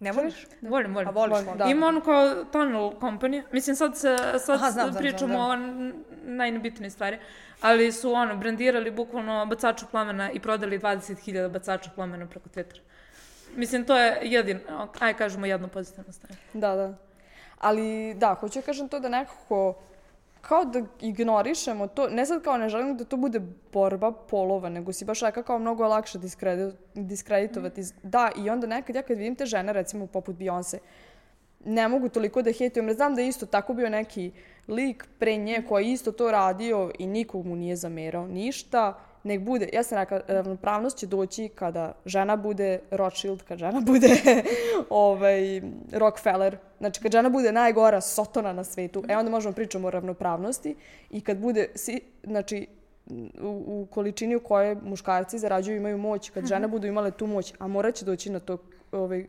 Ne 0.00 0.12
voliš? 0.12 0.46
Volim, 0.62 0.94
volim. 0.94 1.08
A 1.08 1.10
voliš 1.10 1.32
Volim, 1.34 1.58
da. 1.58 1.64
Ima 1.64 1.86
ono 1.86 2.00
kao 2.00 2.44
tunnel 2.44 2.90
company. 2.90 3.42
Mislim, 3.52 3.76
sad, 3.76 3.96
se, 3.98 4.16
sad 4.38 4.56
Aha, 4.60 4.70
znam, 4.70 4.90
znam, 4.90 5.02
pričamo 5.02 5.34
znam, 5.34 5.50
o 5.50 5.54
n- 5.54 6.04
najnebitnije 6.22 6.90
stvari. 6.90 7.18
Ali 7.60 7.92
su 7.92 8.12
ono, 8.12 8.36
brandirali 8.36 8.90
bukvalno 8.90 9.46
bacača 9.46 9.86
plamena 9.86 10.30
i 10.30 10.40
prodali 10.40 10.78
20.000 10.78 11.48
bacača 11.48 11.90
plamena 11.94 12.26
preko 12.26 12.48
Twittera. 12.48 12.80
Mislim, 13.56 13.84
to 13.84 13.96
je 13.96 14.18
jedin, 14.22 14.60
aj 15.00 15.14
kažemo 15.14 15.46
jedno 15.46 15.68
pozitivno 15.68 16.12
stanje. 16.12 16.34
Da, 16.52 16.74
da. 16.74 16.94
Ali 17.58 18.14
da, 18.14 18.34
hoću 18.34 18.58
da 18.58 18.66
kažem 18.66 18.88
to 18.88 19.00
da 19.00 19.08
nekako 19.08 19.74
kao 20.48 20.64
da 20.64 20.82
ignorišemo 21.00 21.86
to, 21.86 22.08
ne 22.08 22.26
sad 22.26 22.42
kao 22.42 22.56
ne 22.56 22.68
želim 22.68 22.96
da 22.96 23.04
to 23.04 23.16
bude 23.16 23.40
borba 23.72 24.12
polova, 24.12 24.68
nego 24.68 24.92
si 24.92 25.04
baš 25.04 25.20
rekao 25.20 25.42
kao 25.42 25.58
mnogo 25.58 25.86
lakše 25.86 26.18
diskredi- 26.18 26.72
diskreditovati. 26.94 27.82
Da, 28.02 28.30
i 28.36 28.50
onda 28.50 28.66
nekad 28.66 28.96
ja 28.96 29.02
kad 29.02 29.18
vidim 29.18 29.34
te 29.34 29.46
žene, 29.46 29.72
recimo 29.72 30.06
poput 30.06 30.36
Beyoncé, 30.36 30.78
ne 31.64 31.88
mogu 31.88 32.08
toliko 32.08 32.42
da 32.42 32.52
hejtujem, 32.52 32.92
znam 32.92 33.14
da 33.14 33.22
je 33.22 33.28
isto 33.28 33.46
tako 33.46 33.74
bio 33.74 33.90
neki 33.90 34.32
lik 34.68 35.06
pre 35.18 35.36
nje 35.36 35.62
koji 35.68 35.92
isto 35.92 36.12
to 36.12 36.30
radio 36.30 36.90
i 36.98 37.06
nikog 37.06 37.46
mu 37.46 37.56
nije 37.56 37.76
zamerao 37.76 38.26
ništa, 38.26 38.98
nek 39.24 39.40
bude, 39.40 39.68
ja 39.72 39.82
sam 39.82 39.98
rekla, 39.98 40.20
ravnopravnost 40.28 40.98
će 40.98 41.06
doći 41.06 41.48
kada 41.48 41.92
žena 42.06 42.36
bude 42.36 42.78
Rothschild, 42.90 43.42
kad 43.42 43.58
žena 43.58 43.80
bude 43.90 44.08
ovaj, 44.90 45.62
Rockefeller, 45.92 46.56
znači 46.78 47.00
kad 47.00 47.12
žena 47.12 47.28
bude 47.28 47.52
najgora 47.52 48.00
sotona 48.00 48.52
na 48.52 48.64
svetu, 48.64 49.04
e 49.08 49.16
onda 49.16 49.30
možemo 49.30 49.54
pričamo 49.54 49.88
o 49.88 49.90
ravnopravnosti 49.90 50.76
i 51.10 51.20
kad 51.20 51.38
bude, 51.38 51.68
si, 51.74 52.00
znači, 52.24 52.66
u, 53.40 53.64
u 53.66 53.86
količini 53.90 54.36
u 54.36 54.40
kojoj 54.40 54.74
muškarci 54.74 55.38
zarađuju 55.38 55.76
imaju 55.76 55.98
moć, 55.98 56.30
kad 56.30 56.46
žene 56.46 56.68
budu 56.68 56.86
imale 56.86 57.10
tu 57.10 57.26
moć, 57.26 57.54
a 57.58 57.68
morat 57.68 57.94
će 57.94 58.04
doći 58.04 58.30
na 58.30 58.40
to, 58.40 58.58
ovaj, 58.92 59.26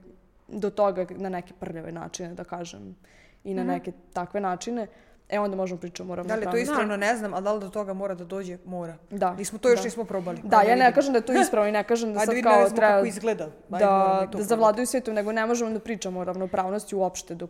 do 0.48 0.70
toga 0.70 1.06
na 1.10 1.30
neke 1.30 1.54
prljave 1.60 1.92
načine, 1.92 2.34
da 2.34 2.44
kažem, 2.44 2.96
i 3.44 3.54
na 3.54 3.64
neke 3.64 3.92
takve 4.14 4.42
načine, 4.42 4.88
e 5.30 5.40
onda 5.40 5.56
možemo 5.56 5.80
pričamo 5.80 6.14
o 6.14 6.16
Da 6.16 6.22
li 6.22 6.26
je 6.26 6.28
to 6.28 6.34
ravnopravnosti. 6.34 6.72
ispravno, 6.72 6.98
ne 6.98 7.16
znam, 7.16 7.34
a 7.34 7.42
da 7.42 7.54
li 7.54 7.60
do 7.60 7.70
toga 7.70 7.94
mora 7.94 8.16
da 8.16 8.26
dođe? 8.26 8.58
Mora. 8.66 8.98
Da. 9.10 9.34
Nismo 9.34 9.60
to 9.60 9.70
još 9.70 9.80
da. 9.80 9.86
nismo 9.86 10.04
probali. 10.04 10.40
Da, 10.44 10.58
Ajde 10.58 10.72
ja 10.72 10.76
ne 10.76 10.94
kažem 10.94 11.14
da 11.14 11.18
je 11.18 11.26
to 11.26 11.34
ispravno 11.34 11.70
i 11.70 11.72
ne 11.72 11.84
kažem 11.84 12.14
da 12.14 12.20
Ajde 12.20 12.26
sad 12.26 12.36
ne 12.36 12.44
kao 12.44 12.70
treba 12.70 12.88
kako 12.88 13.06
izgleda. 13.06 13.44
Ajde, 13.72 13.86
da, 13.86 14.28
da 14.32 14.44
zavladaju 14.44 14.86
svijetom, 14.88 15.14
nego 15.14 15.32
ne 15.32 15.46
možemo 15.46 15.72
da 15.72 15.80
pričamo 15.80 16.20
o 16.20 16.24
ravnopravnosti 16.24 16.96
uopšte 16.96 17.36
dok, 17.36 17.50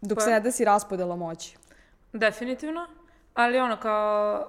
dok 0.00 0.18
Pa- 0.18 0.24
se 0.24 0.30
ne 0.30 0.40
desi 0.40 0.64
raspodela 0.64 1.16
moći. 1.16 1.56
Definitivno, 2.12 2.86
ali 3.34 3.58
ono 3.58 3.76
kao, 3.76 4.46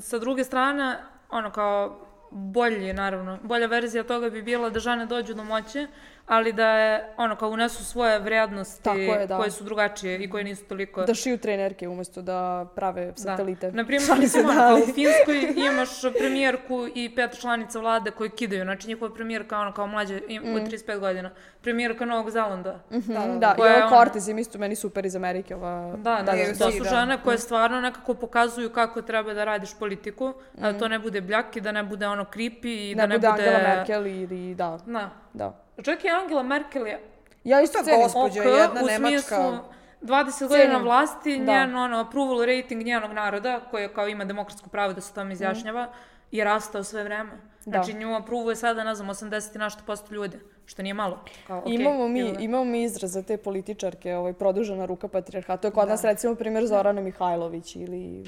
sa 0.00 0.18
druge 0.18 0.44
strane, 0.44 0.96
ono 1.30 1.50
kao, 1.50 1.98
bolji 2.30 2.92
naravno, 2.92 3.38
bolja 3.42 3.66
verzija 3.66 4.04
toga 4.04 4.30
bi 4.30 4.42
bila 4.42 4.70
da 4.70 4.80
žene 4.80 5.06
dođu 5.06 5.34
do 5.34 5.44
moći, 5.44 5.86
ali 6.26 6.52
da 6.52 6.68
je, 6.68 7.04
ono 7.16 7.36
kao, 7.36 7.48
unesu 7.50 7.84
svoje 7.84 8.18
vrednosti 8.18 8.82
Tako 8.84 8.98
je, 8.98 9.26
da. 9.26 9.36
koje 9.36 9.50
su 9.50 9.64
drugačije 9.64 10.18
i 10.18 10.30
koje 10.30 10.44
nisu 10.44 10.64
toliko... 10.64 11.02
Da 11.04 11.14
šiju 11.14 11.38
trenerke 11.38 11.88
umjesto 11.88 12.22
da 12.22 12.66
prave 12.74 13.12
satelite. 13.16 13.70
Da. 13.70 13.76
Na 13.76 13.84
primjer, 13.84 14.02
Šalim 14.06 14.28
se, 14.28 14.38
mislim, 14.38 14.44
ono, 14.44 14.54
da, 14.60 14.68
kao 14.68 14.76
u 14.76 14.94
Finskoj 14.94 15.64
imaš 15.66 15.88
premijerku 16.18 16.86
i 16.94 17.14
pet 17.14 17.40
članica 17.40 17.78
vlade 17.80 18.10
koje 18.10 18.30
kidaju. 18.30 18.62
Znači, 18.62 18.88
njihova 18.88 19.14
premijerka, 19.14 19.58
ono, 19.58 19.72
kao 19.72 19.86
mlađe, 19.86 20.20
im, 20.28 20.42
od 20.54 20.62
35 20.62 20.98
godina. 20.98 21.30
Premijerka 21.62 22.04
Novog 22.04 22.30
Zelanda. 22.30 22.80
Mhm, 22.92 23.12
da, 23.12 23.26
da, 23.38 23.52
i 23.52 23.56
koja 23.56 23.72
je 23.72 23.84
ovo 23.84 23.96
Cortez 23.96 24.28
im 24.28 24.38
isto 24.38 24.58
meni 24.58 24.76
super 24.76 25.06
iz 25.06 25.16
Amerike. 25.16 25.54
Ova... 25.56 25.96
Da, 25.96 26.22
da, 26.26 26.32
da, 26.32 26.58
to 26.58 26.70
svi, 26.70 26.78
su 26.78 26.84
da. 26.84 26.90
žene 26.90 27.18
koje 27.24 27.38
stvarno 27.38 27.80
nekako 27.80 28.14
pokazuju 28.14 28.70
kako 28.70 29.02
treba 29.02 29.34
da 29.34 29.44
radiš 29.44 29.78
politiku, 29.78 30.34
Mhm. 30.54 30.62
da 30.62 30.78
to 30.78 30.88
ne 30.88 30.98
bude 30.98 31.20
bljak 31.20 31.56
i 31.56 31.60
da 31.60 31.72
ne 31.72 31.82
bude 31.82 32.06
ono 32.06 32.24
creepy 32.24 32.90
i 32.90 32.94
Ne 32.94 33.02
da 33.02 33.06
ne 33.06 33.18
bude 33.18 33.28
bude... 33.30 33.42
Angela 33.42 33.76
Merkel 33.76 34.06
ili 34.06 34.54
da, 34.54 34.78
Da. 34.86 35.10
da. 35.32 35.61
Čak 35.76 36.04
i 36.04 36.08
Angela 36.10 36.42
Merkel 36.42 36.86
je 36.86 37.00
Ja 37.44 37.60
isto 37.60 37.78
cenim. 37.84 38.00
gospođa 38.02 38.40
ok, 38.40 38.46
jedna 38.46 38.80
u 38.82 38.86
nemačka. 38.86 39.20
smislu 39.20 39.58
20 40.02 40.48
godina 40.48 40.78
vlasti, 40.78 41.38
Da. 41.38 41.44
njen 41.44 41.76
ono, 41.76 41.98
approval 41.98 42.40
rating 42.40 42.82
njenog 42.82 43.12
naroda, 43.12 43.60
koji 43.70 43.88
kao 43.88 44.08
ima 44.08 44.24
demokratsko 44.24 44.68
pravo 44.70 44.92
da 44.92 45.00
se 45.00 45.14
tome 45.14 45.32
izjašnjava, 45.32 45.88
je 46.30 46.44
rastao 46.44 46.84
sve 46.84 47.04
vreme. 47.04 47.30
Znači, 47.60 47.94
nju 47.94 48.14
apruvuje 48.14 48.56
sada, 48.56 48.84
ne 48.84 48.94
znam, 48.94 49.08
80 49.08 49.54
i 49.54 49.58
nešto 49.58 49.82
posto 49.86 50.14
ljudi, 50.14 50.36
što 50.66 50.82
nije 50.82 50.94
malo. 50.94 51.18
Kao, 51.46 51.58
okej, 51.58 51.74
imamo, 51.74 52.08
mi, 52.08 52.18
ili 52.20 52.32
da. 52.32 52.40
imamo 52.40 52.64
mi 52.64 52.82
izraz 52.82 53.12
za 53.12 53.22
te 53.22 53.36
političarke, 53.36 54.14
ovaj, 54.14 54.32
produžena 54.32 54.86
ruka 54.86 55.08
patrijarhata. 55.08 55.60
To 55.60 55.68
je 55.68 55.72
kod 55.72 55.88
nas 55.88 56.04
recimo 56.04 56.34
primjer 56.34 56.66
Zorana 56.66 57.00
Mihajlović 57.00 57.76
ili... 57.76 58.24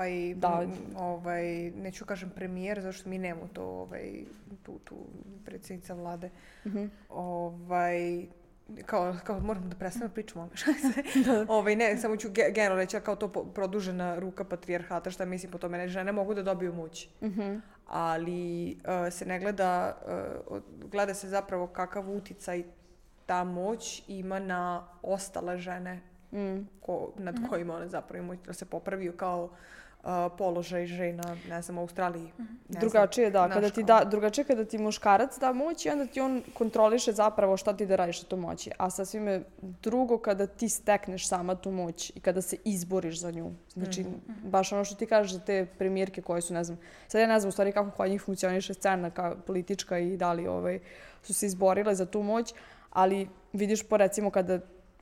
Pa 0.00 0.06
i, 0.06 0.34
Da. 0.34 0.66
ovaj, 0.96 1.44
neću 1.70 2.04
kažem 2.04 2.30
premijer, 2.30 2.80
zašto 2.80 3.08
mi 3.08 3.18
nemamo 3.18 3.48
to, 3.48 3.64
ovaj, 3.64 4.10
tu, 4.62 4.78
tu 4.78 4.96
predsjednica 5.44 5.94
vlade. 5.94 6.30
Mhm. 6.66 6.84
Ovaj, 7.10 8.26
kao, 8.86 9.16
kao 9.24 9.40
moramo 9.40 9.66
da 9.66 9.76
prestanemo 9.76 10.08
da 10.08 10.14
pričamo 10.14 10.44
o 10.44 10.56
se? 10.56 11.02
ovaj, 11.48 11.76
ne, 11.76 11.96
samo 11.96 12.16
ću 12.16 12.28
ge- 12.28 12.50
generalno 12.50 12.76
reći, 12.76 13.00
kao 13.00 13.16
to 13.16 13.28
produžena 13.28 14.18
ruka 14.18 14.44
patrijarhata, 14.44 15.10
šta 15.10 15.24
mislim 15.24 15.52
po 15.52 15.58
tome, 15.58 15.78
ne, 15.78 15.88
žene 15.88 16.12
mogu 16.12 16.34
da 16.34 16.42
dobiju 16.42 16.72
moć. 16.74 17.08
Mhm. 17.22 17.56
Ali 17.86 18.70
eh, 18.70 19.10
se 19.10 19.26
ne 19.26 19.40
gleda, 19.40 19.96
od- 20.48 20.62
gleda 20.82 21.14
se 21.14 21.28
zapravo 21.28 21.66
kakav 21.66 22.10
uticaj 22.10 22.64
ta 23.26 23.44
moć 23.44 24.02
ima 24.08 24.38
na 24.38 24.86
ostale 25.02 25.58
žene 25.58 26.00
Mm. 26.32 26.68
ko, 26.80 27.12
nad 27.16 27.48
kojima 27.48 27.74
one 27.74 27.88
zapravo 27.88 28.24
imaju 28.24 28.38
da 28.46 28.52
se 28.52 28.64
popravio 28.66 29.12
kao 29.12 29.50
a, 30.02 30.28
položaj 30.38 30.86
žena, 30.86 31.36
ne 31.48 31.62
znam, 31.62 31.78
u 31.78 31.80
Australiji. 31.80 32.32
Ne 32.38 32.44
znam. 32.68 32.80
Drugačije, 32.80 33.30
da. 33.30 33.48
Kada 33.48 33.70
ti 33.70 33.82
da, 33.82 34.04
drugačije 34.04 34.44
kada 34.44 34.64
ti 34.64 34.78
muškarac 34.78 35.38
da 35.38 35.52
moć 35.52 35.86
i 35.86 35.90
onda 35.90 36.06
ti 36.06 36.20
on 36.20 36.42
kontroliše 36.54 37.12
zapravo 37.12 37.56
šta 37.56 37.76
ti 37.76 37.86
da 37.86 37.96
radiš 37.96 38.20
sa 38.20 38.26
tom 38.26 38.40
moći. 38.40 38.70
A 38.78 38.90
sasvim 38.90 39.28
je 39.28 39.42
drugo 39.82 40.18
kada 40.18 40.46
ti 40.46 40.68
stekneš 40.68 41.28
sama 41.28 41.54
tu 41.54 41.70
moć 41.70 42.12
i 42.14 42.20
kada 42.20 42.42
se 42.42 42.56
izboriš 42.64 43.20
za 43.20 43.30
nju. 43.30 43.52
Znači, 43.72 44.04
baš 44.44 44.72
ono 44.72 44.84
što 44.84 44.94
ti 44.94 45.06
kažeš 45.06 45.32
za 45.32 45.40
te 45.40 45.66
premijerke 45.78 46.22
koje 46.22 46.40
su, 46.40 46.54
ne 46.54 46.64
znam, 46.64 46.78
sad 47.08 47.20
ja 47.20 47.26
ne 47.26 47.40
znam 47.40 47.48
u 47.48 47.52
stvari 47.52 47.72
kako 47.72 47.90
kod 47.90 48.10
njih 48.10 48.22
funkcioniše 48.22 48.74
scena 48.74 49.10
kao 49.10 49.36
politička 49.46 49.98
i 49.98 50.16
da 50.16 50.32
li 50.32 50.48
ovaj, 50.48 50.78
su 51.22 51.34
se 51.34 51.46
izborile 51.46 51.94
za 51.94 52.06
tu 52.06 52.22
moć, 52.22 52.54
ali 52.90 53.28
vidiš 53.52 53.82
po 53.82 53.96
recimo 53.96 54.30
kada 54.30 54.60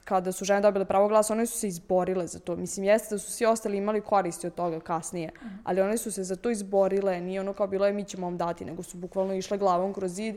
kada 0.08 0.32
su 0.32 0.44
žene 0.44 0.60
dobile 0.60 0.84
pravo 0.84 1.08
glasa, 1.08 1.32
one 1.32 1.46
su 1.46 1.58
se 1.58 1.68
izborile 1.68 2.26
za 2.26 2.38
to. 2.38 2.56
Mislim, 2.56 2.84
jeste 2.84 3.14
da 3.14 3.18
su 3.18 3.32
svi 3.32 3.46
ostali 3.46 3.76
imali 3.76 4.00
koristi 4.00 4.46
od 4.46 4.54
toga 4.54 4.80
kasnije, 4.80 5.30
ali 5.64 5.80
one 5.80 5.98
su 5.98 6.12
se 6.12 6.24
za 6.24 6.36
to 6.36 6.50
izborile. 6.50 7.20
Nije 7.20 7.40
ono 7.40 7.52
kao 7.52 7.66
bilo 7.66 7.86
je 7.86 7.92
mi 7.92 8.04
ćemo 8.04 8.26
vam 8.26 8.38
dati, 8.38 8.64
nego 8.64 8.82
su 8.82 8.96
bukvalno 8.96 9.34
išle 9.34 9.58
glavom 9.58 9.92
kroz 9.92 10.12
zid 10.12 10.36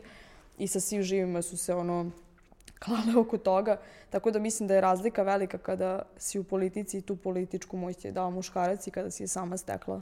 i 0.58 0.66
sa 0.68 0.80
svim 0.80 1.02
živima 1.02 1.42
su 1.42 1.56
se 1.56 1.74
ono 1.74 2.10
klale 2.84 3.16
oko 3.16 3.38
toga. 3.38 3.76
Tako 4.10 4.30
da 4.30 4.38
mislim 4.38 4.68
da 4.68 4.74
je 4.74 4.80
razlika 4.80 5.22
velika 5.22 5.58
kada 5.58 6.02
si 6.16 6.38
u 6.38 6.44
politici 6.44 6.98
i 6.98 7.02
tu 7.02 7.16
političku 7.16 7.76
moć 7.76 8.04
je 8.04 8.12
dao 8.12 8.30
muškarac 8.30 8.86
i 8.86 8.90
kada 8.90 9.10
si 9.10 9.22
je 9.22 9.28
sama 9.28 9.56
stekla. 9.56 10.00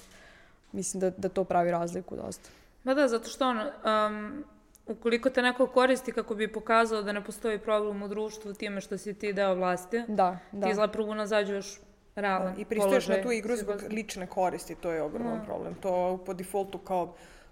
Mislim 0.72 1.00
da, 1.00 1.10
da 1.10 1.28
to 1.28 1.44
pravi 1.44 1.70
razliku 1.70 2.16
dosta. 2.16 2.50
Ma 2.84 2.94
da, 2.94 3.08
zato 3.08 3.28
što 3.28 3.48
ono, 3.48 3.64
um, 3.64 4.44
ukoliko 4.90 5.30
te 5.30 5.42
neko 5.42 5.66
koristi 5.66 6.12
kako 6.12 6.34
bi 6.34 6.52
pokazao 6.52 7.02
da 7.02 7.12
ne 7.12 7.24
postoji 7.24 7.58
problem 7.58 8.02
u 8.02 8.08
društvu 8.08 8.54
time 8.54 8.80
što 8.80 8.98
si 8.98 9.14
ti 9.14 9.32
deo 9.32 9.54
vlasti, 9.54 10.02
Da, 10.08 10.38
da. 10.52 10.66
ti 10.68 10.74
zapravo 10.74 11.14
nazađuješ 11.14 11.80
realan 12.14 12.54
I 12.58 12.64
pristoješ 12.64 13.08
na 13.08 13.22
tu 13.22 13.32
igru 13.32 13.56
zbog 13.56 13.82
lične 13.90 14.26
koristi, 14.26 14.74
to 14.74 14.90
je 14.90 15.02
ogroman 15.02 15.44
problem. 15.46 15.74
To 15.74 16.22
po 16.26 16.34
defaultu 16.34 16.78
kao, 16.78 17.02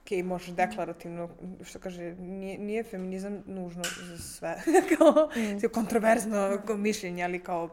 ok, 0.02 0.24
možeš 0.24 0.48
deklarativno, 0.48 1.28
što 1.65 1.78
kaže, 1.78 2.15
nije, 2.15 2.59
nije 2.59 2.82
feminizam 2.82 3.43
nužno 3.47 3.82
za 4.02 4.19
sve. 4.19 4.62
kao, 4.98 5.28
mm. 5.36 5.69
kontroverzno 5.73 6.59
mišljenje, 6.77 7.24
ali 7.24 7.39
kao, 7.39 7.69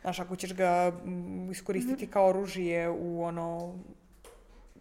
znaš, 0.00 0.20
ako 0.20 0.36
ćeš 0.36 0.54
ga 0.54 0.92
mm, 1.04 1.50
iskoristiti 1.50 2.06
kao 2.06 2.28
oružje 2.28 2.88
u 2.90 3.22
ono, 3.22 3.74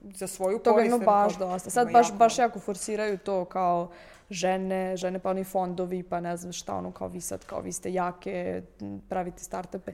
za 0.04 0.28
svoju 0.28 0.60
korist. 0.60 0.86
ima 0.86 0.96
onda 0.96 1.06
baš 1.06 1.38
kao- 1.38 1.48
dosta. 1.48 1.70
Sad 1.70 1.92
baš, 1.92 2.08
jako 2.08 2.18
baš 2.18 2.38
jako 2.40 2.60
forsiraju 2.60 3.18
to 3.18 3.46
kao 3.46 3.92
žene, 4.30 4.98
žene 4.98 5.20
pa 5.20 5.30
oni 5.30 5.44
fondovi, 5.44 6.04
pa 6.04 6.20
ne 6.20 6.38
znam 6.38 6.54
šta, 6.54 6.76
ono 6.76 6.92
kao 6.92 7.08
vi 7.08 7.22
sad, 7.22 7.46
kao 7.46 7.62
vi 7.62 7.72
ste 7.72 7.94
jake, 7.94 8.62
pravite 9.10 9.44
startupe. 9.44 9.92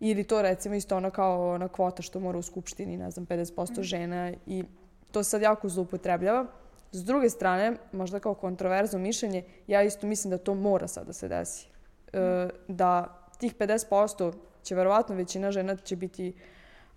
Ili 0.00 0.24
to 0.24 0.42
recimo 0.42 0.74
isto 0.74 0.96
ono 0.96 1.10
kao 1.10 1.54
ona 1.54 1.68
kvota 1.68 2.02
što 2.02 2.20
mora 2.20 2.38
u 2.38 2.42
skupštini, 2.42 2.96
ne 2.96 3.10
znam, 3.10 3.26
50% 3.26 3.82
žena 3.82 4.32
i 4.46 4.64
to 5.10 5.22
se 5.22 5.30
sad 5.30 5.42
jako 5.42 5.68
zloupotrebljava. 5.68 6.46
S 6.92 7.04
druge 7.04 7.30
strane, 7.30 7.76
možda 7.92 8.20
kao 8.20 8.34
kontroverzno 8.34 8.98
mišljenje, 8.98 9.44
ja 9.66 9.82
isto 9.82 10.06
mislim 10.06 10.30
da 10.30 10.38
to 10.38 10.54
mora 10.54 10.88
sad 10.88 11.06
da 11.06 11.12
se 11.12 11.28
desi. 11.28 11.66
E, 12.12 12.48
da 12.68 13.18
tih 13.38 13.56
50% 13.56 14.32
će 14.62 14.74
verovatno 14.74 15.14
većina 15.14 15.50
žena 15.50 15.76
će 15.76 15.96
biti 15.96 16.32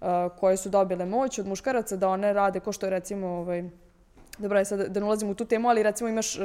uh, 0.02 0.08
koje 0.40 0.58
su 0.58 0.70
dobile 0.70 1.06
moć 1.06 1.40
od 1.40 1.48
muškaraca 1.48 1.96
da 1.96 2.10
one 2.10 2.34
rade 2.34 2.60
ko 2.60 2.72
što 2.72 2.86
je 2.86 2.90
recimo 2.90 3.28
ovaj, 3.28 3.70
dobro 4.38 4.60
je 4.60 4.66
sad 4.66 4.80
da 4.80 5.00
ne 5.00 5.06
ulazim 5.06 5.30
u 5.30 5.34
tu 5.34 5.46
temu, 5.46 5.70
ali 5.70 5.84
recimo 5.84 6.10
imaš 6.10 6.36
uh, 6.36 6.44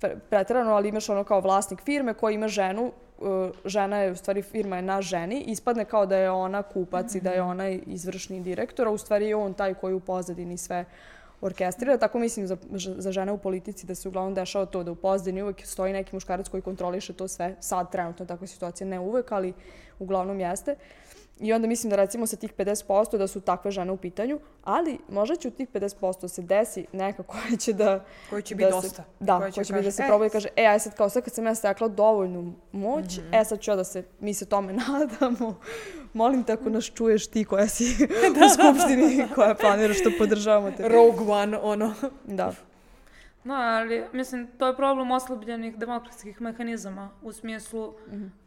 pre- 0.00 0.18
preterano, 0.30 0.74
ali 0.74 0.88
imaš 0.88 1.08
ono 1.08 1.24
kao 1.24 1.40
vlasnik 1.40 1.82
firme 1.82 2.14
koji 2.14 2.34
ima 2.34 2.48
ženu, 2.48 2.92
uh, 3.18 3.50
žena 3.64 3.98
je 3.98 4.12
u 4.12 4.16
stvari 4.16 4.42
firma 4.42 4.76
je 4.76 4.82
na 4.82 5.02
ženi, 5.02 5.40
ispadne 5.46 5.84
kao 5.84 6.06
da 6.06 6.16
je 6.16 6.30
ona 6.30 6.62
kupac 6.62 7.14
i 7.14 7.20
da 7.20 7.30
je 7.30 7.42
ona 7.42 7.68
izvršni 7.68 8.40
direktor, 8.40 8.86
a 8.86 8.90
u 8.90 8.98
stvari 8.98 9.28
je 9.28 9.36
on 9.36 9.54
taj 9.54 9.74
koji 9.74 9.94
u 9.94 10.00
pozadini 10.00 10.56
sve 10.56 10.84
orkestrira. 11.40 11.98
Tako 11.98 12.18
mislim 12.18 12.46
za, 12.46 12.56
za 12.74 13.12
žene 13.12 13.32
u 13.32 13.38
politici 13.38 13.86
da 13.86 13.94
se 13.94 14.08
uglavnom 14.08 14.34
dešava 14.34 14.66
to 14.66 14.82
da 14.82 14.92
u 14.92 14.94
pozadini 14.94 15.42
uvek 15.42 15.66
stoji 15.66 15.92
neki 15.92 16.16
muškarac 16.16 16.48
koji 16.48 16.62
kontroliše 16.62 17.12
to 17.12 17.28
sve. 17.28 17.54
Sad 17.60 17.92
trenutno 17.92 18.26
takva 18.26 18.46
situacija, 18.46 18.86
ne 18.86 19.00
uvek, 19.00 19.32
ali 19.32 19.52
uglavnom 19.98 20.40
jeste. 20.40 20.76
I 21.40 21.52
onda 21.52 21.68
mislim 21.68 21.90
da 21.90 21.96
recimo 21.96 22.26
sa 22.26 22.36
tih 22.36 22.54
50% 22.54 23.18
da 23.18 23.26
su 23.26 23.40
takve 23.40 23.70
žene 23.70 23.92
u 23.92 23.96
pitanju, 23.96 24.40
ali 24.64 24.98
možda 25.08 25.36
će 25.36 25.48
u 25.48 25.50
tih 25.50 25.68
50% 25.68 26.28
se 26.28 26.42
desi 26.42 26.86
neka 26.92 27.22
koja 27.22 27.56
će 27.58 27.72
da... 27.72 28.04
Koji 28.30 28.42
će 28.42 28.54
da 28.54 28.58
biti 28.58 28.70
dosta. 28.72 29.04
Da, 29.20 29.26
Koja 29.28 29.40
koja 29.40 29.50
će 29.52 29.64
će 29.64 29.72
biti 29.72 29.84
da 29.84 29.90
se 29.90 30.02
"E, 30.02 30.06
proba 30.06 30.26
i 30.26 30.30
kaže, 30.30 30.48
e, 30.56 30.64
aj 30.64 30.78
sad 30.80 30.94
kao 30.94 31.08
sad 31.08 31.24
kad 31.24 31.34
sam 31.34 31.46
ja 31.46 31.54
stekla 31.54 31.88
dovoljnu 31.88 32.52
moć, 32.72 33.18
Mhm. 33.18 33.34
e 33.34 33.44
sad 33.44 33.60
ću 33.60 33.70
ja 33.70 33.76
da 33.76 33.84
se, 33.84 34.04
mi 34.20 34.34
se 34.34 34.44
tome 34.46 34.72
nadamo. 34.82 35.54
Molim 36.12 36.44
te 36.44 36.52
ako 36.52 36.70
nas 36.70 36.84
čuješ 36.86 37.26
ti 37.26 37.44
koja 37.44 37.68
si 37.68 37.84
Da. 38.34 38.44
u 38.46 38.48
skupštini, 38.50 39.26
koja 39.34 39.54
planiraš 39.54 40.00
što 40.00 40.10
podržavamo 40.18 40.70
te. 40.70 40.88
Rogue 40.88 41.26
One, 41.28 41.58
ono. 41.58 41.94
Da. 42.24 42.52
No, 43.44 43.54
ali, 43.54 44.04
mislim, 44.12 44.46
to 44.58 44.66
je 44.66 44.76
problem 44.76 45.10
oslabljenih 45.10 45.76
demokratskih 45.78 46.40
mehanizama, 46.40 47.10
u 47.22 47.32
smislu, 47.32 47.94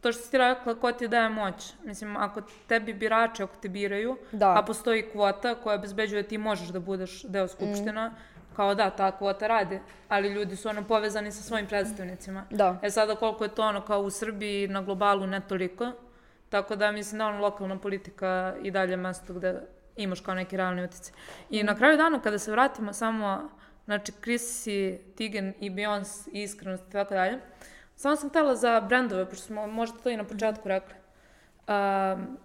to 0.02 0.12
što 0.12 0.24
si 0.24 0.32
ti 0.32 0.38
rekla, 0.38 0.76
ko 0.76 0.92
ti 0.92 1.08
daje 1.08 1.30
moć. 1.30 1.74
Mislim, 1.84 2.18
ako 2.18 2.42
tebi 2.68 2.94
birači, 2.94 3.44
ako 3.44 3.56
te 3.62 3.70
biraju, 3.70 4.18
Da. 4.32 4.60
a 4.60 4.64
postoji 4.64 5.10
kvota 5.12 5.56
koja 5.56 5.76
obezbeđuje 5.76 6.22
da 6.24 6.28
ti 6.30 6.38
možeš 6.38 6.68
da 6.68 6.80
budeš 6.80 7.24
deo 7.24 7.48
skupština, 7.48 8.12
kao 8.56 8.76
da, 8.76 8.90
ta 8.90 9.12
kvota 9.18 9.48
radi, 9.48 9.80
ali 10.10 10.30
ljudi 10.30 10.56
su 10.56 10.70
ono 10.70 10.84
povezani 10.84 11.32
sa 11.32 11.44
svojim 11.44 11.68
predstavnicima. 11.68 12.44
Da. 12.50 12.80
E 12.82 12.90
sada 12.90 13.16
koliko 13.16 13.44
je 13.44 13.56
to 13.56 13.64
ono 13.64 13.82
kao 13.82 14.02
u 14.02 14.10
Srbiji 14.10 14.68
na 14.68 14.82
globalu 14.82 15.28
ne 15.28 15.42
toliko, 15.48 15.92
tako 16.50 16.76
da 16.76 16.92
mislim 16.92 17.20
da 17.20 17.28
ono 17.28 17.40
lokalna 17.40 17.78
politika 17.80 18.56
i 18.64 18.72
dalje 18.72 18.98
mesto 18.98 19.34
gde 19.34 19.62
imaš 19.96 20.20
kao 20.22 20.36
neki 20.36 20.58
realni 20.58 20.84
utjecaj. 20.84 21.14
I 21.50 21.64
na 21.64 21.76
kraju 21.76 21.98
dana 21.98 22.20
kada 22.20 22.40
se 22.40 22.52
vratimo 22.52 22.94
samo, 22.94 23.50
znači 23.86 24.12
Chrissy, 24.14 24.98
Tigen 25.16 25.54
i 25.60 25.70
Beyoncé 25.70 26.30
i 26.34 26.44
iskrenost 26.44 26.84
i 26.90 26.92
tako 26.92 27.14
dalje, 27.14 27.40
samo 27.96 28.16
sam 28.16 28.30
htela 28.30 28.56
za 28.56 28.80
brendove, 28.80 29.30
pošto 29.30 29.44
smo 29.44 29.68
možda 29.68 29.98
to 29.98 30.10
i 30.10 30.18
na 30.18 30.24
početku 30.24 30.68
rekli. 30.68 30.94
Um, 31.68 32.38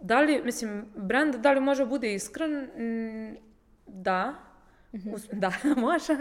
da 0.00 0.20
li, 0.20 0.42
mislim, 0.44 0.86
brend, 0.96 1.34
da 1.34 1.52
li 1.52 1.60
može 1.60 1.84
bude 1.86 2.14
iskren? 2.14 2.52
Mm, 2.54 3.36
da. 3.86 4.34
Us- 4.92 5.28
Da, 5.32 5.52
može. 5.76 6.16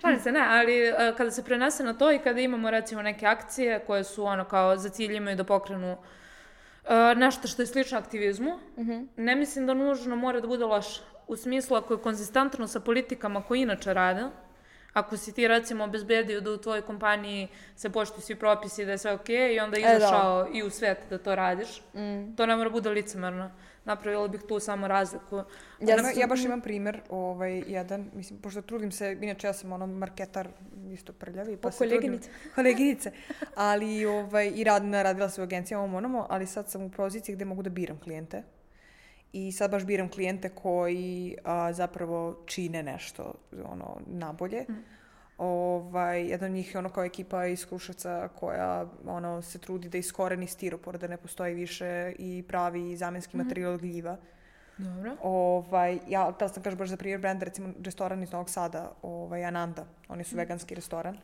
Šalim 0.00 0.20
se, 0.20 0.32
ne, 0.32 0.40
ali 0.42 0.78
e, 0.78 0.92
kada 1.16 1.30
se 1.30 1.44
prenese 1.44 1.84
na 1.84 1.94
to 1.94 2.12
i 2.12 2.18
kada 2.18 2.40
imamo 2.40 2.70
recimo 2.70 3.02
neke 3.02 3.26
akcije 3.26 3.78
koje 3.78 4.04
su 4.04 4.24
ono 4.24 4.44
kao 4.44 4.76
za 4.76 4.88
cilj 4.88 5.14
imaju 5.14 5.36
da 5.36 5.44
pokrenu 5.44 5.96
e, 6.84 7.14
nešto 7.14 7.48
što 7.48 7.62
je 7.62 7.66
slično 7.66 7.98
aktivizmu, 7.98 8.58
ne 9.16 9.36
mislim 9.36 9.66
da 9.66 9.74
nužno 9.74 10.16
mora 10.16 10.40
da 10.40 10.46
bude 10.46 10.64
loše. 10.64 11.02
U 11.26 11.36
smislu 11.36 11.76
ako 11.76 11.94
je 11.94 12.00
konzistentno 12.00 12.66
sa 12.66 12.80
politikama 12.80 13.42
koje 13.42 13.62
inače 13.62 13.94
rade, 13.94 14.24
ako 14.92 15.16
si 15.16 15.32
ti 15.32 15.48
recimo 15.48 15.84
obezbedio 15.84 16.40
da 16.40 16.50
u 16.50 16.58
tvojoj 16.58 16.82
kompaniji 16.82 17.48
se 17.76 17.90
poštuju 17.90 18.20
svi 18.20 18.34
propisi 18.36 18.84
da 18.84 18.90
je 18.90 18.98
sve 18.98 19.12
okej 19.12 19.54
i 19.54 19.60
onda 19.60 19.78
E, 19.78 19.82
da. 19.82 19.88
izašao 19.88 20.48
i 20.52 20.62
u 20.62 20.70
svet 20.70 20.98
da 21.10 21.18
to 21.18 21.34
radiš, 21.34 21.82
to 22.36 22.46
ne 22.46 22.56
mora 22.56 22.70
bude 22.70 22.90
licemerno. 22.90 23.50
Napravila 23.84 24.28
bih 24.28 24.40
tu 24.42 24.60
samo 24.60 24.88
razliku. 24.88 25.42
Ja 25.80 25.98
sam- 25.98 26.12
ja 26.16 26.26
baš 26.26 26.40
imam 26.40 26.60
primer, 26.60 27.00
ovaj, 27.10 27.62
jedan, 27.66 28.10
mislim, 28.14 28.38
pošto 28.38 28.62
trudim 28.62 28.92
se, 28.92 29.18
inače 29.20 29.46
ja 29.46 29.52
sam 29.52 29.72
ono 29.72 29.86
marketar, 29.88 30.48
isto 30.88 31.12
prljavi, 31.12 31.56
pa 31.56 31.68
O, 31.68 31.70
se 31.70 31.78
trudim- 31.78 31.90
koleginice. 31.92 32.30
koleginice, 32.54 33.12
ali 33.56 34.06
ovaj, 34.06 34.52
i 34.54 34.64
rad, 34.64 34.82
radila 34.84 35.28
se 35.28 35.40
u 35.40 35.44
agencijama 35.44 35.96
onamo, 35.96 36.26
ali 36.30 36.46
sad 36.46 36.70
sam 36.70 36.82
u 36.82 36.90
poziciji 36.90 37.34
gde 37.34 37.44
mogu 37.44 37.62
da 37.62 37.70
biram 37.70 37.98
klijente. 37.98 38.42
I 39.34 39.52
sad 39.52 39.70
baš 39.70 39.84
biram 39.84 40.08
klijente 40.08 40.48
koji 40.48 41.36
a, 41.44 41.72
zapravo 41.72 42.36
čine 42.46 42.82
nešto 42.82 43.34
ono, 43.64 44.00
nabolje. 44.06 44.64
Ovaj, 45.38 46.26
jedan 46.26 46.50
od 46.50 46.54
njih 46.54 46.74
je 46.74 46.78
ono 46.78 46.88
kao 46.88 47.04
ekipa 47.04 47.46
iz 47.46 47.66
Kruševca 47.66 48.28
koja 48.28 48.86
ono, 49.06 49.42
se 49.42 49.58
trudi 49.58 49.88
da 49.88 49.98
iskoreni 49.98 50.46
stiropor, 50.46 50.98
da 50.98 51.06
ne 51.06 51.16
postoji 51.16 51.54
više 51.54 52.12
i 52.18 52.44
pravi 52.48 52.96
zamenski 52.96 53.36
materijal 53.36 53.72
od 53.72 53.80
gljiva. 53.80 54.16
Dobro. 54.78 55.16
Ovaj, 55.22 55.98
ja, 56.08 56.34
da 56.38 56.48
sam 56.48 56.62
kažem 56.62 56.78
baš 56.78 56.88
za 56.88 56.96
primjer 56.96 57.20
brenda, 57.20 57.44
recimo 57.44 57.72
restoran 57.84 58.22
iz 58.22 58.32
Novog 58.32 58.50
Sada, 58.50 58.92
ovaj, 59.02 59.44
Ananda, 59.44 59.86
oni 60.08 60.24
su 60.24 60.36
veganski 60.36 60.74
restoran. 60.74 61.18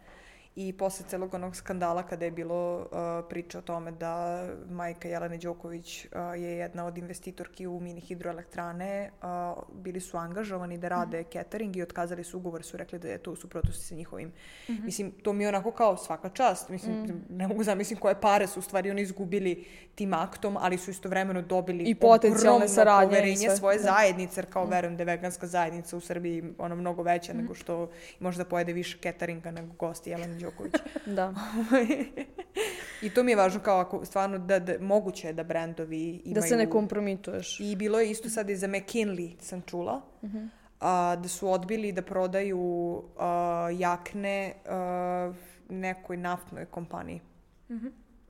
I 0.57 0.73
posle 0.73 1.07
celog 1.09 1.35
onog 1.35 1.57
skandala 1.57 2.03
kada 2.03 2.25
je 2.25 2.31
bilo 2.31 2.79
uh, 2.79 2.87
priča 3.29 3.59
o 3.59 3.63
tome 3.63 3.91
da 3.91 4.45
majka 4.71 5.09
Jelene 5.09 5.39
Đoković 5.39 6.05
uh, 6.05 6.11
je 6.35 6.51
jedna 6.57 6.85
od 6.87 6.99
investitorki 6.99 7.67
u 7.67 7.81
mini 7.81 8.01
hidroelektrane, 8.01 9.11
uh, 9.23 9.63
bili 9.73 10.01
su 10.01 10.17
angažovani 10.17 10.79
da 10.79 10.89
rade 10.89 11.25
catering 11.33 11.77
i 11.77 11.83
otkazali 11.83 12.25
su 12.25 12.37
ugovor, 12.39 12.63
su 12.63 12.77
rekli 12.77 12.99
da 12.99 13.09
je 13.09 13.19
to 13.19 13.33
u 13.33 13.37
suprotnosti 13.37 13.85
sa 13.85 13.95
njihovim. 13.95 14.33
Mislim, 14.69 15.11
to 15.23 15.33
mi 15.33 15.45
je 15.45 15.49
onako 15.49 15.71
kao 15.73 15.97
svaka 15.97 16.29
čast. 16.29 16.69
Mislim, 16.69 17.23
ne 17.29 17.49
mogu 17.49 17.65
zamislim 17.65 17.99
koje 17.99 18.21
pare 18.21 18.47
su 18.47 18.59
u 18.59 18.63
stvari 18.63 18.91
oni 18.91 19.03
izgubili 19.03 19.65
tim 19.95 20.15
aktom, 20.15 20.57
ali 20.57 20.79
su 20.79 20.91
istovremeno 20.91 21.43
dobili 21.43 21.85
I 21.85 21.95
potencijalne 21.95 22.69
saradnje 22.69 23.09
poverenje 23.09 23.51
svoje 23.57 23.77
Da. 23.77 23.83
zajednice, 23.83 24.41
jer 24.41 24.53
kao 24.53 24.65
verujem 24.67 24.97
da 24.97 25.01
je 25.03 25.07
veganska 25.07 25.47
zajednica 25.47 25.97
u 25.97 26.01
Srbiji 26.01 26.43
ono 26.59 26.77
mnogo 26.77 27.03
veća 27.03 27.33
Mhm. 27.33 27.43
nego 27.43 27.55
što 27.55 27.91
možda 28.21 28.45
pojede 28.45 28.73
više 28.73 28.99
cateringa 29.03 29.51
nego 29.51 29.73
gosti 29.79 30.11
Jelena 30.11 30.40
Đoković. 30.41 30.73
Da. 31.07 31.35
I 33.03 33.11
to 33.11 33.23
mi 33.23 33.33
je 33.33 33.37
važno 33.37 33.61
kao 33.61 33.81
ako 33.81 34.05
stvarno 34.05 34.39
da, 34.39 34.59
da 34.59 34.73
moguće 34.81 35.27
je 35.27 35.33
da 35.33 35.45
brendovi 35.45 36.23
imaju... 36.25 36.35
Da 36.35 36.43
se 36.43 36.57
ne 36.57 36.71
kompromituješ. 36.71 37.61
I 37.61 37.77
bilo 37.77 38.01
je 38.01 38.11
isto 38.11 38.29
sad 38.29 38.51
i 38.51 38.57
za 38.57 38.69
McKinley, 38.69 39.41
sam 39.41 39.62
čula, 39.62 40.01
a, 40.81 41.17
da 41.17 41.29
su 41.29 41.53
odbili 41.53 41.93
da 41.93 42.03
prodaju 42.03 43.03
a, 43.19 43.69
jakne 43.79 44.55
a, 44.67 45.33
nekoj 45.69 46.17
naftnoj 46.17 46.67
kompaniji. 46.67 47.21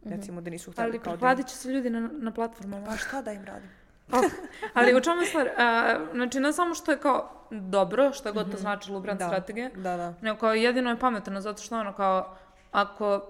Recimo 0.05 0.41
da 0.41 0.51
nisu 0.51 0.73
htjeli 0.73 0.91
Ali 0.91 0.99
kao 0.99 1.13
da... 1.13 1.17
prihvatit 1.17 1.47
će 1.47 1.57
se 1.57 1.69
ljudi 1.69 1.91
na, 1.91 2.11
na 2.13 2.33
platformama. 2.33 2.87
Pa 2.87 2.97
šta 2.97 3.23
da 3.23 3.33
im 3.33 3.45
radim? 3.45 3.71
Ali 4.75 4.95
u 4.95 5.01
čemu 5.01 5.25
stvar? 5.25 5.49
A, 5.59 5.97
znači, 6.13 6.41
ne 6.41 6.53
samo 6.53 6.75
što 6.75 6.91
je 6.93 6.99
kao 6.99 7.31
dobro, 7.51 8.13
što 8.13 8.33
god 8.33 8.51
to 8.53 8.57
značilo 8.57 8.99
u 8.99 9.01
brand 9.01 9.19
Da. 9.19 9.27
strategije, 9.27 9.71
Da, 9.75 9.97
da. 9.97 10.15
nego 10.21 10.39
kao 10.39 10.55
jedino 10.55 10.91
je 10.91 10.99
pametno, 10.99 11.41
zato 11.41 11.63
što 11.63 11.79
ono 11.81 11.93
kao, 11.93 12.37
ako 12.73 13.23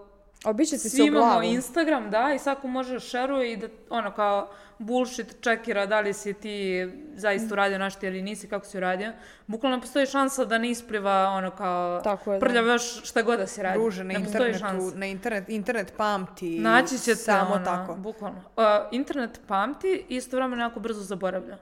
Obiće 0.45 0.71
ti 0.71 0.79
se 0.79 0.89
Svi 0.89 1.03
u 1.03 1.07
imamo 1.07 1.27
glavu. 1.27 1.43
Instagram, 1.43 2.11
da, 2.11 2.33
i 2.35 2.39
svako 2.39 2.67
može 2.69 3.01
šeruje 3.01 3.53
i 3.53 3.57
da, 3.57 3.67
ono, 3.91 4.11
kao 4.13 4.49
bullshit 4.81 5.37
čekira 5.41 5.87
da 5.87 6.01
li 6.01 6.13
si 6.13 6.35
ti 6.35 6.89
zaista 7.15 7.55
uradio 7.55 7.79
nešto 7.79 8.07
ili 8.07 8.23
nisi, 8.23 8.49
kako 8.49 8.67
si 8.67 8.77
uradio. 8.77 9.13
Bukvalno 9.47 9.81
postoji 9.81 10.07
šansa 10.07 10.45
da 10.45 10.59
ne 10.59 10.71
ispliva, 10.71 11.27
ono, 11.29 11.51
kao 11.51 12.01
Tako 12.01 12.33
je, 12.33 12.39
da. 12.39 12.47
prljav 12.47 12.67
još 12.67 13.03
šta 13.05 13.23
god 13.23 13.39
da 13.39 13.47
si 13.47 13.63
radio. 13.63 13.83
Druže, 13.83 14.05
na 14.05 14.13
ne 14.13 14.21
internetu, 14.21 14.59
šansa. 14.59 14.99
na 14.99 15.07
internet, 15.07 15.49
internet 15.49 15.93
pamti. 15.97 16.59
Naći 16.59 16.99
ćete, 16.99 17.17
samo 17.17 17.55
ono, 17.55 17.65
tako. 17.65 17.95
bukvalno. 17.95 18.39
Uh, 18.39 18.65
internet 18.91 19.41
pamti 19.47 20.05
i 20.09 20.17
istovremeno 20.17 20.63
jako 20.63 20.81
brzo 20.81 21.01
zaboravlja. 21.01 21.59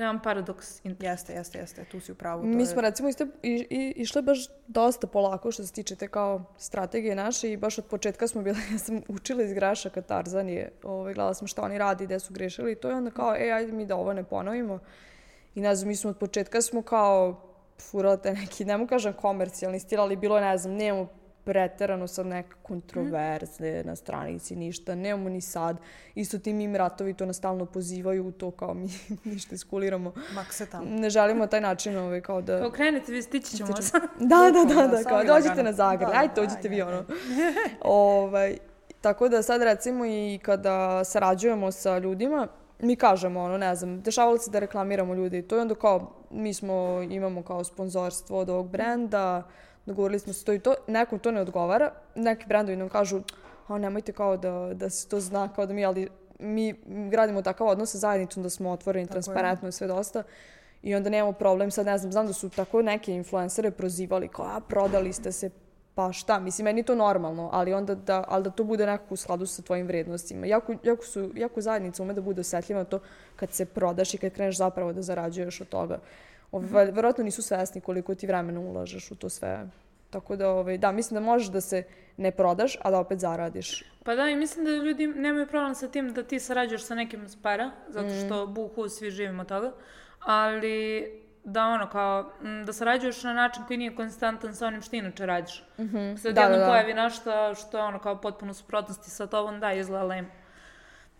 To 0.00 0.04
je 0.04 0.06
jedan 0.06 0.22
paradoks. 0.22 0.80
Jeste, 1.00 1.32
jeste, 1.32 1.58
jeste, 1.58 1.84
tu 1.84 2.00
si 2.00 2.12
u 2.12 2.14
pravu. 2.14 2.42
to 2.42 2.46
Mi 2.46 2.62
je- 2.62 2.66
smo 2.66 2.80
recimo 2.80 3.08
isto 3.08 3.26
i, 3.42 3.66
i, 3.70 3.92
išle 3.96 4.22
baš 4.22 4.38
dosta 4.66 5.06
polako 5.06 5.50
što 5.52 5.64
se 5.66 5.72
tiče 5.72 5.96
te 5.96 6.08
kao 6.08 6.44
strategije 6.58 7.14
naše 7.14 7.52
i 7.52 7.56
baš 7.56 7.78
od 7.78 7.84
početka 7.84 8.28
smo 8.28 8.42
bile, 8.42 8.56
ja 8.72 8.78
sam 8.78 9.00
učila 9.08 9.42
iz 9.42 9.52
grašaka 9.52 10.02
Tarzan 10.02 10.48
je, 10.48 10.72
ovaj, 10.82 11.14
gledala 11.14 11.34
sam 11.34 11.46
šta 11.46 11.62
oni 11.62 11.78
radi, 11.78 12.04
gde 12.06 12.20
su 12.20 12.34
grešili 12.34 12.72
i 12.72 12.74
to 12.74 12.88
je 12.88 12.94
onda 12.94 13.10
kao, 13.10 13.36
e, 13.36 13.50
ajde 13.50 13.72
mi 13.72 13.86
da 13.86 13.96
ovo 13.96 14.12
ne 14.12 14.24
ponovimo. 14.24 14.78
I 15.54 15.60
ne 15.60 15.74
znam, 15.76 15.88
mi 15.88 15.96
smo 15.96 16.10
od 16.10 16.18
početka 16.18 16.62
smo 16.62 16.82
kao 16.82 17.40
furali 17.80 18.18
te 18.22 18.32
neki, 18.32 18.64
ne 18.64 18.76
mu 18.76 18.86
kažem 18.86 19.12
komercijalni 19.12 19.80
stil, 19.80 20.00
ali 20.00 20.16
bilo 20.16 20.36
je, 20.36 20.44
ne 20.44 20.58
znam, 20.58 20.74
nemamo 20.74 21.08
preterano 21.44 22.06
sad 22.06 22.26
neke 22.26 22.54
kontroverze 22.62 23.82
na 23.84 23.96
stranici, 23.96 24.56
ništa, 24.56 24.94
nemamo 24.94 25.28
ni 25.28 25.40
sad. 25.40 25.76
Isto 26.14 26.38
ti 26.38 26.52
mim 26.52 26.76
ratovi 26.76 27.14
to 27.14 27.26
nas 27.26 27.36
stalno 27.36 27.66
pozivaju 27.66 28.26
u 28.26 28.32
to 28.32 28.50
kao 28.50 28.74
mi 28.74 28.88
ništa 29.32 29.54
iskuliramo. 29.54 30.12
Mak 30.34 30.52
se 30.52 30.66
tamo. 30.66 30.84
Ne 30.90 31.10
želimo 31.10 31.46
taj 31.46 31.60
način 31.60 31.98
ovaj, 31.98 32.20
kao 32.20 32.42
da... 32.42 32.60
Kao 32.60 32.70
krenite, 32.70 33.12
vi 33.12 33.22
stići 33.22 33.56
ćemo 33.56 33.70
vas. 33.70 33.92
Da, 34.18 34.36
da, 34.52 34.74
da, 34.74 34.86
da, 34.86 35.04
kao 35.04 35.24
dođite 35.24 35.62
na 35.62 35.72
Zagreb, 35.72 36.10
Da, 36.10 36.18
ajde 36.18 36.34
da, 36.34 36.40
dođite 36.40 36.68
vi 36.68 36.82
ono. 36.82 37.04
ovaj, 37.80 38.56
tako 39.00 39.28
da 39.28 39.42
sad 39.42 39.62
recimo 39.62 40.06
i 40.06 40.38
kada 40.42 41.04
sarađujemo 41.04 41.72
sa 41.72 41.98
ljudima, 41.98 42.48
mi 42.82 42.96
kažemo 42.96 43.40
ono, 43.40 43.58
ne 43.58 43.74
znam, 43.74 44.00
dešavalo 44.00 44.38
se 44.38 44.50
da 44.50 44.58
reklamiramo 44.58 45.14
ljude 45.14 45.38
i 45.38 45.42
to 45.42 45.56
i 45.56 45.60
onda 45.60 45.74
kao, 45.74 46.12
mi 46.30 46.54
smo, 46.54 47.06
imamo 47.10 47.42
kao 47.42 47.64
sponzorstvo 47.64 48.38
od 48.38 48.50
ovog 48.50 48.68
brenda, 48.68 49.42
dogovorili 49.90 50.18
smo 50.18 50.32
se 50.32 50.44
to 50.44 50.52
i 50.52 50.58
to, 50.58 50.74
nekom 50.86 51.18
to 51.18 51.30
ne 51.30 51.40
odgovara, 51.40 51.92
neki 52.14 52.46
brendovi 52.46 52.76
nam 52.76 52.88
kažu, 52.88 53.22
a 53.68 53.78
nemojte 53.78 54.12
kao 54.12 54.36
da, 54.36 54.70
da 54.74 54.90
se 54.90 55.08
to 55.08 55.20
zna, 55.20 55.48
kao 55.54 55.66
da 55.66 55.74
mi, 55.74 55.84
ali 55.84 56.08
mi 56.38 56.74
gradimo 57.10 57.42
takav 57.42 57.66
odnos 57.66 57.92
sa 57.92 57.98
zajednicom 57.98 58.42
da 58.42 58.50
smo 58.50 58.70
otvoreni, 58.70 59.06
Tako 59.06 59.12
transparentno 59.12 59.68
i 59.68 59.72
sve 59.72 59.86
dosta. 59.86 60.22
I 60.82 60.94
onda 60.94 61.10
nemamo 61.10 61.32
problem, 61.32 61.70
sad 61.70 61.86
ne 61.86 61.98
znam, 61.98 62.12
znam 62.12 62.26
da 62.26 62.32
su 62.32 62.48
tako 62.48 62.82
neke 62.82 63.12
influencere 63.12 63.70
prozivali 63.70 64.28
kao, 64.28 64.44
a 64.44 64.60
prodali 64.60 65.12
ste 65.12 65.32
se, 65.32 65.50
pa 65.94 66.12
šta, 66.12 66.38
mislim, 66.38 66.64
meni 66.64 66.82
to 66.82 66.94
normalno, 66.94 67.50
ali 67.52 67.72
onda 67.72 67.94
da, 67.94 68.24
ali 68.28 68.44
da 68.44 68.50
to 68.50 68.64
bude 68.64 68.86
nekako 68.86 69.14
u 69.14 69.16
skladu 69.16 69.46
sa 69.46 69.62
tvojim 69.62 69.86
vrednostima. 69.86 70.46
Jako, 70.46 70.74
jako, 70.82 71.04
su, 71.04 71.30
jako 71.34 71.60
zajednica 71.60 72.02
ume 72.02 72.14
da 72.14 72.20
bude 72.20 72.40
osetljiva 72.40 72.80
na 72.80 72.84
to 72.84 73.00
kad 73.36 73.50
se 73.50 73.64
prodaš 73.64 74.14
i 74.14 74.18
kad 74.18 74.32
kreneš 74.32 74.56
zapravo 74.56 74.92
da 74.92 75.02
zarađuješ 75.02 75.60
od 75.60 75.68
toga. 75.68 75.98
Ove, 76.52 76.90
verovatno 76.90 77.24
nisu 77.24 77.42
svesni 77.42 77.80
koliko 77.80 78.14
ti 78.14 78.26
vremena 78.26 78.60
ulažeš 78.60 79.10
u 79.10 79.14
to 79.14 79.28
sve. 79.28 79.66
Tako 80.10 80.36
da, 80.36 80.50
ovaj, 80.50 80.78
da, 80.78 80.92
mislim 80.92 81.14
da 81.14 81.26
možeš 81.26 81.48
da 81.48 81.60
se 81.60 81.82
ne 82.16 82.30
prodaš, 82.30 82.76
a 82.82 82.90
da 82.90 82.98
opet 82.98 83.18
zaradiš. 83.18 83.84
Pa 84.04 84.14
da, 84.14 84.28
i 84.28 84.36
mislim 84.36 84.64
da 84.64 84.70
ljudi 84.70 85.06
nemaju 85.06 85.46
problem 85.46 85.74
sa 85.74 85.88
tim 85.88 86.12
da 86.12 86.22
ti 86.22 86.40
sarađuješ 86.40 86.84
sa 86.84 86.94
nekim 86.94 87.28
s 87.28 87.36
para, 87.42 87.70
zato 87.88 88.08
što 88.26 88.46
Mm. 88.46 88.54
buhu 88.54 88.88
svi 88.88 89.10
živimo 89.10 89.44
toga, 89.44 89.72
ali 90.20 91.06
da 91.44 91.64
ono 91.64 91.88
kao, 91.90 92.32
da 92.66 92.72
sarađuješ 92.72 93.22
na 93.22 93.32
način 93.32 93.62
koji 93.66 93.76
nije 93.76 93.94
konstantan 93.96 94.54
sa 94.54 94.66
onim 94.66 94.82
što 94.82 94.96
inače 94.96 95.26
radiš. 95.26 95.64
Mm 95.78 95.82
-hmm. 95.82 96.16
Sad 96.16 96.34
Da, 96.34 96.40
jednom 96.40 96.58
da, 96.60 96.64
da. 96.66 96.70
pojavi 96.72 96.94
nešto 96.94 97.54
što 97.54 97.78
je 97.78 97.84
ono 97.84 97.98
kao 97.98 98.20
potpuno 98.20 98.54
suprotnosti 98.54 99.10
sa 99.10 99.26
tobom, 99.26 99.60
da, 99.60 99.72
izgleda 99.72 100.04
lame. 100.04 100.39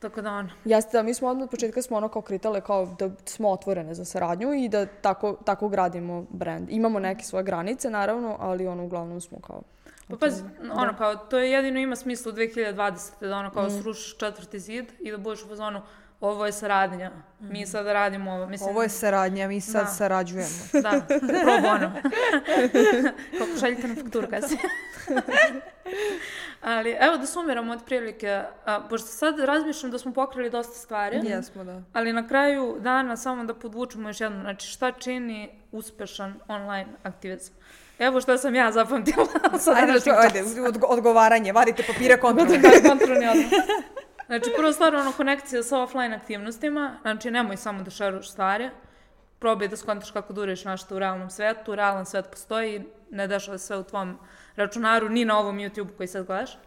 Tako 0.00 0.22
da 0.22 0.32
ono, 0.32 0.48
Jeste, 0.64 0.90
da, 0.92 1.02
mi 1.02 1.14
smo 1.14 1.28
od 1.28 1.50
početka 1.50 1.82
smo 1.82 1.96
ono 1.96 2.08
kao 2.08 2.22
kritale 2.22 2.60
kao 2.60 2.86
da 2.98 3.10
smo 3.24 3.50
otvorene 3.50 3.94
za 3.94 4.04
saradnju 4.04 4.54
i 4.54 4.68
da 4.68 4.86
tako, 4.86 5.36
tako 5.44 5.68
gradimo 5.68 6.26
brand. 6.30 6.66
Imamo 6.70 6.98
neke 6.98 7.24
svoje 7.24 7.44
granice, 7.44 7.90
naravno, 7.90 8.36
ali 8.40 8.66
ono 8.66 8.84
uglavnom 8.84 9.20
smo 9.20 9.38
kao... 9.40 9.62
Pa 10.08 10.16
pazi, 10.16 10.42
Da. 10.42 10.74
ono 10.74 10.96
kao, 10.96 11.16
to 11.16 11.38
je 11.38 11.50
jedino 11.50 11.80
ima 11.80 11.96
smisla 11.96 12.32
u 12.32 12.34
2020. 12.34 12.74
da 13.20 13.36
ono 13.36 13.48
Mm. 13.48 13.52
kao 13.52 13.70
srušiš 13.72 14.16
četvrti 14.16 14.58
zid 14.58 14.86
i 15.00 15.10
da 15.10 15.18
budeš 15.18 15.42
u 15.42 15.48
fazonu 15.48 15.82
ovo 16.20 16.46
je 16.46 16.52
saradnja, 16.52 17.10
mi 17.40 17.66
sada 17.66 17.92
radimo 17.92 18.32
ovo. 18.32 18.46
Mislim, 18.46 18.70
Ovo 18.70 18.82
je 18.82 18.88
saradnja, 18.88 19.48
mi 19.48 19.60
sad 19.60 19.82
Da. 19.82 19.86
sarađujemo. 19.88 20.48
Da, 20.82 20.90
pro 21.08 21.60
bono. 21.62 21.92
Kako 23.38 23.50
šaljite 23.60 23.88
na 23.88 23.94
fakturu 23.94 24.28
kasnije. 24.30 24.62
Ali 26.62 26.96
evo 27.00 27.16
da 27.16 27.26
sumiramo 27.26 27.72
otprilike, 27.72 28.42
a, 28.64 28.80
pošto 28.90 29.06
sad 29.08 29.38
razmišljam 29.38 29.92
da 29.92 29.98
smo 29.98 30.12
pokrili 30.12 30.50
dosta 30.50 30.74
stvari, 30.74 31.20
Jesmo, 31.24 31.64
da. 31.64 31.82
ali 31.92 32.12
na 32.12 32.28
kraju 32.28 32.76
dana 32.80 33.16
samo 33.16 33.44
da 33.44 33.54
podvučemo 33.54 34.08
još 34.08 34.20
jedno, 34.20 34.40
znači 34.40 34.66
šta 34.66 34.92
čini 34.92 35.50
uspešan 35.72 36.34
online 36.48 36.88
aktivizam? 37.02 37.54
Evo 37.98 38.20
šta 38.20 38.38
sam 38.38 38.54
ja 38.54 38.72
zapamtila 38.72 39.26
sa 39.58 39.74
današnjeg 39.74 40.00
što, 40.00 40.10
ajde, 40.10 40.42
odgo- 40.42 40.86
odgovaranje, 40.88 41.52
vadite 41.52 41.82
papire 41.86 42.20
kontrolne. 42.26 42.58
da, 42.58 42.88
kontrolni 42.88 43.28
odmah. 43.28 43.50
Znači, 44.26 44.50
prvo 44.56 44.72
stvar, 44.72 44.94
ono, 44.94 45.12
konekcija 45.12 45.62
sa 45.62 45.78
offline 45.82 46.16
aktivnostima. 46.16 46.96
Znači, 47.02 47.30
nemoj 47.30 47.56
samo 47.56 47.82
da 47.82 47.90
šeruješ 47.90 48.30
stvari. 48.30 48.70
Probaj 49.38 49.68
da 49.68 49.76
skontaš 49.76 50.10
kako 50.10 50.32
da 50.32 50.40
uriš 50.40 50.64
nešto 50.64 50.94
u 50.94 50.98
realnom 50.98 51.30
svetu. 51.30 51.74
Realan 51.74 52.06
svet 52.06 52.26
postoji, 52.30 52.84
ne 53.10 53.26
dešava 53.26 53.58
sve 53.58 53.78
u 53.78 53.82
tvom 53.82 54.18
računaru, 54.56 55.08
ni 55.08 55.24
na 55.24 55.38
ovom 55.38 55.56
YouTube 55.56 55.96
koji 55.96 56.06
sad 56.06 56.26
gledaš. 56.26 56.58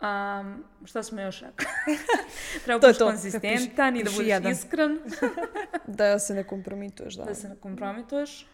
Um, 0.00 0.64
šta 0.84 1.02
smo 1.02 1.20
još 1.20 1.40
rekli? 1.40 1.66
Treba 2.64 2.80
To 2.80 2.92
to. 2.92 3.06
konsistentan 3.06 3.96
i 3.96 4.04
da 4.04 4.10
budeš 4.10 4.26
jedan. 4.28 4.52
iskren, 4.52 4.98
Da 5.86 6.18
se 6.18 6.34
ne 6.34 6.44
kompromituješ, 6.44 7.14
da. 7.14 7.24
da 7.24 7.34
se 7.34 7.48
ne 7.48 7.56
kompromituješ. 7.56 8.46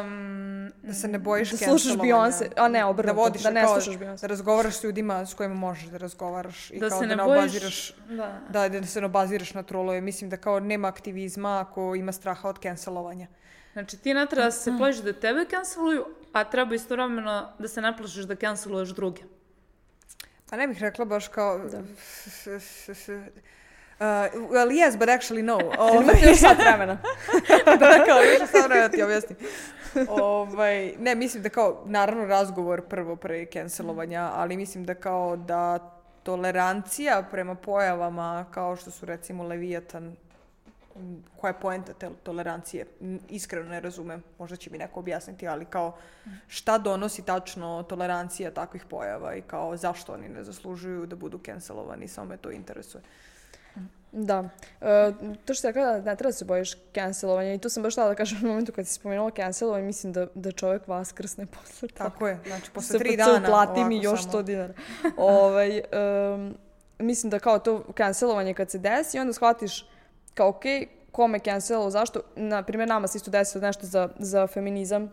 Um, 0.00 0.70
Da 0.82 0.92
se 0.94 1.08
ne 1.08 1.18
bojiš 1.18 1.50
Da 1.50 1.56
slušaš. 1.56 1.92
Beyoncé, 1.92 2.48
a 2.56 2.68
ne, 2.68 2.84
obrnuto, 2.84 3.14
da, 3.14 3.20
vodiš, 3.20 3.42
da 3.42 3.50
ne 3.50 3.62
kao, 3.62 3.80
slušaš 3.80 4.00
Beyoncé. 4.00 4.20
Da 4.20 4.26
razgovaraš 4.26 4.74
s 4.76 4.84
ljudima 4.84 5.26
s 5.26 5.34
kojima 5.34 5.54
možeš 5.54 5.84
da 5.84 5.96
razgovaraš 5.96 6.70
i 6.70 6.78
da 6.78 6.88
kao 6.88 7.00
se 7.00 7.06
da 7.06 7.16
ne 7.16 7.24
bojiš... 7.24 7.38
obaziraš 7.38 7.94
Da. 8.08 8.40
da, 8.48 8.68
da 8.68 8.86
se 8.86 9.00
ne 9.00 9.06
obaziraš 9.06 9.54
na 9.54 9.62
trolove. 9.62 10.00
Mislim 10.00 10.30
da 10.30 10.36
kao 10.36 10.60
nema 10.60 10.88
aktivizma 10.88 11.60
ako 11.60 11.94
ima 11.94 12.12
straha 12.12 12.48
od 12.48 12.58
cancelovanja. 12.62 13.26
Znači, 13.72 13.96
ti 13.96 14.14
ne 14.14 14.26
treba 14.26 14.44
da 14.44 14.50
se 14.50 14.72
plašiš 14.78 15.02
da 15.02 15.12
tebe 15.12 15.44
canceluju, 15.50 16.06
a 16.32 16.44
treba 16.44 16.74
istovremeno 16.74 17.52
da 17.58 17.68
se 17.68 17.80
ne 17.80 17.96
plašiš 17.96 18.24
da 18.24 18.36
canceluješ 18.36 18.88
druge. 18.88 19.22
Pa 20.50 20.56
ne 20.56 20.68
bih 20.68 20.80
rekla 20.80 21.04
baš 21.04 21.28
kao... 21.28 21.60
Uh, 24.02 24.28
well, 24.50 24.70
yes, 24.70 24.96
but 24.98 25.08
actually 25.08 25.42
no. 25.42 25.58
Ovaj, 25.78 26.14
još 26.28 26.38
sat 26.38 26.58
vremena. 26.58 26.98
da, 27.80 28.04
kao, 28.04 28.22
još 28.22 28.50
sam 28.50 28.62
vremena 28.62 28.88
da 28.88 28.96
ti 28.96 29.02
objasnim. 29.02 29.38
ovaj, 30.08 30.94
ne, 30.98 31.14
mislim 31.14 31.42
da 31.42 31.48
kao, 31.48 31.82
naravno, 31.86 32.24
razgovor 32.24 32.82
prvo 32.88 33.16
pre 33.16 33.46
cancelovanja, 33.52 34.30
ali 34.34 34.56
mislim 34.56 34.84
da 34.84 34.94
kao 34.94 35.36
da 35.36 35.78
tolerancija 36.22 37.22
prema 37.30 37.54
pojavama 37.54 38.46
kao 38.50 38.76
što 38.76 38.90
su 38.90 39.06
recimo 39.06 39.44
Leviatan, 39.44 40.16
koja 41.36 41.48
je 41.48 41.60
poenta 41.60 41.92
te 41.92 42.10
tolerancije? 42.22 42.86
Iskreno 43.28 43.68
ne 43.68 43.80
razumem, 43.80 44.22
možda 44.38 44.56
će 44.56 44.70
mi 44.70 44.78
neko 44.78 45.00
objasniti, 45.00 45.48
ali 45.48 45.64
kao 45.64 45.96
šta 46.46 46.78
donosi 46.78 47.24
tačno 47.24 47.82
tolerancija 47.88 48.50
takvih 48.50 48.84
pojava 48.84 49.34
i 49.34 49.42
kao 49.42 49.76
zašto 49.76 50.12
oni 50.12 50.28
ne 50.28 50.44
zaslužuju 50.44 51.06
da 51.06 51.16
budu 51.16 51.40
cancelovani, 51.46 52.08
samo 52.08 52.28
me 52.28 52.36
to 52.36 52.50
interesuje. 52.50 53.02
Da. 54.12 54.48
E, 54.80 55.12
to 55.44 55.54
što 55.54 55.66
je 55.68 55.72
rekla 55.72 56.00
da 56.00 56.10
ne 56.10 56.16
treba 56.16 56.28
da 56.28 56.32
se 56.32 56.44
bojiš 56.44 56.72
cancelovanja 56.94 57.54
i 57.54 57.58
tu 57.58 57.68
sam 57.68 57.82
baš 57.82 57.94
htjela 57.94 58.08
da 58.08 58.14
kažem 58.14 58.38
u 58.44 58.46
momentu 58.48 58.72
kad 58.72 58.86
si 58.86 58.92
spomenula 58.94 59.30
cancelovanje, 59.30 59.86
mislim 59.86 60.12
da, 60.12 60.26
da 60.34 60.52
čovjek 60.52 60.88
vaskrsne 60.88 61.46
posle 61.56 61.88
toga. 61.88 62.10
Tako 62.10 62.28
je, 62.28 62.38
znači 62.46 62.70
posle 62.70 62.98
Se 62.98 63.04
tri 63.04 63.16
dana 63.16 63.46
plati 63.46 63.84
mi 63.84 64.02
još 64.02 64.20
samo- 64.22 64.32
100 64.32 64.42
dinara. 64.42 64.74
ovaj, 65.16 65.76
em, 65.78 66.54
mislim 66.98 67.30
da 67.30 67.38
kao 67.38 67.58
to 67.58 67.84
cancelovanje 67.96 68.54
kad 68.54 68.70
se 68.70 68.78
desi, 68.78 69.18
onda 69.18 69.32
shvatiš 69.32 69.88
kao 70.34 70.48
ok, 70.48 70.62
kome 71.12 71.38
cancelalo, 71.38 71.90
zašto? 71.90 72.20
Na 72.36 72.62
primjer, 72.62 72.88
nama 72.88 73.08
se 73.08 73.18
isto 73.18 73.30
desilo 73.30 73.62
nešto 73.62 73.86
za, 73.86 74.08
za 74.18 74.46
feminizam, 74.46 75.12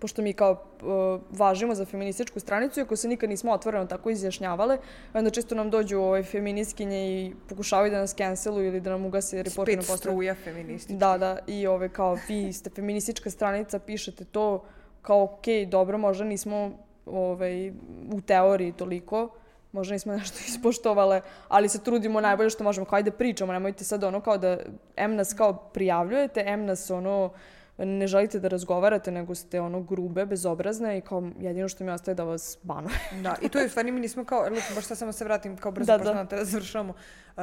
pošto 0.00 0.22
mi 0.22 0.32
kao 0.32 0.52
uh, 0.52 1.20
važimo 1.30 1.74
za 1.74 1.84
feminističku 1.84 2.40
stranicu, 2.40 2.80
iako 2.80 2.96
se 2.96 3.08
nikad 3.08 3.30
nismo 3.30 3.52
otvoreno 3.52 3.86
tako 3.86 4.10
izjašnjavale, 4.10 4.78
onda 5.14 5.30
često 5.30 5.54
nam 5.54 5.70
dođu 5.70 5.98
ovaj, 5.98 6.22
feministkinje 6.22 6.98
i 6.98 7.34
pokušavaju 7.48 7.90
da 7.90 7.98
nas 7.98 8.14
canceluju 8.14 8.66
ili 8.66 8.80
da 8.80 8.90
nam 8.90 9.04
ugase 9.04 9.42
reporterno 9.42 9.82
Spet 9.82 9.98
struja 9.98 10.34
feministička. 10.34 10.98
da, 10.98 11.18
da, 11.18 11.38
i 11.46 11.66
ove 11.66 11.88
kao 11.88 12.18
vi 12.28 12.52
ste 12.52 12.70
feministička 12.70 13.30
stranica, 13.30 13.78
pišete 13.78 14.24
to 14.24 14.64
kao 15.02 15.22
ok, 15.22 15.44
dobro, 15.68 15.98
možda 15.98 16.24
nismo 16.24 16.72
ovaj, 17.06 17.70
u 18.12 18.20
teoriji 18.26 18.72
toliko, 18.72 19.28
možda 19.72 19.92
nismo 19.92 20.12
nešto 20.12 20.38
ispoštovale, 20.48 21.20
ali 21.48 21.68
se 21.68 21.82
trudimo 21.84 22.20
najbolje 22.20 22.50
što 22.50 22.64
možemo, 22.64 22.86
kao 22.86 22.96
ajde 22.96 23.10
pričamo, 23.10 23.52
nemojte 23.52 23.84
sad 23.84 24.04
ono 24.04 24.20
kao 24.20 24.38
da 24.38 24.58
M 24.96 25.16
nas 25.16 25.34
kao 25.34 25.52
prijavljujete, 25.52 26.44
M 26.46 26.66
nas 26.66 26.90
ono 26.90 27.32
ne 27.78 28.06
želite 28.06 28.40
da 28.40 28.48
razgovarate, 28.48 29.10
nego 29.10 29.34
ste 29.34 29.60
ono 29.60 29.82
grube, 29.82 30.26
bezobrazne 30.26 30.98
i 30.98 31.00
kao 31.00 31.30
jedino 31.40 31.68
što 31.68 31.84
mi 31.84 31.90
ostaje 31.90 32.14
da 32.14 32.24
vas 32.24 32.58
banuje. 32.62 32.94
Da, 33.22 33.34
i 33.42 33.48
to 33.48 33.58
je 33.58 33.66
u 33.66 33.68
stvari 33.68 33.92
mi 33.92 34.00
nismo 34.00 34.24
kao, 34.24 34.46
evo, 34.46 34.56
baš 34.74 34.84
sad 34.84 34.98
samo 34.98 35.12
se 35.12 35.24
vratim 35.24 35.56
kao 35.56 35.72
brzo, 35.72 35.86
Da, 35.86 35.98
da, 35.98 36.04
da. 36.04 36.20
pošto 36.20 36.36
da 36.36 36.44
završamo. 36.44 36.92
Uh, 37.36 37.42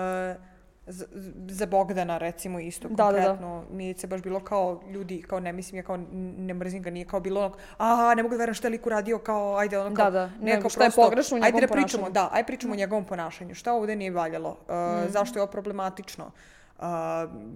za, 1.48 1.66
Bogdana 1.66 2.18
recimo 2.18 2.60
isto 2.60 2.88
Da, 2.88 2.95
da, 2.95 3.12
da. 3.12 3.18
konkretno 3.18 3.64
Milice 3.72 4.07
baš 4.07 4.22
bilo 4.22 4.40
kao 4.40 4.82
ljudi 4.90 5.22
kao 5.22 5.40
ne 5.40 5.53
mislim 5.53 5.78
ja 5.78 5.84
kao 5.84 5.98
ne 6.38 6.53
mrzim 6.53 6.84
ga 6.84 6.90
nije 6.90 7.06
kao 7.06 7.20
bilo 7.20 7.41
ono 7.45 7.56
a 7.78 8.14
ne 8.16 8.24
mogu 8.24 8.34
da 8.36 8.40
verujem 8.40 8.53
šta 8.56 8.68
je 8.68 8.72
lik 8.72 8.86
uradio 8.86 9.18
kao 9.18 9.57
ajde 9.57 9.80
ono 9.80 9.95
kao 9.95 10.12
Da, 10.12 10.20
da, 10.20 10.30
ne, 10.41 10.62
kao 10.62 10.70
šta 10.70 10.84
je 10.84 10.88
prosto, 10.88 11.02
pogrešno 11.02 11.38
u 11.38 11.41
ajde 11.44 11.45
njegovom 11.48 11.62
da 11.62 11.74
pričamo 11.74 12.03
ponašanju. 12.03 12.14
da 12.14 12.30
ajde 12.36 12.48
pričamo 12.48 12.74
o 12.74 12.78
njegovom 12.78 13.06
ponašanju 13.06 13.56
šta 13.56 13.74
ovde 13.74 13.95
nije 13.95 14.12
valjalo 14.12 14.49
uh, 14.49 14.76
zašto 15.10 15.40
je 15.40 15.44
ovo 15.44 15.52
problematično 15.52 16.32
Uh, 16.80 16.86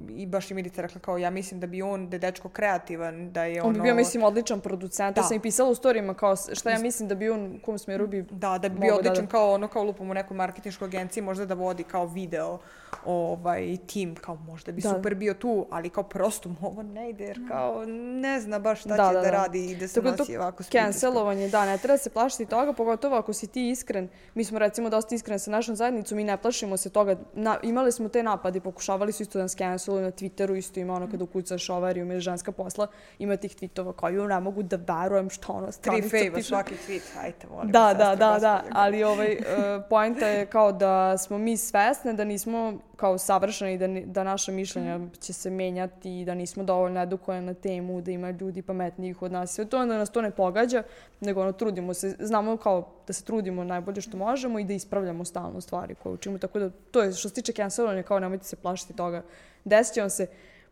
I 0.10 0.26
baš 0.26 0.52
je 0.52 0.56
Milica 0.56 0.82
rekla 0.82 1.02
kao 1.02 1.18
ja 1.18 1.30
mislim 1.30 1.60
da 1.60 1.68
bi 1.68 1.82
on, 1.82 2.10
da 2.10 2.16
je 2.16 2.20
dečko 2.20 2.50
kreativan, 2.50 3.32
da 3.32 3.44
je 3.44 3.62
On 3.62 3.70
ono... 3.70 3.78
bi 3.78 3.82
bio, 3.82 3.96
mislim, 3.96 4.24
odličan 4.24 4.60
producent. 4.60 5.16
Da. 5.16 5.24
sam 5.24 5.38
i 5.38 5.40
pisala 5.40 5.70
u 5.70 5.76
storijima 5.76 6.14
kao 6.14 6.36
šta 6.54 6.72
ja 6.72 6.80
mislim 6.80 7.10
da 7.10 7.16
bi 7.16 7.30
on, 7.30 7.56
u 7.56 7.66
kom 7.66 7.78
smeru 7.78 8.08
bi... 8.08 8.22
Da, 8.32 8.58
da 8.58 8.70
bi 8.70 8.80
bio 8.80 8.92
da- 8.92 8.98
odličan 9.00 9.28
kao 9.28 9.52
ono 9.52 9.68
kao 9.68 9.84
lupom 9.84 10.10
u 10.10 10.14
nekoj 10.14 10.38
marketinškoj 10.38 10.86
agenciji, 10.86 11.24
možda 11.24 11.46
da 11.46 11.54
vodi 11.54 11.84
kao 11.84 12.06
video 12.06 12.60
ovaj 13.06 13.78
tim, 13.88 14.16
kao 14.16 14.36
možda 14.36 14.72
bi 14.72 14.82
Da. 14.82 14.90
super 14.90 15.16
bio 15.16 15.34
tu, 15.34 15.66
ali 15.70 15.90
kao 15.90 16.04
prosto 16.04 16.50
mu 16.50 16.56
ovo 16.62 16.84
ne 16.84 17.10
ide 17.10 17.24
jer 17.24 17.48
kao 17.48 17.86
ne 18.22 18.40
zna 18.40 18.60
baš 18.60 18.80
šta 18.80 18.90
Da, 18.90 19.08
će 19.08 19.14
da, 19.14 19.20
da, 19.20 19.22
da. 19.22 19.30
radi 19.32 19.66
i 19.66 19.76
da 19.76 19.88
se 19.88 19.94
Tako 19.94 20.12
da 20.12 20.18
nosi 20.18 20.34
to 20.34 20.40
ovako 20.40 20.64
s 20.64 20.70
cancelovanje, 20.70 21.50
da, 21.50 21.66
ne 21.66 21.78
treba 21.78 21.98
se 21.98 22.10
plašiti 22.10 22.46
toga, 22.46 22.74
pogotovo 22.74 23.16
ako 23.16 23.34
si 23.34 23.48
ti 23.48 23.70
iskren. 23.70 24.10
Mi 24.34 24.44
smo 24.44 24.60
recimo 24.60 24.90
dosta 24.90 25.16
iskreni 25.16 25.40
sa 25.40 25.52
našom 25.52 25.76
zajednicom 25.76 26.20
i 26.20 26.24
ne 26.24 26.38
plašimo 26.38 26.78
se 26.78 26.90
toga. 26.90 27.16
Na, 27.34 27.58
imali 27.64 27.92
smo 27.92 28.10
te 28.10 28.24
napade, 28.24 28.60
pokušavali 28.60 29.09
su 29.12 29.24
isto 29.24 29.40
da 29.40 29.44
nas 29.44 29.56
canceluju 29.56 30.02
na 30.02 30.12
Twitteru, 30.12 30.58
isto 30.58 30.80
ima 30.80 30.94
ono 30.94 31.12
kada 31.12 31.24
ukucaš 31.24 31.70
overijum 31.70 32.12
ili 32.12 32.22
ženska 32.22 32.52
posla, 32.52 32.88
ima 33.20 33.38
tih 33.38 33.56
tweetova 33.56 33.94
koji 33.94 34.16
ju 34.16 34.28
ne 34.28 34.40
mogu 34.40 34.64
da 34.64 34.76
verujem 34.76 35.30
što 35.30 35.54
ono 35.54 35.66
Tri 35.66 35.74
stranica 35.74 36.10
fejva 36.10 36.36
piše. 36.36 36.48
svaki 36.48 36.76
tweet, 36.88 37.02
ajte, 37.22 37.48
molim 37.48 37.72
Da, 37.72 37.94
da, 37.94 38.16
da, 38.16 38.38
da, 38.40 38.64
ali 38.72 39.04
ovaj, 39.04 39.36
uh, 39.36 39.84
poenta 39.90 40.28
je 40.28 40.46
kao 40.46 40.72
da 40.72 41.18
smo 41.18 41.38
mi 41.38 41.58
svesne 41.58 42.14
da 42.14 42.24
nismo 42.24 42.80
kao 42.96 43.18
savršeni, 43.18 43.78
da, 43.78 43.88
da 44.06 44.24
naša 44.24 44.52
mišljenja 44.52 45.00
će 45.20 45.34
se 45.34 45.50
menjati 45.50 46.20
i 46.20 46.26
da 46.26 46.34
nismo 46.34 46.64
dovoljno 46.64 47.02
edukojeni 47.02 47.46
na 47.46 47.54
temu, 47.54 48.02
da 48.02 48.12
ima 48.12 48.32
ljudi 48.32 48.62
pametnijih 48.62 49.22
od 49.22 49.32
nas. 49.32 49.54
Sve 49.54 49.66
to 49.66 49.86
da 49.86 49.98
nas 49.98 50.10
to 50.10 50.22
ne 50.22 50.32
pogađa, 50.32 50.84
nego 51.20 51.42
ono, 51.42 51.52
trudimo 51.52 51.94
se, 51.94 52.16
znamo 52.20 52.58
kao 52.58 52.90
da 53.08 53.14
se 53.14 53.24
trudimo 53.24 53.64
najbolje 53.64 54.02
što 54.02 54.18
možemo 54.18 54.60
i 54.60 54.64
da 54.64 54.74
ispravljamo 54.74 55.26
stalno 55.26 55.62
stvari 55.62 55.96
koje 55.96 56.14
učimo. 56.14 56.38
Tako 56.38 56.60
da 56.60 56.70
to 56.70 57.02
je 57.02 57.14
što 57.14 57.30
se 57.30 57.36
tiče 57.36 57.54
cancelovanja, 57.54 58.04
kao 58.04 58.20
nemojte 58.20 58.44
se 58.44 58.56
plašiti 58.56 58.94
toga. 59.00 59.24
Desit 59.66 59.94
će 59.94 60.02
vam 60.02 60.10
se, 60.10 60.28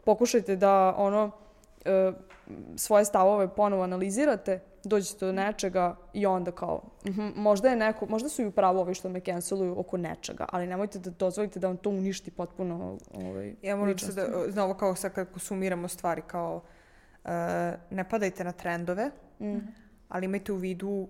pokušajte 0.06 0.56
da 0.56 0.96
ono, 0.98 1.32
e, 1.86 2.12
svoje 2.76 3.06
stavove 3.06 3.48
ponovo 3.56 3.84
analizirate, 3.84 4.60
dođete 4.84 5.26
do 5.26 5.32
nečega 5.32 5.96
i 6.14 6.26
onda 6.26 6.52
kao, 6.52 6.82
mhm, 7.08 7.28
možda 7.36 7.70
je 7.70 7.76
neko, 7.76 8.06
možda 8.06 8.30
su 8.30 8.42
i 8.42 8.46
upravo 8.46 8.82
ovi 8.82 8.94
što 8.94 9.10
me 9.10 9.20
canceluju 9.20 9.80
oko 9.80 9.98
nečega, 9.98 10.46
ali 10.50 10.68
nemojte 10.68 11.00
da 11.00 11.10
dozvolite 11.10 11.60
da 11.60 11.68
vam 11.68 11.78
to 11.78 11.90
uništi 11.90 12.32
potpuno 12.32 12.98
ovaj, 13.14 13.56
Ja 13.62 13.76
moram 13.76 13.98
se 13.98 14.14
da, 14.14 14.52
zna 14.52 14.64
ovo 14.64 14.74
kao 14.74 14.96
sad 14.96 15.14
kako 15.14 15.40
sumiramo 15.40 15.88
stvari, 15.88 16.22
kao 16.28 16.62
uh, 17.24 17.32
ne 17.90 18.10
padajte 18.10 18.44
na 18.44 18.52
trendove, 18.52 19.12
Mm. 19.40 19.58
ali 20.10 20.26
imajte 20.26 20.52
u 20.52 20.56
vidu 20.56 21.08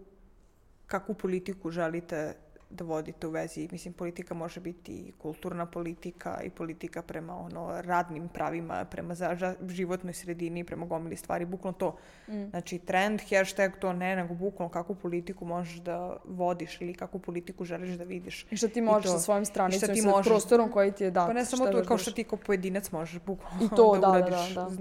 kakvu 0.88 1.16
politiku 1.16 1.72
želite 1.72 2.34
da 2.70 2.84
vodite 2.84 3.28
u 3.28 3.30
vezi. 3.30 3.68
Mislim, 3.72 3.94
politika 3.94 4.34
može 4.34 4.60
biti 4.60 4.92
i 4.92 5.12
kulturna 5.18 5.66
politika 5.66 6.42
i 6.44 6.50
politika 6.50 7.02
prema 7.02 7.38
ono, 7.38 7.82
radnim 7.82 8.28
pravima, 8.30 8.86
prema 8.86 9.16
za, 9.16 9.56
životnoj 9.68 10.14
sredini, 10.14 10.64
prema 10.64 10.86
gomili 10.86 11.16
stvari, 11.16 11.46
bukvalno 11.46 11.78
to. 11.78 11.98
Mm. 12.28 12.50
Znači, 12.50 12.80
trend, 12.80 13.22
hashtag, 13.30 13.72
to 13.80 13.94
ne, 13.94 14.16
nego 14.16 14.34
bukvalno 14.34 14.72
kakvu 14.72 14.96
politiku 14.96 15.46
možeš 15.46 15.76
da 15.76 16.18
vodiš 16.26 16.82
ili 16.82 16.94
kakvu 16.94 17.20
politiku 17.20 17.66
želiš 17.66 17.90
da 17.98 18.04
vidiš. 18.04 18.46
I 18.52 18.58
šta 18.58 18.68
ti 18.68 18.82
možeš 18.82 19.12
to. 19.12 19.18
sa 19.18 19.20
svojim 19.20 19.46
stranicom 19.46 19.96
sa 19.96 20.10
možeš. 20.10 20.30
prostorom 20.30 20.72
koji 20.72 20.92
ti 20.92 21.04
je 21.04 21.12
dat. 21.12 21.28
Pa 21.28 21.34
ne 21.34 21.46
samo 21.46 21.68
to, 21.68 21.84
kao 21.84 21.98
što 21.98 22.12
ti 22.12 22.24
kao 22.24 22.40
pojedinac 22.40 22.92
možeš 22.92 23.20
bukvalno 23.26 23.66
I 23.66 23.70
to, 23.76 23.94
da, 23.96 24.00
da, 24.00 24.10
uradiš. 24.10 24.56
da, 24.56 24.64
da, 24.64 24.70
Z- 24.70 24.78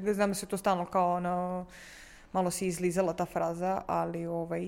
da. 0.00 0.12
Znam 0.14 0.30
da 0.30 0.34
se 0.34 0.46
to 0.46 0.56
stalno 0.56 0.84
kao 0.86 1.14
ono, 1.14 1.66
malo 2.32 2.50
se 2.50 2.66
izlizala 2.66 3.12
ta 3.12 3.24
fraza, 3.26 3.82
ali 3.86 4.26
ovaj, 4.26 4.62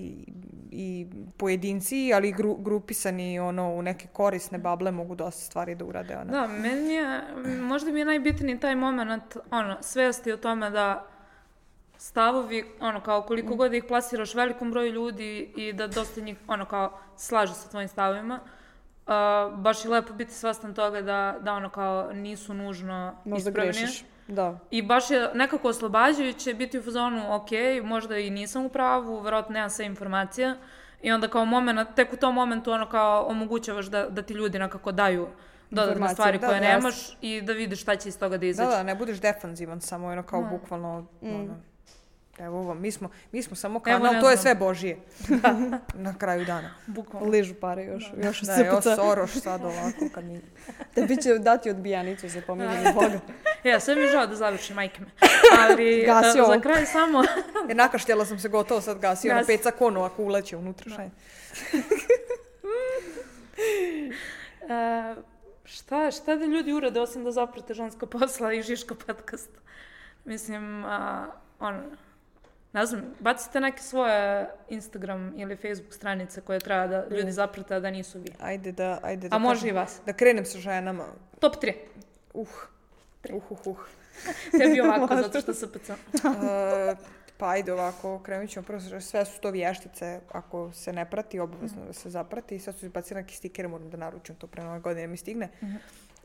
i 0.71 1.07
pojedinci, 1.37 2.13
ali 2.15 2.29
i 2.29 2.33
gru, 2.33 2.55
grupisani 2.55 3.39
ono, 3.39 3.75
u 3.75 3.83
neke 3.83 4.07
korisne 4.13 4.59
bable 4.59 4.91
mogu 4.91 5.15
dosta 5.15 5.41
stvari 5.41 5.75
da 5.75 5.85
urade. 5.85 6.17
Ono. 6.17 6.31
Da, 6.31 6.47
meni 6.47 6.95
je, 6.95 7.21
možda 7.61 7.93
mi 7.93 7.99
je 7.99 8.05
najbitniji 8.05 8.61
taj 8.61 8.77
moment, 8.77 9.37
ono, 9.51 9.77
svesti 9.81 10.33
o 10.33 10.37
tome 10.37 10.71
da 10.71 11.07
stavovi, 11.97 12.65
ono, 12.81 13.01
kao 13.01 13.23
koliko 13.23 13.55
god 13.55 13.75
ih 13.75 13.85
plasiraš 13.89 14.35
velikom 14.35 14.71
broju 14.71 14.93
ljudi 14.93 15.53
i 15.57 15.73
da 15.73 15.87
dosta 15.87 16.21
njih, 16.21 16.37
ono, 16.49 16.65
kao, 16.65 16.99
slaže 17.17 17.55
sa 17.55 17.69
tvojim 17.69 17.89
stavovima, 17.89 18.41
uh, 19.07 19.59
baš 19.59 19.85
je 19.85 19.91
lepo 19.91 20.13
biti 20.13 20.33
svestan 20.33 20.75
toga 20.75 21.03
da, 21.03 21.39
da 21.41 21.53
ono, 21.53 21.69
kao, 21.71 22.13
nisu 22.13 22.55
nužno 22.55 23.15
Možda 23.25 23.51
ispravni. 23.51 23.73
grešiš. 23.73 24.05
Da. 24.31 24.59
I 24.71 24.83
baš 24.83 25.11
je 25.11 25.31
nekako 25.35 25.69
oslobađajuće 25.69 26.55
biti 26.55 26.79
u 26.79 26.83
fazonu, 26.83 27.35
ok, 27.35 27.49
možda 27.85 28.19
i 28.19 28.31
nisam 28.31 28.65
u 28.65 28.69
pravu, 28.69 29.21
verovatno 29.21 29.53
nemam 29.53 29.71
sve 29.71 29.87
informacija. 29.87 30.57
I 31.03 31.13
onda 31.13 31.29
kao 31.29 31.45
moment, 31.45 31.89
tek 31.97 32.13
u 32.13 32.17
tom 32.17 32.35
momentu 32.35 32.73
ono 32.73 32.89
kao 32.89 33.27
omogućavaš 33.27 33.87
da, 33.87 34.09
da 34.09 34.23
ti 34.23 34.35
ljudi 34.35 34.59
nekako 34.59 34.93
daju 34.93 35.29
dodatne 35.71 35.93
Informacije, 35.93 36.15
stvari 36.15 36.39
da, 36.39 36.47
koje 36.47 36.61
da, 36.61 36.67
nemaš 36.67 36.95
i 37.21 37.43
da 37.43 37.53
vidiš 37.53 37.83
šta 37.83 37.97
će 37.97 38.09
iz 38.09 38.19
toga 38.19 38.37
da 38.37 38.39
Da, 38.39 38.47
izađe. 38.47 38.71
da, 38.71 38.83
ne 38.83 38.95
budeš 38.95 39.21
defanzivan 39.21 39.81
samo, 39.81 40.07
ono 40.07 40.23
kao 40.23 40.43
bukvalno, 40.43 41.07
ono, 41.23 41.55
evo 42.41 42.63
vam, 42.63 42.81
mi 42.81 42.93
smo, 42.93 43.11
mi 43.33 43.43
smo 43.43 43.57
samo 43.57 43.81
kanal, 43.81 44.13
ne 44.13 44.21
to 44.21 44.31
je 44.31 44.37
sve 44.37 44.55
Božije. 44.55 44.99
Na 45.95 46.19
kraju 46.19 46.45
dana. 46.45 46.71
Bukvalno. 46.87 47.31
Ližu 47.31 47.55
pare 47.55 47.85
još. 47.85 48.13
Još 48.25 48.41
Da, 48.41 48.57
se 48.57 48.63
evo 48.63 48.77
puca. 48.77 48.97
Soroš 48.97 49.31
sad 49.31 49.65
ovako 49.65 50.05
kad 50.15 50.25
mi... 50.25 50.41
Da 50.97 51.03
bi 51.03 51.17
će 51.17 51.39
dati 51.39 51.71
odbijanicu 51.71 52.29
za 52.29 52.43
pominjanje 52.47 52.93
Boga. 52.95 53.21
Ja, 53.65 53.81
sve 53.81 53.95
mi 53.95 54.09
žao 54.09 54.27
da 54.27 54.35
završim, 54.35 54.77
majke 54.77 55.01
me. 55.01 55.07
Ali 55.69 56.03
Gasi 56.07 56.39
e, 56.39 56.43
ovo. 56.43 56.55
za 56.55 56.61
kraj 56.61 56.87
samo... 56.87 57.23
Jer 57.69 57.77
nakaštjela 57.77 58.25
sam 58.25 58.39
se 58.39 58.49
gotovo 58.49 58.81
sad 58.81 58.99
gasio 58.99 59.35
na 59.35 59.41
Gasi. 59.41 59.57
peca 59.57 59.71
konu 59.71 60.03
ako 60.03 60.23
uleće 60.23 60.57
unutra. 60.57 61.03
Je? 61.03 61.11
E, 64.63 65.15
šta, 65.65 66.11
šta 66.11 66.37
da 66.37 66.45
ljudi 66.45 66.73
urade 66.73 67.01
osim 67.01 67.25
da 67.25 67.31
zaprate 67.31 67.75
ženska 67.75 68.07
posla 68.07 68.53
i 68.53 68.63
Žiška 68.63 68.95
podcast? 68.95 69.51
Mislim, 70.25 70.85
a, 70.85 71.27
ono, 71.61 71.83
ne 72.73 72.87
znam, 72.87 73.15
bacite 73.21 73.61
neke 73.61 73.83
svoje 73.83 74.49
Instagram 74.69 75.35
ili 75.37 75.57
Facebook 75.57 75.95
stranice 75.95 76.41
koje 76.41 76.59
treba 76.59 76.87
da 76.87 77.07
ljudi 77.17 77.33
zaprate, 77.33 77.75
a 77.75 77.81
da 77.81 77.91
nisu 77.91 78.19
vi. 78.19 78.33
Ajde 78.41 78.73
da, 78.73 78.99
ajde 79.03 79.29
da... 79.29 79.37
A 79.37 79.39
može 79.39 79.69
i 79.69 79.73
vas. 79.73 80.01
Da 80.07 80.13
krenem 80.13 80.45
sa 80.45 80.59
ženama. 80.59 81.07
Top 81.41 81.55
3. 81.63 81.73
Uh, 82.35 82.49
uh, 83.33 83.51
uh, 83.51 83.67
uh. 83.67 83.77
Tebi 84.59 84.81
ovako, 84.81 85.17
zato 85.23 85.41
što 85.41 85.55
se 85.55 85.73
pecam. 85.73 85.97
E, 86.15 86.95
pa 87.37 87.49
ajde 87.49 87.73
ovako, 87.73 88.19
krenut 88.19 88.51
ćemo 88.51 88.67
prvo, 88.67 89.01
sve 89.01 89.25
su 89.25 89.41
to 89.41 89.51
vještice, 89.51 90.21
ako 90.33 90.73
se 90.73 90.93
ne 90.93 91.11
prati, 91.11 91.41
obavezno 91.41 91.85
da 91.87 91.93
se 91.93 92.11
zaprati. 92.11 92.59
Sad 92.59 92.77
su 92.77 92.87
izbacili 92.87 93.21
neki 93.21 93.37
stikere, 93.37 93.69
moram 93.69 93.91
da 93.91 93.97
naručim 93.97 94.35
to 94.35 94.47
pre 94.47 94.65
nove 94.65 94.81
godine 94.81 95.07
mi 95.07 95.17
stigne. 95.17 95.49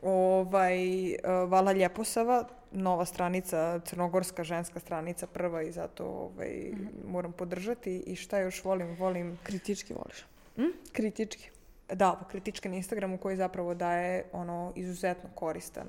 Ovaj, 0.06 1.10
e, 1.10 1.18
Vala 1.48 1.72
Ljeposava, 1.72 2.44
nova 2.72 3.04
stranica, 3.04 3.80
crnogorska 3.84 4.44
ženska 4.44 4.80
stranica, 4.80 5.26
prva 5.26 5.62
i 5.62 5.72
zato 5.72 6.04
ovaj, 6.04 6.72
moram 7.08 7.32
podržati. 7.32 8.02
I 8.06 8.16
šta 8.16 8.38
još 8.38 8.64
volim? 8.64 8.94
Volim 8.94 9.38
Kritički 9.42 9.94
voliš. 9.94 10.26
Hm? 10.56 10.92
Kritički. 10.92 11.50
Da, 11.88 12.16
pa 12.20 12.28
kritički 12.28 12.68
na 12.68 12.76
Instagramu 12.76 13.18
koji 13.18 13.36
zapravo 13.36 13.74
daje 13.74 14.24
ono 14.32 14.72
izuzetno 14.76 15.30
koristan 15.34 15.86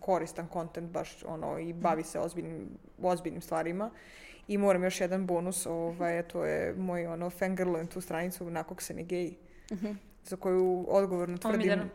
koristan 0.00 0.46
kontent 0.46 0.90
baš 0.90 1.24
ono 1.24 1.58
i 1.58 1.72
bavi 1.72 2.02
se 2.02 2.18
ozbiljnim, 2.18 2.68
ozbiljnim 3.02 3.42
stvarima. 3.42 3.90
I 4.48 4.58
moram 4.58 4.84
još 4.84 5.00
jedan 5.00 5.26
bonus, 5.26 5.66
ovaj, 5.66 6.22
to 6.22 6.44
je 6.44 6.74
moj 6.74 7.06
ono 7.06 7.30
fangirlujem 7.30 7.86
tu 7.86 8.00
stranicu 8.00 8.50
na 8.50 8.62
kog 8.62 8.82
se 8.82 8.94
ni 8.94 9.04
gej, 9.04 9.34
za 10.24 10.36
koju 10.36 10.86
odgovorno 10.88 11.38
tvrdim 11.38 11.60
Omiljena. 11.60 11.88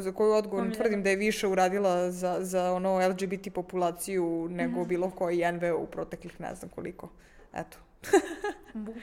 Za 0.00 0.12
koju 0.12 0.32
odgovorno 0.32 0.74
tvrdim 0.74 1.02
da 1.02 1.10
je 1.10 1.16
više 1.16 1.46
uradila 1.46 2.10
za, 2.10 2.36
za 2.40 2.72
ono 2.72 3.08
LGBT 3.08 3.54
populaciju 3.54 4.48
nego 4.50 4.80
Mhm. 4.80 4.88
bilo 4.88 5.10
koji 5.10 5.52
NVO 5.52 5.76
u 5.82 5.86
proteklih 5.86 6.40
ne 6.40 6.54
znam 6.54 6.70
koliko. 6.74 7.08
Eto. 7.54 7.78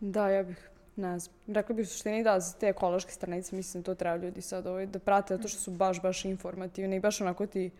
Da, 0.00 0.28
ja 0.28 0.42
bih, 0.42 0.68
ne 0.96 1.18
znam. 1.18 1.36
Rekla 1.46 1.74
bih 1.74 1.82
u 1.82 1.88
suštini 1.88 2.24
da 2.24 2.40
za 2.40 2.58
te 2.58 2.68
ekološke 2.68 3.12
stranice, 3.12 3.56
mislim, 3.56 3.82
to 3.82 3.94
treba 3.94 4.16
ljudi 4.16 4.40
sad 4.40 4.66
ovaj, 4.66 4.86
da 4.86 4.98
prate, 4.98 5.36
zato 5.36 5.48
što 5.48 5.58
su 5.60 5.70
baš, 5.70 6.02
baš 6.02 6.24
informativne 6.24 6.96
i 6.96 7.00
baš 7.00 7.20
onako 7.20 7.46
ti, 7.46 7.70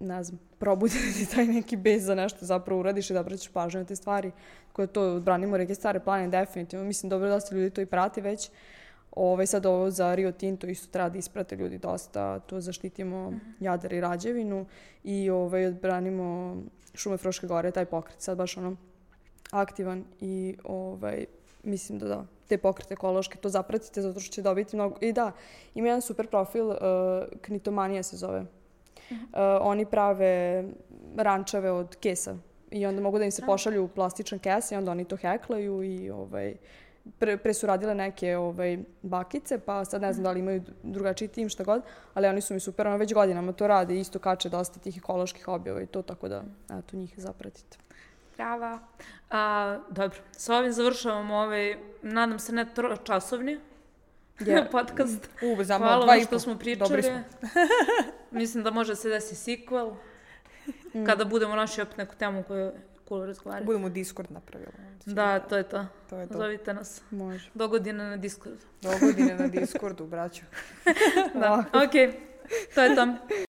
ne 0.00 0.24
znam, 0.24 0.40
probudi 0.58 0.94
ti 1.18 1.34
taj 1.34 1.46
neki 1.46 1.76
bez 1.76 2.04
za 2.04 2.14
nešto 2.14 2.38
zapravo 2.46 2.80
uradiš 2.80 3.10
i 3.10 3.12
da 3.12 3.20
obraćaš 3.20 3.48
pažnju 3.48 3.80
na 3.80 3.86
te 3.86 3.96
stvari 3.96 4.32
koje 4.72 4.86
to 4.86 5.02
odbranimo 5.02 5.56
reke 5.56 5.74
stare 5.74 6.00
plane 6.00 6.28
definitivno. 6.28 6.84
Mislim, 6.84 7.10
dobro 7.10 7.28
da 7.28 7.40
ste 7.40 7.54
ljudi 7.54 7.70
to 7.70 7.80
i 7.80 7.86
prati 7.86 8.20
već. 8.20 8.50
Ovaj, 9.16 9.46
sad 9.46 9.66
ovo 9.66 9.90
za 9.90 10.14
Rio 10.14 10.32
Tinto 10.32 10.66
isto 10.66 10.92
treba 10.92 11.08
da 11.08 11.18
isprate 11.18 11.56
ljudi 11.56 11.78
dosta, 11.78 12.38
to 12.38 12.60
zaštitimo 12.60 13.30
Mhm. 13.30 13.50
Jadar 13.60 13.92
i 13.92 14.00
Rađevinu 14.00 14.66
i 15.04 15.30
ovaj, 15.30 15.66
odbranimo 15.66 16.56
šume 16.94 17.16
Fruške 17.16 17.46
gore, 17.46 17.70
taj 17.70 17.84
pokret 17.84 18.20
sad 18.20 18.38
baš 18.38 18.56
ono 18.56 18.76
aktivan 19.50 20.04
i 20.20 20.56
ovaj, 20.64 21.24
mislim 21.62 21.98
da 21.98 22.08
da, 22.08 22.26
te 22.48 22.58
pokrete 22.58 22.94
ekološke, 22.94 23.38
to 23.38 23.48
zapratite 23.48 24.02
zato 24.02 24.20
što 24.20 24.32
će 24.32 24.42
dobiti 24.42 24.76
mnogo. 24.76 24.96
I 25.00 25.12
da, 25.12 25.32
ima 25.74 25.86
jedan 25.88 26.00
super 26.00 26.26
profil, 26.26 26.66
uh, 26.66 26.76
Knitomanija 27.40 28.02
se 28.02 28.16
zove. 28.16 28.40
Uh, 29.10 29.16
oni 29.60 29.86
prave 29.86 30.64
rančeve 31.16 31.70
od 31.70 31.96
kesa 31.96 32.36
i 32.70 32.86
onda 32.86 33.00
mogu 33.02 33.18
da 33.18 33.24
im 33.24 33.30
se 33.30 33.42
pošalju 33.46 33.88
plastičan 33.88 34.38
kes 34.38 34.72
i 34.72 34.74
onda 34.74 34.90
oni 34.90 35.04
to 35.04 35.16
heklaju 35.16 35.82
i 35.82 36.10
ovaj, 36.10 36.54
pre, 37.18 37.36
pre 37.36 37.54
su 37.54 37.66
radile 37.66 37.94
neke 37.94 38.36
ovaj, 38.36 38.78
bakice, 39.02 39.58
pa 39.58 39.84
sad 39.84 40.02
ne 40.02 40.12
znam 40.12 40.24
da 40.24 40.30
li 40.30 40.40
imaju 40.40 40.62
drugačiji 40.82 41.28
tim, 41.28 41.48
šta 41.48 41.64
god, 41.64 41.82
ali 42.14 42.26
oni 42.26 42.40
su 42.40 42.54
mi 42.54 42.60
super, 42.60 42.86
ono 42.86 42.96
već 42.96 43.14
godinama 43.14 43.52
to 43.52 43.66
rade 43.66 43.96
isto 44.00 44.18
kače 44.18 44.48
dosta 44.48 44.80
tih 44.80 44.96
ekoloških 44.96 45.48
objava 45.48 45.82
i 45.82 45.86
to, 45.86 46.02
tako 46.02 46.28
da, 46.28 46.42
eto, 46.78 46.96
njih 46.96 47.14
zapratite. 47.16 47.78
Brava. 48.36 48.78
A, 49.30 49.78
dobro, 49.90 50.18
sa 50.32 50.56
ovim 50.56 50.72
završavamo 50.72 51.34
ovaj, 51.34 51.76
nadam 52.02 52.38
se 52.38 52.52
ne 52.52 52.66
tročasovni 52.74 53.60
Je. 54.40 54.68
podcast. 54.72 55.28
U, 55.42 55.64
za 55.64 55.78
Hvala 55.78 56.06
vam 56.06 56.20
što 56.20 56.38
smo 56.38 56.52
Dobri 56.52 56.76
pričali. 56.76 57.02
smo. 57.02 57.20
Mislim 58.40 58.64
da 58.64 58.70
može 58.70 58.96
se 58.96 59.08
desi 59.08 59.34
sequel. 59.34 59.94
Mm. 60.94 61.04
Kada 61.04 61.24
budemo 61.24 61.56
našli 61.56 61.82
opet 61.82 61.96
neku 61.96 62.14
temu 62.14 62.42
koju 62.42 62.72
cool 63.08 63.26
razgovarati. 63.26 63.66
Budemo 63.66 63.88
Discord 63.88 64.32
napravili. 64.32 64.72
Da, 65.06 65.38
to 65.38 65.56
je 65.56 65.62
to. 65.62 65.86
To 66.10 66.16
je 66.16 66.26
to. 66.28 66.38
Zovite 66.38 66.74
nas. 66.74 67.02
Može. 67.10 67.50
Do 67.54 67.68
godine 67.68 68.04
na 68.04 68.16
Discordu. 68.16 68.66
Do 68.82 68.90
godine 69.00 69.34
na 69.34 69.46
Discordu, 69.46 70.06
braćo. 70.06 70.42
Da, 71.40 71.64
okej. 71.86 72.12
To 72.74 72.82
je 72.82 72.94
to. 72.94 73.06